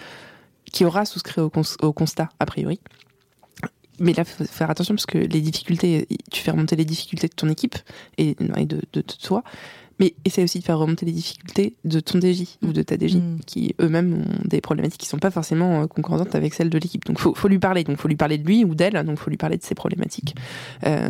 qui 0.71 0.85
aura 0.85 1.05
souscrit 1.05 1.41
au, 1.41 1.49
constat, 1.93 2.29
a 2.39 2.45
priori, 2.45 2.79
mais 3.99 4.13
là, 4.13 4.25
faut 4.25 4.43
faire 4.45 4.69
attention 4.69 4.95
parce 4.95 5.05
que 5.05 5.19
les 5.19 5.41
difficultés, 5.41 6.07
tu 6.31 6.41
fais 6.41 6.51
remonter 6.51 6.75
les 6.75 6.85
difficultés 6.85 7.27
de 7.27 7.33
ton 7.33 7.49
équipe 7.49 7.75
et, 8.17 8.33
de, 8.35 8.47
de, 8.65 8.81
de, 8.93 9.01
toi. 9.01 9.43
Mais 10.01 10.15
essaie 10.25 10.43
aussi 10.43 10.57
de 10.57 10.63
faire 10.63 10.79
remonter 10.79 11.05
les 11.05 11.11
difficultés 11.11 11.75
de 11.85 11.99
ton 11.99 12.19
DJ 12.19 12.57
ou 12.63 12.73
de 12.73 12.81
ta 12.81 12.95
DJ, 12.95 13.17
mm. 13.17 13.39
qui 13.45 13.75
eux-mêmes 13.79 14.13
ont 14.15 14.47
des 14.47 14.59
problématiques 14.59 14.99
qui 14.99 15.07
sont 15.07 15.19
pas 15.19 15.29
forcément 15.29 15.83
euh, 15.83 15.85
concordantes 15.85 16.33
avec 16.33 16.55
celles 16.55 16.71
de 16.71 16.77
l'équipe. 16.79 17.05
Donc 17.05 17.19
faut, 17.19 17.35
faut 17.35 17.47
lui 17.47 17.59
parler. 17.59 17.83
Donc 17.83 17.97
faut 17.97 18.07
lui 18.07 18.15
parler 18.15 18.39
de 18.39 18.47
lui 18.47 18.65
ou 18.65 18.73
d'elle. 18.73 19.01
Donc 19.05 19.19
faut 19.19 19.29
lui 19.29 19.37
parler 19.37 19.57
de 19.57 19.63
ses 19.63 19.75
problématiques. 19.75 20.35
Euh, 20.87 21.07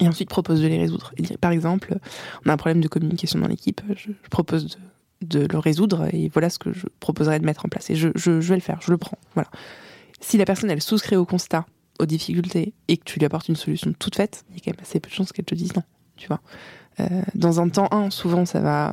et 0.00 0.08
ensuite 0.08 0.28
propose 0.28 0.60
de 0.60 0.66
les 0.66 0.76
résoudre. 0.76 1.14
par 1.40 1.52
exemple, 1.52 1.96
on 2.44 2.50
a 2.50 2.54
un 2.54 2.56
problème 2.56 2.80
de 2.80 2.88
communication 2.88 3.38
dans 3.38 3.46
l'équipe. 3.46 3.80
Je, 3.96 4.10
propose 4.28 4.76
de, 5.22 5.38
de, 5.38 5.46
le 5.46 5.58
résoudre 5.58 6.12
et 6.12 6.28
voilà 6.32 6.50
ce 6.50 6.58
que 6.58 6.72
je 6.72 6.86
proposerais 6.98 7.38
de 7.38 7.46
mettre 7.46 7.64
en 7.64 7.68
place. 7.68 7.90
Et 7.90 7.94
je, 7.94 8.08
je, 8.16 8.40
je 8.40 8.48
vais 8.48 8.56
le 8.56 8.60
faire. 8.60 8.80
Je 8.82 8.90
le 8.90 8.98
prends. 8.98 9.18
Voilà. 9.34 9.48
Si 10.20 10.36
la 10.36 10.46
personne 10.46 10.68
elle 10.68 10.82
souscrit 10.82 11.14
au 11.14 11.24
constat, 11.24 11.64
aux 12.00 12.06
difficultés 12.06 12.72
et 12.88 12.96
que 12.96 13.04
tu 13.04 13.18
lui 13.18 13.26
apportes 13.26 13.48
une 13.48 13.56
solution 13.56 13.92
toute 13.96 14.16
faite, 14.16 14.44
il 14.50 14.56
y 14.56 14.58
a 14.58 14.60
quand 14.64 14.72
même 14.72 14.82
assez 14.84 14.98
peu 14.98 15.08
de 15.08 15.14
chances 15.14 15.32
qu'elle 15.32 15.44
te 15.44 15.54
dise 15.54 15.74
non. 15.76 15.82
Tu 16.16 16.28
vois. 16.28 16.40
Euh, 17.00 17.22
dans 17.34 17.60
un 17.60 17.68
temps 17.68 17.88
1, 17.90 18.10
souvent, 18.10 18.44
ça 18.44 18.60
va, 18.60 18.92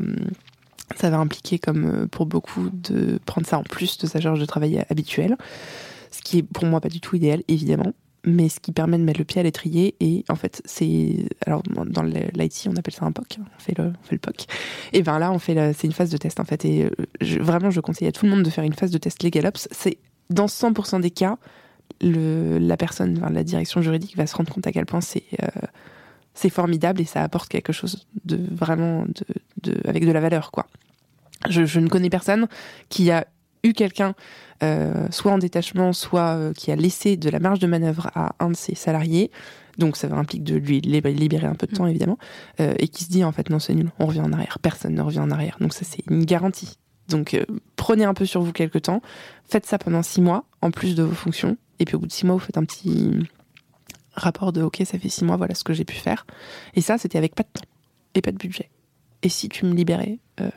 ça 0.96 1.10
va 1.10 1.18
impliquer, 1.18 1.60
comme 1.60 1.86
euh, 1.86 2.08
pour 2.08 2.26
beaucoup, 2.26 2.70
de 2.72 3.20
prendre 3.26 3.48
ça 3.48 3.58
en 3.58 3.64
plus 3.64 3.98
de 3.98 4.08
sa 4.08 4.20
charge 4.20 4.40
de 4.40 4.46
travail 4.46 4.84
habituelle. 4.90 5.38
Ce 6.12 6.22
qui 6.22 6.40
est 6.40 6.44
pour 6.44 6.66
moi 6.66 6.82
pas 6.82 6.90
du 6.90 7.00
tout 7.00 7.16
idéal, 7.16 7.44
évidemment. 7.48 7.94
Mais 8.24 8.50
ce 8.50 8.60
qui 8.60 8.72
permet 8.72 8.98
de 9.00 9.04
mettre 9.04 9.20
le 9.20 9.26
pied 9.26 9.40
à 9.40 9.44
l'étrier 9.44 9.96
et 10.00 10.24
en 10.30 10.36
fait 10.36 10.62
c'est 10.64 11.26
alors 11.48 11.64
dans 11.64 12.04
l'IT 12.04 12.68
on 12.70 12.76
appelle 12.76 12.94
ça 12.94 13.04
un 13.04 13.12
POC 13.12 13.40
on 13.40 13.60
fait 13.60 13.76
le 13.76 13.86
on 13.86 14.06
fait 14.06 14.14
le 14.14 14.20
POC 14.20 14.46
et 14.94 15.02
ben 15.02 15.18
là 15.18 15.32
on 15.32 15.40
fait 15.40 15.74
c'est 15.74 15.88
une 15.88 15.92
phase 15.92 16.12
de 16.12 16.18
test 16.18 16.40
en 16.40 16.44
fait. 16.44 16.64
Et 16.64 16.84
euh, 16.84 16.92
vraiment 17.40 17.72
je 17.72 17.82
conseille 17.82 18.08
à 18.08 18.12
tout 18.12 18.26
le 18.26 18.32
monde 18.32 18.44
de 18.44 18.52
faire 18.52 18.64
une 18.64 18.74
phase 18.74 18.92
de 18.92 19.00
test 19.00 19.24
LegalOps 19.24 19.68
c'est 19.72 19.98
dans 20.32 20.46
100% 20.46 21.02
des 21.02 21.12
cas, 21.12 21.38
le, 22.02 22.58
la 22.58 22.78
personne, 22.78 23.20
la 23.32 23.44
direction 23.44 23.82
juridique 23.82 24.16
va 24.16 24.26
se 24.26 24.36
rendre 24.36 24.52
compte 24.52 24.66
à 24.66 24.72
quel 24.72 24.86
point 24.86 25.02
c'est 25.02 25.24
euh, 25.44 25.48
c'est 26.42 26.50
formidable 26.50 27.02
et 27.02 27.06
ça 27.06 27.22
apporte 27.22 27.50
quelque 27.50 27.72
chose 27.72 28.08
de 28.26 28.40
vraiment 28.52 29.06
de, 29.06 29.72
de, 29.72 29.88
avec 29.88 30.06
de 30.06 30.12
la 30.12 30.20
valeur 30.20 30.52
quoi. 30.52 30.68
Je, 31.50 31.66
je, 31.66 31.80
ne 31.80 31.88
connais 31.88 32.10
personne 32.10 32.48
qui 32.90 33.10
a 33.12 33.26
eu 33.64 33.74
quelqu'un 33.74 34.14
euh, 34.64 35.08
soit 35.10 35.32
en 35.32 35.38
détachement, 35.38 35.94
soit 35.94 36.36
euh, 36.36 36.54
qui 36.54 36.72
a 36.72 36.76
laissé 36.76 37.18
de 37.18 37.30
la 37.30 37.40
marge 37.40 37.60
de 37.60 37.68
manœuvre 37.68 38.12
à 38.14 38.36
un 38.40 38.50
de 38.50 38.56
ses 38.56 38.76
salariés. 38.76 39.32
Donc 39.78 39.98
ça 39.98 40.08
implique 40.14 40.44
de 40.44 40.56
lui 40.56 40.82
libérer 40.82 41.48
un 41.48 41.56
peu 41.56 41.66
de 41.66 41.76
temps 41.76 41.88
évidemment 41.88 42.18
euh, 42.60 42.74
et 42.78 42.88
qui 42.88 43.04
se 43.04 43.10
dit 43.10 43.24
en 43.24 43.32
fait 43.32 43.50
non 43.50 43.60
c'est 43.60 43.74
nul, 43.74 43.90
on 44.00 44.06
revient 44.06 44.22
en 44.22 44.34
arrière, 44.34 44.60
personne 44.60 44.94
ne 44.94 45.02
revient 45.02 45.20
en 45.20 45.32
arrière. 45.32 45.58
Donc 45.60 45.74
ça 45.74 45.86
c'est 45.86 46.04
une 46.10 46.26
garantie. 46.26 46.78
Donc 47.08 47.34
euh, 47.34 47.46
prenez 47.76 48.04
un 48.04 48.14
peu 48.14 48.26
sur 48.26 48.42
vous 48.42 48.52
quelques 48.52 48.84
temps, 48.84 49.02
faites 49.48 49.66
ça 49.66 49.78
pendant 49.78 50.04
six 50.04 50.22
mois 50.22 50.46
en 50.62 50.72
plus 50.72 50.96
de 50.96 51.04
vos 51.04 51.16
fonctions 51.16 51.58
et 51.80 51.86
puis 51.86 51.96
au 51.96 52.00
bout 52.00 52.08
de 52.08 52.12
six 52.12 52.26
mois, 52.26 52.36
vous 52.36 52.42
faites 52.42 52.58
un 52.58 52.66
petit 52.66 53.12
rapport 54.14 54.52
de 54.54 54.62
OK, 54.62 54.82
ça 54.86 55.00
fait 55.00 55.10
six 55.10 55.24
mois, 55.24 55.38
voilà 55.38 55.56
ce 55.56 55.64
que 55.64 55.74
j'ai 55.74 55.86
pu 55.86 55.96
faire. 55.96 56.26
Et 56.76 56.82
ça, 56.82 56.98
c'était 56.98 57.18
avec 57.18 57.36
pas 57.36 57.44
de 57.44 57.50
temps 57.60 57.68
et 58.16 58.22
pas 58.22 58.32
de 58.32 58.38
budget. 58.38 58.70
Et 59.24 59.30
si 59.30 59.50
tu 59.50 59.66
me 59.66 59.74
libérais 59.74 60.20
euh, 60.40 60.50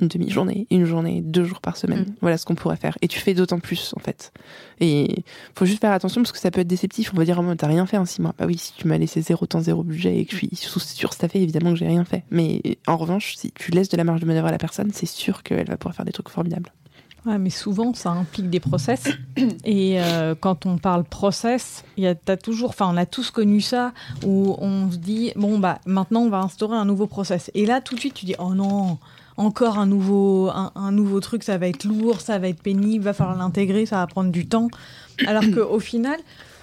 une 0.00 0.08
demi-journée, 0.08 0.66
une 0.70 0.84
journée, 0.84 1.22
deux 1.22 1.44
jours 1.44 1.60
par 1.60 1.76
semaine. 1.76 2.00
Mm. 2.00 2.14
Voilà 2.20 2.38
ce 2.38 2.44
qu'on 2.44 2.54
pourrait 2.54 2.76
faire. 2.76 2.96
Et 3.02 3.08
tu 3.08 3.18
fais 3.18 3.34
d'autant 3.34 3.58
plus, 3.58 3.94
en 3.96 4.00
fait. 4.00 4.32
Et 4.80 5.24
faut 5.54 5.64
juste 5.64 5.80
faire 5.80 5.92
attention 5.92 6.22
parce 6.22 6.32
que 6.32 6.38
ça 6.38 6.50
peut 6.50 6.60
être 6.60 6.66
déceptif. 6.68 7.12
On 7.14 7.16
va 7.16 7.24
dire, 7.24 7.38
oh, 7.40 7.54
t'as 7.54 7.66
rien 7.66 7.86
fait 7.86 7.96
en 7.96 8.04
six 8.04 8.20
mois. 8.20 8.34
Bah 8.38 8.46
oui, 8.46 8.58
si 8.58 8.72
tu 8.74 8.86
m'as 8.86 8.98
laissé 8.98 9.20
zéro 9.22 9.46
temps, 9.46 9.60
zéro 9.60 9.82
budget 9.82 10.18
et 10.18 10.24
que 10.26 10.32
je 10.32 10.36
suis 10.36 10.50
surstaffé, 10.52 11.42
évidemment 11.42 11.70
que 11.70 11.78
j'ai 11.78 11.86
rien 11.86 12.04
fait. 12.04 12.24
Mais 12.30 12.60
en 12.86 12.96
revanche, 12.96 13.36
si 13.36 13.52
tu 13.52 13.70
laisses 13.70 13.88
de 13.88 13.96
la 13.96 14.04
marge 14.04 14.20
de 14.20 14.26
manœuvre 14.26 14.48
à 14.48 14.52
la 14.52 14.58
personne, 14.58 14.90
c'est 14.92 15.06
sûr 15.06 15.42
qu'elle 15.42 15.68
va 15.68 15.76
pouvoir 15.76 15.94
faire 15.94 16.04
des 16.04 16.12
trucs 16.12 16.28
formidables. 16.28 16.72
Ouais, 17.26 17.38
mais 17.38 17.50
souvent, 17.50 17.92
ça 17.92 18.10
implique 18.10 18.50
des 18.50 18.60
process. 18.60 19.02
Et 19.64 20.00
euh, 20.00 20.36
quand 20.38 20.64
on 20.64 20.78
parle 20.78 21.02
process, 21.02 21.84
y 21.96 22.06
a, 22.06 22.14
as 22.28 22.36
toujours, 22.36 22.70
enfin, 22.70 22.88
on 22.92 22.96
a 22.96 23.04
tous 23.04 23.32
connu 23.32 23.60
ça, 23.60 23.92
où 24.24 24.54
on 24.58 24.90
se 24.90 24.96
dit, 24.96 25.32
bon, 25.34 25.58
bah, 25.58 25.80
maintenant, 25.86 26.20
on 26.20 26.30
va 26.30 26.38
instaurer 26.38 26.76
un 26.76 26.84
nouveau 26.84 27.08
process. 27.08 27.50
Et 27.54 27.66
là, 27.66 27.80
tout 27.80 27.96
de 27.96 28.00
suite, 28.00 28.14
tu 28.14 28.26
dis, 28.26 28.36
oh 28.38 28.54
non, 28.54 28.98
encore 29.36 29.78
un 29.78 29.86
nouveau, 29.86 30.50
un, 30.50 30.92
nouveau 30.92 31.18
truc, 31.20 31.42
ça 31.42 31.58
va 31.58 31.66
être 31.66 31.84
lourd, 31.84 32.20
ça 32.20 32.38
va 32.38 32.48
être 32.48 32.62
pénible, 32.62 33.04
va 33.04 33.12
falloir 33.12 33.36
l'intégrer, 33.36 33.86
ça 33.86 33.96
va 33.96 34.06
prendre 34.06 34.30
du 34.30 34.46
temps. 34.46 34.68
Alors 35.26 35.44
qu'au 35.52 35.80
final, 35.80 36.18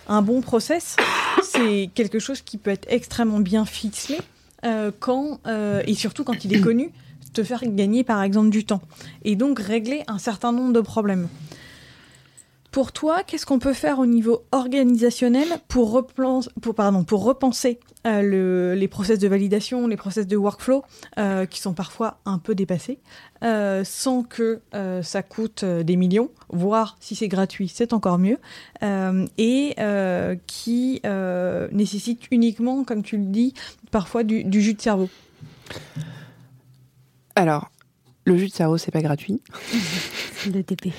un 0.07 0.21
bon 0.21 0.41
process, 0.41 0.95
c'est 1.43 1.89
quelque 1.93 2.19
chose 2.19 2.41
qui 2.41 2.57
peut 2.57 2.71
être 2.71 2.87
extrêmement 2.89 3.39
bien 3.39 3.65
ficelé 3.65 4.17
euh, 4.65 4.91
quand, 4.99 5.39
euh, 5.45 5.83
et 5.85 5.93
surtout 5.93 6.23
quand 6.23 6.45
il 6.45 6.55
est 6.55 6.61
connu 6.61 6.91
te 7.33 7.43
faire 7.43 7.63
gagner 7.65 8.03
par 8.03 8.21
exemple 8.21 8.49
du 8.49 8.65
temps 8.65 8.81
et 9.23 9.35
donc 9.35 9.59
régler 9.59 10.03
un 10.07 10.19
certain 10.19 10.51
nombre 10.51 10.73
de 10.73 10.81
problèmes. 10.81 11.27
Pour 12.73 12.91
toi, 12.91 13.21
qu'est-ce 13.21 13.45
qu'on 13.45 13.59
peut 13.59 13.73
faire 13.73 13.99
au 13.99 14.07
niveau 14.07 14.45
organisationnel 14.51 15.47
pour, 15.67 16.07
pour, 16.07 16.73
pardon, 16.73 17.03
pour 17.03 17.23
repenser 17.23 17.79
euh, 18.07 18.23
le, 18.23 18.73
les 18.73 18.87
process 18.87 19.19
de 19.19 19.27
validation, 19.27 19.85
les 19.85 19.95
process 19.95 20.25
de 20.25 20.35
workflow, 20.35 20.83
euh, 21.19 21.45
qui 21.45 21.61
sont 21.61 21.73
parfois 21.73 22.17
un 22.25 22.39
peu 22.39 22.55
dépassés, 22.55 22.97
euh, 23.43 23.83
sans 23.83 24.23
que 24.23 24.61
ça 25.03 25.21
coûte 25.21 25.63
des 25.63 25.95
millions, 25.95 26.31
voire 26.49 26.97
si 26.99 27.15
c'est 27.15 27.27
gratuit, 27.27 27.67
c'est 27.67 27.93
encore 27.93 28.17
mieux, 28.17 28.39
et 29.37 29.75
qui 30.47 31.01
nécessite 31.71 32.23
uniquement, 32.31 32.83
comme 32.83 33.03
tu 33.03 33.17
le 33.17 33.25
dis, 33.25 33.53
parfois 33.91 34.23
du 34.23 34.61
jus 34.61 34.73
de 34.73 34.81
cerveau 34.81 35.09
alors, 37.35 37.69
le 38.25 38.37
jus 38.37 38.47
de 38.47 38.53
cerveau, 38.53 38.77
c'est 38.77 38.91
pas 38.91 39.01
gratuit. 39.01 39.41
c'est 40.35 40.49
de 40.49 40.57
l'ETP. 40.57 40.93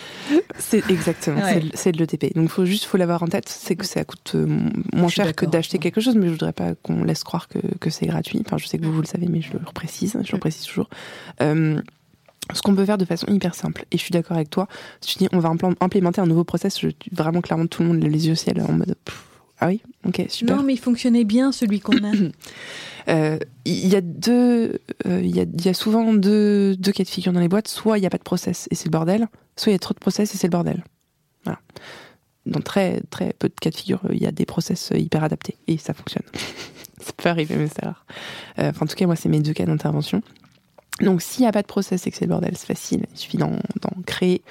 C'est 0.58 0.88
exactement, 0.90 1.40
c'est 1.74 1.92
de 1.92 1.98
l'ETP. 1.98 2.34
Donc, 2.34 2.48
faut 2.48 2.64
juste, 2.64 2.84
faut 2.84 2.96
l'avoir 2.96 3.22
en 3.22 3.26
tête, 3.26 3.48
c'est 3.48 3.76
que 3.76 3.86
ça 3.86 4.04
coûte 4.04 4.32
euh, 4.34 4.46
moins 4.92 5.08
cher 5.08 5.34
que 5.34 5.46
d'acheter 5.46 5.78
quelque 5.78 6.00
chose, 6.00 6.16
mais 6.16 6.26
je 6.26 6.32
voudrais 6.32 6.52
pas 6.52 6.74
qu'on 6.74 7.04
laisse 7.04 7.24
croire 7.24 7.48
que, 7.48 7.58
que 7.78 7.90
c'est 7.90 8.06
gratuit. 8.06 8.42
Enfin, 8.44 8.58
je 8.58 8.66
sais 8.66 8.78
que 8.78 8.84
vous, 8.84 8.92
vous 8.92 9.00
le 9.00 9.06
savez, 9.06 9.26
mais 9.26 9.40
je 9.40 9.52
le 9.52 9.58
précise, 9.60 10.18
je 10.22 10.32
le 10.32 10.38
précise 10.38 10.66
toujours. 10.66 10.90
Euh, 11.40 11.80
ce 12.52 12.60
qu'on 12.60 12.74
peut 12.74 12.84
faire 12.84 12.98
de 12.98 13.06
façon 13.06 13.26
hyper 13.28 13.54
simple, 13.54 13.86
et 13.90 13.96
je 13.96 14.02
suis 14.02 14.12
d'accord 14.12 14.36
avec 14.36 14.50
toi, 14.50 14.68
si 15.00 15.14
tu 15.16 15.24
dis 15.24 15.28
on 15.32 15.38
va 15.38 15.50
implémenter 15.80 16.20
un 16.20 16.26
nouveau 16.26 16.44
process, 16.44 16.78
je, 16.78 16.88
vraiment 17.10 17.40
clairement 17.40 17.66
tout 17.66 17.82
le 17.82 17.88
monde 17.88 18.02
les 18.02 18.26
yeux 18.26 18.32
au 18.32 18.36
ciel 18.36 18.60
en 18.60 18.72
mode 18.72 18.96
ah 19.64 19.68
oui, 19.68 19.80
ok, 20.06 20.26
super. 20.28 20.56
Non, 20.56 20.62
mais 20.62 20.74
il 20.74 20.78
fonctionnait 20.78 21.24
bien 21.24 21.50
celui 21.50 21.80
qu'on 21.80 22.04
a. 22.04 22.12
Euh, 23.06 23.38
il 23.66 23.86
y 23.86 23.96
a 23.96 24.00
deux, 24.00 24.80
euh, 25.06 25.20
il 25.22 25.36
y, 25.36 25.68
a, 25.68 25.74
souvent 25.74 26.14
deux, 26.14 26.74
deux, 26.74 26.90
cas 26.90 27.04
de 27.04 27.08
figure 27.10 27.34
dans 27.34 27.40
les 27.40 27.48
boîtes. 27.48 27.68
Soit 27.68 27.98
il 27.98 28.00
n'y 28.00 28.06
a 28.06 28.10
pas 28.10 28.16
de 28.16 28.22
process 28.22 28.66
et 28.70 28.74
c'est 28.74 28.86
le 28.86 28.92
bordel, 28.92 29.28
soit 29.56 29.72
il 29.72 29.74
y 29.74 29.76
a 29.76 29.78
trop 29.78 29.92
de 29.92 29.98
process 29.98 30.34
et 30.34 30.38
c'est 30.38 30.46
le 30.46 30.52
bordel. 30.52 30.82
Voilà. 31.44 31.60
Dans 32.46 32.62
très 32.62 33.02
très 33.10 33.34
peu 33.38 33.50
de 33.50 33.54
cas 33.60 33.68
de 33.68 33.74
figure, 33.74 34.00
il 34.10 34.22
y 34.22 34.26
a 34.26 34.32
des 34.32 34.46
process 34.46 34.90
hyper 34.94 35.22
adaptés 35.22 35.58
et 35.66 35.76
ça 35.76 35.92
fonctionne. 35.92 36.24
ça 37.02 37.12
peut 37.14 37.28
arriver, 37.28 37.56
mais 37.56 37.68
c'est 37.68 37.84
rare. 37.84 38.06
Euh, 38.58 38.72
en 38.80 38.86
tout 38.86 38.96
cas, 38.96 39.04
moi, 39.04 39.16
c'est 39.16 39.28
mes 39.28 39.40
deux 39.40 39.52
cas 39.52 39.66
d'intervention. 39.66 40.22
Donc 41.00 41.22
s'il 41.22 41.42
n'y 41.42 41.48
a 41.48 41.52
pas 41.52 41.62
de 41.62 41.66
process 41.66 42.06
et 42.06 42.10
que 42.10 42.16
c'est 42.16 42.24
le 42.24 42.30
bordel, 42.30 42.56
c'est 42.56 42.66
facile. 42.66 43.06
Il 43.12 43.18
suffit 43.18 43.36
d'en 43.36 43.58
créer 44.06 44.42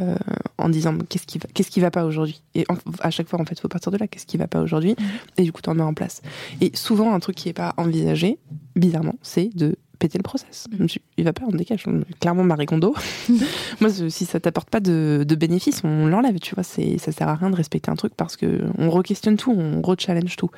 euh, 0.00 0.16
en 0.58 0.68
disant 0.68 0.96
qu'est-ce 1.08 1.26
qui 1.26 1.38
va, 1.38 1.46
qu'est-ce 1.54 1.70
qui 1.70 1.80
va 1.80 1.90
pas 1.90 2.04
aujourd'hui? 2.04 2.42
Et 2.54 2.66
à 3.00 3.10
chaque 3.10 3.28
fois, 3.28 3.40
en 3.40 3.44
fait, 3.44 3.54
il 3.54 3.60
faut 3.60 3.68
partir 3.68 3.92
de 3.92 3.98
là. 3.98 4.08
Qu'est-ce 4.08 4.26
qui 4.26 4.36
va 4.36 4.48
pas 4.48 4.60
aujourd'hui? 4.60 4.96
Mhm. 4.98 5.06
Et 5.38 5.42
du 5.42 5.52
coup, 5.52 5.62
tu 5.62 5.70
en 5.70 5.74
mets 5.74 5.82
en 5.82 5.94
place. 5.94 6.22
Et 6.60 6.72
souvent, 6.74 7.14
un 7.14 7.20
truc 7.20 7.36
qui 7.36 7.48
est 7.48 7.54
pas 7.54 7.74
envisagé, 7.76 8.38
bizarrement, 8.74 9.14
c'est 9.22 9.54
de 9.54 9.76
péter 10.00 10.18
le 10.18 10.22
process. 10.22 10.66
Mhm. 10.76 10.86
Il 11.18 11.24
va 11.24 11.32
pas, 11.32 11.44
on 11.46 11.54
décale. 11.54 11.78
Clairement, 12.18 12.42
Marie 12.42 12.66
Kondo. 12.66 12.94
Moi, 13.80 13.90
si 14.08 14.24
ça 14.24 14.40
t'apporte 14.40 14.70
pas 14.70 14.80
de, 14.80 15.24
de 15.26 15.34
bénéfices, 15.36 15.82
on 15.84 16.06
l'enlève. 16.06 16.40
Tu 16.40 16.56
vois, 16.56 16.64
c'est, 16.64 16.98
ça 16.98 17.12
sert 17.12 17.28
à 17.28 17.36
rien 17.36 17.50
de 17.50 17.56
respecter 17.56 17.90
un 17.92 17.96
truc 17.96 18.14
parce 18.16 18.36
que 18.36 18.62
on 18.76 18.90
re-questionne 18.90 19.36
tout, 19.36 19.52
on 19.52 19.80
re-challenge 19.82 20.34
tout. 20.34 20.50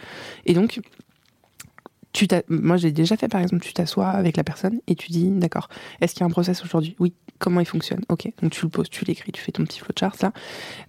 Et 0.46 0.54
donc, 0.54 0.80
moi 2.48 2.76
j'ai 2.76 2.92
déjà 2.92 3.16
fait 3.16 3.28
par 3.28 3.40
exemple, 3.40 3.62
tu 3.62 3.72
t'assois 3.72 4.08
avec 4.08 4.36
la 4.36 4.44
personne 4.44 4.80
et 4.86 4.94
tu 4.94 5.10
dis 5.10 5.28
d'accord, 5.30 5.68
est-ce 6.00 6.14
qu'il 6.14 6.20
y 6.20 6.24
a 6.24 6.26
un 6.26 6.30
process 6.30 6.62
aujourd'hui? 6.62 6.96
Oui, 6.98 7.14
comment 7.38 7.60
il 7.60 7.66
fonctionne? 7.66 8.02
Ok, 8.08 8.30
donc 8.40 8.52
tu 8.52 8.64
le 8.64 8.70
poses, 8.70 8.88
tu 8.88 9.04
l'écris, 9.04 9.32
tu 9.32 9.42
fais 9.42 9.52
ton 9.52 9.64
petit 9.64 9.80
flowchart 9.80 10.16
là, 10.22 10.32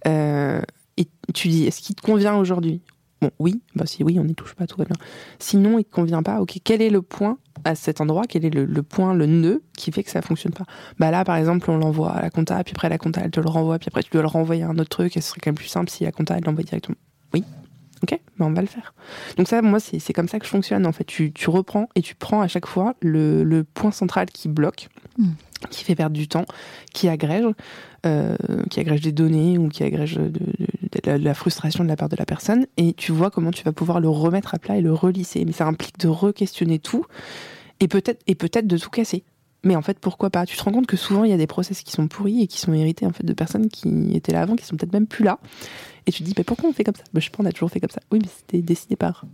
euh, 0.06 0.62
et 0.96 1.06
tu 1.34 1.48
dis 1.48 1.66
est-ce 1.66 1.80
qu'il 1.80 1.96
te 1.96 2.02
convient 2.02 2.36
aujourd'hui? 2.36 2.80
Bon, 3.22 3.30
oui, 3.38 3.62
bah 3.74 3.86
si 3.86 4.04
oui, 4.04 4.18
on 4.18 4.24
n'y 4.24 4.34
touche 4.34 4.54
pas, 4.54 4.66
tout 4.66 4.76
va 4.76 4.84
bien. 4.84 4.96
Sinon, 5.38 5.78
il 5.78 5.84
te 5.84 5.90
convient 5.90 6.22
pas, 6.22 6.40
ok, 6.42 6.58
quel 6.62 6.82
est 6.82 6.90
le 6.90 7.00
point 7.00 7.38
à 7.64 7.74
cet 7.74 8.02
endroit, 8.02 8.24
quel 8.28 8.44
est 8.44 8.50
le, 8.50 8.82
point, 8.82 9.14
le 9.14 9.24
nœud 9.24 9.62
qui 9.78 9.90
fait 9.90 10.04
que 10.04 10.10
ça 10.10 10.20
fonctionne 10.20 10.52
pas? 10.52 10.66
Bah 10.98 11.10
là, 11.10 11.24
par 11.24 11.36
exemple, 11.36 11.70
on 11.70 11.78
l'envoie 11.78 12.12
à 12.12 12.20
la 12.20 12.28
compta, 12.28 12.62
puis 12.62 12.74
après 12.76 12.90
la 12.90 12.98
compta, 12.98 13.22
elle 13.24 13.30
te 13.30 13.40
le 13.40 13.48
renvoie, 13.48 13.78
puis 13.78 13.88
après 13.88 14.02
tu 14.02 14.10
dois 14.10 14.20
le 14.20 14.28
renvoyer 14.28 14.64
à 14.64 14.68
un 14.68 14.78
autre 14.78 14.90
truc, 14.90 15.16
et 15.16 15.22
ce 15.22 15.30
serait 15.30 15.40
quand 15.42 15.48
même 15.48 15.56
plus 15.56 15.66
simple 15.66 15.90
si 15.90 16.04
la 16.04 16.12
compta, 16.12 16.36
elle 16.36 16.44
l'envoie 16.44 16.62
directement. 16.62 16.96
Oui, 17.32 17.42
Ok, 18.02 18.20
ben 18.38 18.46
on 18.46 18.52
va 18.52 18.60
le 18.60 18.66
faire. 18.66 18.94
Donc 19.38 19.48
ça, 19.48 19.62
moi, 19.62 19.80
c'est 19.80 20.12
comme 20.12 20.28
ça 20.28 20.38
que 20.38 20.44
je 20.44 20.50
fonctionne. 20.50 20.86
En 20.86 20.92
fait, 20.92 21.04
tu, 21.04 21.32
tu, 21.32 21.48
reprends 21.48 21.88
et 21.94 22.02
tu 22.02 22.14
prends 22.14 22.42
à 22.42 22.48
chaque 22.48 22.66
fois 22.66 22.94
le, 23.00 23.42
le 23.42 23.64
point 23.64 23.90
central 23.90 24.26
qui 24.26 24.48
bloque, 24.48 24.88
hmm. 25.16 25.30
qui 25.70 25.82
fait 25.82 25.94
perdre 25.94 26.14
du 26.14 26.28
temps, 26.28 26.44
qui 26.92 27.08
agrège, 27.08 27.46
euh, 28.04 28.36
qui 28.70 28.80
agrège 28.80 29.00
des 29.00 29.12
données 29.12 29.56
ou 29.56 29.68
qui 29.68 29.82
agrège 29.82 30.16
de, 30.16 30.28
de, 30.28 31.10
la, 31.10 31.34
frustration 31.34 31.84
de 31.84 31.88
la 31.88 31.96
part 31.96 32.10
de 32.10 32.16
la 32.16 32.26
personne, 32.26 32.66
et 32.76 32.92
tu 32.92 33.12
vois 33.12 33.30
comment 33.30 33.50
tu 33.50 33.64
vas 33.64 33.72
pouvoir 33.72 34.00
le 34.00 34.10
remettre 34.10 34.54
à 34.54 34.58
plat 34.58 34.76
et 34.76 34.82
le 34.82 34.92
relisser. 34.92 35.44
Mais 35.46 35.52
ça 35.52 35.66
implique 35.66 35.98
de 35.98 36.08
re-questionner 36.08 36.78
tout 36.78 37.06
et 37.80 37.88
peut-être 37.88 38.22
et 38.26 38.34
peut-être 38.34 38.66
de 38.66 38.76
tout 38.76 38.90
casser. 38.90 39.24
Mais 39.66 39.76
en 39.76 39.82
fait, 39.82 39.98
pourquoi 39.98 40.30
pas? 40.30 40.46
Tu 40.46 40.56
te 40.56 40.62
rends 40.62 40.72
compte 40.72 40.86
que 40.86 40.96
souvent, 40.96 41.24
il 41.24 41.30
y 41.30 41.34
a 41.34 41.36
des 41.36 41.46
process 41.46 41.82
qui 41.82 41.92
sont 41.92 42.06
pourris 42.08 42.42
et 42.42 42.46
qui 42.46 42.60
sont 42.60 42.72
hérités 42.72 43.04
en 43.04 43.12
fait 43.12 43.26
de 43.26 43.32
personnes 43.32 43.68
qui 43.68 44.14
étaient 44.14 44.32
là 44.32 44.42
avant, 44.42 44.56
qui 44.56 44.64
sont 44.64 44.76
peut-être 44.76 44.92
même 44.92 45.06
plus 45.06 45.24
là 45.24 45.38
et 46.06 46.12
tu 46.12 46.22
te 46.22 46.24
dis, 46.24 46.34
mais 46.38 46.44
pourquoi 46.44 46.68
on 46.70 46.72
fait 46.72 46.84
comme 46.84 46.94
ça? 46.94 47.02
Bah, 47.12 47.20
Je 47.20 47.24
sais 47.24 47.30
pas, 47.30 47.42
on 47.42 47.46
a 47.46 47.52
toujours 47.52 47.70
fait 47.70 47.80
comme 47.80 47.90
ça. 47.90 48.00
Oui, 48.12 48.20
mais 48.22 48.28
c'était 48.28 48.62
décidé 48.62 48.96
par. 48.96 49.24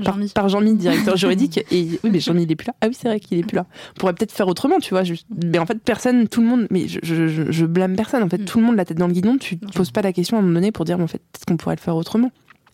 Jean-Mi. 0.00 0.28
Par, 0.28 0.48
Jean-Mi, 0.48 0.74
directeur 0.74 1.16
juridique. 1.16 1.58
Et 1.70 2.00
oui, 2.04 2.10
mais 2.10 2.20
Jean-Mi, 2.20 2.44
il 2.44 2.52
est 2.52 2.56
plus 2.56 2.66
là. 2.66 2.74
Ah 2.80 2.88
oui, 2.88 2.96
c'est 2.98 3.08
vrai 3.08 3.20
qu'il 3.20 3.38
est 3.38 3.42
plus 3.42 3.56
là. 3.56 3.66
On 3.96 4.00
pourrait 4.00 4.14
peut-être 4.14 4.32
faire 4.32 4.46
autrement, 4.46 4.78
tu 4.78 4.90
vois. 4.90 5.02
Mais 5.42 5.58
en 5.58 5.66
fait, 5.66 5.78
personne, 5.78 6.28
tout 6.28 6.40
le 6.40 6.46
monde, 6.46 6.66
mais 6.70 6.86
je, 6.88 6.98
je, 7.02 7.50
je 7.50 7.66
blâme 7.66 7.96
personne. 7.96 8.22
En 8.22 8.28
fait, 8.28 8.38
mm. 8.38 8.44
tout 8.44 8.58
le 8.58 8.64
monde 8.64 8.76
la 8.76 8.84
tête 8.84 8.98
dans 8.98 9.06
le 9.06 9.12
guidon. 9.12 9.38
Tu 9.38 9.58
te 9.58 9.72
poses 9.72 9.90
pas 9.90 10.02
la 10.02 10.12
question 10.12 10.36
à 10.36 10.40
un 10.40 10.42
moment 10.42 10.54
donné 10.54 10.72
pour 10.72 10.84
dire, 10.84 10.98
mais 10.98 11.04
en 11.04 11.08
fait, 11.08 11.22
est-ce 11.34 11.46
qu'on 11.46 11.56
pourrait 11.56 11.76
le 11.76 11.80
faire 11.80 11.96
autrement? 11.96 12.30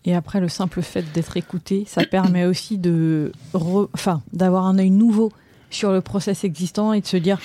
Et 0.06 0.14
après, 0.14 0.40
le 0.40 0.48
simple 0.48 0.82
fait 0.82 1.05
d'être 1.14 1.36
écouté, 1.39 1.85
ça 1.86 2.05
permet 2.05 2.44
aussi 2.44 2.76
de, 2.76 3.32
enfin, 3.55 4.22
d'avoir 4.35 4.66
un 4.66 4.78
œil 4.78 4.90
nouveau 4.90 5.32
sur 5.74 5.92
le 5.92 6.01
process 6.01 6.44
existant 6.44 6.92
et 6.92 7.01
de 7.01 7.06
se 7.06 7.16
dire, 7.16 7.38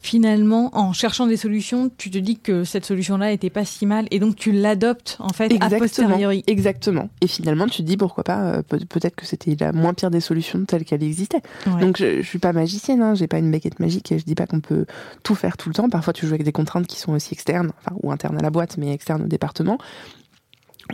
finalement, 0.00 0.70
en 0.72 0.92
cherchant 0.92 1.26
des 1.26 1.36
solutions, 1.36 1.90
tu 1.98 2.10
te 2.10 2.16
dis 2.16 2.38
que 2.38 2.64
cette 2.64 2.86
solution-là 2.86 3.32
était 3.32 3.50
pas 3.50 3.66
si 3.66 3.84
mal 3.84 4.06
et 4.10 4.18
donc 4.18 4.34
tu 4.34 4.50
l'adoptes 4.50 5.16
en 5.20 5.28
fait 5.28 5.52
Exactement. 5.52 5.76
a 5.76 5.78
posteriori. 5.78 6.44
Exactement. 6.46 7.10
Et 7.20 7.26
finalement, 7.26 7.66
tu 7.66 7.82
te 7.82 7.86
dis 7.86 7.98
pourquoi 7.98 8.24
pas, 8.24 8.40
euh, 8.40 8.62
peut-être 8.62 9.14
que 9.14 9.26
c'était 9.26 9.56
la 9.60 9.72
moins 9.72 9.92
pire 9.92 10.10
des 10.10 10.20
solutions 10.20 10.64
telle 10.64 10.84
qu'elle 10.84 11.02
existait. 11.02 11.42
Donc 11.80 11.98
je, 11.98 12.22
je, 12.22 12.26
suis 12.26 12.38
pas 12.38 12.52
magicienne, 12.52 13.02
hein, 13.02 13.14
j'ai 13.14 13.26
pas 13.26 13.38
une 13.38 13.50
baguette 13.50 13.78
magique 13.78 14.10
et 14.10 14.18
je 14.18 14.24
dis 14.24 14.34
pas 14.34 14.46
qu'on 14.46 14.60
peut 14.60 14.86
tout 15.22 15.34
faire 15.34 15.58
tout 15.58 15.68
le 15.68 15.74
temps. 15.74 15.88
Parfois, 15.90 16.14
tu 16.14 16.26
joues 16.26 16.34
avec 16.34 16.44
des 16.44 16.52
contraintes 16.52 16.86
qui 16.86 16.98
sont 16.98 17.12
aussi 17.12 17.34
externes, 17.34 17.72
enfin 17.78 17.94
ou 18.02 18.10
internes 18.10 18.38
à 18.38 18.42
la 18.42 18.50
boîte, 18.50 18.78
mais 18.78 18.92
externes 18.92 19.22
au 19.22 19.28
département. 19.28 19.76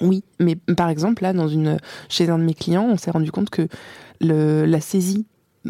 Oui, 0.02 0.24
mais 0.40 0.56
par 0.56 0.88
exemple 0.88 1.22
là, 1.22 1.32
dans 1.32 1.48
une 1.48 1.78
chez 2.08 2.28
un 2.28 2.38
de 2.38 2.44
mes 2.44 2.54
clients, 2.54 2.86
on 2.90 2.96
s'est 2.96 3.12
rendu 3.12 3.30
compte 3.30 3.50
que 3.50 3.68
le, 4.20 4.64
la 4.66 4.80
saisie 4.80 5.26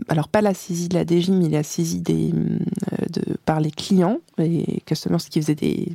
alors 0.08 0.28
pas 0.28 0.40
la 0.40 0.54
saisie 0.54 0.88
de 0.88 0.94
la 0.94 1.04
DG, 1.04 1.32
mais 1.32 1.48
la 1.48 1.62
saisie 1.62 2.00
des, 2.00 2.32
de, 2.32 3.36
par 3.44 3.60
les 3.60 3.70
clients, 3.70 4.18
les 4.38 4.82
customers 4.86 5.18
qui 5.18 5.40
faisaient 5.40 5.54
des, 5.54 5.92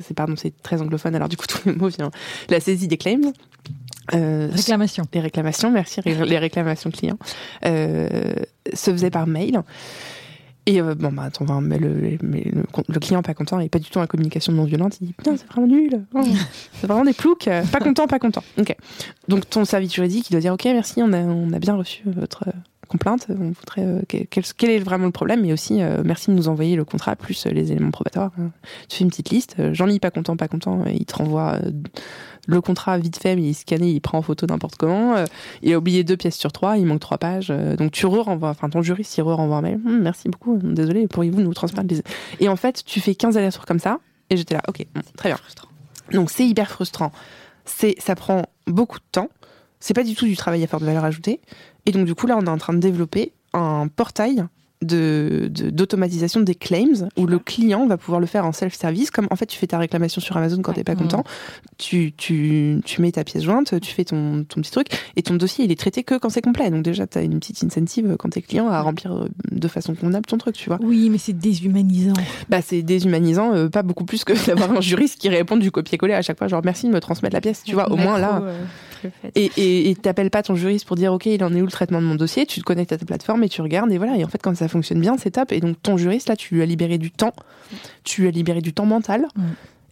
c'est 0.00 0.14
pardon, 0.14 0.34
c'est 0.36 0.52
très 0.62 0.80
anglophone, 0.80 1.14
alors 1.14 1.28
du 1.28 1.36
coup 1.36 1.46
tous 1.48 1.66
les 1.66 1.74
mots 1.74 1.88
viennent, 1.88 2.10
la 2.48 2.60
saisie 2.60 2.88
des 2.88 2.98
claims. 2.98 3.32
Euh, 4.14 4.48
réclamations. 4.52 5.04
Les 5.12 5.20
réclamations, 5.20 5.70
merci, 5.70 6.00
les 6.04 6.38
réclamations 6.38 6.90
clients 6.90 7.18
euh, 7.64 8.34
se 8.72 8.92
faisaient 8.92 9.10
par 9.10 9.26
mail. 9.26 9.62
Et 10.68 10.80
euh, 10.80 10.96
bon, 10.96 11.12
bah, 11.12 11.22
attends, 11.22 11.60
mais 11.60 11.78
le, 11.78 12.18
le, 12.20 13.00
client 13.00 13.22
pas 13.22 13.34
content 13.34 13.60
et 13.60 13.68
pas 13.68 13.78
du 13.78 13.88
tout 13.88 14.00
en 14.00 14.06
communication 14.06 14.52
non 14.52 14.64
violente. 14.64 14.98
Il 15.00 15.06
dit 15.06 15.12
Putain, 15.12 15.36
c'est 15.36 15.46
vraiment 15.46 15.68
nul. 15.68 16.04
Oh, 16.12 16.24
c'est 16.72 16.88
vraiment 16.88 17.04
des 17.04 17.12
ploucs. 17.12 17.46
Euh, 17.46 17.62
pas 17.64 17.78
content, 17.78 18.08
pas 18.08 18.18
content. 18.18 18.42
Ok. 18.58 18.74
Donc, 19.28 19.48
ton 19.48 19.64
service 19.64 19.94
juridique, 19.94 20.28
il 20.28 20.32
doit 20.32 20.40
dire 20.40 20.52
Ok, 20.52 20.64
merci, 20.64 21.00
on 21.02 21.12
a, 21.12 21.18
on 21.18 21.52
a 21.52 21.60
bien 21.60 21.76
reçu 21.76 22.02
votre 22.06 22.44
complainte. 22.86 23.26
On 23.30 23.52
voudrait, 23.52 24.04
quel, 24.08 24.44
quel, 24.56 24.70
est 24.70 24.78
vraiment 24.78 25.06
le 25.06 25.12
problème 25.12 25.44
Et 25.44 25.52
aussi, 25.52 25.80
merci 26.04 26.30
de 26.30 26.36
nous 26.36 26.48
envoyer 26.48 26.76
le 26.76 26.84
contrat 26.84 27.16
plus 27.16 27.46
les 27.46 27.72
éléments 27.72 27.90
probatoires. 27.90 28.32
Tu 28.88 28.98
fais 28.98 29.04
une 29.04 29.10
petite 29.10 29.30
liste. 29.30 29.56
J'en 29.72 29.86
lis 29.86 30.00
pas 30.00 30.10
content, 30.10 30.36
pas 30.36 30.48
content. 30.48 30.84
Et 30.86 30.94
il 30.94 31.04
te 31.04 31.16
renvoie 31.16 31.58
le 32.46 32.60
contrat 32.60 32.98
vite 32.98 33.20
fait, 33.20 33.36
mais 33.36 33.42
il 33.42 33.54
scanne, 33.54 33.84
il 33.84 34.00
prend 34.00 34.18
en 34.18 34.22
photo 34.22 34.46
n'importe 34.46 34.76
comment. 34.76 35.16
Euh, 35.16 35.24
il 35.62 35.72
a 35.72 35.78
oublié 35.78 36.04
deux 36.04 36.16
pièces 36.16 36.36
sur 36.36 36.52
trois, 36.52 36.78
il 36.78 36.86
manque 36.86 37.00
trois 37.00 37.18
pages. 37.18 37.48
Euh, 37.50 37.76
donc 37.76 37.92
tu 37.92 38.06
re-renvoies, 38.06 38.48
enfin 38.48 38.70
ton 38.70 38.82
juriste, 38.82 39.16
il 39.18 39.22
re-renvoie 39.22 39.56
un 39.56 39.62
mail. 39.62 39.80
Hum, 39.84 40.00
merci 40.00 40.28
beaucoup, 40.28 40.56
désolé, 40.56 41.08
pourriez-vous 41.08 41.42
nous 41.42 41.54
transmettre 41.54 41.88
les... 41.92 42.02
Et 42.40 42.48
en 42.48 42.56
fait, 42.56 42.82
tu 42.84 43.00
fais 43.00 43.14
15 43.14 43.36
allers-retours 43.36 43.66
comme 43.66 43.80
ça, 43.80 43.98
et 44.30 44.36
j'étais 44.36 44.54
là, 44.54 44.62
ok, 44.68 44.86
très 45.16 45.30
bien. 45.30 45.38
Donc 46.12 46.30
c'est 46.30 46.46
hyper 46.46 46.70
frustrant. 46.70 47.12
C'est, 47.64 47.96
ça 47.98 48.14
prend 48.14 48.42
beaucoup 48.66 48.98
de 48.98 49.04
temps. 49.10 49.28
C'est 49.80 49.94
pas 49.94 50.04
du 50.04 50.14
tout 50.14 50.26
du 50.26 50.36
travail 50.36 50.62
à 50.64 50.66
faire 50.66 50.80
de 50.80 50.86
valeur 50.86 51.04
ajoutée. 51.04 51.40
Et 51.84 51.92
donc 51.92 52.06
du 52.06 52.14
coup, 52.14 52.26
là, 52.26 52.36
on 52.38 52.46
est 52.46 52.50
en 52.50 52.58
train 52.58 52.72
de 52.72 52.78
développer 52.78 53.32
un 53.52 53.88
portail 53.88 54.44
de, 54.82 55.48
d'automatisation 55.50 56.40
des 56.40 56.54
claims 56.54 57.08
où 57.16 57.26
le 57.26 57.38
client 57.38 57.86
va 57.86 57.96
pouvoir 57.96 58.20
le 58.20 58.26
faire 58.26 58.44
en 58.44 58.52
self-service 58.52 59.10
comme 59.10 59.26
en 59.30 59.36
fait 59.36 59.46
tu 59.46 59.58
fais 59.58 59.66
ta 59.66 59.78
réclamation 59.78 60.20
sur 60.20 60.36
Amazon 60.36 60.60
quand 60.62 60.72
tu 60.72 60.80
t'es 60.80 60.84
pas 60.84 60.94
content. 60.94 61.24
Tu, 61.78 62.12
tu, 62.12 62.80
tu 62.84 63.02
mets 63.02 63.12
ta 63.12 63.24
pièce 63.24 63.42
jointe 63.42 63.78
tu 63.80 63.92
fais 63.92 64.04
ton, 64.04 64.44
ton 64.44 64.60
petit 64.60 64.70
truc 64.70 64.88
et 65.16 65.22
ton 65.22 65.34
dossier 65.34 65.64
il 65.64 65.72
est 65.72 65.78
traité 65.78 66.04
que 66.04 66.18
quand 66.18 66.28
c'est 66.28 66.42
complet. 66.42 66.70
Donc 66.70 66.82
déjà 66.82 67.06
tu 67.06 67.18
as 67.18 67.22
une 67.22 67.38
petite 67.38 67.62
incentive 67.64 68.16
quand 68.18 68.30
t'es 68.30 68.42
client 68.42 68.68
à 68.68 68.80
remplir 68.82 69.12
euh, 69.12 69.28
de 69.50 69.68
façon 69.68 69.94
convenable 69.94 70.26
ton 70.26 70.38
truc 70.38 70.54
tu 70.54 70.68
vois. 70.68 70.78
Oui 70.82 71.08
mais 71.10 71.18
c'est 71.18 71.32
déshumanisant. 71.32 72.14
Bah 72.48 72.60
c'est 72.62 72.82
déshumanisant 72.82 73.54
euh, 73.54 73.68
pas 73.68 73.82
beaucoup 73.82 74.04
plus 74.04 74.24
que 74.24 74.32
d'avoir 74.46 74.72
un 74.72 74.80
juriste 74.80 75.18
qui 75.18 75.28
répond 75.28 75.56
du 75.56 75.70
copier-coller 75.70 76.14
à 76.14 76.22
chaque 76.22 76.38
fois 76.38 76.48
genre 76.48 76.62
merci 76.64 76.86
de 76.86 76.92
me 76.92 77.00
transmettre 77.00 77.34
la 77.34 77.40
pièce 77.40 77.62
tu 77.64 77.74
vois 77.74 77.90
au 77.90 77.96
moins 77.96 78.18
là. 78.18 78.42
Euh, 78.42 78.64
et 79.34 79.96
t'appelles 80.00 80.30
pas 80.30 80.42
ton 80.42 80.54
juriste 80.54 80.86
pour 80.86 80.96
dire 80.96 81.12
ok 81.12 81.26
il 81.26 81.42
en 81.44 81.54
est 81.54 81.60
où 81.60 81.64
le 81.64 81.70
traitement 81.70 82.00
de 82.00 82.06
mon 82.06 82.14
dossier, 82.14 82.46
tu 82.46 82.60
te 82.60 82.64
connectes 82.64 82.92
à 82.92 82.98
ta 82.98 83.06
plateforme 83.06 83.44
et 83.44 83.48
tu 83.48 83.62
regardes 83.62 83.90
et 83.92 83.98
voilà. 83.98 84.16
Et 84.16 84.24
en 84.24 84.28
fait 84.28 84.40
quand 84.42 84.56
ça 84.56 84.65
fonctionne 84.68 85.00
bien, 85.00 85.16
c'est 85.18 85.32
top. 85.32 85.52
Et 85.52 85.60
donc 85.60 85.80
ton 85.82 85.96
juriste 85.96 86.28
là, 86.28 86.36
tu 86.36 86.54
lui 86.54 86.62
as 86.62 86.66
libéré 86.66 86.98
du 86.98 87.10
temps, 87.10 87.34
tu 88.04 88.22
lui 88.22 88.28
as 88.28 88.32
libéré 88.32 88.60
du 88.60 88.72
temps 88.72 88.86
mental. 88.86 89.28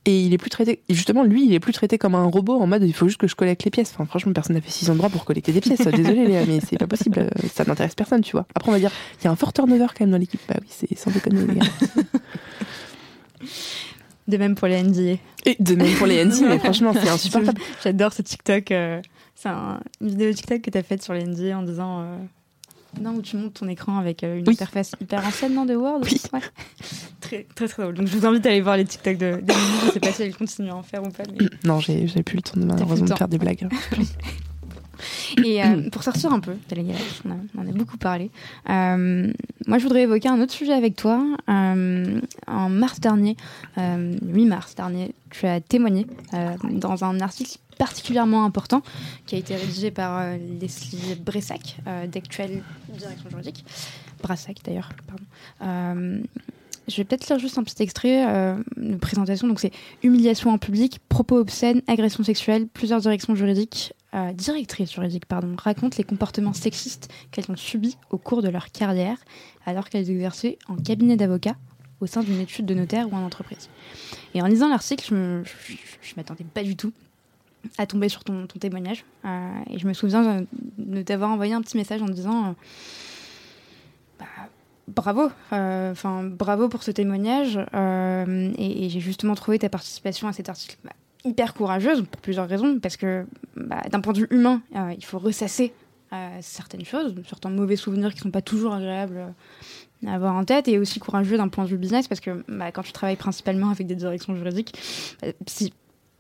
Et 0.07 0.21
il 0.21 0.35
est 0.35 0.39
plus 0.39 0.51
traité, 0.51 0.81
justement, 0.91 1.25
lui, 1.25 1.47
il 1.47 1.55
est 1.55 1.61
plus 1.61 1.73
traité 1.73 1.97
comme 1.97 2.15
un 2.15 2.25
robot 2.25 2.61
en 2.61 2.67
mode 2.67 2.83
il 2.83 2.93
faut 2.93 3.09
juste 3.09 3.19
que 3.19 3.27
je 3.27 3.35
collecte 3.35 3.65
les 3.65 3.71
pièces. 3.71 3.91
Enfin, 3.95 4.05
franchement, 4.05 4.35
personne 4.35 4.55
n'a 4.55 4.61
fait 4.61 4.71
six 4.71 4.85
droit 4.85 5.09
pour 5.09 5.25
collecter 5.25 5.51
des 5.51 5.63
pièces. 5.63 5.81
Désolé, 5.87 6.27
Léa, 6.27 6.45
mais 6.47 6.61
c'est 6.61 6.77
pas 6.77 6.87
possible. 6.87 7.31
Ça 7.51 7.65
n'intéresse 7.65 7.95
personne, 7.95 8.21
tu 8.21 8.33
vois. 8.33 8.47
Après, 8.55 8.69
on 8.69 8.73
va 8.73 8.79
dire 8.79 8.93
il 9.21 9.25
y 9.25 9.29
a 9.29 9.31
un 9.31 9.37
fort 9.37 9.55
turnover 9.55 9.87
quand 9.89 10.01
même 10.01 10.11
dans 10.11 10.19
l'équipe. 10.19 10.41
Bah 10.47 10.57
oui, 10.61 10.67
c'est 10.69 10.95
sans 10.99 11.11
déconner, 11.11 11.47
les 11.47 11.55
gars. 11.55 11.67
De 14.27 14.39
même 14.39 14.55
pour 14.55 14.69
les 14.69 14.83
NDA. 14.83 15.19
Et 15.45 15.57
de 15.61 15.75
même 15.75 15.95
pour 15.97 16.07
les 16.07 16.25
NDA, 16.25 16.49
mais 16.49 16.59
franchement, 16.59 16.95
c'est 16.95 17.11
insupportable. 17.11 17.61
J'adore 17.85 18.13
ce 18.13 18.23
TikTok. 18.23 18.71
Euh, 18.71 19.03
c'est 19.35 19.49
une 19.49 19.81
vidéo 20.01 20.33
TikTok 20.33 20.63
que 20.63 20.71
tu 20.71 20.79
as 20.79 20.83
faite 20.83 21.03
sur 21.03 21.13
les 21.13 21.25
NDA 21.25 21.59
en 21.59 21.63
disant. 21.63 22.01
Euh, 22.01 22.17
non, 23.01 23.15
où 23.15 23.23
tu 23.23 23.37
montes 23.37 23.55
ton 23.55 23.69
écran 23.69 23.99
avec 23.99 24.25
euh, 24.25 24.39
une 24.39 24.49
interface 24.49 24.93
hyper 25.01 25.25
ancienne, 25.27 25.55
non, 25.55 25.65
de 25.65 25.75
Word? 25.75 26.01
Oui. 26.05 26.21
très, 27.21 27.47
très, 27.55 27.69
très 27.69 27.83
drôle. 27.83 27.95
Donc, 27.95 28.07
je 28.07 28.17
vous 28.17 28.27
invite 28.27 28.47
à 28.47 28.51
aller 28.51 28.61
voir 28.61 28.77
les 28.77 28.85
TikTok 28.85 29.17
de, 29.17 29.41
de 29.41 29.53
Je 29.87 29.91
sais 29.93 30.01
pas 30.01 30.13
si 30.13 30.23
elle 30.23 30.37
continue 30.37 30.71
à 30.71 30.77
en 30.77 30.83
faire 30.83 31.03
ou 31.03 31.11
pas. 31.11 31.25
Mais... 31.31 31.47
Non, 31.65 31.81
j'ai 31.81 32.07
plus 32.23 32.37
le 32.37 32.43
temps 32.43 32.61
de, 32.61 32.65
malheureusement 32.65 33.07
de 33.07 33.15
faire 33.15 33.29
des 33.29 33.39
blagues. 33.39 33.69
Et 35.45 35.63
euh, 35.63 35.89
pour 35.93 36.03
sortir 36.03 36.33
un 36.33 36.41
peu 36.41 36.55
de 36.69 36.77
la 36.77 36.83
on, 37.25 37.61
en 37.61 37.69
a 37.69 37.73
beaucoup 37.73 37.97
parlé. 37.97 38.31
Euh, 38.71 39.33
moi, 39.67 39.79
je 39.79 39.83
voudrais 39.83 40.03
évoquer 40.03 40.29
un 40.29 40.41
autre 40.41 40.53
sujet 40.53 40.73
avec 40.73 40.97
toi. 40.97 41.25
Euh, 41.49 42.21
en 42.47 42.69
mars 42.69 43.01
dernier, 43.01 43.37
8 43.77 44.45
mars 44.47 44.75
dernier, 44.75 45.15
tu 45.31 45.47
as 45.47 45.61
témoigné 45.61 46.07
dans 46.71 47.05
un 47.05 47.21
article 47.21 47.59
particulièrement 47.75 48.45
important 48.45 48.83
qui 49.27 49.35
a 49.35 49.39
été 49.39 49.55
rédigé 49.57 49.91
par 49.91 50.37
Leslie 50.61 51.15
Bressac 51.17 51.77
d'Actuelle 52.11 52.63
Direction 52.89 53.31
Juridique. 53.31 53.65
Brassac 54.23 54.59
d'ailleurs, 54.65 54.91
pardon. 55.07 56.23
Je 56.87 56.97
vais 56.97 57.05
peut-être 57.05 57.27
lire 57.29 57.39
juste 57.39 57.57
un 57.57 57.65
petit 57.65 57.83
extrait 57.83 58.27
de 58.77 58.97
présentation. 58.97 59.49
Donc 59.49 59.61
c'est 59.61 59.73
humiliation 60.03 60.51
en 60.51 60.59
public, 60.59 60.99
propos 61.09 61.39
obscènes, 61.39 61.81
agression 61.87 62.23
sexuelle, 62.23 62.67
plusieurs 62.69 63.01
directions 63.01 63.35
juridiques, 63.35 63.95
euh, 64.15 64.33
directrice 64.33 64.93
juridique 64.93 65.27
pardon, 65.27 65.57
racontent 65.57 65.97
les 65.99 66.05
comportements 66.05 66.53
sexistes 66.53 67.13
qu'elles 67.33 67.51
ont 67.51 67.57
subis 67.57 67.99
au 68.11 68.19
cours 68.19 68.43
de 68.43 68.49
leur 68.49 68.71
carrière 68.71 69.17
alors 69.67 69.89
qu'elles 69.89 70.09
exerçaient 70.09 70.57
en 70.69 70.77
cabinet 70.77 71.17
d'avocat 71.17 71.57
au 72.01 72.07
sein 72.07 72.23
d'une 72.23 72.39
étude 72.39 72.65
de 72.65 72.75
notaire 72.75 73.13
ou 73.13 73.17
en 73.17 73.25
entreprise. 73.25 73.69
Et 74.35 74.41
en 74.41 74.47
lisant 74.47 74.69
l'article, 74.69 75.05
je 75.09 75.15
ne 75.15 75.43
m'attendais 76.17 76.45
pas 76.45 76.63
du 76.63 76.77
tout 76.77 76.93
à 77.79 77.87
tomber 77.87 78.09
sur 78.09 78.25
ton, 78.25 78.47
témoignage. 78.47 79.05
Euh, 79.25 79.51
et 79.71 79.79
je 79.79 79.87
me 79.87 79.93
souviens 79.93 80.45
de 80.79 81.03
t'avoir 81.03 81.31
envoyé 81.31 81.55
un 81.55 81.63
petit 81.63 81.77
message 81.77 82.03
en 82.03 82.07
disant... 82.07 82.49
Euh, 82.49 82.53
bah, 84.19 84.27
bravo, 84.87 85.31
enfin 85.51 86.25
bravo 86.25 86.69
pour 86.69 86.83
ce 86.83 86.91
témoignage. 86.91 87.59
et, 87.59 88.89
j'ai 88.89 89.01
justement 89.01 89.35
trouvé 89.35 89.59
ta 89.59 89.69
participation 89.69 90.29
à 90.29 90.33
cet 90.33 90.49
article 90.49 90.77
bah, 90.85 90.93
hyper 91.25 91.55
courageuse 91.55 92.03
pour 92.03 92.21
plusieurs 92.21 92.49
raisons, 92.49 92.79
parce 92.79 92.97
que 92.97 93.27
bah, 93.57 93.83
d'un 93.91 94.01
point 94.01 94.13
de 94.13 94.19
vue 94.21 94.29
humain, 94.31 94.63
euh, 94.77 94.93
il 94.97 95.05
faut 95.05 95.19
ressasser 95.19 95.73
euh, 96.13 96.39
certaines 96.41 96.85
choses, 96.85 97.15
certains 97.29 97.51
mauvais 97.51 97.77
souvenirs 97.77 98.11
qui 98.11 98.19
ne 98.19 98.23
sont 98.25 98.31
pas 98.31 98.43
toujours 98.43 98.75
agréables 98.75 99.17
euh, 99.17 100.09
à 100.09 100.15
avoir 100.15 100.35
en 100.35 100.45
tête, 100.45 100.69
et 100.69 100.79
aussi 100.79 101.01
courageux 101.01 101.37
d'un 101.37 101.49
point 101.49 101.65
de 101.65 101.71
vue 101.71 101.79
business, 101.79 102.09
parce 102.09 102.21
que 102.21 102.45
bah, 102.49 102.71
quand 102.73 102.83
tu 102.83 102.93
travailles 102.93 103.17
principalement 103.17 103.71
avec 103.71 103.87
des 103.87 103.95
directions 103.95 104.37
juridiques, 104.37 104.79
si, 105.47 105.73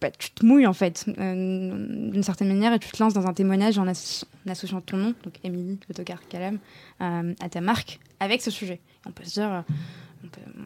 bah, 0.09 0.11
tu 0.19 0.31
te 0.31 0.45
mouilles 0.45 0.67
en 0.67 0.73
fait. 0.73 1.05
D'une 1.07 2.23
certaine 2.23 2.49
manière 2.49 2.73
et 2.73 2.79
tu 2.79 2.91
te 2.91 3.03
lances 3.03 3.15
dans 3.15 3.27
un 3.27 3.33
témoignage 3.33 3.79
en, 3.79 3.87
associant 3.87 4.81
ton 4.81 4.97
nom, 4.97 5.15
donc 5.25 5.35
Émilie 5.45 5.79
Autocar 5.91 6.27
Calam, 6.29 6.59
à 7.01 7.49
ta 7.51 7.61
marque 7.61 8.01
avec 8.21 8.43
ce 8.43 8.51
sujet. 8.51 8.81
On 9.07 9.11
peut 9.11 9.25
se 9.25 9.35
dire 9.35 9.65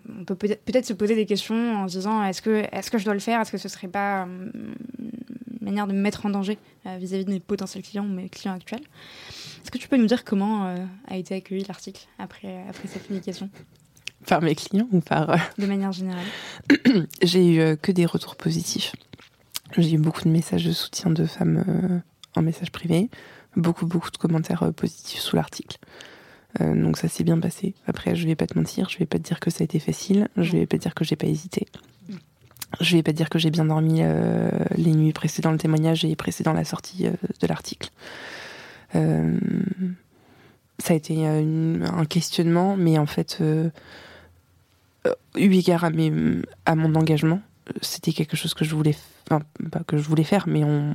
on 0.09 0.24
peut 0.24 0.35
peut-être 0.35 0.86
se 0.86 0.93
poser 0.93 1.15
des 1.15 1.27
questions 1.27 1.77
en 1.77 1.89
se 1.89 1.98
disant 1.98 2.23
est-ce 2.24 2.43
que, 2.43 2.65
est 2.70 2.90
que 2.90 2.98
je 2.98 3.05
dois 3.05 3.15
le 3.15 3.20
faire? 3.20 3.40
Est-ce 3.40 3.52
que 3.52 3.59
ce 3.59 3.69
serait 3.69 3.89
pas 3.89 4.23
euh, 4.23 4.51
une 5.60 5.65
manière 5.65 5.86
de 5.86 5.93
me 5.93 6.01
mettre 6.01 6.27
en 6.27 6.31
danger 6.31 6.59
euh, 6.86 6.97
vis-à-vis 6.98 7.24
de 7.24 7.31
mes 7.31 7.40
potentiels 7.40 7.82
clients 7.82 8.05
ou 8.05 8.09
mes 8.09 8.28
clients 8.28 8.55
actuels? 8.55 8.82
Est-ce 9.62 9.70
que 9.70 9.78
tu 9.78 9.89
peux 9.89 9.97
nous 9.97 10.06
dire 10.06 10.24
comment 10.24 10.66
euh, 10.66 10.77
a 11.09 11.16
été 11.16 11.35
accueilli 11.35 11.65
l'article 11.66 12.06
après, 12.19 12.65
après 12.69 12.89
cette 12.89 13.06
publication? 13.06 13.51
Par 14.27 14.43
mes 14.43 14.55
clients 14.55 14.89
ou 14.93 15.01
par... 15.01 15.28
De 15.59 15.66
manière 15.66 15.93
générale. 15.93 16.27
J'ai 17.23 17.55
eu 17.55 17.77
que 17.77 17.93
des 17.93 18.05
retours 18.05 18.36
positifs. 18.36 18.93
J'ai 19.76 19.94
eu 19.94 19.98
beaucoup 19.98 20.22
de 20.22 20.30
messages 20.30 20.64
de 20.64 20.72
soutien 20.72 21.10
de 21.10 21.26
femmes 21.26 22.02
en 22.34 22.42
message 22.42 22.70
privé, 22.70 23.10
beaucoup, 23.56 23.86
beaucoup 23.86 24.10
de 24.10 24.16
commentaires 24.16 24.72
positifs 24.74 25.20
sous 25.20 25.36
l'article. 25.36 25.78
Euh, 26.60 26.74
donc 26.74 26.96
ça 26.96 27.08
s'est 27.08 27.24
bien 27.24 27.38
passé. 27.38 27.74
Après, 27.86 28.16
je 28.16 28.26
vais 28.26 28.34
pas 28.34 28.46
te 28.46 28.58
mentir, 28.58 28.88
je 28.88 28.98
vais 28.98 29.06
pas 29.06 29.18
te 29.18 29.24
dire 29.24 29.40
que 29.40 29.50
ça 29.50 29.58
a 29.60 29.64
été 29.64 29.78
facile, 29.78 30.28
je 30.36 30.52
vais 30.52 30.66
pas 30.66 30.78
te 30.78 30.82
dire 30.82 30.94
que 30.94 31.04
j'ai 31.04 31.16
pas 31.16 31.26
hésité. 31.26 31.66
Je 32.80 32.96
vais 32.96 33.02
pas 33.02 33.12
te 33.12 33.16
dire 33.16 33.30
que 33.30 33.38
j'ai 33.38 33.50
bien 33.50 33.64
dormi 33.64 34.00
euh, 34.02 34.50
les 34.76 34.92
nuits 34.92 35.12
précédant 35.12 35.52
le 35.52 35.58
témoignage 35.58 36.04
et 36.04 36.14
précédant 36.16 36.52
la 36.52 36.64
sortie 36.64 37.06
euh, 37.06 37.12
de 37.40 37.46
l'article. 37.46 37.90
ça 38.92 40.92
a 40.92 40.94
été 40.94 41.26
un 41.26 42.04
questionnement, 42.04 42.76
mais 42.76 42.98
en 42.98 43.06
fait, 43.06 43.38
eu 43.40 45.52
égard 45.52 45.84
à, 45.84 45.90
à 46.66 46.74
mon 46.74 46.94
engagement, 46.94 47.40
c'était 47.82 48.12
quelque 48.12 48.36
chose 48.36 48.54
que 48.54 48.64
je 48.64 48.74
voulais 48.74 48.96
enfin, 49.30 49.42
pas 49.70 49.80
que 49.84 49.96
je 49.96 50.09
voulais 50.09 50.24
faire, 50.24 50.44
mais 50.46 50.64
on, 50.64 50.94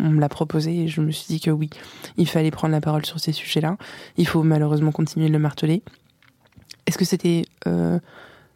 me 0.00 0.20
l'a 0.20 0.28
proposé 0.28 0.82
et 0.82 0.88
je 0.88 1.00
me 1.00 1.10
suis 1.10 1.26
dit 1.26 1.40
que 1.40 1.50
oui, 1.50 1.70
il 2.16 2.28
fallait 2.28 2.50
prendre 2.50 2.72
la 2.72 2.80
parole 2.80 3.06
sur 3.06 3.20
ces 3.20 3.32
sujets-là. 3.32 3.76
Il 4.16 4.26
faut 4.26 4.42
malheureusement 4.42 4.92
continuer 4.92 5.28
de 5.28 5.32
le 5.32 5.38
marteler. 5.38 5.82
Est-ce 6.86 6.98
que 6.98 7.04
c'était 7.04 7.44
euh, 7.66 7.98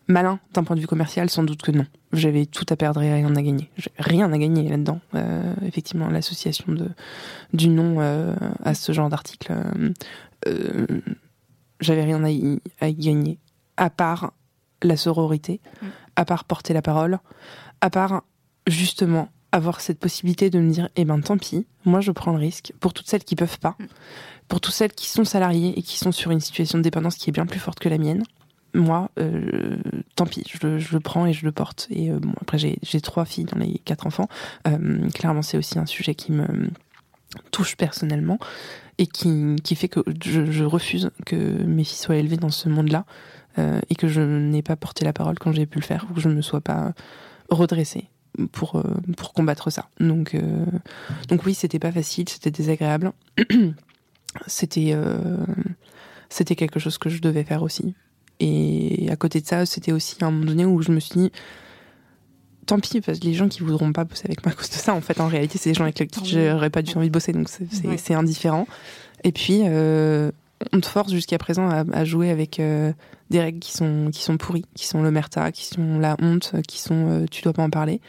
malin 0.09 0.41
d'un 0.53 0.65
point 0.65 0.77
de 0.77 0.81
vue 0.81 0.87
commercial? 0.87 1.31
Sans 1.31 1.45
doute 1.45 1.63
que 1.63 1.71
non. 1.71 1.87
J'avais 2.13 2.47
tout 2.47 2.67
à 2.69 2.77
perdre 2.77 3.03
et 3.03 3.13
rien 3.13 3.35
à 3.35 3.43
gagner. 3.43 3.71
Rien 3.99 4.33
à 4.33 4.39
gagner 4.39 4.69
là-dedans. 4.69 5.01
Euh, 5.15 5.55
effectivement, 5.65 6.09
l'association 6.09 6.73
de 6.73 6.89
du 7.53 7.69
nom 7.69 7.97
euh, 8.01 8.35
à 8.65 8.75
ce 8.75 8.93
genre 8.93 9.09
d'article, 9.09 9.53
j'avais 11.81 12.05
rien 12.05 12.23
à 12.25 12.31
y, 12.31 12.61
à 12.81 12.89
y 12.89 12.95
gagner, 12.95 13.39
à 13.77 13.91
part 13.91 14.33
la 14.83 14.97
sororité, 14.97 15.61
mm. 15.83 15.87
à 16.17 16.25
part 16.25 16.45
porter 16.45 16.75
la 16.75 16.83
parole, 16.83 17.19
à 17.81 17.91
part 17.91 18.23
justement 18.67 19.29
avoir 19.53 19.81
cette 19.81 19.99
possibilité 19.99 20.51
de 20.51 20.59
me 20.59 20.71
dire, 20.71 20.89
eh 20.97 21.05
ben 21.05 21.21
tant 21.21 21.39
pis, 21.39 21.67
moi 21.85 22.01
je 22.01 22.13
prends 22.13 22.33
le 22.33 22.39
risque 22.39 22.73
pour 22.81 22.93
toutes 22.93 23.09
celles 23.09 23.25
qui 23.25 23.37
peuvent 23.37 23.59
pas, 23.59 23.77
mm. 23.79 23.87
pour 24.49 24.61
toutes 24.61 24.75
celles 24.75 24.93
qui 24.93 25.09
sont 25.09 25.25
salariées 25.25 25.73
et 25.77 25.83
qui 25.83 25.99
sont 25.99 26.13
sur 26.13 26.31
une 26.31 26.41
situation 26.41 26.79
de 26.79 26.83
dépendance 26.83 27.17
qui 27.17 27.31
est 27.31 27.33
bien 27.33 27.47
plus 27.47 27.61
forte 27.61 27.79
que 27.79 27.89
la 27.89 27.99
mienne. 27.99 28.23
Moi, 28.75 29.11
euh, 29.19 29.79
tant 30.17 30.27
pis, 30.27 30.45
je, 30.47 30.67
le 30.67 31.01
prends 31.01 31.25
et 31.25 31.33
je 31.33 31.47
le 31.47 31.53
porte. 31.53 31.87
Et 31.89 32.11
euh, 32.11 32.19
bon, 32.19 32.35
après, 32.43 32.59
j'ai 32.59 33.01
trois 33.01 33.25
filles 33.25 33.47
dans 33.47 33.59
les 33.59 33.79
quatre 33.79 34.07
enfants. 34.07 34.29
Euh, 34.69 35.09
clairement, 35.15 35.41
c'est 35.41 35.57
aussi 35.57 35.79
un 35.79 35.87
sujet 35.87 36.15
qui 36.15 36.33
me 36.33 36.47
touche 37.53 37.77
personnellement 37.77 38.39
et 38.99 39.07
qui, 39.07 39.57
qui 39.65 39.77
fait 39.77 39.89
que 39.89 40.01
je, 40.23 40.51
je, 40.51 40.65
refuse 40.65 41.11
que 41.25 41.37
mes 41.37 41.85
filles 41.85 41.97
soient 41.99 42.17
élevées 42.17 42.37
dans 42.37 42.51
ce 42.51 42.69
monde-là 42.69 43.05
et 43.89 43.95
que 43.95 44.07
je 44.07 44.21
n'ai 44.21 44.61
pas 44.61 44.77
porté 44.77 45.07
la 45.07 45.15
parole 45.15 45.39
quand 45.39 45.51
j'ai 45.51 45.65
pu 45.65 45.79
le 45.79 45.85
faire 45.85 46.07
ou 46.11 46.15
que 46.15 46.21
je 46.21 46.29
ne 46.29 46.35
me 46.35 46.43
sois 46.43 46.61
pas 46.61 46.93
redressée 47.49 48.11
pour, 48.53 48.77
euh, 48.77 48.83
pour 49.17 49.33
combattre 49.33 49.71
ça. 49.71 49.89
Donc, 50.01 50.35
euh, 50.35 50.65
donc 51.29 51.45
oui, 51.47 51.55
c'était 51.55 51.79
pas 51.79 51.93
facile, 51.93 52.29
c'était 52.29 52.51
désagréable. 52.51 53.13
c'était, 54.47 54.91
euh, 54.93 55.45
c'était 56.29 56.57
quelque 56.57 56.79
chose 56.81 56.99
que 56.99 57.09
je 57.09 57.21
devais 57.21 57.45
faire 57.45 57.63
aussi. 57.63 57.95
Et 58.41 59.09
à 59.11 59.17
côté 59.17 59.41
de 59.41 59.47
ça, 59.47 59.65
c'était 59.65 59.93
aussi 59.93 60.17
un 60.21 60.31
moment 60.31 60.45
donné 60.45 60.67
où 60.67 60.83
je 60.83 60.93
me 60.93 61.01
suis 61.01 61.19
dit, 61.19 61.33
tant 62.67 62.79
pis, 62.81 63.01
parce 63.01 63.19
que 63.19 63.25
les 63.25 63.35
gens 63.35 63.49
qui 63.49 63.63
voudront 63.63 63.93
pas 63.93 64.05
bosser 64.05 64.27
avec 64.27 64.45
moi 64.45 64.53
à 64.53 64.57
cause 64.57 64.69
de 64.69 64.75
ça, 64.75 64.95
en 64.95 65.01
fait, 65.01 65.21
en 65.21 65.29
réalité, 65.29 65.59
c'est 65.59 65.71
des 65.71 65.75
gens 65.75 65.85
avec 65.85 65.99
lesquels 65.99 66.25
j'aurais 66.25 66.71
pas 66.71 66.83
du 66.83 66.93
tout 66.93 66.99
envie 66.99 67.09
de 67.09 67.13
bosser, 67.13 67.33
donc 67.33 67.49
c'est 67.49 68.15
indifférent. 68.15 68.67
Et 69.25 69.33
puis, 69.33 69.63
on 69.63 70.81
te 70.81 70.87
force 70.87 71.13
jusqu'à 71.13 71.39
présent 71.39 71.69
à, 71.71 72.05
jouer 72.05 72.31
avec 72.31 72.61
des 73.31 73.41
règles 73.41 73.59
qui 73.59 73.73
sont 73.73 74.11
qui 74.13 74.23
sont 74.23 74.37
pourries, 74.37 74.65
qui 74.75 74.87
sont 74.87 75.03
l'omerta, 75.03 75.51
qui 75.53 75.65
sont 75.65 75.99
la 75.99 76.17
honte, 76.21 76.55
qui 76.69 76.81
sont 76.81 77.09
euh, 77.09 77.27
tu 77.31 77.43
dois 77.43 77.53
pas 77.53 77.63
en 77.63 77.71
parler. 77.71 78.01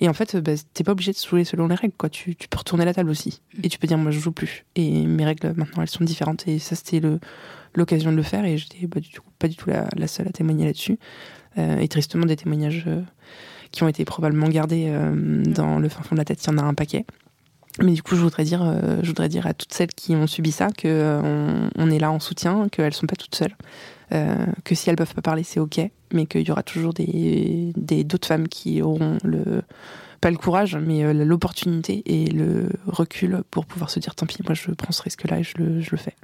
Et 0.00 0.08
en 0.08 0.12
fait, 0.12 0.36
bah, 0.36 0.52
t'es 0.74 0.84
pas 0.84 0.92
obligé 0.92 1.12
de 1.12 1.18
jouer 1.18 1.44
selon 1.44 1.66
les 1.66 1.74
règles, 1.74 1.94
quoi. 1.96 2.08
Tu, 2.08 2.36
tu 2.36 2.48
peux 2.48 2.58
retourner 2.58 2.84
la 2.84 2.94
table 2.94 3.10
aussi. 3.10 3.40
Mm. 3.56 3.60
Et 3.64 3.68
tu 3.68 3.78
peux 3.78 3.86
dire, 3.86 3.98
moi, 3.98 4.12
je 4.12 4.20
joue 4.20 4.30
plus. 4.30 4.64
Et 4.76 5.06
mes 5.06 5.24
règles, 5.24 5.54
maintenant, 5.56 5.82
elles 5.82 5.88
sont 5.88 6.04
différentes. 6.04 6.46
Et 6.46 6.58
ça, 6.58 6.76
c'était 6.76 7.02
l'occasion 7.74 8.12
de 8.12 8.16
le 8.16 8.22
faire. 8.22 8.44
Et 8.44 8.58
j'étais 8.58 8.86
bah, 8.86 9.00
du 9.00 9.20
coup, 9.20 9.30
pas 9.38 9.48
du 9.48 9.56
tout 9.56 9.70
la, 9.70 9.88
la 9.96 10.06
seule 10.06 10.28
à 10.28 10.30
témoigner 10.30 10.66
là-dessus. 10.66 10.98
Euh, 11.58 11.78
et 11.78 11.88
tristement, 11.88 12.26
des 12.26 12.36
témoignages 12.36 12.84
euh, 12.86 13.02
qui 13.72 13.82
ont 13.82 13.88
été 13.88 14.04
probablement 14.04 14.48
gardés 14.48 14.88
mm. 14.88 15.48
dans 15.48 15.80
le 15.80 15.88
fin 15.88 16.02
fond 16.02 16.14
de 16.14 16.20
la 16.20 16.24
tête, 16.24 16.44
il 16.44 16.50
y 16.50 16.54
en 16.54 16.58
a 16.58 16.62
un 16.62 16.74
paquet. 16.74 17.04
Mais 17.80 17.92
du 17.92 18.02
coup, 18.02 18.14
je 18.14 18.20
voudrais 18.20 18.44
dire, 18.44 18.60
je 19.02 19.06
voudrais 19.06 19.28
dire 19.28 19.46
à 19.46 19.54
toutes 19.54 19.72
celles 19.72 19.92
qui 19.94 20.16
ont 20.16 20.26
subi 20.26 20.50
ça 20.50 20.68
que 20.76 21.20
on, 21.22 21.70
on, 21.76 21.90
est 21.90 22.00
là 22.00 22.10
en 22.10 22.18
soutien, 22.18 22.68
qu'elles 22.68 22.94
sont 22.94 23.06
pas 23.06 23.14
toutes 23.14 23.36
seules, 23.36 23.54
euh, 23.54 23.97
que 24.10 24.74
si 24.74 24.88
elles 24.88 24.96
peuvent 24.96 25.14
pas 25.14 25.22
parler, 25.22 25.42
c'est 25.42 25.60
ok, 25.60 25.80
mais 26.12 26.26
qu'il 26.26 26.46
y 26.46 26.50
aura 26.50 26.62
toujours 26.62 26.94
des 26.94 27.72
d'autres 27.76 28.26
femmes 28.28 28.48
qui 28.48 28.82
auront 28.82 29.18
le 29.22 29.62
pas 30.20 30.30
le 30.30 30.36
courage, 30.36 30.76
mais 30.76 31.04
euh, 31.04 31.12
l'opportunité 31.12 32.02
et 32.06 32.26
le 32.26 32.70
recul 32.86 33.42
pour 33.50 33.66
pouvoir 33.66 33.90
se 33.90 34.00
dire 34.00 34.14
tant 34.14 34.26
pis, 34.26 34.38
moi 34.44 34.54
je 34.54 34.70
prends 34.72 34.92
ce 34.92 35.02
risque-là 35.02 35.38
et 35.38 35.42
je 35.44 35.56
le, 35.58 35.80
je 35.80 35.90
le, 35.92 35.96
fais. 35.96 36.16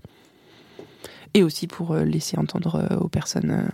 Et 1.35 1.43
aussi 1.43 1.67
pour 1.67 1.93
euh, 1.93 2.05
laisser 2.05 2.37
entendre 2.39 2.89
aux 3.01 3.09
personnes 3.09 3.71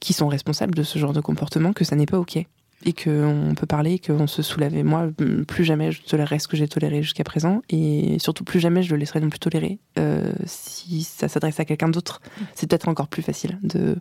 qui 0.00 0.12
sont 0.12 0.28
responsables 0.28 0.74
de 0.74 0.82
ce 0.82 0.98
genre 0.98 1.12
de 1.12 1.20
comportement 1.20 1.72
que 1.72 1.84
ça 1.84 1.96
n'est 1.96 2.06
pas 2.06 2.18
ok 2.18 2.46
et 2.84 2.92
qu'on 2.92 3.54
peut 3.56 3.66
parler, 3.66 3.98
qu'on 3.98 4.26
se 4.26 4.42
soulève. 4.42 4.76
Et 4.76 4.82
moi, 4.82 5.08
plus 5.48 5.64
jamais 5.64 5.92
je 5.92 6.02
tolérerai 6.02 6.38
ce 6.38 6.48
que 6.48 6.56
j'ai 6.56 6.68
toléré 6.68 7.02
jusqu'à 7.02 7.24
présent, 7.24 7.62
et 7.70 8.18
surtout 8.18 8.44
plus 8.44 8.60
jamais 8.60 8.82
je 8.82 8.90
le 8.90 8.98
laisserai 8.98 9.20
non 9.20 9.30
plus 9.30 9.38
tolérer. 9.38 9.78
Euh, 9.98 10.32
si 10.44 11.02
ça 11.02 11.28
s'adresse 11.28 11.58
à 11.60 11.64
quelqu'un 11.64 11.88
d'autre, 11.88 12.20
c'est 12.54 12.68
peut-être 12.68 12.88
encore 12.88 13.08
plus 13.08 13.22
facile 13.22 13.58
de 13.62 13.96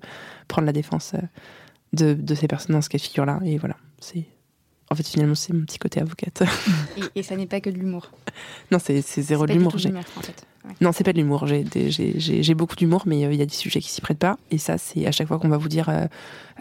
prendre 0.48 0.66
la 0.66 0.74
défense 0.74 1.14
euh, 1.16 2.16
de, 2.16 2.36
ces 2.36 2.48
personnes 2.48 2.76
dans 2.76 2.82
ce 2.82 2.90
cas 2.90 2.98
de 2.98 3.04
figure-là. 3.04 3.40
Et 3.46 3.58
voilà, 3.58 3.78
c'est 4.00 4.26
en 4.94 4.96
fait, 4.96 5.08
finalement, 5.08 5.36
c'est 5.36 5.54
mon 5.54 5.66
petit 5.66 5.80
côté 5.80 6.00
avocate. 6.00 6.44
Et, 7.16 7.24
ça 7.24 7.36
n'est 7.36 7.48
pas 7.48 7.60
que 7.60 7.70
de 7.70 7.78
l'humour. 7.78 8.12
non, 8.72 8.78
c'est 8.80 9.02
zéro 9.02 9.46
de 9.48 9.54
l'humour. 9.54 9.74
En 9.76 10.22
fait. 10.22 10.46
Non, 10.82 10.92
c'est 10.92 11.04
pas 11.04 11.14
de 11.14 11.18
l'humour. 11.18 11.48
J'ai 11.48 12.54
beaucoup 12.54 12.76
d'humour, 12.76 13.04
mais 13.06 13.26
euh, 13.26 13.34
il 13.34 13.40
y 13.40 13.42
a 13.42 13.46
des 13.46 13.54
sujets 13.54 13.82
qui 13.82 13.90
s'y 13.90 14.02
prêtent 14.02 14.20
pas. 14.20 14.38
Et 14.52 14.60
ça, 14.60 14.78
c'est 14.78 15.06
à 15.08 15.12
chaque 15.12 15.28
fois 15.28 15.40
qu'on 15.40 15.50
va 15.50 15.58
vous 15.58 15.68
dire 15.68 15.90
euh, 15.90 16.06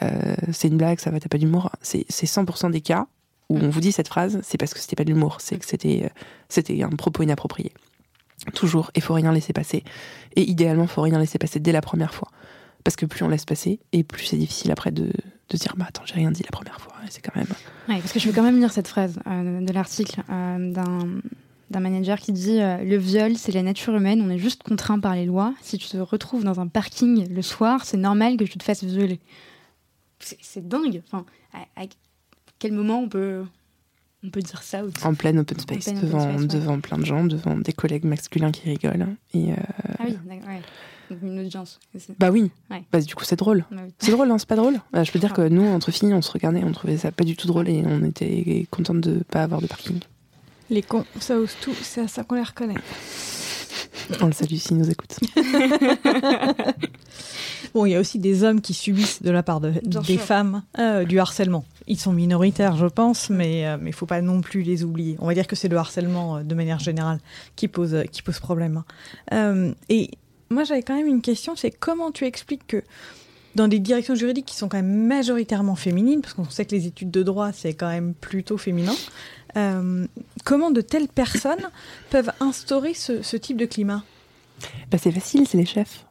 euh, 0.03 0.35
c'est 0.51 0.69
une 0.69 0.79
blague, 0.79 0.99
ça 0.99 1.11
va, 1.11 1.21
t'as 1.21 1.29
pas 1.29 1.39
d'humour. 1.39 1.71
C'est 1.83 2.07
100% 2.09 2.71
des 2.71 2.81
cas 2.81 3.07
où 3.51 3.59
on 3.59 3.69
vous 3.69 3.81
dit 3.81 3.93
cette 3.93 4.09
phrase, 4.09 4.41
c'est 4.43 4.57
parce 4.57 4.73
que 4.73 4.81
c'était 4.81 4.97
pas 4.97 5.05
de 5.05 5.11
l'humour, 5.11 5.37
c'est 5.41 5.59
que 5.59 5.67
c'était 5.67 6.11
c'était 6.49 6.83
un 6.83 6.89
propos 6.89 7.23
inapproprié. 7.23 7.73
Toujours, 8.55 8.91
il 8.97 9.03
faut 9.03 9.15
rien 9.15 9.31
laisser 9.31 9.53
passer. 9.53 9.85
Et 10.37 10.43
idéalement, 10.43 10.87
faut 10.87 11.03
rien 11.03 11.19
laisser 11.19 11.39
passer 11.39 11.61
dès 11.61 11.73
la 11.73 11.83
première 11.83 12.15
fois. 12.15 12.29
Parce 12.83 12.97
que 12.97 13.05
plus 13.05 13.23
on 13.25 13.29
laisse 13.29 13.45
passer, 13.45 13.79
et 13.93 14.03
plus 14.03 14.25
c'est 14.25 14.39
difficile 14.39 14.73
après 14.73 14.91
de, 14.91 15.13
de 15.53 15.59
dire 15.59 15.75
bah 15.77 15.87
attends, 15.89 16.03
j'ai 16.05 16.15
rien 16.15 16.31
dit 16.31 16.43
la 16.43 16.51
première 16.51 16.81
fois. 16.81 16.95
C'est 17.11 17.21
quand 17.21 17.37
même. 17.37 17.47
Ouais, 17.89 17.99
parce 17.99 18.13
que 18.13 18.19
je 18.19 18.27
veux 18.27 18.35
quand 18.35 18.43
même 18.43 18.59
lire 18.59 18.73
cette 18.73 18.89
phrase 18.89 19.19
de 19.27 19.73
l'article 19.73 20.23
d'un 20.29 21.21
d'un 21.73 21.81
manager 21.81 22.21
qui 22.21 22.33
dit 22.33 22.61
euh, 22.61 22.85
le 22.85 22.97
viol, 22.97 23.37
c'est 23.37 23.51
la 23.51 23.63
nature 23.63 23.97
humaine, 23.97 24.23
on 24.25 24.31
est 24.31 24.39
juste 24.39 24.63
contraint 24.63 25.01
par 25.01 25.17
les 25.17 25.27
lois. 25.27 25.55
Si 25.63 25.79
tu 25.79 25.89
te 25.89 25.97
retrouves 25.97 26.45
dans 26.45 26.61
un 26.61 26.69
parking 26.69 27.35
le 27.35 27.43
soir, 27.43 27.85
c'est 27.85 27.97
normal 27.97 28.37
que 28.37 28.45
tu 28.45 28.59
te 28.59 28.63
fasses 28.63 28.85
violer. 28.85 29.19
C'est 30.21 30.69
dingue. 30.69 31.03
Enfin, 31.07 31.25
à, 31.77 31.83
quel 32.61 32.73
moment 32.73 33.01
on 33.01 33.09
peut 33.09 33.43
on 34.25 34.31
peut 34.31 34.43
dire 34.43 34.63
ça 34.63 34.83
En 35.03 35.15
plein 35.15 35.37
open 35.37 35.59
space, 35.59 35.93
devant, 35.95 36.41
devant 36.41 36.79
plein 36.79 36.99
de 36.99 37.05
gens, 37.05 37.25
devant 37.25 37.57
des 37.57 37.73
collègues 37.73 38.05
masculins 38.05 38.53
qui 38.53 38.69
rigolent. 38.69 39.17
Et 39.35 39.51
euh, 39.51 39.57
Ah 39.99 40.05
oui, 40.07 40.17
ouais. 40.29 40.63
Une 41.23 41.41
audience. 41.41 41.81
Bah 42.19 42.31
oui. 42.31 42.51
Bah, 42.91 43.01
du 43.01 43.15
coup, 43.15 43.25
c'est 43.25 43.37
drôle. 43.37 43.65
Bah 43.71 43.83
c'est 43.99 44.13
drôle, 44.13 44.29
non 44.29 44.39
C'est 44.39 44.49
pas 44.49 44.57
drôle 44.57 44.81
bah, 44.93 45.05
Je 45.05 45.13
peux 45.13 45.19
dire 45.19 45.33
que 45.33 45.49
nous, 45.49 45.67
entre 45.67 45.91
filles, 45.91 46.15
on 46.15 46.23
se 46.23 46.31
regardait, 46.31 46.63
on 46.65 46.73
trouvait 46.73 46.97
ça 46.97 47.13
pas 47.13 47.25
du 47.25 47.37
tout 47.37 47.47
drôle 47.47 47.69
et 47.69 47.83
on 47.87 48.05
était 48.05 48.67
contente 48.71 49.01
de 49.01 49.23
pas 49.31 49.43
avoir 49.43 49.61
de 49.61 49.67
parking. 49.67 50.01
Les 50.71 50.83
cons, 50.83 51.05
ça 51.21 51.37
ose 51.37 51.55
tout, 51.61 51.75
c'est 51.83 52.01
à 52.01 52.09
ça 52.09 52.25
qu'on 52.25 52.37
les 52.37 52.43
reconnaît. 52.43 52.77
On 54.21 54.27
le 54.27 54.33
salue 54.33 54.57
s'ils 54.57 54.77
nous 54.77 54.91
écoutent. 54.91 55.19
bon, 57.75 57.87
il 57.87 57.93
y 57.93 57.95
a 57.95 58.01
aussi 58.01 58.19
des 58.19 58.45
hommes 58.45 58.61
qui 58.61 58.75
subissent 58.75 59.23
de 59.23 59.31
la 59.31 59.43
part 59.43 59.61
de, 59.61 59.73
des 59.83 60.19
femmes 60.19 60.63
euh, 60.79 61.05
du 61.05 61.19
harcèlement. 61.19 61.65
Ils 61.87 61.99
sont 61.99 62.13
minoritaires, 62.13 62.77
je 62.77 62.87
pense, 62.87 63.31
mais 63.31 63.61
il 63.61 63.65
euh, 63.65 63.77
mais 63.81 63.93
faut 63.93 64.07
pas 64.07 64.23
non 64.23 64.41
plus 64.41 64.63
les 64.63 64.85
oublier. 64.85 65.17
On 65.21 65.27
va 65.27 65.35
dire 65.35 65.47
que 65.47 65.57
c'est 65.57 65.69
le 65.69 65.77
harcèlement 65.77 66.39
euh, 66.39 66.43
de 66.43 66.55
manière 66.55 66.79
générale 66.79 67.19
qui 67.57 67.69
pose 67.69 68.05
qui 68.11 68.23
pose 68.23 68.39
problème. 68.39 68.83
Hein. 69.31 69.73
et 69.89 70.11
moi, 70.53 70.65
j'avais 70.65 70.83
quand 70.83 70.95
même 70.95 71.07
une 71.07 71.23
question, 71.23 71.57
c'est 71.57 71.71
comment 71.71 72.13
tu 72.13 72.25
expliques 72.25 72.67
que 72.67 72.83
dans 73.55 73.69
des 73.69 73.79
directions 73.79 74.15
juridiques 74.15 74.47
qui 74.47 74.57
sont 74.57 74.69
quand 74.69 74.79
même 74.79 75.07
majoritairement 75.07 75.77
féminines, 75.77 76.23
parce 76.23 76.35
qu'on 76.35 76.49
sait 76.49 76.65
que 76.65 76.75
les 76.75 76.87
études 76.87 77.11
de 77.11 77.23
droit, 77.23 77.53
c'est 77.53 77.75
quand 77.75 77.89
même 77.89 78.15
plutôt 78.15 78.57
féminin, 78.57 78.95
euh, 79.57 80.07
comment 80.45 80.71
de 80.71 80.81
telles 80.81 81.09
personnes 81.09 81.71
peuvent 82.11 82.33
instaurer 82.41 82.95
ce, 82.95 83.37
type 83.37 83.57
de 83.57 83.67
climat? 83.67 84.05
Bah, 84.91 84.99
C'est 84.99 85.13
facile, 85.13 85.47
c'est 85.47 85.59
les 85.59 85.67
chefs. 85.67 86.07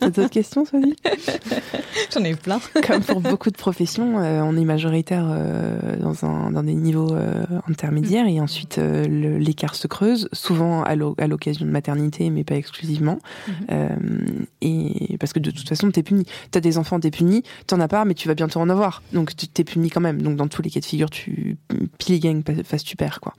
T'as 0.00 0.10
d'autres 0.10 0.30
questions, 0.30 0.64
Sophie? 0.64 0.96
J'en 2.14 2.24
ai 2.24 2.34
plein. 2.34 2.60
Comme 2.86 3.02
pour 3.02 3.20
beaucoup 3.20 3.50
de 3.50 3.56
professions, 3.56 4.18
euh, 4.18 4.40
on 4.42 4.56
est 4.56 4.64
majoritaire 4.64 5.26
euh, 5.28 5.96
dans, 5.96 6.24
un, 6.24 6.50
dans 6.50 6.62
des 6.62 6.74
niveaux 6.74 7.14
euh, 7.14 7.44
intermédiaires 7.68 8.26
et 8.26 8.40
ensuite 8.40 8.78
l'écart 8.78 9.74
se 9.74 9.86
creuse, 9.86 10.28
souvent 10.32 10.82
à 10.82 10.94
l'occasion 10.94 11.66
de 11.66 11.70
maternité, 11.70 12.30
mais 12.30 12.44
pas 12.44 12.56
exclusivement. 12.56 13.18
Mhm. 13.48 14.46
et 14.60 15.16
parce 15.18 15.32
que 15.32 15.38
de 15.38 15.50
toute 15.50 15.68
façon, 15.68 15.90
t'es 15.90 16.02
puni. 16.02 16.24
T'as 16.50 16.60
des 16.60 16.78
enfants, 16.78 17.00
t'es 17.00 17.10
puni. 17.10 17.42
T'en 17.66 17.80
as 17.80 17.88
pas, 17.88 18.04
mais 18.04 18.14
tu 18.14 18.28
vas 18.28 18.34
bientôt 18.34 18.60
en 18.60 18.68
avoir. 18.68 19.02
Donc 19.12 19.32
t'es 19.36 19.64
puni 19.64 19.90
quand 19.90 20.00
même. 20.00 20.22
Donc 20.22 20.36
dans 20.36 20.48
tous 20.48 20.62
les 20.62 20.70
cas 20.70 20.80
de 20.80 20.84
figure, 20.84 21.10
tu 21.10 21.56
pile 21.98 22.20
gang, 22.20 22.42
face 22.64 22.84
tu 22.84 22.96
perds 22.96 23.20
quoi. 23.20 23.34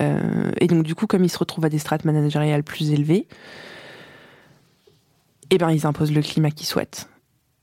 et 0.00 0.66
donc 0.66 0.84
du 0.84 0.94
coup, 0.94 1.06
comme 1.06 1.24
ils 1.24 1.28
se 1.28 1.38
retrouvent 1.38 1.64
à 1.64 1.68
des 1.68 1.78
strates 1.78 2.04
managériales 2.04 2.62
plus 2.62 2.90
élevées, 2.90 3.26
eh 5.50 5.58
ben 5.58 5.70
ils 5.70 5.86
imposent 5.86 6.12
le 6.12 6.22
climat 6.22 6.50
qu'ils 6.50 6.66
souhaitent. 6.66 7.08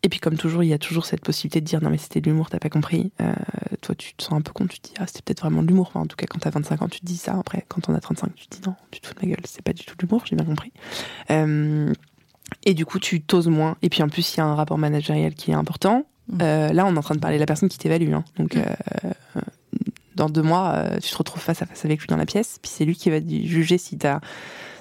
Et 0.06 0.10
puis 0.10 0.20
comme 0.20 0.38
toujours, 0.38 0.62
il 0.62 0.68
y 0.68 0.74
a 0.74 0.78
toujours 0.78 1.04
cette 1.06 1.22
possibilité 1.22 1.62
de 1.62 1.66
dire 1.66 1.82
non 1.82 1.90
mais 1.90 1.98
c'était 1.98 2.22
de 2.22 2.30
l'humour, 2.30 2.52
t'as 2.52 2.60
pas 2.60 2.70
compris. 2.70 3.12
Euh, 3.22 3.34
toi 3.82 3.96
tu 3.96 4.14
te 4.14 4.24
sens 4.24 4.34
un 4.34 4.42
peu 4.42 4.52
con, 4.54 4.68
tu 4.68 4.80
te 4.80 4.90
dis 4.90 4.94
ah 5.00 5.08
c'était 5.08 5.24
peut-être 5.24 5.42
vraiment 5.42 5.64
de 5.64 5.68
l'humour. 5.68 5.88
Enfin, 5.88 6.02
en 6.02 6.06
tout 6.06 6.16
cas 6.16 6.28
quand 6.30 6.38
t'as 6.38 6.52
25 6.52 6.84
ans 6.84 6.88
tu 6.88 7.00
te 7.00 7.06
dis 7.06 7.18
ça. 7.18 7.36
Après 7.40 7.66
quand 7.68 7.90
on 7.90 7.96
a 7.96 8.00
35 8.00 8.36
tu 8.36 8.48
te 8.48 8.56
dis 8.56 8.62
non, 8.68 8.76
tu 8.92 9.02
te 9.02 9.08
fous 9.08 9.16
de 9.16 9.20
ma 9.26 9.34
gueule, 9.34 9.44
c'est 9.46 9.64
pas 9.64 9.74
du 9.74 9.84
tout 9.84 9.96
de 9.96 10.02
l'humour, 10.04 10.24
j'ai 10.26 10.36
bien 10.36 10.46
compris. 10.46 10.72
Euh, 11.32 11.92
et 12.66 12.76
du 12.76 12.86
coup 12.86 13.00
tu 13.00 13.22
t'oses 13.22 13.48
moins. 13.48 13.78
Et 13.82 13.90
puis 13.90 14.04
en 14.04 14.10
plus 14.10 14.36
il 14.36 14.38
y 14.38 14.42
a 14.42 14.46
un 14.46 14.54
rapport 14.54 14.78
managérial 14.78 15.34
qui 15.34 15.50
est 15.50 15.56
important. 15.56 16.06
Mmh. 16.28 16.38
Euh, 16.40 16.72
là 16.72 16.86
on 16.86 16.94
est 16.94 16.98
en 17.00 17.02
train 17.02 17.16
de 17.16 17.20
parler 17.20 17.38
de 17.38 17.42
la 17.42 17.48
personne 17.48 17.70
qui 17.70 17.80
t'évalue. 17.80 18.14
Hein. 18.14 18.24
Donc 18.38 18.56
mmh. 18.58 19.42
dans 20.14 20.30
deux 20.30 20.44
mois 20.44 20.86
tu 21.02 21.10
te 21.10 21.18
retrouves 21.18 21.42
face 21.42 21.64
à 21.64 21.66
face 21.66 21.84
avec 21.84 22.02
lui 22.02 22.08
dans 22.08 22.18
la 22.18 22.28
pièce. 22.28 22.60
Puis 22.62 22.72
c'est 22.72 22.86
lui 22.86 22.96
qui 22.96 23.10
va 23.10 23.18
juger 23.26 23.80
si 23.80 23.98
t'as 23.98 24.20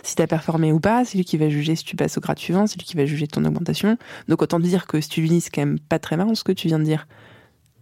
si 0.04 0.14
t'as 0.14 0.26
performé 0.26 0.70
ou 0.70 0.80
pas, 0.80 1.04
c'est 1.04 1.16
lui 1.16 1.24
qui 1.24 1.36
va 1.36 1.48
juger 1.48 1.74
si 1.76 1.84
tu 1.84 1.96
passes 1.96 2.16
au 2.18 2.20
grade 2.20 2.38
suivant, 2.38 2.66
c'est 2.66 2.78
lui 2.78 2.84
qui 2.84 2.96
va 2.96 3.06
juger 3.06 3.26
ton 3.26 3.44
augmentation. 3.44 3.96
Donc 4.28 4.42
autant 4.42 4.58
te 4.58 4.66
dire 4.66 4.86
que 4.86 5.00
si 5.00 5.08
tu 5.08 5.20
lui 5.20 5.28
dis, 5.28 5.40
c'est 5.40 5.50
quand 5.50 5.62
même 5.62 5.78
pas 5.78 5.98
très 5.98 6.16
marrant 6.16 6.34
ce 6.34 6.44
que 6.44 6.52
tu 6.52 6.68
viens 6.68 6.78
de 6.78 6.84
dire. 6.84 7.06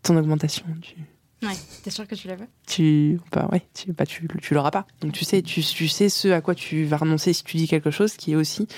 Ton 0.03 0.17
augmentation, 0.17 0.65
tu... 0.81 0.97
Ouais, 1.43 1.57
t'es 1.83 1.91
sûr 1.91 2.07
que 2.07 2.15
tu 2.15 2.29
l'as 2.29 2.37
Tu, 2.67 3.19
bah 3.33 3.49
ouais, 3.51 3.63
tu, 3.75 3.93
bah 3.93 4.07
tu, 4.07 4.29
tu 4.41 4.55
l'auras 4.55 4.71
pas. 4.71 4.87
Donc 5.01 5.13
tu 5.13 5.25
sais, 5.25 5.43
tu, 5.43 5.61
tu, 5.63 5.89
sais 5.89 6.09
ce 6.09 6.29
à 6.29 6.41
quoi 6.41 6.55
tu 6.55 6.85
vas 6.85 6.99
renoncer 6.99 7.33
si 7.33 7.43
tu 7.43 7.57
dis 7.57 7.67
quelque 7.67 7.91
chose, 7.91 8.15
qui 8.15 8.33
est 8.33 8.37
aussi 8.37 8.69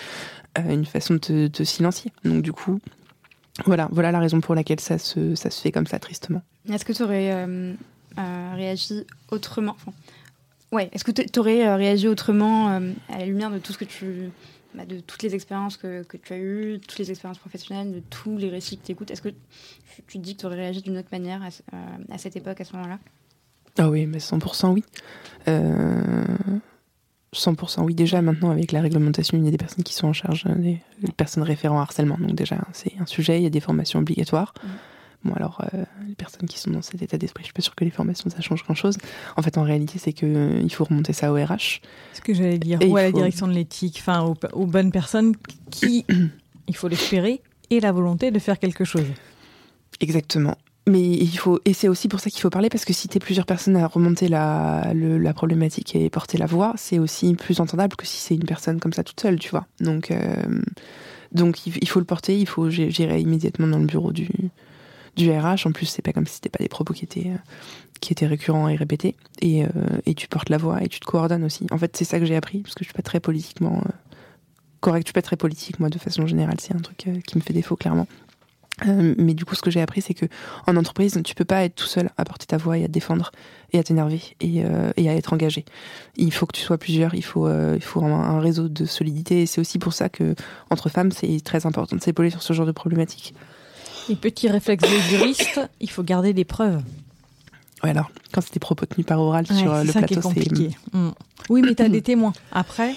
euh, 0.59 0.71
une 0.71 0.87
façon 0.87 1.15
de 1.15 1.49
te, 1.49 1.65
silencier. 1.65 2.11
Donc 2.25 2.41
du 2.43 2.53
coup, 2.53 2.81
voilà, 3.67 3.89
voilà 3.93 4.13
la 4.13 4.19
raison 4.19 4.41
pour 4.41 4.55
laquelle 4.55 4.81
ça 4.81 4.97
se, 4.97 5.35
ça 5.35 5.51
se 5.51 5.61
fait 5.61 5.73
comme 5.73 5.87
ça 5.87 5.99
tristement. 5.99 6.41
Est-ce 6.73 6.87
que 6.87 6.95
tu 6.95 7.03
aurais 7.03 7.33
euh, 7.33 7.75
réagi 8.17 9.05
autrement? 9.31 9.77
Ouais, 10.75 10.91
est-ce 10.93 11.05
que 11.05 11.13
tu 11.13 11.39
aurais 11.39 11.75
réagi 11.77 12.09
autrement 12.09 12.69
à 13.09 13.19
la 13.19 13.27
lumière 13.27 13.51
de 13.51 13.59
tout 13.59 13.73
ce 13.73 13.79
que 13.79 13.85
tu 13.85 14.31
bah, 14.75 14.85
de 14.85 14.99
toutes 14.99 15.23
les 15.23 15.37
expériences 15.37 15.77
que, 15.77 16.03
que, 16.03 16.17
tu 16.17 16.33
as 16.33 16.39
eues, 16.39 16.81
toutes 16.81 16.99
les 16.99 17.11
expériences 17.11 17.39
professionnelles, 17.39 17.93
de 17.93 18.03
tous 18.11 18.37
les 18.37 18.51
récits 18.51 18.77
que 18.77 18.87
tu 18.87 18.91
écoutes. 18.93 19.13
Est-ce 19.13 19.23
que 19.23 19.29
tu, 19.29 20.19
te 20.19 20.19
dis 20.19 20.35
que 20.35 20.41
tu 20.41 20.47
aurais 20.47 20.57
réagi 20.57 20.83
d'une 20.83 20.99
autre 20.99 21.11
manière 21.13 21.41
à, 21.43 21.77
à, 22.13 22.19
cette 22.19 22.35
époque, 22.35 22.61
à 22.61 22.65
ce 22.65 22.75
moment-là? 22.75 22.99
Ah 23.79 23.89
oui, 23.89 24.07
mais 24.07 24.19
100% 24.19 24.73
oui. 24.73 24.83
Euh, 25.47 26.25
100% 27.33 27.83
oui. 27.83 27.95
Déjà, 27.95 28.21
maintenant, 28.21 28.51
avec 28.51 28.73
la 28.73 28.81
réglementation, 28.81 29.39
il 29.39 29.45
y 29.45 29.49
a 29.49 29.53
des 29.53 29.59
personnes 29.59 29.85
qui 29.85 29.95
sont 29.95 30.09
en 30.09 30.13
charge 30.13 30.45
des, 30.57 30.81
personnes 31.17 31.45
référentes 31.45 31.81
harcèlement. 31.81 32.19
Donc 32.19 32.35
déjà, 32.35 32.59
c'est 32.73 32.95
un 32.99 33.07
sujet, 33.07 33.39
il 33.39 33.45
y 33.45 33.47
a 33.47 33.51
des 33.51 33.61
formations 33.61 34.01
obligatoires. 34.01 34.55
Mmh. 34.61 34.69
Bon, 35.25 35.33
alors, 35.35 35.63
euh, 35.73 35.85
les 36.07 36.15
personnes 36.15 36.47
qui 36.47 36.59
sont 36.59 36.71
dans 36.71 36.83
cet 36.83 37.01
état 37.01 37.17
d'esprit, 37.17 37.43
je 37.43 37.47
suis 37.47 37.55
pas 37.55 37.63
sûre 37.63 37.75
que 37.75 37.85
les 37.85 37.91
formations, 37.91 38.29
ça 38.29 38.43
change 38.43 38.63
grand-chose. 38.63 38.99
En 39.37 39.43
fait, 39.43 39.57
en 39.57 39.63
réalité, 39.63 39.99
c'est 39.99 40.13
qu'il 40.13 40.37
euh, 40.37 40.61
il 40.63 40.73
faut 40.73 40.85
remonter 40.85 41.15
ça 41.15 41.33
au 41.33 41.37
RH. 41.37 41.81
Ce 42.13 42.21
que 42.21 42.35
j'allais 42.35 42.59
dire, 42.59 42.79
ou 42.87 42.97
à 42.97 43.03
la 43.03 43.13
direction 43.13 43.49
de 43.49 43.53
l'éthique, 43.53 43.97
enfin, 44.01 44.35
aux, 44.53 44.67
bonnes 44.67 44.91
personnes 44.91 45.35
qui, 45.71 46.05
il 46.69 46.77
faut 46.77 46.89
l'espérer, 46.89 47.41
et 47.71 47.81
la 47.81 47.93
volonté 47.93 48.31
de 48.31 48.39
faire 48.39 48.59
quelque 48.59 48.85
chose. 48.85 49.07
Exactement. 50.01 50.57
Mais 50.87 51.01
il 51.01 51.39
faut, 51.39 51.61
et 51.65 51.73
c'est 51.73 51.89
aussi 51.89 52.09
pour 52.09 52.21
ça 52.21 52.29
qu'il 52.29 52.43
faut 52.43 52.51
parler, 52.51 52.69
parce 52.69 52.85
que 52.85 52.93
si 52.93 53.09
tu 53.09 53.17
es 53.17 53.21
plusieurs 53.21 53.47
personnes 53.47 53.77
à 53.77 53.87
remonter 53.87 54.29
la, 54.29 54.93
la 54.95 55.33
problématique 55.33 55.97
et 55.97 56.11
porter 56.11 56.37
la 56.37 56.45
voix, 56.45 56.75
c'est 56.77 56.99
aussi 56.99 57.35
plus 57.35 57.61
entendable 57.61 57.97
que 57.97 58.07
si 58.07 58.19
c'est 58.19 58.35
une 58.35 58.45
personne 58.45 58.81
comme 58.81 58.93
ça 58.93 59.03
toute 59.03 59.19
seule, 59.19 59.39
tu 59.39 59.49
vois. 59.49 59.67
Donc, 59.81 60.11
euh, 60.11 60.35
donc 61.33 61.67
il, 61.67 61.89
faut 61.89 62.01
le 62.01 62.05
porter, 62.05 62.39
il 62.39 62.47
faut 62.47 62.69
gérer 62.69 63.19
immédiatement 63.19 63.67
dans 63.67 63.79
le 63.79 63.87
bureau 63.87 64.13
du, 64.13 64.29
du 65.17 65.31
RH. 65.31 65.67
En 65.67 65.73
plus, 65.73 65.87
c'est 65.87 66.03
pas 66.03 66.13
comme 66.13 66.27
si 66.27 66.35
c'était 66.35 66.49
pas 66.49 66.63
des 66.63 66.69
propos 66.69 66.95
qui 66.95 67.05
étaient, 67.05 67.29
euh, 67.29 67.39
qui 68.01 68.13
étaient 68.13 68.27
récurrents 68.27 68.69
et 68.69 68.77
répétés. 68.77 69.17
Et, 69.41 69.65
euh, 69.65 69.69
et, 70.07 70.15
tu 70.15 70.29
portes 70.29 70.49
la 70.49 70.59
voix 70.59 70.83
et 70.83 70.89
tu 70.89 71.01
te 71.01 71.07
coordonnes 71.07 71.45
aussi. 71.45 71.67
En 71.71 71.79
fait, 71.79 71.97
c'est 71.97 72.05
ça 72.05 72.19
que 72.19 72.25
j'ai 72.25 72.37
appris, 72.37 72.61
parce 72.61 72.75
que 72.75 72.85
je 72.85 72.89
suis 72.89 72.95
pas 72.95 73.03
très 73.03 73.21
politiquement 73.21 73.81
euh, 73.85 73.91
correct. 74.81 75.05
Je 75.05 75.09
suis 75.09 75.15
pas 75.15 75.23
très 75.23 75.37
politique, 75.37 75.81
moi, 75.81 75.89
de 75.89 75.99
façon 75.99 76.27
générale. 76.27 76.57
C'est 76.61 76.75
un 76.75 76.81
truc 76.81 77.09
qui 77.27 77.39
me 77.39 77.43
fait 77.43 77.53
défaut, 77.53 77.77
clairement. 77.77 78.07
mais 78.85 79.35
du 79.35 79.45
coup, 79.45 79.55
ce 79.55 79.63
que 79.63 79.71
j'ai 79.71 79.81
appris, 79.81 80.03
c'est 80.03 80.15
que 80.15 80.27
en 80.67 80.77
entreprise, 80.77 81.21
tu 81.25 81.35
peux 81.37 81.45
pas 81.45 81.65
être 81.65 81.77
tout 81.77 81.87
seul 81.87 82.11
à 82.17 82.25
porter 82.25 82.47
ta 82.47 82.57
voix 82.57 82.77
et 82.77 82.85
à 82.85 82.89
te 82.89 82.93
défendre 82.93 83.31
et 83.73 83.79
à 83.79 83.85
t'énerver 83.85 84.21
et, 84.41 84.65
et, 84.97 85.09
à 85.09 85.15
être 85.15 85.33
engagé. 85.33 85.65
Il 86.17 86.33
faut 86.33 86.45
que 86.47 86.57
tu 86.57 86.63
sois 86.63 86.77
plusieurs. 86.77 87.15
Il 87.15 87.23
faut, 87.23 87.49
il 87.49 87.83
faut 87.83 88.03
un, 88.05 88.13
un, 88.13 88.41
réseau 88.41 88.69
de 88.69 88.85
solidité. 88.85 89.43
Et 89.43 89.47
c'est 89.47 89.61
aussi 89.61 89.79
pour 89.79 89.93
ça 89.93 90.09
que 90.09 90.35
entre 90.71 90.89
femmes, 90.89 91.13
c'est 91.13 91.41
très 91.45 91.67
important 91.67 91.95
de 91.95 92.03
s'épauler 92.03 92.31
sur 92.31 92.43
ce 92.43 92.53
genre 92.53 92.67
de 92.67 92.73
problématiques. 92.73 93.35
Les 94.09 94.17
petits 94.17 94.49
réflexes 94.49 94.89
de 94.89 94.99
juriste, 95.09 95.61
il 95.81 95.91
faut 95.91 96.03
garder 96.03 96.33
des 96.33 96.45
preuves. 96.45 96.83
Ouais, 97.83 97.91
alors, 97.91 98.11
quand 98.33 98.41
c'est 98.41 98.55
des 98.55 98.61
propos 98.61 98.87
tenus 98.87 99.07
par 99.07 99.21
oral 99.21 99.47
sur 99.47 99.73
euh, 99.73 99.85
le 99.85 99.93
plateau, 99.93 100.15
c'est 100.15 100.21
compliqué. 100.21 100.71
Mm. 100.93 101.11
Oui, 101.51 101.63
mais 101.63 101.75
tu 101.75 101.83
as 101.83 101.89
des 101.91 102.03
témoins. 102.03 102.33
Après, 102.53 102.95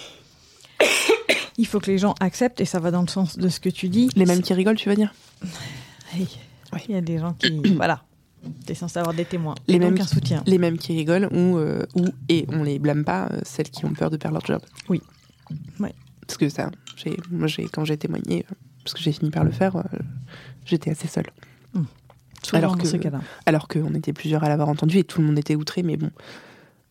il 1.58 1.68
faut 1.68 1.80
que 1.80 1.92
les 1.92 1.98
gens 1.98 2.16
acceptent, 2.20 2.62
et 2.62 2.66
ça 2.66 2.80
va 2.80 2.92
dans 2.92 3.02
le 3.02 3.08
sens 3.08 3.38
de 3.38 3.50
ce 3.50 3.60
que 3.60 3.70
tu 3.70 3.90
dis. 3.90 4.10
Les 4.16 4.26
mêmes 4.26 4.42
qui 4.42 4.54
rigolent, 4.54 4.78
tu 4.78 4.90
veux 4.90 4.96
dire? 4.96 5.14
Oui. 6.16 6.28
Il 6.88 6.96
y 6.96 6.98
a 6.98 7.02
des 7.02 7.18
gens 7.18 7.34
qui. 7.34 7.62
voilà. 7.76 8.04
es 8.68 8.76
censé 8.76 9.00
avoir 9.00 9.14
des 9.14 9.26
témoins. 9.26 9.56
Les 9.68 9.80
mêmes, 9.80 10.00
un 10.00 10.08
soutien. 10.08 10.44
Les 10.46 10.58
mêmes 10.58 10.78
qui 10.78 10.96
rigolent, 10.96 11.30
ou, 11.32 11.58
euh, 11.58 11.86
ou 11.96 12.06
et 12.30 12.46
on 12.50 12.64
les 12.64 12.80
blâme 12.80 13.04
pas, 13.04 13.28
euh, 13.32 13.40
celles 13.44 13.70
qui 13.70 13.86
ont 13.86 13.94
peur 13.94 14.10
de 14.10 14.18
perdre 14.18 14.36
leur 14.36 14.46
job. 14.46 14.62
Oui. 14.90 15.02
Ouais. 15.80 15.94
Parce 16.26 16.38
que 16.38 16.50
ça, 16.50 16.70
moi, 17.32 17.48
quand 17.72 17.86
j'ai 17.86 17.98
témoigné, 17.98 18.46
parce 18.84 18.94
que 18.94 19.02
j'ai 19.02 19.12
fini 19.12 19.32
par 19.32 19.44
le 19.44 19.52
faire, 19.52 19.84
j'étais 20.68 20.92
assez 20.92 21.08
seule. 21.08 21.28
Mmh. 21.74 21.84
Alors, 22.54 22.78
que, 22.78 22.88
alors 23.46 23.68
qu'on 23.68 23.94
était 23.94 24.14
plusieurs 24.14 24.44
à 24.44 24.50
l'avoir 24.50 24.70
entendu 24.70 25.00
et 25.00 25.04
tout 25.04 25.22
le 25.22 25.28
monde 25.28 25.40
était 25.40 25.56
outré, 25.56 25.84
mais 25.84 25.98
bon, 25.98 26.12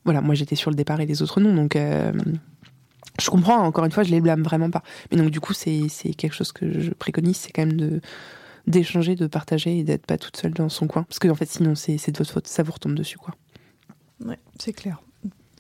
voilà, 0.05 0.20
moi 0.20 0.35
j'étais 0.35 0.57
sur 0.57 0.70
le 0.70 0.77
départ 0.77 1.01
et 1.01 1.07
les 1.07 1.23
autres 1.23 1.40
non, 1.40 1.55
donc 1.55 1.77
euh, 1.77 2.12
je 3.20 3.31
comprends, 3.31 3.59
encore 3.59 3.85
une 3.85 3.93
fois, 3.93 4.03
je 4.03 4.11
les 4.11 4.20
blâme 4.20 4.43
vraiment 4.43 4.70
pas. 4.70 4.82
Mais 5.11 5.16
donc 5.16 5.31
du 5.31 5.40
coup, 5.40 5.55
c'est 5.55 5.89
quelque 6.16 6.35
chose 6.35 6.53
que 6.53 6.81
je 6.81 6.90
préconise, 6.90 7.36
c'est 7.36 7.53
quand 7.53 7.66
même 7.66 7.77
de 7.77 8.01
d'échanger, 8.66 9.15
de 9.15 9.28
partager 9.28 9.78
et 9.78 9.85
d'être 9.85 10.07
pas 10.07 10.19
toute 10.19 10.36
seule 10.36 10.53
dans 10.53 10.69
son 10.69 10.89
coin. 10.89 11.05
Parce 11.05 11.20
que 11.20 11.28
en 11.28 11.36
fait, 11.36 11.48
sinon, 11.48 11.77
c'est 11.77 11.94
de 11.94 12.19
votre 12.19 12.32
faute, 12.32 12.48
ça 12.48 12.65
vous 12.65 12.73
retombe 12.73 12.94
dessus, 12.94 13.16
quoi. 13.16 13.35
Ouais, 14.24 14.39
c'est 14.59 14.73
clair. 14.73 15.01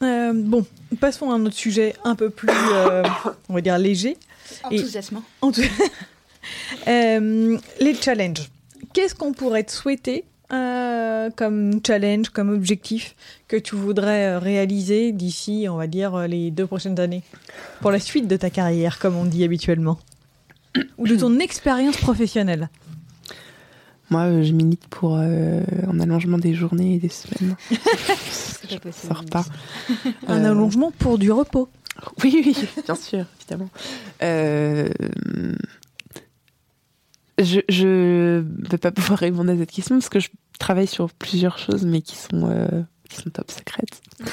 Euh, 0.02 0.32
bon, 0.34 0.66
passons 1.00 1.30
à 1.30 1.34
un 1.34 1.46
autre 1.46 1.54
sujet 1.54 1.94
un 2.04 2.16
peu 2.16 2.30
plus, 2.30 2.50
euh, 2.50 3.04
on 3.48 3.54
va 3.54 3.60
dire, 3.60 3.78
léger. 3.78 4.16
Enthousiasmant. 4.64 5.22
Euh, 6.88 7.58
les 7.80 7.94
challenges. 7.94 8.48
Qu'est-ce 8.92 9.14
qu'on 9.14 9.32
pourrait 9.32 9.64
te 9.64 9.72
souhaiter 9.72 10.24
euh, 10.52 11.30
comme 11.34 11.80
challenge, 11.84 12.28
comme 12.28 12.50
objectif 12.50 13.16
que 13.48 13.56
tu 13.56 13.74
voudrais 13.74 14.26
euh, 14.26 14.38
réaliser 14.38 15.12
d'ici, 15.12 15.66
on 15.68 15.76
va 15.76 15.86
dire, 15.88 16.28
les 16.28 16.50
deux 16.50 16.66
prochaines 16.66 17.00
années 17.00 17.22
Pour 17.80 17.90
la 17.90 17.98
suite 17.98 18.28
de 18.28 18.36
ta 18.36 18.50
carrière, 18.50 18.98
comme 18.98 19.16
on 19.16 19.24
dit 19.24 19.42
habituellement 19.42 19.98
Ou 20.98 21.08
de 21.08 21.16
ton 21.16 21.38
expérience 21.40 21.96
professionnelle? 21.96 22.68
Moi, 24.10 24.42
je 24.42 24.52
milite 24.52 24.86
pour 24.88 25.16
un 25.16 26.00
allongement 26.00 26.38
des 26.38 26.54
journées 26.54 26.94
et 26.94 26.98
des 26.98 27.08
semaines. 27.08 27.56
Ça 28.30 28.92
sort 28.92 29.24
pas. 29.24 29.44
Un 30.28 30.44
allongement 30.44 30.92
pour 30.92 31.18
du 31.18 31.32
repos. 31.32 31.68
Oui, 32.22 32.42
oui, 32.44 32.56
bien 32.84 32.94
sûr, 32.94 33.24
évidemment. 33.40 33.70
Euh, 34.22 34.88
je 37.38 37.86
ne 37.86 38.44
vais 38.70 38.78
pas 38.78 38.90
pouvoir 38.92 39.18
répondre 39.18 39.50
à 39.50 39.56
cette 39.56 39.70
question 39.70 39.96
parce 39.96 40.08
que 40.08 40.20
je 40.20 40.28
travaille 40.58 40.86
sur 40.86 41.10
plusieurs 41.10 41.58
choses, 41.58 41.84
mais 41.84 42.00
qui 42.00 42.16
sont, 42.16 42.48
euh, 42.50 42.82
qui 43.08 43.16
sont 43.16 43.30
top 43.30 43.50
secrètes. 43.50 44.00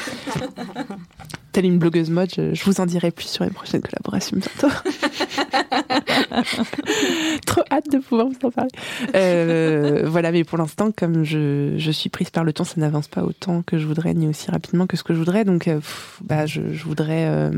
Telle 1.52 1.66
une 1.66 1.78
blogueuse 1.78 2.10
mode, 2.10 2.32
je, 2.34 2.64
vous 2.64 2.82
en 2.82 2.88
dirai 2.88 3.12
plus 3.12 3.28
sur 3.28 3.44
les 3.44 3.52
prochaines 3.52 3.82
collaborations 3.82 4.38
bientôt. 4.38 4.70
Trop 7.46 7.62
hâte 7.70 7.92
de 7.92 8.00
pouvoir 8.00 8.28
vous 8.28 8.48
en 8.48 8.50
parler. 8.50 8.72
Euh, 9.14 10.06
voilà, 10.08 10.32
mais 10.32 10.44
pour 10.44 10.58
l'instant, 10.58 10.92
comme 10.92 11.24
je, 11.24 11.76
je, 11.78 11.92
suis 11.92 12.10
prise 12.10 12.32
par 12.32 12.44
le 12.44 12.54
temps, 12.54 12.64
ça 12.64 12.74
n'avance 12.78 13.08
pas 13.08 13.24
autant 13.24 13.62
que 13.62 13.78
je 13.78 13.86
voudrais, 13.86 14.16
ni 14.16 14.28
aussi 14.28 14.50
rapidement 14.50 14.88
que 14.88 14.98
ce 14.98 15.04
que 15.04 15.14
je 15.14 15.20
voudrais. 15.20 15.46
Donc, 15.46 15.68
euh, 15.68 15.80
bah, 16.22 16.48
je, 16.48 16.74
je 16.74 16.84
voudrais 16.86 17.52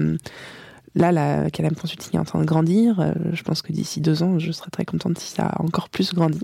là, 0.96 1.12
la 1.12 1.50
KLM 1.52 1.76
Consulting 1.76 2.16
est 2.16 2.18
en 2.18 2.24
train 2.24 2.40
de 2.40 2.46
grandir. 2.46 3.00
Euh, 3.00 3.14
je 3.34 3.44
pense 3.44 3.62
que 3.62 3.72
d'ici 3.72 4.02
deux 4.02 4.24
ans, 4.24 4.40
je 4.40 4.52
serai 4.52 4.72
très 4.72 4.86
contente 4.86 5.20
si 5.20 5.32
ça 5.32 5.48
a 5.48 5.62
encore 5.62 5.90
plus 5.90 6.14
grandi. 6.14 6.40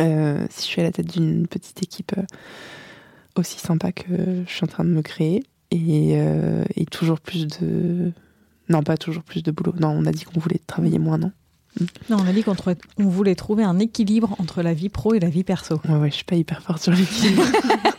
Euh, 0.00 0.44
si 0.50 0.62
je 0.62 0.66
suis 0.66 0.80
à 0.80 0.84
la 0.84 0.92
tête 0.92 1.12
d'une 1.12 1.46
petite 1.46 1.80
équipe 1.82 2.12
euh, 2.18 2.22
aussi 3.36 3.60
sympa 3.60 3.92
que 3.92 4.42
je 4.46 4.52
suis 4.52 4.64
en 4.64 4.68
train 4.68 4.84
de 4.84 4.90
me 4.90 5.02
créer. 5.02 5.44
Et, 5.70 6.16
toujours 6.90 7.20
plus 7.20 7.48
de. 7.48 8.12
Non, 8.68 8.84
pas 8.84 8.96
toujours 8.96 9.24
plus 9.24 9.42
de 9.42 9.50
boulot. 9.50 9.74
Non, 9.80 9.88
on 9.88 10.06
a 10.06 10.12
dit 10.12 10.24
qu'on 10.24 10.38
voulait 10.38 10.60
travailler 10.64 11.00
moins, 11.00 11.18
non? 11.18 11.32
Non, 12.08 12.18
on 12.20 12.26
a 12.28 12.32
dit 12.32 12.44
qu'on 12.44 12.54
voulait 12.98 13.34
trouver 13.34 13.64
un 13.64 13.80
équilibre 13.80 14.36
entre 14.38 14.62
la 14.62 14.72
vie 14.72 14.88
pro 14.88 15.14
et 15.14 15.18
la 15.18 15.28
vie 15.28 15.42
perso. 15.42 15.80
Ouais, 15.88 15.96
ouais, 15.96 16.10
je 16.10 16.16
suis 16.16 16.24
pas 16.24 16.36
hyper 16.36 16.62
forte 16.62 16.80
sur 16.80 16.92
l'équilibre. 16.92 17.42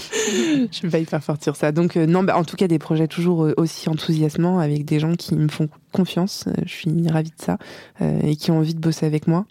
je 0.00 0.66
suis 0.70 0.88
pas 0.88 0.98
hyper 0.98 1.22
forte 1.22 1.42
sur 1.42 1.56
ça. 1.56 1.72
Donc, 1.72 1.96
euh, 1.96 2.06
non, 2.06 2.22
bah, 2.22 2.36
en 2.36 2.44
tout 2.44 2.56
cas, 2.56 2.68
des 2.68 2.78
projets 2.78 3.08
toujours 3.08 3.44
euh, 3.44 3.54
aussi 3.56 3.88
enthousiasmants 3.88 4.58
avec 4.58 4.84
des 4.84 5.00
gens 5.00 5.14
qui 5.14 5.34
me 5.34 5.48
font 5.48 5.68
confiance. 5.92 6.44
Euh, 6.48 6.52
je 6.66 6.72
suis 6.72 7.08
ravie 7.08 7.30
de 7.30 7.42
ça. 7.42 7.58
et 8.00 8.36
qui 8.36 8.50
ont 8.50 8.58
envie 8.58 8.74
de 8.74 8.80
bosser 8.80 9.06
avec 9.06 9.26
moi. 9.26 9.46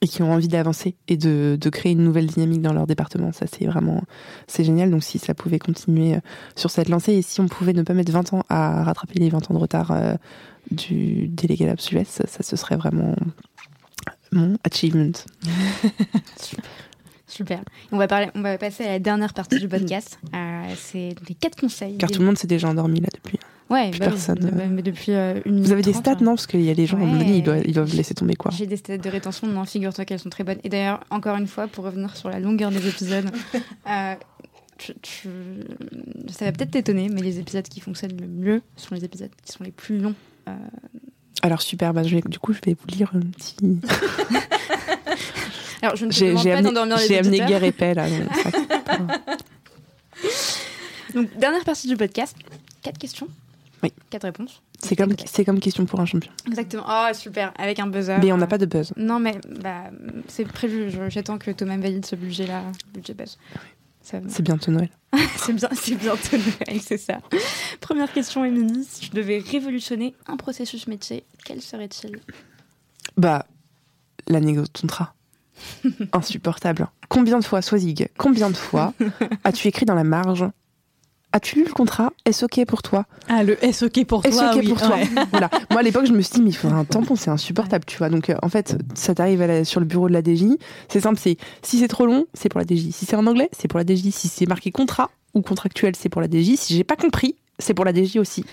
Et 0.00 0.08
qui 0.08 0.22
ont 0.22 0.32
envie 0.32 0.48
d'avancer 0.48 0.96
et 1.08 1.16
de, 1.16 1.58
de, 1.60 1.68
créer 1.68 1.92
une 1.92 2.02
nouvelle 2.02 2.26
dynamique 2.26 2.62
dans 2.62 2.72
leur 2.72 2.86
département. 2.86 3.32
Ça, 3.32 3.46
c'est 3.46 3.66
vraiment, 3.66 4.02
c'est 4.46 4.64
génial. 4.64 4.90
Donc, 4.90 5.04
si 5.04 5.18
ça 5.18 5.34
pouvait 5.34 5.58
continuer 5.58 6.16
sur 6.56 6.70
cette 6.70 6.88
lancée 6.88 7.12
et 7.12 7.22
si 7.22 7.40
on 7.40 7.48
pouvait 7.48 7.74
ne 7.74 7.82
pas 7.82 7.92
mettre 7.92 8.10
20 8.10 8.32
ans 8.32 8.44
à 8.48 8.82
rattraper 8.82 9.18
les 9.18 9.28
20 9.28 9.50
ans 9.50 9.54
de 9.54 9.58
retard 9.58 9.94
du 10.70 11.28
délégué 11.28 11.66
Labs 11.66 11.78
US, 11.92 12.08
ça, 12.08 12.26
ça, 12.26 12.42
ce 12.42 12.56
serait 12.56 12.76
vraiment 12.76 13.14
mon 14.32 14.56
achievement. 14.64 15.12
Super. 16.40 16.64
On 17.92 17.98
va, 17.98 18.06
parler, 18.06 18.28
on 18.34 18.42
va 18.42 18.58
passer 18.58 18.84
à 18.84 18.88
la 18.88 18.98
dernière 18.98 19.32
partie 19.34 19.58
du 19.58 19.68
podcast. 19.68 20.18
Euh, 20.34 20.74
c'est 20.76 21.14
les 21.28 21.34
quatre 21.34 21.60
conseils. 21.60 21.96
Car 21.96 22.10
tout 22.10 22.18
le 22.18 22.26
monde 22.26 22.36
s'est 22.36 22.46
déjà 22.48 22.68
endormi 22.68 22.98
là 22.98 23.08
depuis. 23.14 23.38
Ouais, 23.70 23.90
bah 23.92 24.06
personne. 24.06 24.44
Euh, 24.44 24.66
mais 24.68 24.82
depuis 24.82 25.12
euh, 25.12 25.40
une 25.44 25.62
Vous 25.62 25.70
avez 25.70 25.82
des 25.82 25.92
stats, 25.92 26.12
hein. 26.12 26.16
non? 26.20 26.32
Parce 26.32 26.46
qu'il 26.46 26.62
y 26.62 26.70
a 26.70 26.74
des 26.74 26.86
gens, 26.86 26.96
à 26.96 27.02
un 27.02 27.04
moment 27.04 27.18
donné, 27.18 27.36
ils 27.36 27.42
doivent, 27.42 27.62
ils 27.64 27.72
doivent 27.72 27.94
laisser 27.94 28.14
tomber 28.14 28.34
quoi. 28.34 28.50
J'ai 28.50 28.66
des 28.66 28.76
stats 28.76 28.98
de 28.98 29.08
rétention, 29.08 29.46
non, 29.46 29.64
figure-toi 29.64 30.04
qu'elles 30.04 30.18
sont 30.18 30.30
très 30.30 30.42
bonnes. 30.42 30.58
Et 30.64 30.68
d'ailleurs, 30.68 31.04
encore 31.10 31.36
une 31.36 31.46
fois, 31.46 31.68
pour 31.68 31.84
revenir 31.84 32.16
sur 32.16 32.30
la 32.30 32.40
longueur 32.40 32.70
des 32.70 32.88
épisodes, 32.88 33.30
ça 33.86 34.16
va 34.80 36.52
peut-être 36.52 36.72
t'étonner, 36.72 37.08
mais 37.08 37.22
les 37.22 37.38
épisodes 37.38 37.68
qui 37.68 37.80
fonctionnent 37.80 38.16
le 38.18 38.26
mieux 38.26 38.62
sont 38.76 38.94
les 38.94 39.04
épisodes 39.04 39.30
qui 39.44 39.52
sont 39.52 39.62
les 39.62 39.72
plus 39.72 39.98
longs. 39.98 40.14
Alors 41.42 41.60
super, 41.60 41.92
bah, 41.92 42.02
du 42.02 42.38
coup, 42.40 42.54
je 42.54 42.60
vais 42.64 42.74
vous 42.74 42.86
lire 42.88 43.12
un 43.14 43.20
petit. 43.20 43.56
Alors, 45.84 45.96
je 45.96 46.06
ne 46.06 46.10
te 46.10 46.24
demande 46.24 46.44
pas 46.44 46.62
d'endormir 46.62 46.96
les 46.96 47.06
J'ai 47.06 47.18
amené 47.18 47.40
guerre 47.40 47.62
et 47.62 47.72
paix, 47.72 47.92
là. 47.92 48.06
Donc, 51.14 51.36
dernière 51.36 51.62
partie 51.64 51.88
du 51.88 51.96
podcast. 51.96 52.34
Quatre 52.82 52.96
questions. 52.98 53.28
Oui. 53.82 53.92
Quatre 54.08 54.22
réponses. 54.22 54.62
C'est 54.78 54.96
comme, 54.96 55.14
c'est 55.26 55.44
comme 55.44 55.60
question 55.60 55.84
pour 55.84 56.00
un 56.00 56.06
champion. 56.06 56.32
Exactement. 56.46 56.84
Oh, 56.88 57.12
super. 57.12 57.52
Avec 57.58 57.78
un 57.80 57.86
buzzer. 57.86 58.16
Mais 58.22 58.32
on 58.32 58.38
n'a 58.38 58.46
pas 58.46 58.56
de 58.56 58.64
buzz. 58.64 58.94
Non, 58.96 59.18
mais 59.18 59.38
bah, 59.60 59.90
c'est 60.26 60.46
prévu. 60.46 60.90
J'attends 61.08 61.36
que 61.36 61.50
Thomas 61.50 61.76
valide 61.76 62.06
ce 62.06 62.16
budget-là. 62.16 62.62
Budget 62.94 63.12
buzz. 63.12 63.36
C'est 64.00 64.42
bientôt 64.42 64.70
Noël. 64.70 64.88
c'est 65.36 65.52
bien, 65.52 65.68
c'est 65.72 65.96
bientôt 65.96 66.36
Noël, 66.36 66.80
c'est 66.82 66.98
ça. 66.98 67.20
Première 67.80 68.12
question, 68.12 68.44
Émilie. 68.44 68.84
Si 68.84 69.06
je 69.06 69.10
devais 69.10 69.38
révolutionner 69.38 70.14
un 70.26 70.36
processus 70.36 70.86
métier, 70.86 71.24
quel 71.44 71.60
serait-il? 71.62 72.20
Bah, 73.16 73.46
la 74.26 74.40
négo 74.40 74.62
de 74.62 74.68
contrat. 74.68 75.14
Insupportable. 76.12 76.88
Combien 77.08 77.38
de 77.38 77.44
fois, 77.44 77.62
Swazig, 77.62 78.08
combien 78.16 78.50
de 78.50 78.56
fois 78.56 78.92
as-tu 79.44 79.68
écrit 79.68 79.86
dans 79.86 79.94
la 79.94 80.04
marge 80.04 80.44
As-tu 81.32 81.56
lu 81.56 81.64
le 81.64 81.72
contrat 81.72 82.12
Est-ce 82.24 82.44
OK 82.44 82.64
pour 82.64 82.82
toi 82.82 83.06
Ah, 83.26 83.42
le 83.42 83.62
est-ce 83.64 83.86
OK 83.86 84.04
pour 84.06 84.22
toi 84.22 84.30
Est-ce 84.30 84.56
OK 84.56 84.68
pour 84.68 84.80
toi 84.80 84.98
Voilà. 85.32 85.50
Moi, 85.68 85.80
à 85.80 85.82
l'époque, 85.82 86.06
je 86.06 86.12
me 86.12 86.20
suis 86.20 86.34
dit, 86.34 86.42
mais 86.42 86.50
il 86.50 86.56
faudrait 86.56 86.78
un 86.78 86.84
tampon, 86.84 87.16
c'est 87.16 87.30
insupportable, 87.30 87.84
tu 87.86 87.98
vois. 87.98 88.08
Donc, 88.08 88.30
euh, 88.30 88.36
en 88.42 88.48
fait, 88.48 88.76
ça 88.94 89.16
t'arrive 89.16 89.64
sur 89.64 89.80
le 89.80 89.86
bureau 89.86 90.08
de 90.08 90.12
la 90.12 90.20
DJ. 90.20 90.56
C'est 90.88 91.00
simple, 91.00 91.18
c'est 91.18 91.36
si 91.62 91.80
c'est 91.80 91.88
trop 91.88 92.06
long, 92.06 92.26
c'est 92.34 92.48
pour 92.48 92.60
la 92.60 92.64
DJ. 92.64 92.92
Si 92.92 93.04
c'est 93.04 93.16
en 93.16 93.26
anglais, 93.26 93.48
c'est 93.50 93.66
pour 93.66 93.80
la 93.80 93.84
DJ. 93.84 94.10
Si 94.10 94.28
c'est 94.28 94.46
marqué 94.46 94.70
contrat 94.70 95.10
ou 95.34 95.42
contractuel, 95.42 95.96
c'est 95.96 96.08
pour 96.08 96.20
la 96.20 96.28
DJ. 96.28 96.54
Si 96.54 96.76
j'ai 96.76 96.84
pas 96.84 96.94
compris, 96.94 97.34
c'est 97.58 97.74
pour 97.74 97.84
la 97.84 97.92
DJ 97.92 98.18
aussi. 98.18 98.44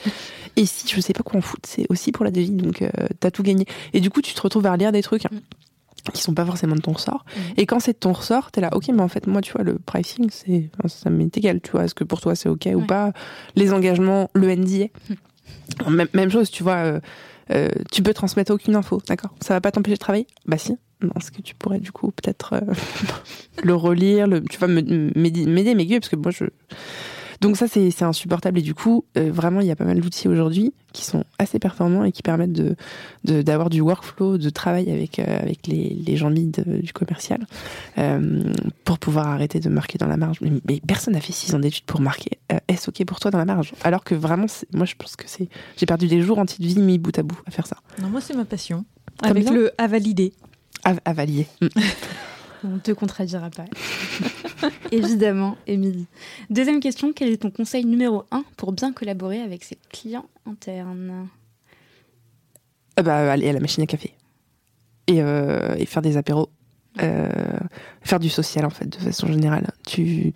Et 0.56 0.66
si 0.66 0.88
je 0.88 1.00
sais 1.00 1.14
pas 1.14 1.22
quoi 1.22 1.38
en 1.38 1.42
foutre, 1.42 1.70
c'est 1.70 1.86
aussi 1.90 2.12
pour 2.12 2.26
la 2.26 2.32
DJ. 2.32 2.50
Donc, 2.50 2.82
euh, 2.82 2.90
t'as 3.20 3.30
tout 3.30 3.44
gagné. 3.44 3.66
Et 3.94 4.00
du 4.00 4.10
coup, 4.10 4.24
tu 4.24 4.34
te 4.34 4.42
retrouves 4.42 4.66
à 4.66 4.76
lire 4.76 4.92
des 4.92 5.04
trucs. 5.04 5.28
Hein 5.28 5.40
qui 6.14 6.22
sont 6.22 6.34
pas 6.34 6.46
forcément 6.46 6.76
de 6.76 6.82
ton 6.82 6.94
ressort. 6.94 7.26
Mhm. 7.36 7.42
Et 7.58 7.66
quand 7.66 7.80
c'est 7.80 7.94
de 7.94 7.98
ton 7.98 8.14
ressort, 8.14 8.52
t'es 8.52 8.62
là, 8.62 8.70
ok, 8.74 8.88
mais 8.94 9.02
en 9.02 9.08
fait, 9.08 9.28
moi, 9.28 9.42
tu 9.42 9.54
vois, 9.54 9.64
le 9.64 9.78
pricing, 9.78 10.30
c'est, 10.32 10.70
ça 10.88 11.10
m'est 11.10 11.36
égal, 11.38 11.62
tu 11.62 11.72
vois, 11.72 11.86
est-ce 11.86 11.96
que 11.96 12.04
pour 12.04 12.22
toi 12.22 12.36
c'est 12.36 12.50
ok 12.50 12.70
ou 12.76 12.82
pas? 12.82 13.12
Les 13.56 13.74
engagements, 13.74 14.30
le 14.34 14.56
NDA. 14.56 14.88
Mhm. 15.10 16.08
Même, 16.14 16.32
chose, 16.32 16.50
tu 16.50 16.64
vois, 16.64 16.78
euh, 16.78 17.00
euh, 17.52 17.70
tu 17.92 18.04
peux 18.04 18.14
transmettre 18.14 18.54
aucune 18.54 18.76
info, 18.76 19.02
d'accord? 19.08 19.34
Ça 19.42 19.54
va 19.54 19.62
pas 19.62 19.72
t'empêcher 19.72 19.96
de 19.96 20.00
travailler? 20.00 20.28
Bah 20.46 20.58
si. 20.58 20.78
Est-ce 21.16 21.32
que 21.32 21.42
tu 21.42 21.56
pourrais 21.56 21.80
du 21.80 21.92
coup 21.92 22.12
peut-être 22.12 22.54
euh, 22.54 22.74
le 23.64 23.74
relire, 23.74 24.28
le, 24.28 24.42
tu 24.42 24.60
vois, 24.60 24.68
m'aider, 24.68 25.46
m'aiguiller, 25.46 26.00
parce 26.00 26.10
que 26.10 26.16
moi, 26.16 26.32
je 26.32 26.46
donc 27.42 27.58
ça, 27.58 27.68
c'est 27.68 28.04
insupportable. 28.04 28.60
Et 28.60 28.62
du 28.62 28.76
coup, 28.76 29.04
euh, 29.18 29.32
vraiment, 29.32 29.62
il 29.62 29.68
y 29.68 29.72
a 29.72 29.76
pas 29.76 29.84
mal 29.84 30.00
d'outils 30.00 30.28
aujourd'hui 30.28 30.74
qui 30.94 31.04
sont 31.04 31.24
assez 31.40 31.58
performants 31.58 32.04
et 32.04 32.12
qui 32.12 32.22
permettent 32.22 32.52
de 32.52 32.76
d'avoir 33.24 33.72
du 33.72 33.82
workflow, 33.82 34.38
de 34.38 34.50
travail 34.52 34.92
avec 34.92 35.18
euh, 35.18 35.40
avec 35.40 35.66
les, 35.66 35.90
les 36.06 36.18
gens 36.18 36.30
mid 36.30 36.64
du 36.82 36.94
commercial 36.94 37.48
euh, 37.98 38.44
pour 38.84 39.00
pouvoir 39.00 39.28
arrêter 39.28 39.60
de 39.60 39.70
marquer 39.70 39.98
dans 39.98 40.08
la 40.08 40.18
marge. 40.18 40.40
Mais, 40.42 40.80
personne 40.88 41.16
n'a 41.16 41.22
fait 41.22 41.34
six 41.34 41.56
ans 41.56 41.60
d'études 41.60 41.86
pour 41.86 42.00
marquer 42.00 42.38
est-ce 42.68 42.90
ok 42.90 43.06
pour 43.06 43.20
toi 43.20 43.32
dans 43.32 43.40
la 43.40 43.46
marge 43.46 43.74
Alors 43.84 44.04
que 44.04 44.14
vraiment, 44.14 44.46
moi, 44.74 44.86
je 44.86 44.94
pense 44.96 45.16
que 45.16 45.24
c'est 45.26 45.50
j'ai 45.78 45.86
perdu 45.88 46.08
des 46.08 46.22
jours 46.22 46.38
entiers 46.38 46.64
de 46.64 46.70
vie 46.72 46.80
mis 46.80 47.00
bout 47.00 47.18
à 47.18 47.24
bout 47.24 47.40
à 47.48 47.52
faire 47.52 47.66
ça. 47.66 47.78
Non, 48.00 48.10
moi, 48.10 48.22
c'est 48.22 48.36
ma 48.36 48.46
passion. 48.46 48.86
avec 49.24 49.50
le 49.50 49.72
à 49.80 49.88
valider. 49.88 50.34
À, 50.84 50.94
à 51.06 51.14
valider. 51.14 51.48
On 52.64 52.76
ne 52.76 52.80
te 52.80 52.92
contredira 52.92 53.50
pas. 53.50 53.66
Évidemment, 54.92 55.58
Émilie. 55.68 56.08
Deuxième 56.50 56.80
question, 56.80 57.14
quel 57.14 57.30
est 57.30 57.38
ton 57.38 57.52
conseil 57.52 57.86
numéro 57.86 58.24
un 58.32 58.44
pour 58.58 58.72
bien 58.72 58.94
collaborer 58.94 59.42
avec 59.42 59.64
ses 59.64 59.78
clients 59.90 60.28
internes? 60.46 61.28
Euh, 63.00 63.04
bah, 63.04 63.32
Aller 63.32 63.50
à 63.50 63.54
la 63.54 63.60
machine 63.60 63.84
à 63.84 63.88
café. 63.88 64.14
Et, 65.08 65.22
euh, 65.22 65.78
faire 65.86 66.02
des 66.02 66.18
apéros. 66.18 66.50
Euh, 67.02 67.30
faire 68.02 68.20
du 68.20 68.30
social, 68.30 68.66
en 68.66 68.70
fait, 68.70 68.88
de 68.88 68.98
façon 68.98 69.28
générale. 69.28 69.68
Tu... 69.86 70.34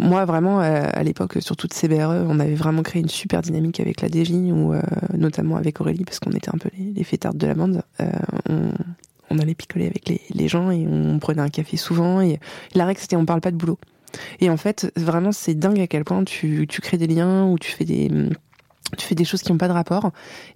Moi, 0.00 0.24
vraiment, 0.24 0.58
à 0.58 1.02
l'époque, 1.04 1.38
sur 1.40 1.56
toute 1.56 1.72
CBRE, 1.72 2.26
on 2.28 2.40
avait 2.40 2.56
vraiment 2.56 2.82
créé 2.82 3.00
une 3.00 3.08
super 3.08 3.40
dynamique 3.40 3.78
avec 3.80 4.02
la 4.02 4.08
DJ, 4.08 4.32
ou 4.32 4.74
notamment 5.14 5.56
avec 5.56 5.80
Aurélie, 5.80 6.04
parce 6.04 6.18
qu'on 6.18 6.32
était 6.32 6.50
un 6.52 6.58
peu 6.58 6.68
les, 6.76 6.92
les 6.92 7.04
fêtards 7.04 7.34
de 7.34 7.46
la 7.46 7.54
bande. 7.54 7.82
on 8.48 8.72
on 9.30 9.38
allait 9.38 9.54
picoler 9.54 9.86
avec 9.86 10.10
les, 10.30 10.48
gens 10.48 10.70
et 10.70 10.86
on 10.86 11.18
prenait 11.18 11.42
un 11.42 11.48
café 11.48 11.76
souvent. 11.76 12.20
Et 12.20 12.40
la 12.74 12.84
règle, 12.84 13.00
c'était 13.00 13.16
on 13.16 13.24
parle 13.24 13.40
pas 13.40 13.50
de 13.50 13.56
boulot. 13.56 13.78
Et 14.40 14.50
en 14.50 14.56
fait, 14.56 14.92
vraiment, 14.96 15.32
c'est 15.32 15.54
dingue 15.54 15.80
à 15.80 15.86
quel 15.86 16.04
point 16.04 16.24
tu, 16.24 16.66
crées 16.82 16.98
des 16.98 17.06
liens 17.06 17.46
ou 17.46 17.58
tu 17.58 17.70
fais 17.70 17.84
des 17.84 18.10
tu 18.98 19.06
fais 19.06 19.14
des 19.14 19.24
choses 19.24 19.42
qui 19.42 19.52
n'ont 19.52 19.58
pas 19.58 19.68
de 19.68 19.72
rapport 19.72 20.10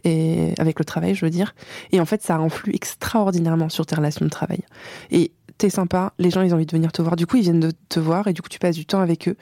avec 0.05 0.79
le 0.81 0.85
travail, 0.85 1.15
je 1.15 1.25
veux 1.25 1.31
dire. 1.31 1.55
Et 1.93 2.01
en 2.01 2.05
fait, 2.05 2.21
ça 2.21 2.35
influe 2.35 2.75
extraordinairement 2.75 3.69
sur 3.69 3.87
tes 3.87 3.95
relations 3.95 4.25
de 4.25 4.31
travail. 4.31 4.63
Et 5.13 5.31
t'es 5.59 5.71
sympa, 5.71 6.13
les 6.19 6.31
gens 6.31 6.43
ils 6.43 6.53
ont 6.53 6.57
envie 6.57 6.67
de 6.67 6.73
venir 6.73 6.93
te 6.93 7.03
voir. 7.03 7.17
Du 7.17 7.27
coup, 7.27 7.37
ils 7.37 7.43
viennent 7.43 7.61
de 7.61 7.73
te 7.89 8.01
voir 8.01 8.27
et 8.29 8.33
du 8.33 8.43
coup, 8.43 8.49
tu 8.49 8.59
passes 8.59 8.77
du 8.77 8.87
temps 8.87 9.01
avec 9.01 9.29
eux. 9.29 9.37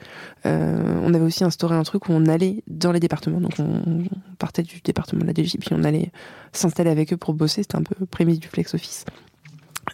Euh, 0.45 0.99
on 1.03 1.13
avait 1.13 1.23
aussi 1.23 1.43
instauré 1.43 1.75
un 1.75 1.83
truc 1.83 2.07
où 2.09 2.11
on 2.11 2.25
allait 2.25 2.63
dans 2.67 2.91
les 2.91 2.99
départements. 2.99 3.41
Donc, 3.41 3.55
on, 3.59 4.03
partait 4.37 4.63
du 4.63 4.81
département 4.83 5.21
de 5.21 5.27
la 5.27 5.33
DG, 5.33 5.57
puis 5.57 5.69
on 5.71 5.83
allait 5.83 6.11
s'installer 6.51 6.89
avec 6.89 7.13
eux 7.13 7.17
pour 7.17 7.33
bosser. 7.33 7.63
C'était 7.63 7.77
un 7.77 7.83
peu 7.83 8.05
prémisse 8.05 8.39
du 8.39 8.47
flex 8.47 8.73
office. 8.73 9.05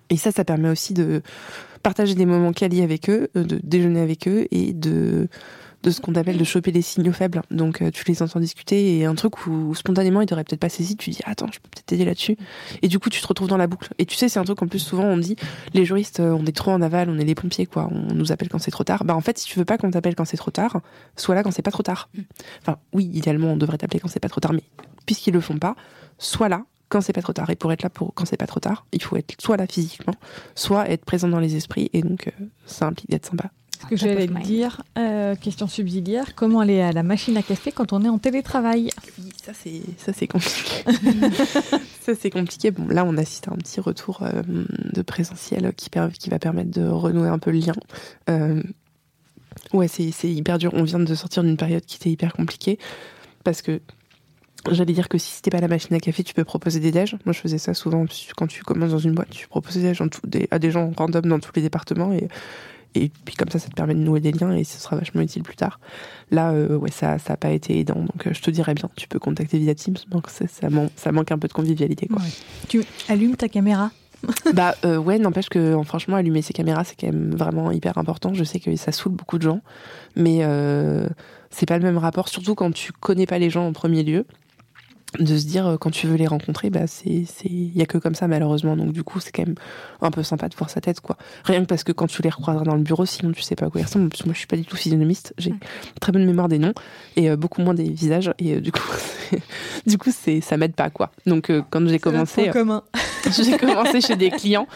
Et 0.09 0.17
ça, 0.17 0.31
ça 0.31 0.43
permet 0.43 0.69
aussi 0.69 0.93
de 0.93 1.21
partager 1.83 2.15
des 2.15 2.25
moments 2.25 2.51
quali 2.51 2.81
avec 2.81 3.09
eux, 3.09 3.29
euh, 3.35 3.43
de 3.43 3.59
déjeuner 3.63 4.01
avec 4.01 4.27
eux 4.27 4.47
et 4.51 4.73
de 4.73 5.27
de 5.83 5.91
ce 5.91 6.01
qu'on 6.01 6.15
appelle 6.15 6.37
de 6.37 6.43
choper 6.43 6.71
les 6.71 6.81
signaux 6.81 7.13
faibles. 7.13 7.41
Donc 7.51 7.81
euh, 7.81 7.91
tu 7.91 8.03
les 8.05 8.21
entends 8.21 8.39
discuter 8.39 8.97
et 8.97 9.05
un 9.05 9.15
truc 9.15 9.45
où 9.47 9.73
spontanément 9.75 10.21
ils 10.21 10.25
t'auraient 10.25 10.43
peut-être 10.43 10.59
pas 10.59 10.69
saisi, 10.69 10.97
tu 10.97 11.09
dis 11.09 11.19
attends 11.25 11.47
je 11.51 11.59
peux 11.59 11.69
peut-être 11.69 11.85
t'aider 11.85 12.05
là-dessus. 12.05 12.37
Et 12.81 12.87
du 12.87 12.99
coup 12.99 13.09
tu 13.09 13.21
te 13.21 13.27
retrouves 13.27 13.47
dans 13.47 13.57
la 13.57 13.67
boucle. 13.67 13.89
Et 13.97 14.05
tu 14.05 14.15
sais 14.15 14.29
c'est 14.29 14.39
un 14.39 14.43
truc 14.43 14.61
en 14.61 14.67
plus 14.67 14.79
souvent 14.79 15.05
on 15.05 15.17
dit 15.17 15.35
les 15.73 15.85
juristes 15.85 16.19
euh, 16.19 16.31
on 16.31 16.45
est 16.45 16.55
trop 16.55 16.71
en 16.71 16.81
aval, 16.81 17.09
on 17.09 17.17
est 17.17 17.25
les 17.25 17.35
pompiers 17.35 17.65
quoi, 17.65 17.89
on 17.91 18.13
nous 18.13 18.31
appelle 18.31 18.49
quand 18.49 18.59
c'est 18.59 18.71
trop 18.71 18.83
tard. 18.83 19.03
Bah 19.03 19.15
en 19.15 19.21
fait 19.21 19.37
si 19.37 19.45
tu 19.45 19.57
veux 19.59 19.65
pas 19.65 19.77
qu'on 19.77 19.91
t'appelle 19.91 20.15
quand 20.15 20.25
c'est 20.25 20.37
trop 20.37 20.51
tard, 20.51 20.81
sois 21.15 21.35
là 21.35 21.43
quand 21.43 21.51
c'est 21.51 21.61
pas 21.61 21.71
trop 21.71 21.83
tard. 21.83 22.09
Enfin 22.61 22.77
oui 22.93 23.09
idéalement 23.13 23.53
on 23.53 23.57
devrait 23.57 23.77
t'appeler 23.77 23.99
quand 23.99 24.09
c'est 24.09 24.19
pas 24.19 24.29
trop 24.29 24.41
tard, 24.41 24.53
mais 24.53 24.63
puisqu'ils 25.05 25.33
le 25.33 25.41
font 25.41 25.57
pas, 25.57 25.75
sois 26.17 26.49
là 26.49 26.63
quand 26.89 27.01
c'est 27.01 27.13
pas 27.13 27.21
trop 27.21 27.33
tard. 27.33 27.49
Et 27.49 27.55
pour 27.55 27.71
être 27.71 27.83
là 27.83 27.89
pour 27.89 28.13
quand 28.13 28.25
c'est 28.25 28.37
pas 28.37 28.47
trop 28.47 28.59
tard, 28.59 28.85
il 28.91 29.01
faut 29.01 29.15
être 29.15 29.35
soit 29.39 29.57
là 29.57 29.67
physiquement, 29.67 30.13
soit 30.55 30.89
être 30.89 31.05
présent 31.05 31.29
dans 31.29 31.39
les 31.39 31.55
esprits. 31.55 31.89
Et 31.93 32.01
donc, 32.01 32.27
euh, 32.27 32.45
ça 32.65 32.87
implique 32.87 33.09
d'être 33.09 33.27
sympa. 33.27 33.51
Ce 33.81 33.85
que 33.85 33.95
j'allais 33.95 34.27
dire, 34.27 34.81
euh, 34.97 35.35
question 35.35 35.67
subsidiaire, 35.67 36.35
comment 36.35 36.59
aller 36.59 36.81
à 36.81 36.91
la 36.91 37.03
machine 37.03 37.37
à 37.37 37.41
café 37.41 37.71
quand 37.71 37.93
on 37.93 38.03
est 38.03 38.09
en 38.09 38.17
télétravail? 38.17 38.89
Oui, 39.17 39.29
ça 39.41 39.53
c'est 39.53 39.81
ça 39.97 40.11
c'est 40.11 40.27
compliqué. 40.27 40.83
ça 42.01 42.13
c'est 42.19 42.29
compliqué. 42.29 42.71
Bon, 42.71 42.87
là 42.87 43.05
on 43.05 43.15
assiste 43.17 43.47
à 43.47 43.51
un 43.51 43.57
petit 43.57 43.79
retour 43.79 44.23
euh, 44.23 44.41
de 44.93 45.01
présentiel 45.01 45.73
qui, 45.75 45.89
qui 45.89 46.29
va 46.29 46.39
permettre 46.39 46.71
de 46.71 46.85
renouer 46.87 47.29
un 47.29 47.39
peu 47.39 47.51
le 47.51 47.59
lien. 47.59 47.73
Euh, 48.29 48.61
ouais, 49.71 49.87
c'est 49.87 50.11
hyper 50.23 50.57
dur. 50.57 50.71
On 50.73 50.83
vient 50.83 50.99
de 50.99 51.15
sortir 51.15 51.43
d'une 51.43 51.57
période 51.57 51.85
qui 51.85 51.95
était 51.95 52.09
hyper 52.09 52.33
compliquée 52.33 52.79
parce 53.43 53.61
que 53.61 53.81
J'allais 54.69 54.91
dire 54.91 55.07
que 55.07 55.17
si 55.17 55.31
c'était 55.31 55.51
pas 55.51 55.61
la 55.61 55.69
machine 55.69 55.95
à 55.95 56.01
café, 56.01 56.21
tu 56.21 56.33
peux 56.33 56.43
proposer 56.43 56.81
des 56.81 56.91
déj. 56.91 57.15
Moi, 57.25 57.31
je 57.31 57.39
faisais 57.39 57.57
ça 57.57 57.73
souvent 57.73 58.05
quand 58.35 58.47
tu 58.47 58.61
commences 58.63 58.91
dans 58.91 58.99
une 58.99 59.13
boîte. 59.13 59.29
Tu 59.29 59.47
proposes 59.47 59.75
des 59.75 59.81
déj 59.81 60.03
à 60.51 60.59
des 60.59 60.69
gens 60.69 60.91
random 60.97 61.21
dans 61.21 61.39
tous 61.39 61.51
les 61.55 61.61
départements 61.61 62.11
et, 62.11 62.27
et 62.95 63.11
puis 63.25 63.35
comme 63.35 63.49
ça, 63.49 63.59
ça 63.59 63.69
te 63.69 63.75
permet 63.75 63.93
de 63.93 63.99
nouer 63.99 64.19
des 64.19 64.31
liens 64.31 64.51
et 64.53 64.63
ce 64.63 64.79
sera 64.79 64.95
vachement 64.95 65.21
utile 65.21 65.43
plus 65.43 65.55
tard. 65.55 65.79
Là, 66.31 66.51
euh, 66.51 66.77
ouais, 66.77 66.91
ça, 66.91 67.19
ça 67.19 67.33
a 67.33 67.37
pas 67.37 67.51
été 67.51 67.79
aidant. 67.79 67.99
Donc, 67.99 68.27
euh, 68.27 68.33
je 68.33 68.41
te 68.41 68.49
dirais 68.49 68.73
bien, 68.73 68.89
tu 68.95 69.07
peux 69.07 69.19
contacter 69.19 69.59
via 69.59 69.75
Teams. 69.75 69.97
Donc, 70.09 70.29
ça, 70.29 70.45
ça, 70.47 71.11
manque 71.11 71.31
un 71.31 71.37
peu 71.37 71.47
de 71.47 71.53
convivialité, 71.53 72.07
quoi. 72.07 72.21
Tu 72.67 72.83
allumes 73.07 73.35
ta 73.35 73.47
caméra? 73.47 73.91
Bah 74.53 74.75
euh, 74.83 74.97
ouais, 74.97 75.17
n'empêche 75.17 75.47
que 75.47 75.77
franchement 75.85 76.17
allumer 76.17 76.41
ses 76.41 76.51
caméras 76.51 76.83
c'est 76.83 76.99
quand 76.99 77.07
même 77.07 77.33
vraiment 77.33 77.71
hyper 77.71 77.97
important. 77.97 78.33
Je 78.33 78.43
sais 78.43 78.59
que 78.59 78.75
ça 78.75 78.91
saoule 78.91 79.13
beaucoup 79.13 79.37
de 79.37 79.43
gens, 79.43 79.61
mais 80.17 80.41
c'est 81.51 81.65
pas 81.65 81.77
le 81.77 81.85
même 81.85 81.97
rapport, 81.97 82.27
surtout 82.27 82.53
quand 82.53 82.73
tu 82.73 82.91
connais 82.91 83.25
pas 83.25 83.39
les 83.39 83.49
gens 83.49 83.65
en 83.65 83.71
premier 83.71 84.03
lieu 84.03 84.25
de 85.17 85.37
se 85.37 85.45
dire 85.45 85.65
euh, 85.65 85.77
quand 85.77 85.89
tu 85.89 86.07
veux 86.07 86.15
les 86.15 86.27
rencontrer 86.27 86.69
bah 86.69 86.85
c'est 86.85 87.23
c'est 87.25 87.49
il 87.49 87.75
y 87.75 87.81
a 87.81 87.85
que 87.85 87.97
comme 87.97 88.15
ça 88.15 88.27
malheureusement. 88.27 88.77
Donc 88.77 88.91
du 88.91 89.03
coup 89.03 89.19
c'est 89.19 89.31
quand 89.31 89.45
même 89.45 89.55
un 90.01 90.11
peu 90.11 90.21
sympa 90.23 90.47
de 90.49 90.55
voir 90.55 90.69
sa 90.69 90.81
tête 90.81 91.01
quoi. 91.01 91.17
Rien 91.45 91.61
que 91.61 91.65
parce 91.65 91.83
que 91.83 91.91
quand 91.91 92.07
tu 92.07 92.21
les 92.21 92.29
recroiseras 92.29 92.63
dans 92.63 92.75
le 92.75 92.83
bureau 92.83 93.05
sinon 93.05 93.31
tu 93.31 93.41
sais 93.41 93.55
pas 93.55 93.65
à 93.65 93.69
quoi 93.69 93.81
ils 93.81 93.85
ressemblent. 93.85 94.09
Moi 94.25 94.33
je 94.33 94.37
suis 94.37 94.47
pas 94.47 94.57
du 94.57 94.65
tout 94.65 94.77
physionomiste. 94.77 95.33
J'ai 95.37 95.53
très 95.99 96.11
bonne 96.11 96.25
mémoire 96.25 96.47
des 96.47 96.59
noms 96.59 96.73
et 97.15 97.29
euh, 97.29 97.35
beaucoup 97.35 97.61
moins 97.61 97.73
des 97.73 97.89
visages. 97.89 98.31
Et 98.37 98.55
euh, 98.55 98.61
du 98.61 98.71
coup 98.71 98.87
du 99.87 99.97
coup 99.97 100.11
c'est 100.11 100.41
ça 100.41 100.57
m'aide 100.57 100.75
pas 100.75 100.89
quoi. 100.89 101.11
Donc 101.25 101.51
quand 101.69 101.87
j'ai 101.87 101.99
commencé 101.99 102.51
j'ai 103.43 103.57
commencé 103.57 104.01
chez 104.01 104.15
des 104.15 104.29
clients 104.29 104.67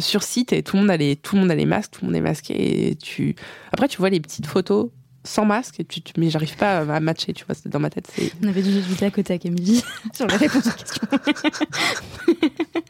sur 0.00 0.22
site 0.22 0.52
et 0.52 0.62
tout 0.62 0.76
le 0.76 0.82
monde 0.82 0.90
a 0.90 0.96
les 0.96 1.16
tout 1.16 1.34
le 1.34 1.42
monde 1.42 1.50
a 1.50 1.54
les 1.54 1.66
masques 1.66 1.92
tout 1.92 2.00
le 2.02 2.06
monde 2.06 2.16
est 2.16 2.20
masqué 2.20 2.88
et 2.88 2.94
tu 2.94 3.34
après 3.72 3.88
tu 3.88 3.98
vois 3.98 4.10
les 4.10 4.20
petites 4.20 4.46
photos 4.46 4.90
sans 5.24 5.44
masque, 5.44 5.80
et 5.80 5.84
tu, 5.84 6.00
mais 6.16 6.30
j'arrive 6.30 6.56
pas 6.56 6.78
à 6.80 7.00
matcher, 7.00 7.32
tu 7.32 7.44
vois, 7.44 7.54
dans 7.66 7.78
ma 7.78 7.90
tête. 7.90 8.12
On 8.42 8.48
avait 8.48 8.62
dû 8.62 8.70
discuter 8.72 9.06
à 9.06 9.10
côté 9.10 9.34
avec 9.34 9.46
Emily 9.46 9.82
sur 10.12 10.26
la 10.26 10.36
réponse 10.36 10.66
aux 10.66 10.72
questions. 10.72 11.08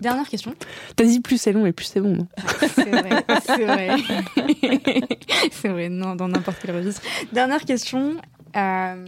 Dernière 0.00 0.28
question. 0.28 0.54
T'as 0.94 1.04
dit 1.04 1.20
plus 1.20 1.38
c'est 1.40 1.52
long 1.52 1.64
et 1.64 1.72
plus 1.72 1.86
c'est 1.86 2.00
bon, 2.00 2.14
non? 2.16 2.28
C'est 2.74 2.90
vrai, 2.90 3.24
c'est 3.46 3.64
vrai. 3.64 3.96
c'est 5.50 5.68
vrai, 5.68 5.88
non, 5.88 6.14
dans 6.14 6.28
n'importe 6.28 6.58
quel 6.62 6.76
registre. 6.76 7.00
Dernière 7.32 7.64
question. 7.64 8.16
Euh, 8.56 9.06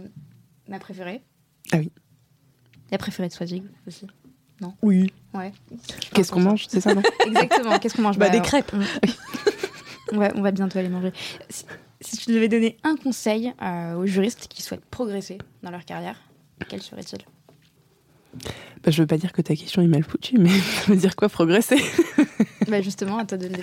ma 0.67 0.79
préférée 0.79 1.21
Ah 1.71 1.77
oui. 1.77 1.91
La 2.91 2.97
préférée 2.97 3.27
de 3.29 3.33
Swazig 3.33 3.63
aussi 3.87 4.07
Non? 4.61 4.73
Oui. 4.81 5.13
Ouais. 5.35 5.51
Qu'est-ce 6.13 6.31
qu'on 6.31 6.39
mange? 6.41 6.65
C'est 6.67 6.81
ça, 6.81 6.95
non? 6.95 7.03
Exactement, 7.27 7.77
qu'est-ce 7.77 7.95
qu'on 7.95 8.01
mange? 8.01 8.17
Bah, 8.17 8.29
Des 8.29 8.41
crêpes. 8.41 8.71
On 10.11 10.41
va, 10.41 10.51
bientôt 10.51 10.79
aller 10.79 10.89
manger. 10.89 11.11
Si, 12.01 12.17
tu 12.17 12.31
devais 12.31 12.47
donner 12.47 12.77
un 12.83 12.95
conseil 12.95 13.53
euh, 13.61 13.95
aux 13.95 14.05
juristes 14.05 14.47
qui 14.49 14.61
souhaitent 14.61 14.85
progresser 14.85 15.37
dans 15.63 15.71
leur 15.71 15.85
carrière, 15.85 16.15
quel 16.67 16.81
serait-il? 16.81 17.19
Bah, 18.83 18.91
Je 18.91 19.01
veux 19.01 19.07
pas 19.07 19.17
dire 19.17 19.33
que 19.33 19.41
ta 19.41 19.55
question 19.55 19.81
est 19.81 19.87
mal 19.87 20.03
foutue, 20.03 20.37
mais 20.37 20.49
ça 20.49 20.85
veut 20.87 20.95
dire 20.95 21.15
quoi 21.15 21.29
progresser? 21.29 21.77
Bah 22.67 22.81
justement, 22.81 23.17
à 23.17 23.25
toi 23.25 23.37
de 23.37 23.47
le 23.47 23.53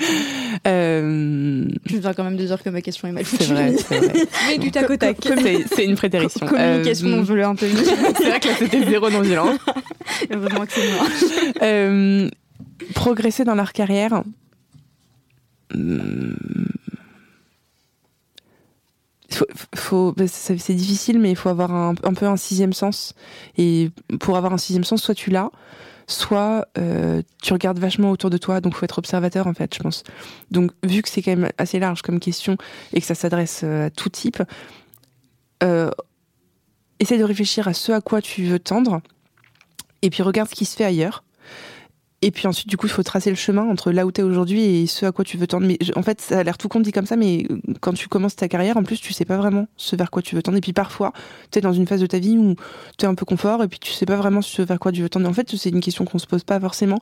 euh... 0.67 1.69
Je 1.87 1.97
viens 1.97 2.13
quand 2.13 2.25
même 2.25 2.37
de 2.37 2.45
dire 2.45 2.63
que 2.63 2.71
ma 2.71 2.81
question 2.81 3.07
est 3.09 3.13
mal 3.13 3.25
foutue. 3.25 3.45
C'est 3.45 3.53
vrai, 3.53 3.77
c'est 3.77 3.99
vrai. 3.99 4.27
Mais 4.49 4.59
du 4.59 4.71
tac 4.71 4.91
au 4.91 4.97
tac. 4.97 5.17
C'est 5.73 5.85
une 5.85 5.97
prétérition. 5.97 6.47
Communication 6.47 7.09
non 7.09 7.23
violente 7.23 7.61
peu. 7.61 7.69
c'est 8.19 8.29
vrai 8.29 8.41
que 8.41 8.49
là, 8.49 8.55
c'était 8.59 8.85
zéro 8.85 9.09
non 9.11 9.21
violent. 9.21 9.57
Heureusement 10.31 10.67
que 10.67 10.73
c'est 10.73 10.91
moi. 10.91 11.07
Euh, 11.63 12.29
progresser 12.95 13.45
dans 13.45 13.55
leur 13.55 13.73
carrière. 13.73 14.23
Faut, 19.31 19.47
faut, 19.75 20.13
bah, 20.13 20.29
c'est 20.29 20.75
difficile, 20.75 21.19
mais 21.19 21.31
il 21.31 21.37
faut 21.37 21.49
avoir 21.49 21.73
un, 21.73 21.95
peu 21.95 22.27
un 22.27 22.37
sixième 22.37 22.73
sens. 22.73 23.15
Et 23.59 23.91
pour 24.21 24.37
avoir 24.37 24.53
un 24.53 24.59
sixième 24.59 24.85
sens, 24.85 25.03
soit 25.03 25.15
tu 25.15 25.31
l'as, 25.31 25.51
soit 26.07 26.69
euh, 26.79 27.23
tu 27.43 27.53
regardes 27.53 27.79
vachement 27.79 28.11
autour 28.11 28.31
de 28.31 28.39
toi, 28.39 28.61
donc 28.61 28.75
faut 28.75 28.85
être 28.85 28.99
observateur 28.99 29.47
en 29.47 29.55
fait, 29.55 29.75
je 29.75 29.81
pense. 29.81 30.05
Donc 30.51 30.71
vu 30.85 31.03
que 31.03 31.09
c'est 31.09 31.23
quand 31.23 31.37
même 31.37 31.51
assez 31.59 31.79
large 31.79 32.03
comme 32.03 32.21
question 32.21 32.57
et 32.93 33.01
que 33.01 33.07
ça 33.07 33.15
s'adresse 33.15 33.63
euh, 33.65 33.87
à 33.87 33.91
tout 33.91 34.09
type, 34.09 34.43
euh, 35.63 35.91
essaie 37.01 37.19
de 37.19 37.25
réfléchir 37.25 37.67
à 37.69 37.75
ce 37.75 37.93
à 37.93 38.01
quoi 38.01 38.23
tu 38.23 38.45
veux 38.45 38.59
tendre, 38.59 39.01
et 40.03 40.11
puis 40.11 40.23
regarde 40.23 40.49
ce 40.49 40.55
qui 40.55 40.65
se 40.65 40.77
fait 40.77 40.85
ailleurs. 40.85 41.25
Et 42.23 42.31
puis 42.31 42.47
ensuite, 42.47 42.69
du 42.69 42.77
coup, 42.79 42.87
il 42.87 42.93
faut 42.93 43.03
tracer 43.03 43.29
le 43.29 43.37
chemin 43.37 43.63
entre 43.63 43.93
là 43.93 44.07
où 44.07 44.13
tu 44.13 44.23
es 44.23 44.25
aujourd'hui 44.25 44.63
et 44.63 44.87
ce 44.87 45.05
à 45.05 45.13
quoi 45.13 45.25
tu 45.25 45.37
veux 45.37 45.47
tendre. 45.47 45.67
Mais 45.67 45.79
en 45.97 46.03
fait, 46.03 46.21
ça 46.21 46.39
a 46.39 46.43
l'air 46.43 46.57
tout 46.57 46.69
con 46.69 46.81
dit 46.81 46.93
comme 46.93 47.05
ça, 47.05 47.17
mais 47.17 47.47
euh, 47.51 47.61
quand 47.81 47.93
tu 47.93 48.09
commences 48.09 48.37
ta 48.37 48.49
carrière, 48.49 48.79
en 48.79 48.85
plus, 48.85 49.01
tu 49.01 49.13
sais 49.13 49.27
pas 49.27 49.37
vraiment 49.37 49.67
ce 49.77 49.97
vers 49.97 50.11
quoi 50.11 50.23
tu 50.23 50.35
veux 50.35 50.43
tendre. 50.43 50.57
Et 50.57 50.63
puis 50.63 50.73
parfois, 50.73 51.13
tu 51.51 51.59
es 51.59 51.63
dans 51.63 51.75
une 51.75 51.87
phase 51.87 52.01
de 52.01 52.07
ta 52.07 52.19
vie 52.19 52.39
où 52.39 52.55
tu 52.97 53.05
es 53.05 53.09
un 53.09 53.15
peu 53.15 53.27
confort 53.27 53.63
et 53.63 53.69
puis 53.69 53.79
tu 53.79 53.93
sais 53.93 54.07
pas 54.07 54.17
vraiment 54.17 54.41
ce 54.41 54.63
vers 54.63 54.79
quoi 54.79 54.93
tu 54.93 55.03
veux 55.03 55.11
tendre. 55.11 55.29
en 55.29 55.33
fait, 55.35 55.55
c'est 55.57 55.69
une 55.69 55.81
question 55.81 56.07
qu'on 56.07 56.19
se 56.19 56.27
pose 56.27 56.43
pas 56.43 56.59
forcément. 56.59 57.01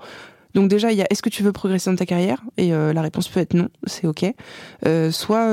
Donc 0.55 0.69
déjà, 0.69 0.91
il 0.91 0.99
y 0.99 1.03
a 1.03 1.07
est-ce 1.11 1.23
que 1.23 1.31
tu 1.31 1.43
veux 1.43 1.53
progresser 1.53 1.91
dans 1.91 1.97
ta 1.97 2.07
carrière? 2.07 2.43
Et 2.57 2.75
euh, 2.75 2.93
la 2.93 3.03
réponse 3.03 3.29
peut 3.29 3.41
être 3.41 3.55
non, 3.55 3.69
c'est 3.87 4.07
ok. 4.07 4.25
Euh, 4.87 5.11
soit 5.13 5.49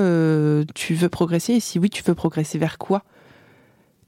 tu 0.73 0.95
veux 0.95 1.09
progresser, 1.09 1.53
et 1.53 1.59
si 1.59 1.77
oui, 1.77 1.89
tu 1.89 2.03
veux 2.03 2.15
progresser 2.15 2.57
vers 2.57 2.77
quoi? 2.79 3.03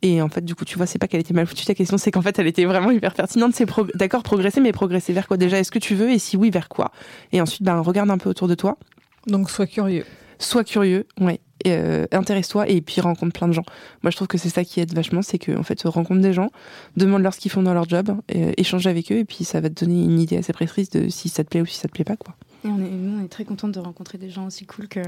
Et 0.04 0.22
en 0.22 0.28
fait, 0.28 0.44
du 0.44 0.54
coup, 0.54 0.66
tu 0.66 0.76
vois, 0.78 0.86
c'est 0.86 1.00
pas 1.00 1.08
qu'elle 1.08 1.22
était 1.22 1.34
mal 1.34 1.48
foutue 1.48 1.66
ta 1.66 1.74
question, 1.74 1.98
c'est 1.98 2.12
qu'en 2.12 2.22
fait, 2.22 2.38
elle 2.38 2.46
était 2.46 2.66
vraiment 2.66 2.92
hyper 2.92 3.14
pertinente. 3.14 3.56
C'est 3.56 3.66
d'accord, 3.96 4.22
progresser, 4.22 4.60
mais 4.60 4.74
progresser 4.74 5.14
vers 5.14 5.30
quoi? 5.30 5.38
Déjà 5.38 5.58
Est-ce 5.58 5.72
que 5.72 5.80
tu 5.80 5.96
veux? 5.96 6.12
Et 6.12 6.20
si 6.20 6.36
oui, 6.36 6.50
vers 6.50 6.68
quoi? 6.68 6.92
Et 7.32 7.40
ensuite, 7.40 7.64
ben, 7.64 7.80
regarde 7.80 8.12
un 8.12 8.18
peu 8.18 8.30
autour 8.30 8.50
de 8.50 8.56
toi. 8.56 8.78
Donc, 9.28 9.50
sois 9.50 9.66
curieux. 9.66 10.04
Sois 10.40 10.66
curieux, 10.66 11.08
ouais. 11.22 11.40
Euh, 11.66 12.06
intéresse-toi 12.12 12.68
et 12.68 12.82
puis 12.82 13.00
rencontre 13.00 13.32
plein 13.32 13.48
de 13.48 13.54
gens. 13.54 13.64
Moi, 14.02 14.12
je 14.12 14.18
trouve 14.18 14.28
que 14.28 14.38
c'est 14.38 14.50
ça 14.50 14.66
qui 14.66 14.82
aide 14.82 14.94
vachement, 14.94 15.22
c'est 15.22 15.38
que 15.38 15.58
en 15.58 15.64
fait, 15.64 15.82
rencontre 15.84 16.20
des 16.20 16.34
gens, 16.34 16.50
demande-leur 16.98 17.34
ce 17.34 17.40
qu'ils 17.40 17.52
font 17.52 17.64
dans 17.64 17.74
leur 17.74 17.88
job, 17.88 18.14
euh, 18.36 18.52
échange 18.58 18.86
avec 18.86 19.10
eux, 19.14 19.20
et 19.20 19.24
puis 19.24 19.46
ça 19.46 19.62
va 19.62 19.70
te 19.70 19.86
donner 19.86 20.04
une 20.04 20.20
idée 20.20 20.36
assez 20.36 20.52
précise 20.52 20.90
de 20.90 21.08
si 21.08 21.30
ça 21.30 21.46
te 21.46 21.50
plaît 21.50 21.62
ou 21.62 21.66
si 21.66 21.78
ça 21.78 21.88
te 21.88 21.94
plaît 21.94 22.04
pas, 22.04 22.18
quoi. 22.18 22.36
Et 22.66 22.68
on 22.68 22.80
est, 22.80 22.90
nous, 22.90 23.18
on 23.18 23.24
est 23.24 23.30
très 23.30 23.46
contente 23.46 23.72
de 23.72 23.80
rencontrer 23.80 24.18
des 24.18 24.30
gens 24.30 24.48
aussi 24.48 24.66
cool 24.66 24.90
que, 24.90 25.00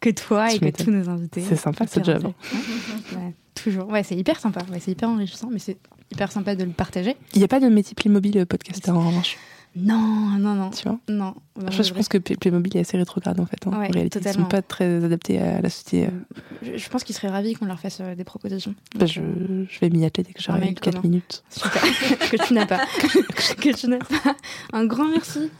que 0.00 0.10
toi 0.10 0.52
et 0.52 0.60
que 0.60 0.84
tous 0.84 0.92
nos 0.92 1.08
invités. 1.08 1.40
C'est 1.40 1.56
sympa 1.56 1.88
ce 1.88 2.00
job. 2.00 2.32
toujours. 3.54 3.88
Ouais, 3.88 4.02
c'est 4.02 4.16
hyper 4.16 4.40
sympa. 4.40 4.60
Ouais, 4.70 4.80
c'est 4.80 4.92
hyper 4.92 5.08
enrichissant, 5.08 5.48
mais 5.50 5.58
c'est 5.58 5.78
hyper 6.12 6.30
sympa 6.30 6.54
de 6.54 6.64
le 6.64 6.70
partager. 6.70 7.16
Il 7.34 7.38
n'y 7.38 7.44
a 7.44 7.48
pas 7.48 7.60
de 7.60 7.68
métier 7.68 7.94
Playmobil 7.94 8.38
euh, 8.38 8.46
podcaster 8.46 8.90
en 8.90 9.08
revanche. 9.08 9.36
Non, 9.76 9.98
non, 10.38 10.54
non. 10.54 10.70
Tu 10.70 10.84
vois 10.84 10.98
Non. 11.08 11.34
je, 11.56 11.92
pense 11.92 12.08
que 12.08 12.18
Playmobil 12.18 12.76
est 12.76 12.80
assez 12.80 12.96
rétrograde 12.96 13.40
en 13.40 13.46
fait. 13.46 13.66
Hein, 13.66 13.72
en 13.72 13.78
réalité, 13.80 14.20
ils 14.22 14.28
ne 14.28 14.32
sont 14.32 14.44
pas 14.44 14.62
très 14.62 15.04
adaptés 15.04 15.40
à 15.40 15.60
la 15.60 15.68
société. 15.68 16.06
Euh. 16.06 16.76
Je, 16.76 16.88
pense 16.88 17.02
qu'ils 17.02 17.16
seraient 17.16 17.28
ravis 17.28 17.54
qu'on 17.54 17.64
leur 17.64 17.80
fasse 17.80 17.98
euh, 18.00 18.14
des 18.14 18.22
propositions. 18.22 18.74
Bah, 18.94 19.06
je, 19.06 19.20
je, 19.68 19.80
vais 19.80 19.90
m'y 19.90 20.04
atteler 20.04 20.22
dès 20.22 20.32
que 20.32 20.40
j'arrive 20.40 20.74
4 20.74 21.02
minutes. 21.02 21.42
Super. 21.50 21.82
que 22.30 22.46
tu 22.46 22.54
n'as 22.54 22.66
pas. 22.66 22.78
que 23.60 23.76
tu 23.76 23.88
n'as 23.88 23.98
pas. 23.98 24.36
Un 24.72 24.84
grand 24.84 25.08
merci. 25.08 25.50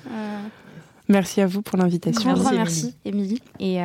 Merci 1.09 1.41
à 1.41 1.47
vous 1.49 1.63
pour 1.63 1.77
l'invitation. 1.77 2.31
Un 2.31 2.35
grand 2.35 2.53
merci, 2.53 2.95
Émilie. 3.05 3.43
Et. 3.59 3.81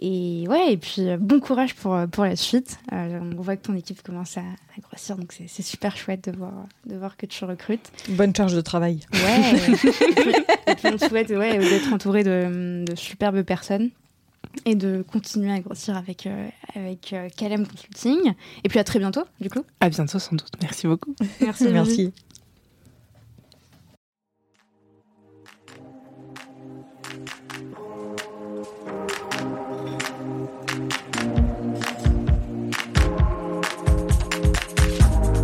Et 0.00 0.44
ouais, 0.48 0.74
et 0.74 0.76
puis 0.76 1.08
euh, 1.08 1.16
bon 1.18 1.40
courage 1.40 1.74
pour, 1.74 1.94
euh, 1.94 2.06
pour 2.06 2.24
la 2.24 2.36
suite. 2.36 2.78
Euh, 2.92 3.18
on 3.36 3.40
voit 3.40 3.56
que 3.56 3.66
ton 3.66 3.74
équipe 3.74 4.00
commence 4.02 4.36
à, 4.36 4.42
grossir, 4.80 5.16
donc 5.16 5.32
c'est 5.32 5.62
super 5.62 5.96
chouette 5.96 6.30
de 6.30 6.36
voir, 6.36 6.52
de 6.86 6.96
voir 6.96 7.16
que 7.16 7.26
tu 7.26 7.44
recrutes. 7.44 7.90
Bonne 8.10 8.34
charge 8.34 8.54
de 8.54 8.60
travail. 8.60 9.00
Ouais. 9.12 9.52
et, 10.68 10.74
puis, 10.76 10.88
on 10.92 10.98
souhaite 10.98 11.30
ouais, 11.30 11.58
d'être 11.58 11.92
entouré 11.92 12.22
de, 12.22 12.84
de, 12.86 12.94
superbes 12.94 13.42
personnes 13.42 13.90
et 14.64 14.76
de 14.76 15.02
continuer 15.02 15.52
à 15.52 15.58
grossir 15.58 15.96
avec, 15.96 16.28
avec 16.76 17.14
Calem 17.36 17.66
Consulting. 17.66 18.34
Et 18.62 18.68
puis 18.68 18.78
à 18.78 18.84
très 18.84 19.00
bientôt, 19.00 19.24
du 19.40 19.50
coup. 19.50 19.64
À 19.80 19.88
bientôt, 19.88 20.20
sans 20.20 20.36
doute. 20.36 20.52
Merci 20.62 20.86
beaucoup. 20.86 21.14
Merci. 21.40 21.68
Merci. 21.72 22.12